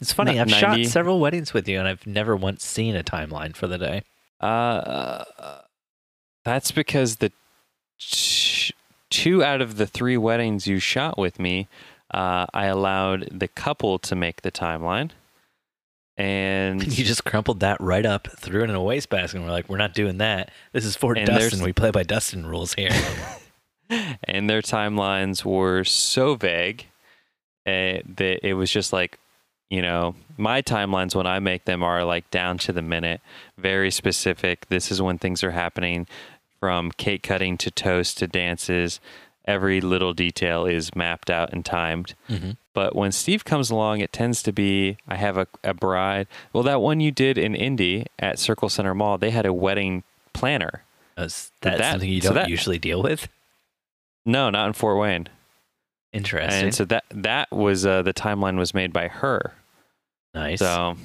It's 0.00 0.12
funny. 0.12 0.40
I've 0.40 0.48
90 0.48 0.82
shot 0.84 0.92
several 0.92 1.20
weddings 1.20 1.54
with 1.54 1.68
you, 1.68 1.78
and 1.78 1.86
I've 1.86 2.06
never 2.06 2.34
once 2.34 2.64
seen 2.64 2.96
a 2.96 3.04
timeline 3.04 3.54
for 3.54 3.68
the 3.68 3.78
day. 3.78 4.02
Uh, 4.40 5.24
that's 6.44 6.72
because 6.72 7.16
the 7.16 7.32
two 9.14 9.44
out 9.44 9.60
of 9.60 9.76
the 9.76 9.86
three 9.86 10.16
weddings 10.16 10.66
you 10.66 10.80
shot 10.80 11.16
with 11.16 11.38
me, 11.38 11.68
uh, 12.12 12.46
I 12.52 12.66
allowed 12.66 13.28
the 13.30 13.46
couple 13.46 14.00
to 14.00 14.16
make 14.16 14.42
the 14.42 14.50
timeline. 14.50 15.10
And 16.16 16.84
you 16.98 17.04
just 17.04 17.24
crumpled 17.24 17.60
that 17.60 17.80
right 17.80 18.04
up, 18.04 18.26
threw 18.36 18.64
it 18.64 18.70
in 18.70 18.76
a 18.76 18.82
wastebasket, 18.82 19.36
and 19.36 19.44
we're 19.44 19.52
like, 19.52 19.68
"We're 19.68 19.78
not 19.78 19.94
doing 19.94 20.18
that. 20.18 20.50
This 20.72 20.84
is 20.84 20.96
for 20.96 21.14
Dustin. 21.14 21.62
We 21.62 21.72
play 21.72 21.90
by 21.90 22.02
Dustin 22.02 22.44
rules 22.46 22.74
here." 22.74 22.90
and 24.24 24.48
their 24.48 24.62
timelines 24.62 25.44
were 25.44 25.84
so 25.84 26.34
vague 26.34 26.86
uh, 27.66 28.00
that 28.16 28.40
it 28.46 28.54
was 28.54 28.70
just 28.70 28.92
like, 28.92 29.18
you 29.70 29.82
know, 29.82 30.14
my 30.36 30.62
timelines 30.62 31.14
when 31.14 31.26
I 31.26 31.38
make 31.38 31.64
them 31.64 31.82
are 31.82 32.04
like 32.04 32.30
down 32.30 32.58
to 32.58 32.72
the 32.72 32.82
minute, 32.82 33.20
very 33.58 33.90
specific. 33.90 34.66
This 34.68 34.90
is 34.90 35.00
when 35.02 35.18
things 35.18 35.42
are 35.42 35.50
happening 35.50 36.06
from 36.64 36.90
cake 36.92 37.22
cutting 37.22 37.58
to 37.58 37.70
toast 37.70 38.16
to 38.16 38.26
dances. 38.26 38.98
Every 39.44 39.82
little 39.82 40.14
detail 40.14 40.64
is 40.64 40.96
mapped 40.96 41.28
out 41.28 41.52
and 41.52 41.62
timed. 41.62 42.14
mm-hmm. 42.30 42.52
But 42.72 42.96
when 42.96 43.12
Steve 43.12 43.44
comes 43.44 43.70
along, 43.70 44.00
it 44.00 44.14
tends 44.14 44.42
to 44.44 44.50
be 44.52 44.96
I 45.06 45.16
have 45.16 45.36
a, 45.36 45.46
a 45.62 45.74
bride. 45.74 46.26
Well, 46.54 46.62
that 46.62 46.80
one 46.80 47.00
you 47.00 47.10
did 47.12 47.36
in 47.36 47.54
Indy 47.54 48.06
at 48.18 48.38
Circle 48.38 48.70
Centre 48.70 48.94
Mall, 48.94 49.18
they 49.18 49.28
had 49.30 49.44
a 49.44 49.52
wedding 49.52 50.04
planner. 50.32 50.84
Is 51.18 51.50
that, 51.60 51.76
that- 51.76 51.90
something 51.92 52.08
you 52.08 52.22
don't 52.22 52.32
that- 52.34 52.48
usually 52.48 52.78
deal 52.78 53.02
with? 53.02 53.28
No, 54.24 54.48
not 54.48 54.66
in 54.68 54.72
Fort 54.72 54.98
Wayne. 54.98 55.28
Interesting. 56.14 56.64
And 56.64 56.74
so 56.74 56.86
that 56.86 57.04
that 57.10 57.50
was 57.52 57.84
uh, 57.84 58.00
the 58.00 58.14
timeline 58.14 58.56
was 58.56 58.72
made 58.72 58.90
by 58.94 59.08
her. 59.08 59.52
nice. 60.32 60.60
So 60.60 60.96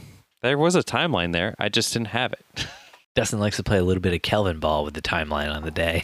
there 0.42 0.58
was 0.58 0.76
a 0.76 0.84
timeline 0.84 1.34
there. 1.34 1.54
I 1.60 1.68
just 1.68 1.92
didn't 1.92 2.08
have 2.08 2.32
it. 2.32 2.66
Dustin 3.20 3.40
likes 3.40 3.58
to 3.58 3.64
play 3.64 3.78
a 3.78 3.84
little 3.84 4.00
bit 4.00 4.14
of 4.14 4.22
Calvinball 4.22 4.86
with 4.86 4.94
the 4.94 5.02
timeline 5.02 5.54
on 5.54 5.64
the 5.64 5.72
day. 5.72 6.04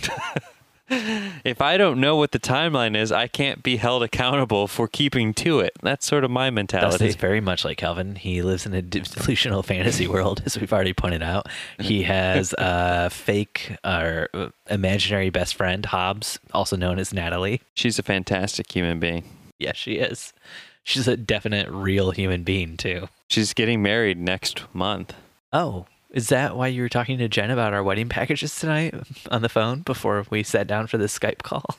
if 0.90 1.62
I 1.62 1.78
don't 1.78 2.02
know 2.02 2.18
what 2.18 2.34
the 2.34 2.40
timeline 2.40 2.94
is, 2.98 3.10
I 3.10 3.28
can't 3.28 3.64
be 3.64 3.78
held 3.78 4.04
accountable 4.04 4.68
for 4.68 4.90
keeping 4.90 5.34
to 5.36 5.62
it. 5.62 5.72
That's 5.82 6.06
sort 6.06 6.26
of 6.26 6.32
my 6.32 6.50
mentality. 6.50 6.92
Dustin's 6.92 7.16
very 7.16 7.40
much 7.40 7.64
like 7.64 7.78
Calvin. 7.78 8.16
He 8.16 8.42
lives 8.42 8.66
in 8.66 8.74
a 8.74 8.82
delusional 8.82 9.64
fantasy 9.64 10.08
world, 10.10 10.44
as 10.46 10.60
we've 10.60 10.74
already 10.74 10.92
pointed 10.92 11.24
out. 11.24 11.48
He 11.80 12.04
has 12.04 12.54
a 12.58 13.10
fake 13.12 13.78
or 13.86 14.28
uh, 14.34 14.50
imaginary 14.70 15.30
best 15.30 15.56
friend, 15.56 15.86
Hobbs, 15.86 16.38
also 16.54 16.76
known 16.76 17.00
as 17.00 17.14
Natalie. 17.14 17.62
She's 17.76 17.98
a 17.98 18.04
fantastic 18.04 18.70
human 18.70 19.00
being. 19.00 19.24
Yes, 19.58 19.78
she 19.78 19.94
is. 19.94 20.34
She's 20.84 21.08
a 21.08 21.16
definite 21.16 21.70
real 21.70 22.12
human 22.12 22.44
being, 22.44 22.76
too. 22.76 23.08
She's 23.30 23.54
getting 23.54 23.82
married 23.82 24.18
next 24.20 24.66
month. 24.74 25.14
Oh, 25.54 25.86
is 26.16 26.30
that 26.30 26.56
why 26.58 26.68
you 26.68 26.82
were 26.82 26.90
talking 26.90 27.20
to 27.20 27.28
Jen 27.28 27.52
about 27.52 27.74
our 27.74 27.84
wedding 27.84 28.10
packages 28.10 28.56
tonight 28.60 28.96
on 29.32 29.44
the 29.44 29.50
phone 29.50 29.82
before 29.82 30.26
we 30.32 30.42
sat 30.42 30.66
down 30.66 30.88
for 30.88 30.98
this 30.98 31.18
Skype 31.18 31.44
call? 31.44 31.64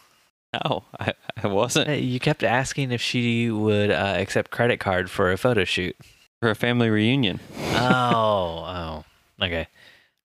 No, 0.64 0.84
I, 0.98 1.12
I 1.42 1.48
wasn't. 1.48 2.00
You 2.00 2.18
kept 2.18 2.42
asking 2.42 2.90
if 2.90 3.02
she 3.02 3.50
would 3.50 3.90
uh, 3.90 4.14
accept 4.16 4.50
credit 4.52 4.78
card 4.80 5.10
for 5.10 5.30
a 5.30 5.36
photo 5.36 5.64
shoot. 5.64 5.94
for 6.40 6.48
a 6.48 6.54
family 6.54 6.88
reunion. 6.88 7.40
oh, 7.74 8.64
oh. 8.64 9.04
Okay. 9.44 9.66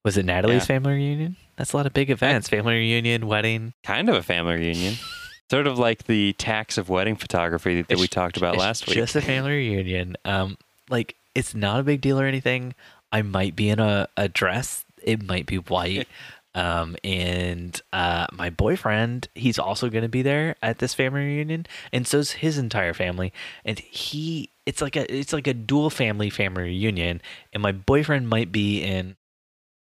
Was 0.05 0.17
it 0.17 0.25
Natalie's 0.25 0.61
Yeah. 0.61 0.67
family 0.67 0.93
reunion? 0.93 1.35
That's 1.57 1.73
a 1.73 1.77
lot 1.77 1.85
of 1.85 1.91
big 1.93 2.09
events. 2.09 2.47
Family 2.47 2.75
reunion, 2.75 3.27
wedding. 3.27 3.73
Kind 3.83 4.09
of 4.09 4.15
a 4.15 4.23
family 4.23 4.55
reunion. 4.55 4.93
sort 5.51 5.67
of 5.67 5.77
like 5.77 6.03
the 6.05 6.31
tax 6.33 6.77
of 6.77 6.87
wedding 6.87 7.17
photography 7.17 7.81
that 7.81 7.97
we 7.97 8.07
talked 8.07 8.37
about 8.37 8.55
last 8.55 8.87
week. 8.87 8.95
Just 8.95 9.15
a 9.17 9.21
family 9.21 9.51
reunion. 9.51 10.15
Um, 10.23 10.57
like 10.89 11.15
it's 11.35 11.53
not 11.53 11.81
a 11.81 11.83
big 11.83 11.99
deal 11.99 12.21
or 12.21 12.25
anything. 12.25 12.73
I 13.11 13.21
might 13.21 13.55
be 13.55 13.69
in 13.69 13.79
a, 13.79 14.07
a 14.17 14.29
dress. 14.29 14.85
It 15.03 15.23
might 15.23 15.45
be 15.45 15.57
white. 15.57 16.07
Um, 16.53 16.97
and 17.03 17.79
uh, 17.93 18.27
my 18.33 18.49
boyfriend, 18.49 19.29
he's 19.35 19.57
also 19.57 19.89
going 19.89 20.01
to 20.01 20.09
be 20.09 20.21
there 20.21 20.55
at 20.61 20.79
this 20.79 20.93
family 20.93 21.21
reunion, 21.21 21.65
and 21.93 22.05
so's 22.05 22.31
his 22.31 22.57
entire 22.57 22.93
family. 22.93 23.31
And 23.63 23.79
he, 23.79 24.49
it's 24.65 24.81
like 24.81 24.95
a, 24.95 25.09
it's 25.13 25.31
like 25.31 25.47
a 25.47 25.53
dual 25.53 25.89
family 25.89 26.29
family 26.29 26.63
reunion. 26.63 27.21
And 27.53 27.63
my 27.63 27.71
boyfriend 27.71 28.29
might 28.29 28.51
be 28.51 28.81
in. 28.83 29.15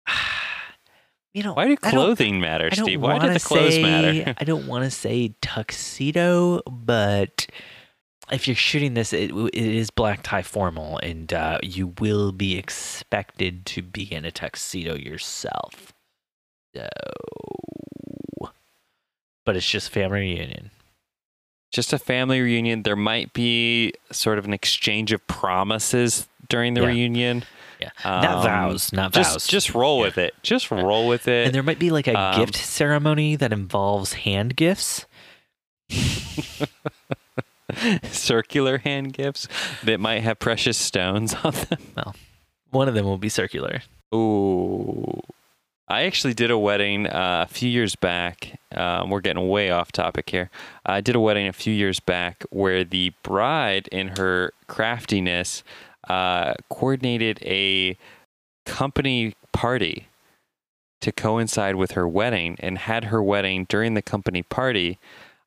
You 1.36 1.42
know, 1.42 1.54
Why 1.54 1.66
do 1.66 1.76
clothing 1.76 2.38
matter, 2.38 2.70
Steve? 2.70 3.00
Why 3.00 3.18
do 3.18 3.32
the 3.32 3.40
clothes 3.40 3.74
say, 3.74 3.82
matter? 3.82 4.36
I 4.38 4.44
don't 4.44 4.68
want 4.68 4.84
to 4.84 4.90
say 4.92 5.34
tuxedo, 5.42 6.62
but 6.64 7.48
if 8.32 8.46
you're 8.48 8.56
shooting 8.56 8.94
this, 8.94 9.12
it, 9.12 9.30
it 9.32 9.54
is 9.54 9.90
black 9.90 10.22
tie 10.22 10.42
formal, 10.42 10.98
and 10.98 11.32
uh, 11.32 11.58
you 11.62 11.94
will 11.98 12.32
be 12.32 12.56
expected 12.56 13.66
to 13.66 13.82
be 13.82 14.12
in 14.12 14.24
a 14.24 14.30
tuxedo 14.30 14.94
yourself. 14.96 15.92
So, 16.74 16.88
but 19.44 19.56
it's 19.56 19.68
just 19.68 19.90
family 19.90 20.20
reunion. 20.20 20.70
Just 21.72 21.92
a 21.92 21.98
family 21.98 22.40
reunion. 22.40 22.82
There 22.82 22.96
might 22.96 23.32
be 23.32 23.92
sort 24.12 24.38
of 24.38 24.44
an 24.44 24.52
exchange 24.54 25.12
of 25.12 25.26
promises 25.26 26.28
during 26.48 26.74
the 26.74 26.82
Yeah. 26.82 26.86
reunion. 26.88 27.44
Yeah, 27.80 27.90
not 28.04 28.24
Um, 28.36 28.42
vows, 28.44 28.92
not 28.92 29.12
Just, 29.12 29.32
vows. 29.32 29.46
just 29.48 29.74
roll 29.74 29.98
Yeah. 29.98 30.04
with 30.06 30.18
it. 30.18 30.34
Just 30.42 30.70
roll 30.70 31.08
with 31.08 31.26
it. 31.28 31.46
and 31.46 31.54
there 31.54 31.62
might 31.64 31.78
be 31.80 31.90
like 31.90 32.06
a 32.06 32.18
um, 32.18 32.38
gift 32.38 32.56
ceremony 32.56 33.34
that 33.36 33.52
involves 33.52 34.12
hand 34.14 34.56
gifts. 34.56 35.04
Circular 38.04 38.78
hand 38.78 39.12
gifts 39.12 39.48
that 39.82 40.00
might 40.00 40.22
have 40.22 40.38
precious 40.38 40.76
stones 40.76 41.34
on 41.34 41.52
them. 41.52 41.78
Well, 41.96 42.14
one 42.70 42.88
of 42.88 42.94
them 42.94 43.06
will 43.06 43.18
be 43.18 43.28
circular. 43.28 43.82
Ooh. 44.14 45.20
I 45.86 46.04
actually 46.04 46.32
did 46.32 46.50
a 46.50 46.58
wedding 46.58 47.06
uh, 47.06 47.44
a 47.48 47.52
few 47.52 47.68
years 47.68 47.94
back. 47.94 48.58
Um, 48.74 49.10
we're 49.10 49.20
getting 49.20 49.46
way 49.48 49.70
off 49.70 49.92
topic 49.92 50.30
here. 50.30 50.50
I 50.86 51.02
did 51.02 51.14
a 51.14 51.20
wedding 51.20 51.46
a 51.46 51.52
few 51.52 51.74
years 51.74 52.00
back 52.00 52.44
where 52.50 52.84
the 52.84 53.12
bride, 53.22 53.88
in 53.88 54.08
her 54.18 54.52
craftiness, 54.66 55.62
uh, 56.08 56.54
coordinated 56.70 57.38
a 57.42 57.98
company 58.64 59.34
party 59.52 60.08
to 61.02 61.12
coincide 61.12 61.76
with 61.76 61.92
her 61.92 62.08
wedding 62.08 62.56
and 62.60 62.78
had 62.78 63.04
her 63.04 63.22
wedding 63.22 63.66
during 63.68 63.92
the 63.92 64.02
company 64.02 64.42
party. 64.42 64.98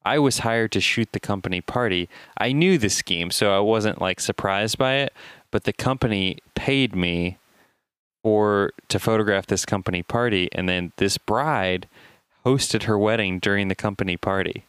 I 0.07 0.19
was 0.19 0.39
hired 0.39 0.71
to 0.71 0.79
shoot 0.79 1.11
the 1.11 1.19
company 1.19 1.59
party. 1.59 2.07
I 2.37 2.53
knew 2.53 2.77
the 2.77 2.89
scheme, 2.89 3.29
so 3.29 3.51
I 3.53 3.59
wasn't 3.59 3.99
like 3.99 4.21
surprised 4.21 4.77
by 4.77 4.93
it, 4.95 5.13
but 5.51 5.65
the 5.65 5.73
company 5.73 6.37
paid 6.55 6.95
me 6.95 7.37
for 8.23 8.71
to 8.87 8.99
photograph 8.99 9.47
this 9.47 9.65
company 9.65 10.01
party 10.03 10.47
and 10.53 10.69
then 10.69 10.93
this 10.95 11.17
bride 11.17 11.89
hosted 12.45 12.83
her 12.83 12.97
wedding 12.97 13.39
during 13.39 13.67
the 13.67 13.75
company 13.75 14.15
party. 14.15 14.65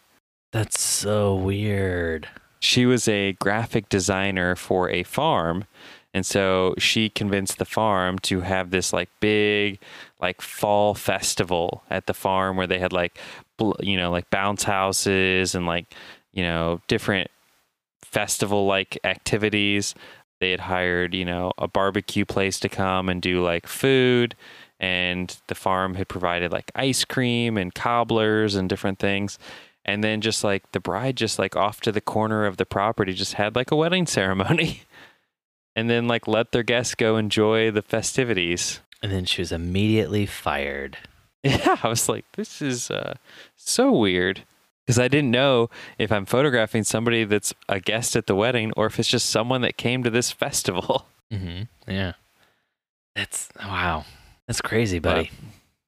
That's 0.50 0.80
so 0.80 1.36
weird. 1.36 2.28
She 2.58 2.84
was 2.84 3.06
a 3.06 3.34
graphic 3.34 3.88
designer 3.88 4.56
for 4.56 4.90
a 4.90 5.04
farm 5.04 5.66
and 6.12 6.26
so 6.26 6.74
she 6.78 7.10
convinced 7.10 7.58
the 7.58 7.64
farm 7.64 8.18
to 8.20 8.40
have 8.40 8.70
this 8.70 8.92
like 8.92 9.08
big 9.20 9.78
like 10.20 10.40
fall 10.40 10.94
festival 10.94 11.84
at 11.90 12.06
the 12.06 12.14
farm 12.14 12.56
where 12.56 12.66
they 12.66 12.80
had 12.80 12.92
like 12.92 13.18
you 13.80 13.96
know 13.96 14.10
like 14.10 14.30
bounce 14.30 14.62
houses 14.62 15.54
and 15.54 15.66
like 15.66 15.86
you 16.32 16.42
know 16.42 16.80
different 16.88 17.30
festival 18.02 18.66
like 18.66 18.98
activities. 19.04 19.94
They 20.40 20.50
had 20.50 20.60
hired 20.60 21.14
you 21.14 21.24
know 21.24 21.52
a 21.58 21.68
barbecue 21.68 22.24
place 22.24 22.60
to 22.60 22.68
come 22.68 23.08
and 23.08 23.20
do 23.20 23.42
like 23.42 23.66
food 23.66 24.34
and 24.80 25.36
the 25.48 25.54
farm 25.54 25.94
had 25.94 26.08
provided 26.08 26.52
like 26.52 26.70
ice 26.74 27.04
cream 27.04 27.56
and 27.56 27.74
cobblers 27.74 28.54
and 28.54 28.68
different 28.68 28.98
things. 28.98 29.38
And 29.84 30.04
then 30.04 30.20
just 30.20 30.44
like 30.44 30.70
the 30.72 30.80
bride 30.80 31.16
just 31.16 31.38
like 31.38 31.56
off 31.56 31.80
to 31.80 31.92
the 31.92 32.00
corner 32.00 32.46
of 32.46 32.58
the 32.58 32.66
property 32.66 33.12
just 33.12 33.34
had 33.34 33.56
like 33.56 33.70
a 33.70 33.76
wedding 33.76 34.06
ceremony 34.18 34.82
and 35.74 35.88
then 35.88 36.08
like 36.08 36.26
let 36.26 36.52
their 36.52 36.62
guests 36.62 36.94
go 36.94 37.16
enjoy 37.16 37.70
the 37.70 37.82
festivities. 37.82 38.80
And 39.02 39.12
then 39.12 39.24
she 39.24 39.42
was 39.42 39.52
immediately 39.52 40.26
fired. 40.26 40.98
yeah 41.44 41.76
i 41.82 41.88
was 41.88 42.08
like 42.08 42.24
this 42.32 42.60
is 42.60 42.90
uh 42.90 43.14
so 43.56 43.92
weird 43.92 44.42
because 44.84 44.98
i 44.98 45.06
didn't 45.08 45.30
know 45.30 45.70
if 45.98 46.10
i'm 46.10 46.26
photographing 46.26 46.82
somebody 46.84 47.24
that's 47.24 47.54
a 47.68 47.78
guest 47.80 48.16
at 48.16 48.26
the 48.26 48.34
wedding 48.34 48.72
or 48.76 48.86
if 48.86 48.98
it's 48.98 49.08
just 49.08 49.30
someone 49.30 49.60
that 49.60 49.76
came 49.76 50.02
to 50.02 50.10
this 50.10 50.30
festival 50.44 51.06
Mm-hmm. 51.30 51.90
Yeah. 51.90 52.12
That's 53.14 53.50
wow. 53.60 54.04
That's 54.46 54.60
crazy, 54.62 54.98
buddy. 54.98 55.30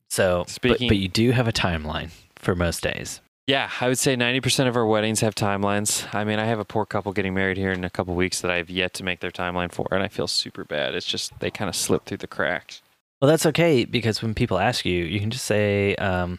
so, 0.09 0.41
but, 0.45 0.51
speaking- 0.51 0.89
but 0.89 0.99
you 0.99 1.09
do 1.09 1.31
have 1.31 1.49
a 1.49 1.53
timeline 1.53 2.11
for 2.37 2.55
most 2.55 2.83
days. 2.83 3.21
Yeah, 3.47 3.71
I 3.81 3.89
would 3.89 3.99
say 3.99 4.15
90% 4.17 4.69
of 4.69 4.77
our 4.77 4.85
weddings 4.87 5.21
have 5.21 5.35
timelines. 5.35 6.07
I 6.15 6.25
mean, 6.25 6.39
I 6.39 6.45
have 6.45 6.61
a 6.61 6.65
poor 6.65 6.85
couple 6.87 7.13
getting 7.13 7.35
married 7.35 7.57
here 7.57 7.73
in 7.73 7.85
a 7.85 7.91
couple 7.91 8.15
weeks 8.15 8.41
that 8.43 8.51
I 8.51 8.57
have 8.57 8.69
yet 8.71 8.93
to 8.95 9.03
make 9.03 9.21
their 9.21 9.31
timeline 9.33 9.73
for, 9.73 9.89
and 9.91 10.03
I 10.03 10.09
feel 10.09 10.27
super 10.29 10.65
bad. 10.65 10.95
It's 10.95 11.07
just 11.07 11.33
they 11.41 11.51
kind 11.51 11.69
of 11.69 11.75
slip 11.75 12.05
through 12.05 12.19
the 12.19 12.27
cracks. 12.29 12.81
Well, 13.21 13.31
that's 13.31 13.47
okay 13.47 13.85
because 13.85 14.23
when 14.23 14.35
people 14.35 14.59
ask 14.59 14.85
you, 14.85 15.05
you 15.05 15.21
can 15.21 15.31
just 15.31 15.45
say, 15.45 15.95
um, 15.97 16.39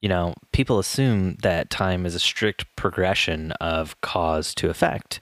you 0.00 0.08
know, 0.08 0.34
people 0.52 0.78
assume 0.78 1.36
that 1.42 1.68
time 1.68 2.06
is 2.06 2.14
a 2.14 2.20
strict 2.20 2.64
progression 2.76 3.52
of 3.52 4.00
cause 4.00 4.54
to 4.54 4.70
effect. 4.70 5.20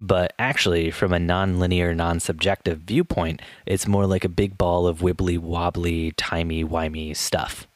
But 0.00 0.32
actually, 0.38 0.90
from 0.90 1.12
a 1.12 1.18
non-linear, 1.18 1.94
non-subjective 1.94 2.78
viewpoint, 2.78 3.42
it's 3.66 3.86
more 3.86 4.06
like 4.06 4.24
a 4.24 4.30
big 4.30 4.56
ball 4.56 4.86
of 4.86 5.00
wibbly 5.00 5.38
wobbly, 5.38 6.12
timey 6.12 6.64
wimey 6.64 7.14
stuff. 7.14 7.66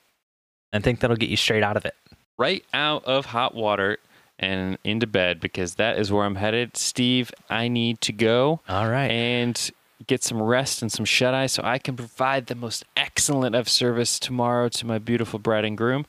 I 0.73 0.79
think 0.79 1.01
that'll 1.01 1.17
get 1.17 1.29
you 1.29 1.37
straight 1.37 1.63
out 1.63 1.77
of 1.77 1.85
it. 1.85 1.95
Right 2.39 2.65
out 2.73 3.05
of 3.05 3.27
hot 3.27 3.55
water 3.55 3.99
and 4.39 4.79
into 4.85 5.07
bed 5.07 5.39
because 5.39 5.75
that 5.75 5.99
is 5.99 6.11
where 6.11 6.25
I'm 6.25 6.37
headed. 6.37 6.77
Steve, 6.79 7.31
I 7.51 7.69
need 7.69 8.01
to 8.03 8.13
go 8.13 8.61
All 8.69 8.89
right. 8.89 9.11
and 9.11 9.71
get 10.07 10.23
some 10.23 10.43
rest 10.43 10.83
and 10.83 10.91
some 10.91 11.05
shut 11.05 11.35
eye 11.35 11.47
so 11.47 11.63
I 11.65 11.79
can 11.79 11.97
provide 11.97 12.47
the 12.47 12.55
most 12.55 12.85
excellent 12.97 13.55
of 13.55 13.69
service 13.69 14.19
tomorrow 14.19 14.69
to 14.71 14.87
my 14.87 14.99
beautiful 14.99 15.39
bride 15.39 15.65
and 15.65 15.77
groom. 15.77 16.07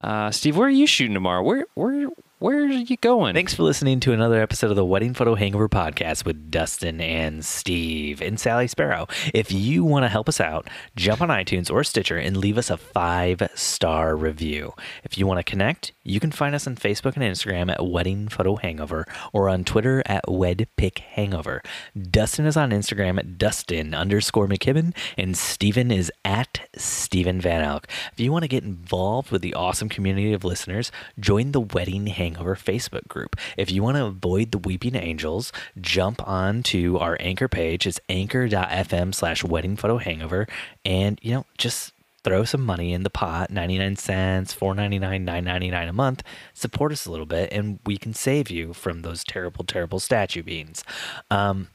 Uh, 0.00 0.30
Steve, 0.30 0.56
where 0.56 0.68
are 0.68 0.70
you 0.70 0.86
shooting 0.86 1.14
tomorrow? 1.14 1.42
Where 1.42 1.66
where 1.74 2.08
where 2.40 2.64
are 2.64 2.66
you 2.66 2.96
going? 2.96 3.32
Thanks 3.32 3.54
for 3.54 3.62
listening 3.62 4.00
to 4.00 4.12
another 4.12 4.42
episode 4.42 4.68
of 4.70 4.76
the 4.76 4.84
Wedding 4.84 5.14
Photo 5.14 5.36
Hangover 5.36 5.68
podcast 5.68 6.26
with 6.26 6.50
Dustin 6.50 7.00
and 7.00 7.44
Steve 7.44 8.20
and 8.20 8.40
Sally 8.40 8.66
Sparrow. 8.66 9.06
If 9.32 9.52
you 9.52 9.84
want 9.84 10.02
to 10.02 10.08
help 10.08 10.28
us 10.28 10.40
out, 10.40 10.68
jump 10.96 11.22
on 11.22 11.28
iTunes 11.28 11.70
or 11.70 11.84
Stitcher 11.84 12.18
and 12.18 12.36
leave 12.36 12.58
us 12.58 12.70
a 12.70 12.76
five 12.76 13.48
star 13.54 14.16
review. 14.16 14.74
If 15.04 15.16
you 15.16 15.28
want 15.28 15.38
to 15.38 15.48
connect, 15.48 15.92
you 16.02 16.18
can 16.18 16.32
find 16.32 16.56
us 16.56 16.66
on 16.66 16.74
Facebook 16.74 17.14
and 17.14 17.22
Instagram 17.22 17.70
at 17.70 17.86
Wedding 17.86 18.26
Photo 18.26 18.56
Hangover 18.56 19.06
or 19.32 19.48
on 19.48 19.62
Twitter 19.62 20.02
at 20.04 20.24
WedPick 20.26 20.98
Hangover. 20.98 21.62
Dustin 22.10 22.46
is 22.46 22.56
on 22.56 22.72
Instagram 22.72 23.16
at 23.18 23.38
Dustin 23.38 23.94
underscore 23.94 24.48
McKibben 24.48 24.92
and 25.16 25.36
Steven 25.36 25.92
is 25.92 26.10
at 26.24 26.68
Steven 26.76 27.40
Van 27.40 27.62
Elk. 27.62 27.86
If 28.12 28.18
you 28.18 28.32
want 28.32 28.42
to 28.42 28.48
get 28.48 28.64
involved 28.64 29.30
with 29.30 29.40
the 29.40 29.54
awesome 29.54 29.88
community 29.88 30.32
of 30.32 30.44
listeners, 30.44 30.90
join 31.20 31.52
the 31.52 31.60
Wedding 31.60 32.08
Hangover 32.08 32.23
Facebook 32.32 33.06
group. 33.08 33.36
If 33.56 33.70
you 33.70 33.82
want 33.82 33.96
to 33.96 34.06
avoid 34.06 34.50
the 34.50 34.58
weeping 34.58 34.94
angels, 34.94 35.52
jump 35.80 36.26
on 36.26 36.62
to 36.64 36.98
our 36.98 37.16
anchor 37.20 37.48
page. 37.48 37.86
It's 37.86 38.00
anchor.fm 38.08 39.14
slash 39.14 39.44
wedding 39.44 39.76
photo 39.76 39.98
hangover. 39.98 40.46
And, 40.84 41.18
you 41.22 41.34
know, 41.34 41.46
just 41.58 41.92
throw 42.24 42.44
some 42.44 42.64
money 42.64 42.94
in 42.94 43.02
the 43.02 43.10
pot 43.10 43.50
99 43.50 43.96
cents 43.96 44.54
4.99 44.54 45.26
9.99 45.26 45.88
a 45.90 45.92
month 45.92 46.22
support 46.54 46.90
us 46.90 47.04
a 47.04 47.10
little 47.10 47.26
bit 47.26 47.52
and 47.52 47.80
we 47.84 47.98
can 47.98 48.14
save 48.14 48.50
you 48.50 48.72
from 48.72 49.02
those 49.02 49.22
terrible 49.22 49.62
terrible 49.62 50.00
statue 50.00 50.42
beans 50.42 50.82
um, 51.30 51.68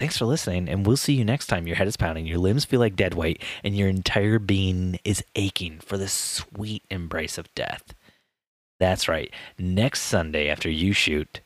Thanks 0.00 0.16
for 0.16 0.24
listening, 0.24 0.66
and 0.70 0.86
we'll 0.86 0.96
see 0.96 1.12
you 1.12 1.26
next 1.26 1.48
time. 1.48 1.66
Your 1.66 1.76
head 1.76 1.86
is 1.86 1.98
pounding, 1.98 2.24
your 2.24 2.38
limbs 2.38 2.64
feel 2.64 2.80
like 2.80 2.96
dead 2.96 3.12
weight, 3.12 3.42
and 3.62 3.76
your 3.76 3.86
entire 3.86 4.38
being 4.38 4.98
is 5.04 5.22
aching 5.36 5.78
for 5.80 5.98
the 5.98 6.08
sweet 6.08 6.82
embrace 6.88 7.36
of 7.36 7.54
death. 7.54 7.92
That's 8.80 9.08
right. 9.08 9.30
Next 9.58 10.00
Sunday, 10.00 10.48
after 10.48 10.70
you 10.70 10.94
shoot 10.94 11.40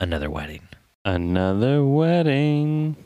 another 0.00 0.28
wedding. 0.28 0.68
Another 1.04 1.84
wedding. 1.84 2.96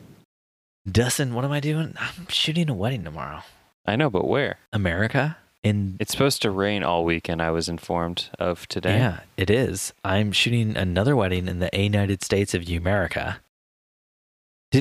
Dustin, 0.91 1.35
what 1.35 1.45
am 1.45 1.51
I 1.51 1.59
doing? 1.59 1.93
I'm 1.99 2.27
shooting 2.27 2.69
a 2.69 2.73
wedding 2.73 3.03
tomorrow. 3.03 3.43
I 3.85 3.95
know, 3.95 4.09
but 4.09 4.27
where? 4.27 4.57
America? 4.73 5.37
In 5.61 5.95
It's 5.99 6.11
supposed 6.11 6.41
to 6.41 6.49
rain 6.49 6.81
all 6.83 7.05
weekend. 7.05 7.39
I 7.39 7.51
was 7.51 7.69
informed 7.69 8.29
of 8.39 8.67
today. 8.67 8.97
yeah, 8.97 9.19
it 9.37 9.51
is. 9.51 9.93
I'm 10.03 10.31
shooting 10.31 10.75
another 10.75 11.15
wedding 11.15 11.47
in 11.47 11.59
the 11.59 11.69
United 11.71 12.23
States 12.23 12.55
of 12.55 12.67
America. 12.67 13.41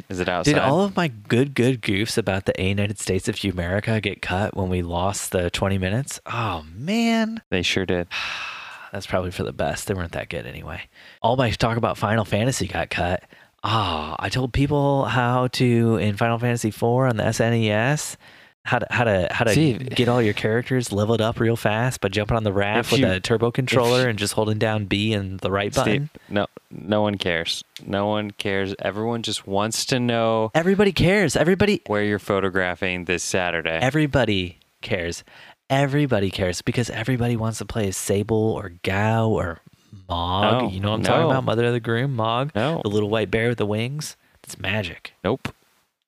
Is 0.09 0.21
it 0.21 0.29
outside? 0.29 0.55
Did 0.55 0.61
all 0.61 0.81
of 0.81 0.97
my 0.97 1.09
good, 1.09 1.55
good 1.55 1.83
goofs 1.83 2.17
about 2.17 2.47
the 2.47 2.55
United 2.59 2.99
States 2.99 3.29
of 3.29 3.45
America 3.45 4.01
get 4.01 4.23
cut 4.23 4.57
when 4.57 4.71
we 4.71 4.81
lost 4.81 5.33
the 5.33 5.51
20 5.51 5.77
minutes? 5.77 6.19
Oh, 6.25 6.65
man. 6.75 7.43
they 7.51 7.63
sure 7.63 7.85
did. 7.85 8.09
That's 8.93 9.07
probably 9.07 9.31
for 9.31 9.43
the 9.43 9.53
best. 9.53 9.87
They 9.87 9.95
weren't 9.95 10.13
that 10.13 10.29
good 10.29 10.47
anyway. 10.47 10.83
All 11.23 11.37
my 11.37 11.51
talk 11.51 11.77
about 11.77 11.99
Final 11.99 12.25
Fantasy 12.25 12.67
got 12.67 12.91
cut. 12.91 13.23
Ah, 13.65 14.15
I 14.19 14.29
told 14.29 14.53
people 14.53 15.07
how 15.07 15.49
to 15.49 15.97
in 15.97 16.17
Final 16.17 16.39
Fantasy 16.39 16.69
IV 16.69 16.83
on 16.85 17.17
the 17.17 17.25
SNES, 17.25 18.17
how 18.65 18.79
to 18.79 18.87
how 18.91 19.05
to 19.05 19.29
how 19.31 19.45
to 19.45 19.53
See- 19.55 19.73
get 19.75 20.09
all 20.09 20.23
your 20.23 20.35
characters 20.35 20.93
leveled 20.93 21.21
up 21.21 21.41
real 21.41 21.57
fast 21.57 22.01
by 22.01 22.09
jumping 22.09 22.37
on 22.37 22.45
the 22.45 22.53
raft 22.53 22.93
with 22.93 23.01
you- 23.01 23.11
a 23.11 23.19
turbo 23.21 23.51
controller 23.51 24.09
and 24.09 24.19
just 24.19 24.35
holding 24.35 24.59
down 24.59 24.85
B 24.87 25.13
and 25.15 25.41
the 25.41 25.51
right 25.51 25.75
button. 25.75 26.11
Steve, 26.15 26.23
no, 26.29 26.47
no 26.71 27.03
one 27.03 27.17
cares. 27.17 27.65
No 27.85 28.07
one 28.07 28.31
cares. 28.33 28.75
Everyone 28.81 29.23
just 29.23 29.47
wants 29.47 29.85
to 29.87 29.99
know 29.99 30.51
Everybody 30.55 30.93
cares. 30.93 31.35
Everybody 31.37 31.83
where 31.87 32.03
you're 32.05 32.19
photographing 32.21 33.07
this 33.07 33.23
Saturday. 33.25 33.79
everybody 33.83 34.59
cares. 34.83 35.25
Everybody 35.69 36.31
cares 36.31 36.63
because 36.63 36.91
everybody 36.91 37.37
wants 37.37 37.59
to 37.59 37.65
play 37.65 37.89
as 37.89 37.97
Sable 37.97 38.37
or 38.53 38.73
Gau 38.85 39.29
or 39.29 39.61
Mog. 40.09 40.63
No, 40.63 40.69
you 40.71 40.79
know 40.81 40.91
what 40.91 40.97
I'm 40.99 41.03
talking 41.03 41.31
about? 41.31 41.45
Mother 41.45 41.67
of 41.67 41.73
the 41.73 41.81
Groom, 41.81 42.15
Mog. 42.15 42.53
no, 42.55 42.81
The 42.85 42.89
little 42.91 43.11
white 43.11 43.31
bear 43.31 43.49
with 43.49 43.59
the 43.59 43.67
wings. 43.67 44.17
It's 44.45 44.59
magic. 44.59 45.13
nope. 45.25 45.53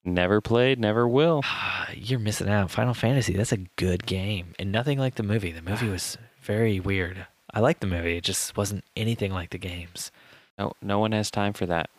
Never 0.05 0.41
played, 0.41 0.79
never 0.79 1.07
will. 1.09 1.43
You're 1.95 2.21
missing 2.21 2.49
out. 2.49 2.71
Final 2.71 2.95
Fantasy, 2.95 3.35
that's 3.35 3.53
a 3.53 3.59
good 3.77 4.07
game. 4.07 4.55
And 4.59 4.71
nothing 4.73 4.99
like 4.99 5.17
the 5.17 5.23
movie. 5.23 5.53
The 5.53 5.61
movie 5.61 5.89
was 5.89 6.17
very 6.41 6.79
weird. 6.81 7.27
I 7.53 7.61
like 7.61 7.81
the 7.81 7.87
movie. 7.89 8.17
It 8.17 8.25
just 8.25 8.57
wasn't 8.57 8.85
anything 8.97 9.33
like 9.33 9.51
the 9.51 9.59
games. 9.59 10.11
No, 10.59 10.73
no 10.81 10.99
one 10.99 11.13
has 11.13 11.31
time 11.31 11.53
for 11.53 11.67
that. 11.67 11.91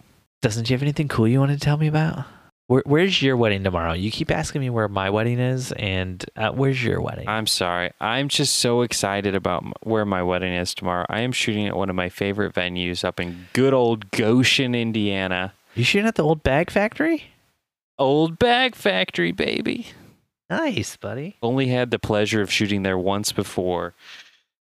Doesn't 0.41 0.69
you 0.69 0.73
have 0.75 0.81
anything 0.81 1.07
cool 1.09 1.27
you 1.27 1.39
want 1.39 1.51
to 1.51 1.59
tell 1.59 1.77
me 1.77 1.87
about? 1.87 2.25
Where, 2.69 2.83
where's 2.85 3.19
your 3.23 3.35
wedding 3.35 3.63
tomorrow? 3.63 3.93
You 3.93 4.11
keep 4.11 4.29
asking 4.29 4.61
me 4.61 4.69
where 4.69 4.87
my 4.87 5.09
wedding 5.09 5.39
is, 5.39 5.71
and 5.71 6.23
uh, 6.35 6.51
where's 6.51 6.83
your 6.83 7.01
wedding? 7.01 7.27
I'm 7.27 7.47
sorry. 7.47 7.89
I'm 7.99 8.27
just 8.29 8.59
so 8.59 8.83
excited 8.83 9.33
about 9.33 9.63
where 9.83 10.05
my 10.05 10.21
wedding 10.21 10.53
is 10.53 10.75
tomorrow. 10.75 11.03
I 11.09 11.21
am 11.21 11.31
shooting 11.31 11.65
at 11.67 11.75
one 11.75 11.89
of 11.89 11.95
my 11.95 12.09
favorite 12.09 12.53
venues 12.53 13.03
up 13.03 13.19
in 13.19 13.47
good 13.53 13.73
old 13.73 14.11
Goshen, 14.11 14.75
Indiana. 14.75 15.53
you 15.73 15.83
shooting 15.83 16.07
at 16.07 16.13
the 16.13 16.23
old 16.23 16.43
bag 16.43 16.69
factory? 16.69 17.23
Old 17.97 18.37
Bag 18.37 18.75
Factory, 18.75 19.31
baby. 19.31 19.87
Nice, 20.47 20.95
buddy. 20.95 21.37
Only 21.41 21.67
had 21.69 21.89
the 21.89 21.97
pleasure 21.99 22.41
of 22.41 22.51
shooting 22.51 22.83
there 22.83 22.99
once 22.99 23.31
before, 23.31 23.95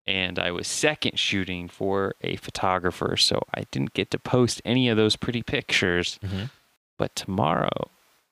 and 0.06 0.38
I 0.38 0.50
was 0.50 0.68
second 0.68 1.18
shooting 1.18 1.68
for 1.68 2.14
a 2.20 2.36
photographer, 2.36 3.16
so 3.16 3.42
I 3.54 3.64
didn't 3.70 3.94
get 3.94 4.10
to 4.10 4.18
post 4.18 4.60
any 4.64 4.90
of 4.90 4.96
those 4.98 5.16
pretty 5.16 5.42
pictures. 5.42 6.18
Mhm. 6.22 6.50
But 6.96 7.14
tomorrow, 7.16 7.90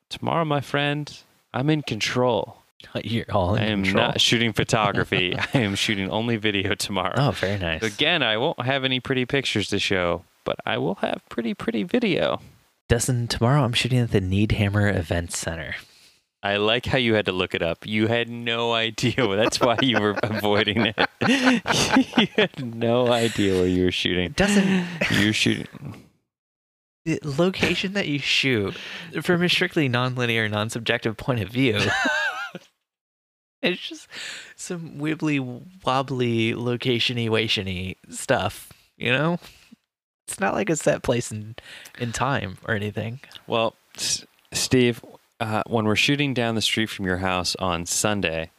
tomorrow, 0.09 0.45
my 0.45 0.61
friend, 0.61 1.13
I'm 1.53 1.69
in 1.71 1.83
control. 1.83 2.59
You're 3.05 3.27
all 3.31 3.55
in 3.55 3.63
I 3.63 3.67
am 3.67 3.83
control. 3.85 4.07
not 4.09 4.21
shooting 4.21 4.53
photography. 4.53 5.37
I 5.55 5.59
am 5.59 5.75
shooting 5.75 6.11
only 6.11 6.37
video 6.37 6.75
tomorrow. 6.75 7.15
Oh, 7.17 7.31
very 7.33 7.59
nice. 7.59 7.83
Again, 7.83 8.23
I 8.23 8.37
won't 8.37 8.63
have 8.65 8.85
any 8.85 9.01
pretty 9.01 9.25
pictures 9.27 9.69
to 9.69 9.79
show, 9.79 10.25
but 10.45 10.57
I 10.67 10.79
will 10.79 10.97
have 10.97 11.21
pretty, 11.29 11.55
pretty 11.55 11.83
video. 11.85 12.41
Dustin, 12.89 13.27
tomorrow 13.29 13.63
I'm 13.65 13.73
shooting 13.73 13.99
at 14.01 14.11
the 14.11 14.21
Needhammer 14.21 14.95
Event 14.95 15.33
Center. 15.33 15.77
I 16.43 16.57
like 16.57 16.87
how 16.87 16.99
you 16.99 17.15
had 17.15 17.27
to 17.27 17.33
look 17.33 17.55
it 17.55 17.63
up. 17.63 17.87
You 17.87 18.09
had 18.09 18.29
no 18.29 18.73
idea. 18.73 19.15
That's 19.37 19.61
why 19.61 19.79
you 19.81 20.01
were 20.01 20.17
avoiding 20.23 20.87
it. 20.87 20.97
you 21.29 22.27
had 22.37 22.65
no 22.65 23.13
idea 23.13 23.55
where 23.55 23.69
you 23.69 23.85
were 23.85 23.93
shooting. 23.93 24.33
Dustin, 24.33 24.85
you're 25.13 25.33
shooting. 25.33 25.69
The 27.05 27.19
location 27.23 27.95
that 27.95 28.09
you 28.09 28.19
shoot 28.19 28.75
from 29.23 29.43
a 29.43 29.49
strictly 29.49 29.89
non-linear, 29.89 30.49
non-subjective 30.49 31.17
point 31.17 31.41
of 31.41 31.49
view. 31.49 31.79
it's 33.63 33.81
just 33.81 34.09
some 34.57 34.99
wibbly 34.99 35.41
wobbly 35.85 36.53
locationy 36.53 37.29
wationy 37.29 37.97
stuff, 38.09 38.73
you 38.97 39.11
know? 39.11 39.39
It's 40.29 40.39
not 40.39 40.55
like 40.55 40.71
a 40.71 40.77
set 40.77 41.03
place 41.03 41.33
in 41.33 41.57
in 41.99 42.13
time 42.13 42.59
or 42.65 42.75
anything. 42.75 43.21
Well, 43.47 43.75
S- 43.97 44.25
Steve, 44.53 45.05
uh, 45.41 45.63
when 45.67 45.85
we're 45.85 45.97
shooting 45.97 46.33
down 46.33 46.55
the 46.55 46.63
street 46.63 46.89
from 46.89 47.05
your 47.05 47.19
house 47.19 47.57
on 47.57 47.85
Sunday, 47.87 48.51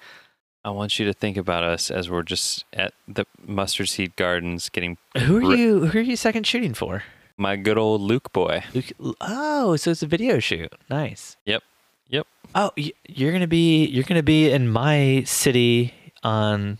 I 0.65 0.70
want 0.70 0.99
you 0.99 1.06
to 1.06 1.14
think 1.14 1.38
about 1.38 1.64
us 1.64 1.90
as 1.90 2.10
we're 2.10 2.24
just 2.24 2.65
at 2.74 2.94
the 3.07 3.26
Mustard 3.45 3.90
Seed 3.90 4.15
Gardens 4.15 4.70
getting 4.70 4.98
Who 5.18 5.38
are 5.38 5.56
you 5.56 5.86
who 5.88 5.99
are 5.99 6.02
you 6.02 6.15
second 6.15 6.45
shooting 6.45 6.74
for? 6.74 7.03
My 7.44 7.56
good 7.57 7.78
old 7.78 8.02
Luke 8.02 8.32
boy. 8.34 8.64
Luke- 8.74 8.94
Oh, 9.22 9.76
so 9.76 9.91
it's 9.91 10.02
a 10.02 10.07
video 10.07 10.40
shoot. 10.40 10.72
Nice. 10.90 11.36
Yep. 11.45 11.61
Yep. 12.10 12.28
Oh, 12.56 12.72
you're 13.07 13.32
gonna 13.34 13.48
be 13.48 13.86
you're 13.86 14.03
gonna 14.06 14.24
be 14.24 14.49
in 14.49 14.68
my 14.70 15.24
city 15.26 15.94
on 16.24 16.80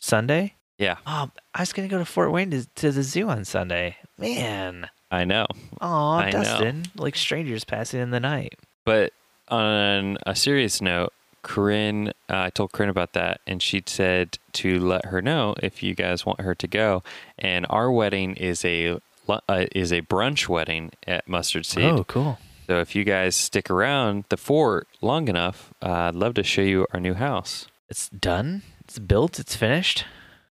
Sunday. 0.00 0.54
Yeah, 0.78 0.96
Oh, 1.06 1.30
I 1.54 1.60
was 1.60 1.72
gonna 1.72 1.88
go 1.88 1.98
to 1.98 2.04
Fort 2.04 2.30
Wayne 2.32 2.50
to, 2.52 2.64
to 2.76 2.90
the 2.92 3.02
zoo 3.02 3.28
on 3.28 3.44
Sunday. 3.44 3.96
Man, 4.16 4.88
I 5.10 5.24
know. 5.24 5.46
oh, 5.80 6.12
I 6.14 6.30
know. 6.30 6.42
Dustin, 6.42 6.84
like 6.96 7.16
strangers 7.16 7.64
passing 7.64 8.00
in 8.00 8.10
the 8.10 8.20
night. 8.20 8.54
But 8.84 9.12
on 9.48 10.18
a 10.24 10.34
serious 10.36 10.80
note, 10.80 11.12
Corinne, 11.42 12.08
uh, 12.30 12.46
I 12.46 12.50
told 12.50 12.72
Corinne 12.72 12.90
about 12.90 13.12
that, 13.14 13.40
and 13.46 13.60
she 13.62 13.82
said 13.86 14.38
to 14.52 14.78
let 14.78 15.06
her 15.06 15.20
know 15.20 15.54
if 15.62 15.82
you 15.82 15.94
guys 15.94 16.24
want 16.24 16.40
her 16.42 16.54
to 16.54 16.66
go. 16.68 17.02
And 17.38 17.66
our 17.70 17.90
wedding 17.90 18.36
is 18.36 18.64
a 18.64 19.00
uh, 19.28 19.66
is 19.74 19.92
a 19.92 20.02
brunch 20.02 20.48
wedding 20.48 20.92
at 21.06 21.28
Mustard 21.28 21.66
Seed. 21.66 21.84
Oh, 21.84 22.04
cool. 22.04 22.38
So 22.66 22.80
if 22.80 22.94
you 22.94 23.04
guys 23.04 23.34
stick 23.34 23.70
around 23.70 24.24
the 24.28 24.36
fort 24.36 24.86
long 25.00 25.28
enough, 25.28 25.72
uh, 25.82 25.90
I'd 25.90 26.14
love 26.14 26.34
to 26.34 26.42
show 26.42 26.62
you 26.62 26.86
our 26.92 27.00
new 27.00 27.14
house. 27.14 27.66
It's 27.88 28.08
done. 28.10 28.62
It's 28.80 28.98
built. 28.98 29.38
It's 29.38 29.56
finished. 29.56 30.04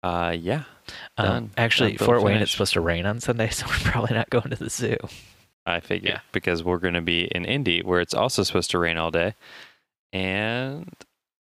Uh, 0.03 0.35
yeah, 0.39 0.65
Um, 1.19 1.27
Done. 1.27 1.51
actually, 1.57 1.91
Done, 1.93 1.97
built, 1.99 2.07
Fort 2.07 2.23
Wayne. 2.23 2.37
It's 2.43 2.53
supposed 2.53 2.75
to 2.75 2.81
rain 2.81 3.07
on 3.07 3.21
Sunday, 3.21 3.49
so 3.51 3.67
we're 3.67 3.91
probably 3.91 4.15
not 4.15 4.31
going 4.31 4.51
to 4.51 4.57
the 4.57 4.71
zoo. 4.71 4.97
I 5.67 5.81
figure 5.81 6.11
Yeah. 6.11 6.21
because 6.33 6.63
we're 6.63 6.79
going 6.79 6.95
to 6.95 7.01
be 7.01 7.25
in 7.25 7.45
Indy 7.45 7.83
where 7.83 8.01
it's 8.01 8.15
also 8.15 8.45
supposed 8.45 8.71
to 8.71 8.79
rain 8.79 8.97
all 8.99 9.11
day, 9.11 9.35
and 10.13 10.89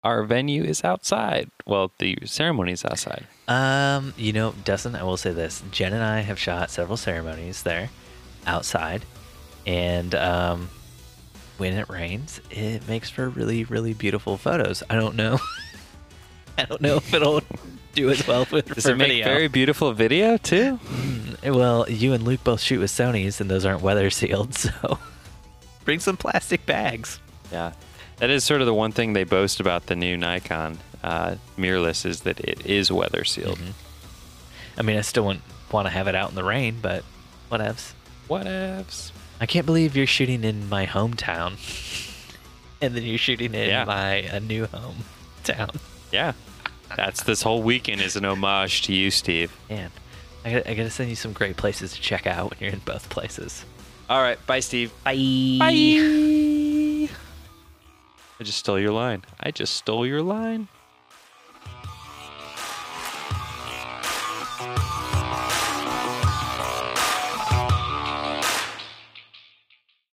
our 0.09 0.23
venue 0.23 0.65
is 0.65 0.83
outside. 0.85 1.51
Well, 1.67 1.93
the 1.99 2.17
ceremony 2.25 2.73
is 2.73 2.83
outside. 2.83 3.27
Um, 3.47 4.15
you 4.17 4.33
know, 4.33 4.55
Dustin, 4.65 4.97
I 4.97 5.03
will 5.03 5.19
say 5.19 5.33
this: 5.33 5.63
Jen 5.71 5.93
and 5.93 6.03
I 6.03 6.21
have 6.21 6.39
shot 6.39 6.71
several 6.71 6.97
ceremonies 6.97 7.63
there, 7.63 7.91
outside, 8.47 9.05
and 9.67 10.15
um, 10.15 10.71
when 11.59 11.75
it 11.75 11.91
rains, 11.91 12.41
it 12.51 12.89
makes 12.89 13.11
for 13.11 13.29
really, 13.29 13.65
really 13.65 13.93
beautiful 13.93 14.39
photos. 14.39 14.83
I 14.89 14.95
don't 14.95 15.15
know. 15.15 15.39
I 16.59 16.65
don't 16.65 16.81
know 16.81 16.97
if 16.97 17.13
it'll 17.13 17.43
do 17.93 18.09
as 18.09 18.27
well 18.27 18.47
with 18.51 18.75
Does 18.75 18.85
for 18.85 18.93
it 18.93 18.97
make 18.97 19.09
video. 19.09 19.25
very 19.27 19.49
beautiful 19.49 19.93
video 19.93 20.39
too? 20.39 20.79
Mm, 20.87 21.55
well, 21.55 21.89
you 21.89 22.15
and 22.15 22.25
Luke 22.25 22.43
both 22.45 22.61
shoot 22.61 22.81
with 22.81 22.91
Sony's, 22.91 23.43
and 23.43 23.51
those 23.51 23.67
aren't 23.67 23.83
weather 23.83 24.09
sealed, 24.09 24.55
so 24.65 24.99
bring 25.85 26.01
some 26.01 26.17
plastic 26.17 26.65
bags. 26.65 27.21
Yeah, 27.53 27.73
that 28.19 28.31
is 28.31 28.45
sort 28.45 28.61
of 28.61 28.67
the 28.67 28.75
one 28.75 28.93
thing 28.93 29.13
they 29.13 29.25
boast 29.25 29.61
about 29.61 29.87
the 29.87 29.97
new 29.97 30.17
Nikon 30.17 30.79
uh, 31.03 31.37
mirrorless 31.57 32.05
is 32.05 32.21
that 32.21 32.41
it 32.41 32.65
is 32.67 32.91
weather 32.91 33.25
sealed. 33.25 33.59
Mhm. 33.59 33.73
I 34.77 34.83
mean, 34.83 34.97
I 34.97 35.01
still 35.03 35.25
wouldn't 35.27 35.45
want 35.73 35.87
to 35.87 35.91
have 35.91 36.09
it 36.09 36.15
out 36.15 36.31
in 36.31 36.35
the 36.37 36.45
rain, 36.45 36.79
but 36.81 37.05
whatevs. 37.51 37.93
Whatevs. 38.29 39.13
I 39.41 39.47
can't 39.47 39.67
believe 39.67 39.97
you're 39.97 40.07
shooting 40.07 40.43
in 40.45 40.69
my 40.69 40.87
hometown, 40.87 41.55
and 42.81 42.95
then 42.95 43.03
you're 43.05 43.19
shooting 43.19 43.55
in 43.55 43.69
Yeah. 43.69 43.85
my 43.85 44.15
a 44.33 44.41
new 44.41 44.67
hometown. 44.67 45.77
Yeah, 46.13 46.33
that's 46.97 47.23
this 47.23 47.43
whole 47.43 47.63
weekend 47.63 48.01
is 48.01 48.17
an 48.17 48.25
homage 48.25 48.83
to 48.83 48.93
you, 48.93 49.11
Steve. 49.11 49.53
Man, 49.71 49.91
I 50.45 50.53
got 50.53 50.67
I 50.67 50.75
gotta 50.75 50.91
send 50.91 51.11
you 51.11 51.17
some 51.17 51.33
great 51.33 51.57
places 51.57 51.93
to 51.93 52.01
check 52.01 52.27
out 52.27 52.51
when 52.51 52.59
you're 52.61 52.73
in 52.73 52.81
both 52.81 53.09
places. 53.11 53.65
All 54.11 54.23
right, 54.23 54.45
bye, 54.47 54.61
Steve. 54.61 54.93
Bye. 55.05 55.59
Bye. 55.59 57.09
I 58.41 58.45
just 58.45 58.59
stole 58.59 58.79
your 58.79 58.93
line. 58.93 59.25
I 59.41 59.51
just 59.51 59.75
stole 59.75 60.07
your 60.07 60.23
line. 60.23 60.69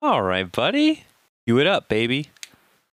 All 0.02 0.22
right, 0.22 0.50
buddy. 0.50 1.04
Cue 1.46 1.58
it 1.58 1.66
up, 1.66 1.88
baby. 1.88 2.30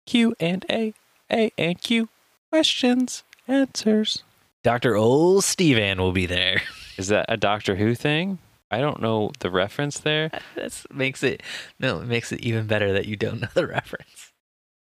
Q 0.05 0.33
and 0.39 0.65
A, 0.69 0.93
A 1.31 1.51
and 1.57 1.81
Q. 1.81 2.09
Questions, 2.49 3.23
answers. 3.47 4.23
Dr. 4.63 4.95
Ol 4.95 5.41
Steven 5.41 5.99
will 5.99 6.11
be 6.13 6.25
there. 6.25 6.61
Is 6.97 7.09
that 7.09 7.25
a 7.27 7.37
Doctor 7.37 7.75
Who 7.75 7.95
thing? 7.95 8.39
I 8.71 8.79
don't 8.79 9.01
know 9.01 9.31
the 9.39 9.51
reference 9.51 9.99
there. 9.99 10.31
That 10.55 10.73
makes 10.93 11.23
it 11.23 11.43
no, 11.79 11.99
it 11.99 12.07
makes 12.07 12.31
it 12.31 12.39
even 12.41 12.67
better 12.67 12.93
that 12.93 13.05
you 13.05 13.15
don't 13.15 13.41
know 13.41 13.47
the 13.53 13.67
reference. 13.67 14.26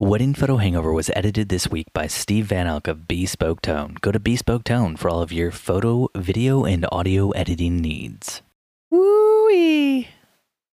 Wedding 0.02 0.34
Photo 0.34 0.58
Hangover 0.58 0.92
was 0.92 1.12
edited 1.16 1.50
this 1.50 1.70
week 1.70 1.86
by 1.94 2.08
Steve 2.08 2.48
Van 2.48 2.66
Elk 2.66 2.88
of 2.88 3.08
Bespoke 3.08 3.62
Tone. 3.62 3.98
Go 4.02 4.12
to 4.12 4.20
Bespoke 4.20 4.64
Tone 4.64 4.96
for 4.96 5.12
all 5.12 5.22
of 5.22 5.32
your 5.32 5.52
photo, 5.52 6.08
video, 6.18 6.66
and 6.66 6.88
audio 6.92 7.30
editing 7.38 7.78
needs. 7.78 8.42
Woo-wee! 8.90 10.08